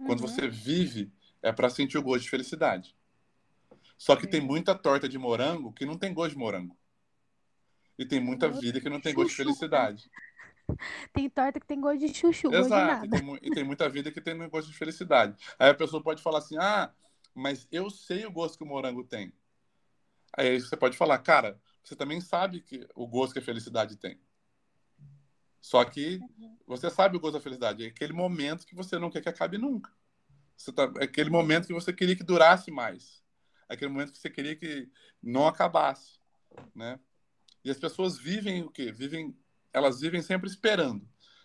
Quando 0.04 0.20
Uhum. 0.20 0.28
você 0.28 0.46
vive, 0.46 1.10
é 1.42 1.50
para 1.50 1.70
sentir 1.70 1.96
o 1.96 2.02
gosto 2.02 2.24
de 2.24 2.30
felicidade. 2.30 2.94
Só 3.96 4.14
que 4.14 4.26
tem 4.26 4.42
muita 4.42 4.74
torta 4.74 5.08
de 5.08 5.16
morango 5.18 5.72
que 5.72 5.86
não 5.86 5.96
tem 5.96 6.12
gosto 6.12 6.32
de 6.32 6.38
morango. 6.38 6.76
E 7.98 8.04
tem 8.04 8.20
muita 8.20 8.50
vida 8.50 8.78
que 8.78 8.90
não 8.90 9.00
tem 9.00 9.14
gosto 9.14 9.30
de 9.30 9.36
felicidade. 9.36 10.10
Tem 11.12 11.28
torta 11.30 11.58
que 11.58 11.66
tem 11.66 11.80
gosto 11.80 11.98
de 11.98 12.14
chuchu, 12.14 12.50
gosto 12.50 12.68
de 12.68 12.74
Exato. 12.74 13.06
E 13.06 13.08
tem, 13.08 13.38
e 13.42 13.50
tem 13.50 13.64
muita 13.64 13.88
vida 13.88 14.10
que 14.12 14.20
tem 14.20 14.36
gosto 14.48 14.70
de 14.70 14.76
felicidade. 14.76 15.34
Aí 15.58 15.70
a 15.70 15.74
pessoa 15.74 16.02
pode 16.02 16.22
falar 16.22 16.38
assim: 16.38 16.56
ah, 16.58 16.92
mas 17.34 17.66
eu 17.70 17.90
sei 17.90 18.26
o 18.26 18.32
gosto 18.32 18.58
que 18.58 18.64
o 18.64 18.66
morango 18.66 19.04
tem. 19.04 19.32
Aí 20.36 20.60
você 20.60 20.76
pode 20.76 20.96
falar, 20.96 21.18
cara, 21.18 21.60
você 21.82 21.96
também 21.96 22.20
sabe 22.20 22.60
que 22.60 22.86
o 22.94 23.06
gosto 23.06 23.32
que 23.32 23.38
a 23.38 23.42
felicidade 23.42 23.96
tem. 23.96 24.20
Só 25.60 25.84
que 25.84 26.18
você 26.66 26.90
sabe 26.90 27.16
o 27.16 27.20
gosto 27.20 27.34
da 27.34 27.40
felicidade. 27.40 27.84
É 27.84 27.88
aquele 27.88 28.12
momento 28.12 28.66
que 28.66 28.74
você 28.74 28.98
não 28.98 29.10
quer 29.10 29.20
que 29.20 29.28
acabe 29.28 29.58
nunca. 29.58 29.92
Tá, 30.74 30.92
é 31.00 31.04
aquele 31.04 31.30
momento 31.30 31.66
que 31.66 31.72
você 31.72 31.92
queria 31.92 32.16
que 32.16 32.22
durasse 32.22 32.70
mais. 32.70 33.22
É 33.68 33.74
aquele 33.74 33.90
momento 33.90 34.12
que 34.12 34.18
você 34.18 34.30
queria 34.30 34.56
que 34.56 34.90
não 35.22 35.46
acabasse, 35.46 36.18
né? 36.74 36.98
E 37.64 37.70
as 37.70 37.78
pessoas 37.78 38.18
vivem 38.18 38.62
o 38.62 38.70
quê? 38.70 38.90
Vivem, 38.90 39.36
elas 39.72 40.00
vivem 40.00 40.22
sempre 40.22 40.48
esperando. 40.48 41.02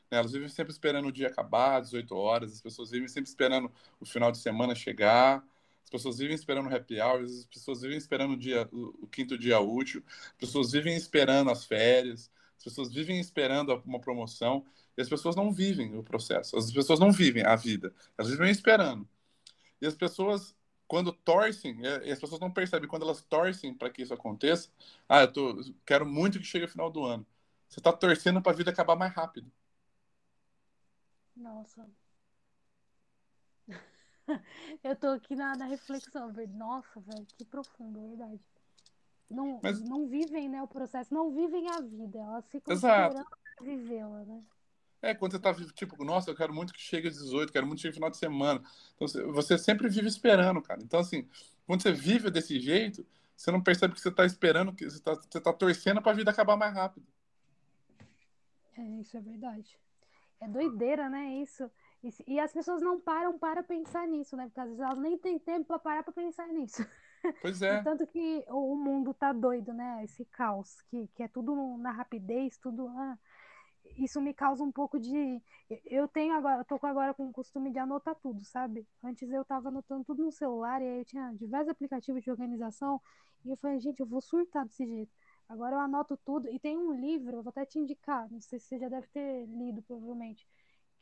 né? 0.09 0.17
Elas 0.17 0.31
vivem 0.31 0.49
sempre 0.49 0.71
esperando 0.71 1.07
o 1.07 1.11
dia 1.11 1.27
acabar, 1.27 1.81
18 1.81 2.15
horas. 2.15 2.53
As 2.53 2.61
pessoas 2.61 2.91
vivem 2.91 3.07
sempre 3.07 3.29
esperando 3.29 3.71
o 3.99 4.05
final 4.05 4.31
de 4.31 4.37
semana 4.37 4.73
chegar. 4.75 5.45
As 5.85 5.89
pessoas 5.89 6.17
vivem 6.17 6.35
esperando 6.35 6.73
happy 6.75 6.99
hour. 6.99 7.23
As 7.23 7.45
pessoas 7.45 7.81
vivem 7.81 7.97
esperando 7.97 8.33
o, 8.33 8.37
dia, 8.37 8.67
o, 8.71 9.07
quinto 9.07 9.37
dia 9.37 9.59
útil. 9.59 10.03
As 10.07 10.37
pessoas 10.37 10.71
vivem 10.71 10.95
esperando 10.95 11.51
as 11.51 11.63
férias. 11.63 12.31
As 12.57 12.63
pessoas 12.63 12.91
vivem 12.91 13.19
esperando 13.19 13.81
uma 13.85 13.99
promoção. 13.99 14.65
E 14.97 15.01
as 15.01 15.07
pessoas 15.07 15.35
não 15.35 15.51
vivem 15.51 15.95
o 15.95 16.03
processo. 16.03 16.57
As 16.57 16.71
pessoas 16.71 16.99
não 16.99 17.11
vivem 17.11 17.45
a 17.45 17.55
vida. 17.55 17.93
Elas 18.17 18.31
vivem 18.31 18.49
esperando. 18.49 19.07
E 19.79 19.85
as 19.85 19.93
pessoas, 19.93 20.55
quando 20.87 21.13
torcem, 21.13 21.79
e 22.03 22.11
as 22.11 22.19
pessoas 22.19 22.41
não 22.41 22.49
percebem, 22.49 22.89
quando 22.89 23.03
elas 23.03 23.21
torcem 23.21 23.73
para 23.73 23.89
que 23.89 24.01
isso 24.01 24.13
aconteça, 24.13 24.69
ah, 25.07 25.21
eu 25.21 25.31
tô, 25.31 25.61
quero 25.85 26.05
muito 26.05 26.39
que 26.39 26.45
chegue 26.45 26.65
o 26.65 26.69
final 26.69 26.89
do 26.89 27.03
ano. 27.03 27.25
Você 27.69 27.79
está 27.79 27.93
torcendo 27.93 28.41
para 28.41 28.53
a 28.53 28.55
vida 28.55 28.71
acabar 28.71 28.95
mais 28.95 29.13
rápido. 29.13 29.51
Nossa. 31.35 31.85
Eu 34.83 34.95
tô 34.95 35.07
aqui 35.07 35.35
na, 35.35 35.55
na 35.55 35.65
reflexão, 35.65 36.31
velho. 36.31 36.51
Nossa, 36.53 36.99
velho, 36.99 37.25
que 37.37 37.45
profundo, 37.45 37.99
é 37.99 38.07
verdade. 38.07 38.39
Não, 39.29 39.59
Mas- 39.61 39.81
não 39.81 40.07
vivem, 40.07 40.47
né, 40.47 40.61
o 40.61 40.67
processo, 40.67 41.13
não 41.13 41.31
vivem 41.31 41.67
a 41.69 41.81
vida, 41.81 42.19
elas 42.19 42.47
ficam 42.47 42.73
Exato. 42.73 43.07
esperando 43.17 43.29
pra 43.57 43.65
vivê-la, 43.65 44.23
né? 44.25 44.43
É, 45.01 45.13
quando 45.13 45.33
você 45.33 45.39
tá 45.39 45.51
vivo, 45.51 45.71
tipo, 45.73 46.03
nossa, 46.03 46.29
eu 46.31 46.35
quero 46.35 46.53
muito 46.53 46.73
que 46.73 46.81
chegue 46.81 47.07
às 47.07 47.15
18, 47.15 47.51
quero 47.51 47.65
muito 47.67 47.77
que 47.77 47.83
chegue 47.83 47.93
no 47.93 47.95
final 47.95 48.09
de 48.09 48.17
semana. 48.17 48.63
Então, 48.95 49.07
você- 49.33 49.57
sempre 49.57 49.87
vive 49.89 50.07
esperando, 50.07 50.61
cara. 50.61 50.81
Então, 50.81 50.99
assim, 50.99 51.27
quando 51.67 51.81
você 51.81 51.91
vive 51.91 52.31
desse 52.31 52.59
jeito, 52.59 53.05
você 53.35 53.51
não 53.51 53.61
percebe 53.61 53.93
que 53.93 53.99
você 54.01 54.11
tá 54.11 54.25
esperando, 54.25 54.73
que 54.73 54.85
você 54.89 54.99
tá, 54.99 55.13
você 55.13 55.39
tá 55.39 55.53
torcendo 55.53 56.01
para 56.01 56.11
a 56.11 56.15
vida 56.15 56.31
acabar 56.31 56.55
mais 56.55 56.73
rápido. 56.73 57.05
É, 58.77 58.81
isso 58.99 59.15
é 59.17 59.21
verdade. 59.21 59.77
É 60.39 60.47
doideira, 60.47 61.09
né? 61.09 61.35
Isso. 61.35 61.69
E, 62.05 62.33
e 62.33 62.39
as 62.39 62.53
pessoas 62.53 62.81
não 62.81 62.99
param 62.99 63.37
para 63.37 63.63
pensar 63.63 64.07
nisso, 64.07 64.35
né? 64.37 64.45
Porque 64.45 64.59
às 64.59 64.67
vezes 64.67 64.79
elas 64.79 64.99
nem 64.99 65.17
têm 65.17 65.39
tempo 65.39 65.65
para 65.65 65.79
parar 65.79 66.03
para 66.03 66.13
pensar 66.13 66.47
nisso. 66.47 66.77
Pois 67.41 67.59
é. 67.59 67.81
Tanto 67.81 68.05
que 68.05 68.45
o, 68.49 68.75
mundo 68.75 69.11
tá 69.11 69.33
doido, 69.33 69.73
né? 69.73 70.03
Esse 70.03 70.23
caos, 70.25 70.79
que, 70.83 71.07
que 71.15 71.23
é 71.23 71.27
tudo 71.27 71.75
na 71.79 71.89
rapidez, 71.89 72.55
tudo. 72.59 72.87
Ah, 72.87 73.17
isso 73.97 74.21
me 74.21 74.31
causa 74.31 74.63
um 74.63 74.71
pouco 74.71 74.99
de. 74.99 75.41
Eu 75.85 76.07
tenho 76.07 76.35
agora, 76.35 76.61
eu 76.61 76.65
tô 76.65 76.77
agora 76.85 77.15
com 77.15 77.27
o 77.27 77.33
costume 77.33 77.71
de 77.71 77.79
anotar 77.79 78.13
tudo, 78.21 78.45
sabe? 78.45 78.87
Antes 79.03 79.27
eu 79.31 79.43
tava 79.43 79.69
anotando 79.69 80.03
tudo 80.03 80.23
no 80.23 80.31
celular 80.31 80.79
e 80.83 80.87
aí 80.87 80.99
eu 80.99 81.05
tinha 81.05 81.33
diversos 81.33 81.69
aplicativos 81.69 82.21
de 82.21 82.29
organização 82.29 83.01
e 83.43 83.49
eu 83.49 83.57
falei, 83.57 83.79
gente, 83.79 83.99
eu 83.99 84.05
vou 84.05 84.21
surtar 84.21 84.63
desse 84.63 84.85
jeito. 84.85 85.11
Agora 85.49 85.75
eu 85.75 85.79
anoto 85.79 86.15
tudo 86.17 86.47
e 86.49 86.59
tem 86.59 86.77
um 86.77 86.93
livro, 86.93 87.37
eu 87.37 87.43
vou 87.43 87.49
até 87.49 87.65
te 87.65 87.79
indicar, 87.79 88.29
não 88.31 88.39
sei 88.39 88.59
se 88.59 88.67
você 88.67 88.77
já 88.77 88.89
deve 88.89 89.07
ter 89.07 89.45
lido 89.47 89.81
provavelmente, 89.83 90.47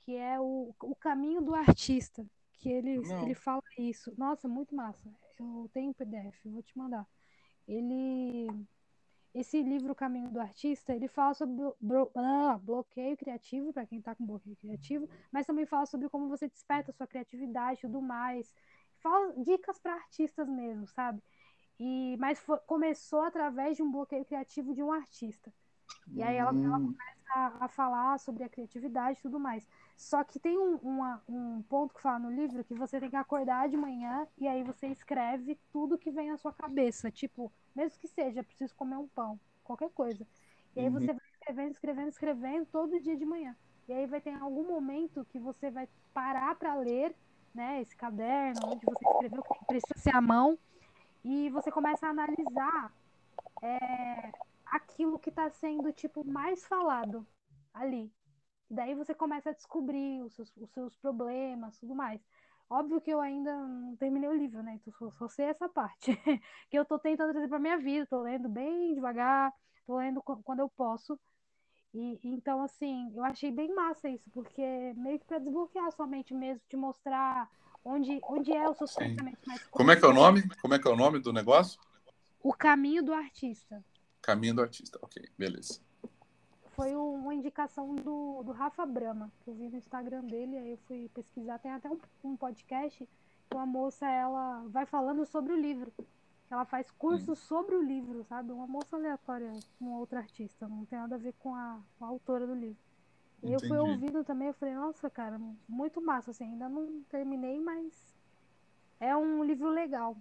que 0.04 0.16
é 0.16 0.40
o, 0.40 0.74
o 0.82 0.96
Caminho 0.96 1.42
do 1.42 1.56
Artista, 1.56 2.26
que 2.54 2.70
ele, 2.70 3.02
ele 3.22 3.34
fala 3.34 3.62
isso. 3.78 4.14
Nossa, 4.18 4.48
muito 4.48 4.76
massa. 4.76 5.10
Eu 5.40 5.70
tenho 5.74 5.94
PDF, 5.94 6.46
eu 6.46 6.52
vou 6.52 6.62
te 6.62 6.78
mandar. 6.78 7.08
Ele 7.68 8.48
esse 9.34 9.64
livro 9.64 9.96
Caminho 9.96 10.30
do 10.30 10.40
Artista, 10.40 10.94
ele 10.94 11.08
fala 11.08 11.34
sobre 11.34 11.56
blo 11.82 12.12
ah, 12.16 12.60
bloqueio 12.62 13.18
criativo, 13.18 13.74
para 13.74 13.86
quem 13.86 13.98
está 13.98 14.14
com 14.14 14.26
bloqueio 14.26 14.56
criativo, 14.56 15.10
mas 15.32 15.48
também 15.48 15.66
fala 15.66 15.88
sobre 15.88 16.08
como 16.08 16.30
você 16.30 16.48
desperta 16.48 16.92
a 16.92 16.94
sua 16.94 17.08
criatividade 17.08 17.80
e 17.80 17.82
tudo 17.82 18.00
mais. 18.00 18.54
Fala 19.02 19.34
dicas 19.44 19.80
para 19.80 19.96
artistas 19.96 20.48
mesmo, 20.48 20.88
sabe? 20.88 21.22
E, 21.80 22.16
mas 22.20 22.40
foi, 22.40 22.60
começou 22.60 23.22
através 23.22 23.76
de 23.76 23.82
um 23.82 23.92
bloqueio 23.92 24.24
criativo 24.24 24.74
de 24.76 24.84
um 24.84 24.92
artista. 24.92 25.52
E 26.12 26.22
aí 26.22 26.36
ela, 26.36 26.52
ela 26.52 26.78
hum. 26.78 26.94
começa 26.94 27.34
a, 27.34 27.66
a, 27.66 27.68
falar 27.68 28.20
sobre 28.20 28.44
a 28.44 28.50
criatividade 28.50 29.20
e 29.20 29.22
tudo 29.24 29.40
mais. 29.40 29.68
Só 29.96 30.24
que 30.24 30.40
tem 30.40 30.58
um, 30.58 30.76
uma, 30.78 31.22
um 31.28 31.62
ponto 31.64 31.94
que 31.94 32.02
fala 32.02 32.20
no 32.20 32.32
livro 32.32 32.64
que 32.64 32.74
você 32.74 33.00
tem 33.00 33.10
que 33.10 33.16
acordar 33.16 33.70
de 33.70 33.78
manhã 33.78 34.28
e 34.38 34.48
aí 34.48 34.64
você 34.64 34.88
escreve 34.88 35.58
tudo 35.72 35.98
que 35.98 36.12
vem 36.12 36.32
na 36.32 36.38
sua 36.38 36.52
cabeça. 36.52 37.12
Tipo, 37.12 37.52
mesmo 37.76 38.00
que 38.00 38.08
seja, 38.08 38.44
preciso 38.44 38.76
comer 38.76 38.98
um 38.98 39.08
pão, 39.08 39.40
qualquer 39.64 39.90
coisa. 39.92 40.28
E 40.76 40.82
aí 40.82 40.90
você 40.90 41.12
uhum. 41.12 41.18
vai 41.18 41.28
escrevendo, 41.32 41.72
escrevendo, 41.72 42.10
escrevendo 42.10 42.66
todo 42.66 43.00
dia 43.00 43.16
de 43.16 43.26
manhã. 43.26 43.56
E 43.88 43.94
aí 43.94 44.06
vai 44.08 44.22
ter 44.22 44.34
algum 44.36 44.68
momento 44.68 45.26
que 45.26 45.38
você 45.38 45.70
vai 45.70 45.88
parar 46.14 46.56
para 46.56 46.76
ler, 46.76 47.16
né, 47.54 47.82
esse 47.82 47.96
caderno 47.96 48.62
onde 48.66 48.86
você 48.86 49.06
escreveu, 49.06 49.44
que 49.44 49.66
precisa 49.66 50.00
ser 50.00 50.16
a 50.16 50.22
mão, 50.22 50.58
e 51.24 51.50
você 51.50 51.72
começa 51.72 52.08
a 52.08 52.10
analisar 52.10 52.94
é, 53.62 54.32
aquilo 54.66 55.20
que 55.20 55.30
está 55.30 55.50
sendo 55.50 55.92
tipo 55.92 56.26
mais 56.26 56.66
falado 56.66 57.26
ali. 57.74 58.12
Daí 58.70 58.96
você 58.96 59.14
começa 59.14 59.50
a 59.50 59.54
descobrir 59.54 60.22
os 60.24 60.34
seus, 60.34 60.52
os 60.58 60.70
seus 60.72 60.96
problemas, 60.98 61.78
tudo 61.78 61.94
mais. 61.94 62.22
Óbvio 62.70 63.02
que 63.02 63.12
eu 63.12 63.22
ainda 63.22 63.56
não 63.56 63.96
terminei 63.98 64.30
o 64.30 64.36
livro, 64.36 64.64
né? 64.64 64.80
Então 64.82 64.94
só, 64.94 65.12
só 65.12 65.28
sei 65.28 65.46
essa 65.46 65.70
parte. 65.70 66.12
que 66.70 66.78
eu 66.78 66.86
tô 66.86 66.98
tentando 66.98 67.32
trazer 67.32 67.48
pra 67.48 67.60
minha 67.60 67.78
vida, 67.78 68.08
tô 68.08 68.22
lendo 68.22 68.50
bem 68.50 68.96
devagar, 68.96 69.54
tô 69.86 69.98
lendo 69.98 70.22
quando 70.22 70.60
eu 70.60 70.70
posso. 70.70 71.20
E, 71.94 72.20
então, 72.24 72.64
assim, 72.64 73.12
eu 73.16 73.24
achei 73.24 73.52
bem 73.52 73.74
massa 73.76 74.10
isso, 74.10 74.28
porque 74.32 74.94
meio 74.96 75.20
que 75.20 75.26
pra 75.26 75.38
desbloquear 75.38 75.86
a 75.86 75.92
sua 75.92 76.08
mente 76.08 76.34
mesmo, 76.34 76.64
te 76.68 76.76
mostrar 76.76 77.48
onde, 77.86 78.20
onde 78.24 78.52
é 78.52 78.68
o 78.68 78.74
seu 78.74 78.88
pensamento 78.88 79.38
mais 79.46 79.68
Como 79.68 79.92
é 79.92 79.96
que 79.96 80.04
é 80.04 80.08
o 80.08 80.14
nome? 80.14 80.42
Como 80.60 80.74
é 80.74 80.80
que 80.80 80.88
é 80.88 80.92
o 80.92 80.96
nome 80.96 81.20
do 81.20 81.32
negócio? 81.32 81.80
O 82.42 82.52
Caminho 82.52 83.04
do 83.04 83.14
Artista. 83.14 83.86
Caminho 84.20 84.56
do 84.56 84.62
Artista, 84.64 84.98
ok, 85.04 85.24
beleza 85.38 85.80
foi 86.76 86.96
uma 86.96 87.34
indicação 87.34 87.96
do, 87.96 88.44
do 88.44 88.52
Rafa 88.52 88.86
Brama, 88.86 89.32
que 89.44 89.50
eu 89.50 89.54
vi 89.54 89.70
no 89.70 89.78
Instagram 89.78 90.24
dele, 90.26 90.58
aí 90.58 90.72
eu 90.72 90.78
fui 90.88 91.10
pesquisar. 91.14 91.60
Tem 91.60 91.72
até 91.72 91.90
um, 91.90 92.00
um 92.24 92.36
podcast 92.36 93.08
que 93.50 93.56
uma 93.56 93.66
moça 93.66 94.08
ela 94.08 94.64
vai 94.68 94.86
falando 94.86 95.26
sobre 95.26 95.54
o 95.54 95.60
livro. 95.60 95.92
Ela 96.50 96.66
faz 96.66 96.90
cursos 96.92 97.40
sobre 97.40 97.76
o 97.76 97.82
livro, 97.82 98.24
sabe? 98.26 98.52
Uma 98.52 98.68
moça 98.68 98.96
aleatória, 98.96 99.52
uma 99.80 99.98
outra 99.98 100.20
artista, 100.20 100.68
não 100.68 100.86
tem 100.86 101.00
nada 101.00 101.16
a 101.16 101.18
ver 101.18 101.34
com 101.40 101.56
a, 101.56 101.80
com 101.98 102.06
a 102.06 102.08
autora 102.08 102.46
do 102.46 102.54
livro. 102.54 102.78
E 103.44 103.52
eu 103.52 103.60
fui 103.60 103.78
ouvindo 103.78 104.24
também, 104.24 104.48
eu 104.48 104.54
falei, 104.54 104.74
nossa, 104.74 105.10
cara, 105.10 105.40
muito 105.68 106.00
massa, 106.02 106.32
assim, 106.32 106.46
ainda 106.46 106.70
não 106.70 107.02
terminei, 107.10 107.60
mas 107.60 107.94
é 109.00 109.16
um 109.16 109.44
livro 109.44 109.70
legal 109.70 110.16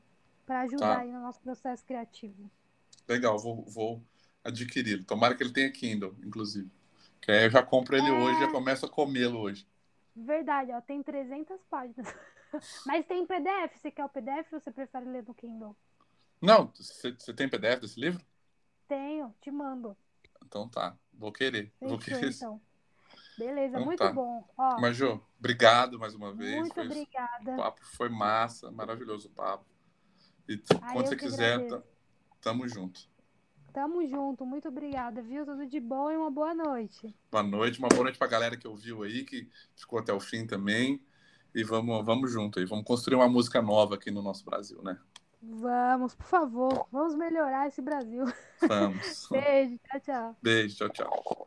para 0.45 0.63
ajudar 0.63 0.97
tá. 0.97 1.01
aí 1.03 1.13
no 1.13 1.21
nosso 1.21 1.41
processo 1.41 1.85
criativo. 1.85 2.51
Legal, 3.09 3.39
vou, 3.39 3.63
vou 3.63 4.03
adquiri-lo. 4.45 5.05
Tomara 5.05 5.35
que 5.35 5.43
ele 5.43 5.53
tenha 5.53 5.71
Kindle, 5.71 6.17
inclusive. 6.25 6.71
Que 7.21 7.31
aí 7.31 7.45
eu 7.45 7.51
já 7.51 7.63
compro 7.63 7.97
ele 7.97 8.09
é... 8.09 8.13
hoje 8.13 8.37
e 8.37 8.41
já 8.41 8.51
começo 8.51 8.87
a 8.87 8.89
comê-lo 8.89 9.39
hoje. 9.39 9.67
Verdade, 10.15 10.73
ó, 10.73 10.81
tem 10.81 11.03
300 11.03 11.59
páginas. 11.71 12.15
Mas 12.87 13.07
tem 13.07 13.27
PDF. 13.27 13.77
Você 13.77 13.91
quer 13.91 14.05
o 14.05 14.09
PDF 14.09 14.53
ou 14.53 14.61
você 14.61 14.71
prefere 14.71 15.07
ler 15.07 15.25
no 15.25 15.35
Kindle? 15.35 15.77
Não, 16.41 16.73
você, 16.75 17.13
tem 17.33 17.49
PDF 17.49 17.81
desse 17.81 18.01
livro? 18.01 18.23
Tenho, 18.89 19.35
te 19.41 19.51
mando. 19.51 19.97
Então 20.45 20.69
tá, 20.69 20.97
vou 21.15 21.33
querer. 21.33 21.73
Fechou, 21.79 21.89
vou 21.89 21.99
querer. 21.99 22.31
Então. 22.31 22.61
Beleza, 23.39 23.77
então, 23.77 23.85
muito 23.85 23.99
tá. 23.99 24.13
bom. 24.13 24.47
Ó, 24.59 24.81
Majô, 24.81 25.21
obrigado 25.39 25.99
mais 25.99 26.15
uma 26.15 26.35
vez. 26.35 26.59
Muito 26.59 26.75
foi, 26.75 26.85
obrigada. 26.85 27.53
O 27.53 27.57
papo 27.57 27.81
foi 27.85 28.09
massa, 28.09 28.71
maravilhoso 28.71 29.29
o 29.29 29.31
papo. 29.31 29.65
E 30.49 30.61
Ai, 30.83 30.93
quando 30.93 31.07
você 31.07 31.17
quiser, 31.17 31.61
tamo 32.41 32.69
junto. 32.69 33.09
Tamo 33.73 34.07
junto, 34.07 34.45
muito 34.45 34.69
obrigada, 34.69 35.23
viu? 35.23 35.47
Tudo 35.47 35.67
de 35.67 35.81
bom 35.81 36.11
e 36.11 36.17
uma 36.17 36.31
boa 36.31 36.55
noite. 36.55 37.15
Boa 37.31 37.43
noite, 37.43 37.79
uma 37.79 37.89
boa 37.89 38.03
noite 38.05 38.19
pra 38.19 38.27
galera 38.27 38.55
que 38.55 38.69
ouviu 38.69 39.03
aí, 39.03 39.25
que 39.25 39.49
ficou 39.75 39.99
até 39.99 40.13
o 40.13 40.21
fim 40.21 40.47
também. 40.47 41.03
E 41.55 41.65
vamos, 41.65 42.05
vamos 42.05 42.31
junto 42.31 42.59
aí, 42.59 42.67
vamos 42.67 42.85
construir 42.85 43.17
uma 43.17 43.29
música 43.29 43.63
nova 43.63 43.95
aqui 43.95 44.11
no 44.11 44.21
nosso 44.21 44.45
Brasil, 44.45 44.83
né? 44.83 44.99
Vamos, 45.43 46.15
por 46.15 46.27
favor, 46.27 46.87
vamos 46.93 47.15
melhorar 47.15 47.67
esse 47.67 47.81
Brasil. 47.81 48.25
Vamos. 48.61 49.29
Beijo, 49.33 49.79
tchau, 49.79 50.01
tchau. 50.01 50.37
Beijo, 50.43 50.77
tchau, 50.77 50.89
tchau. 50.91 51.47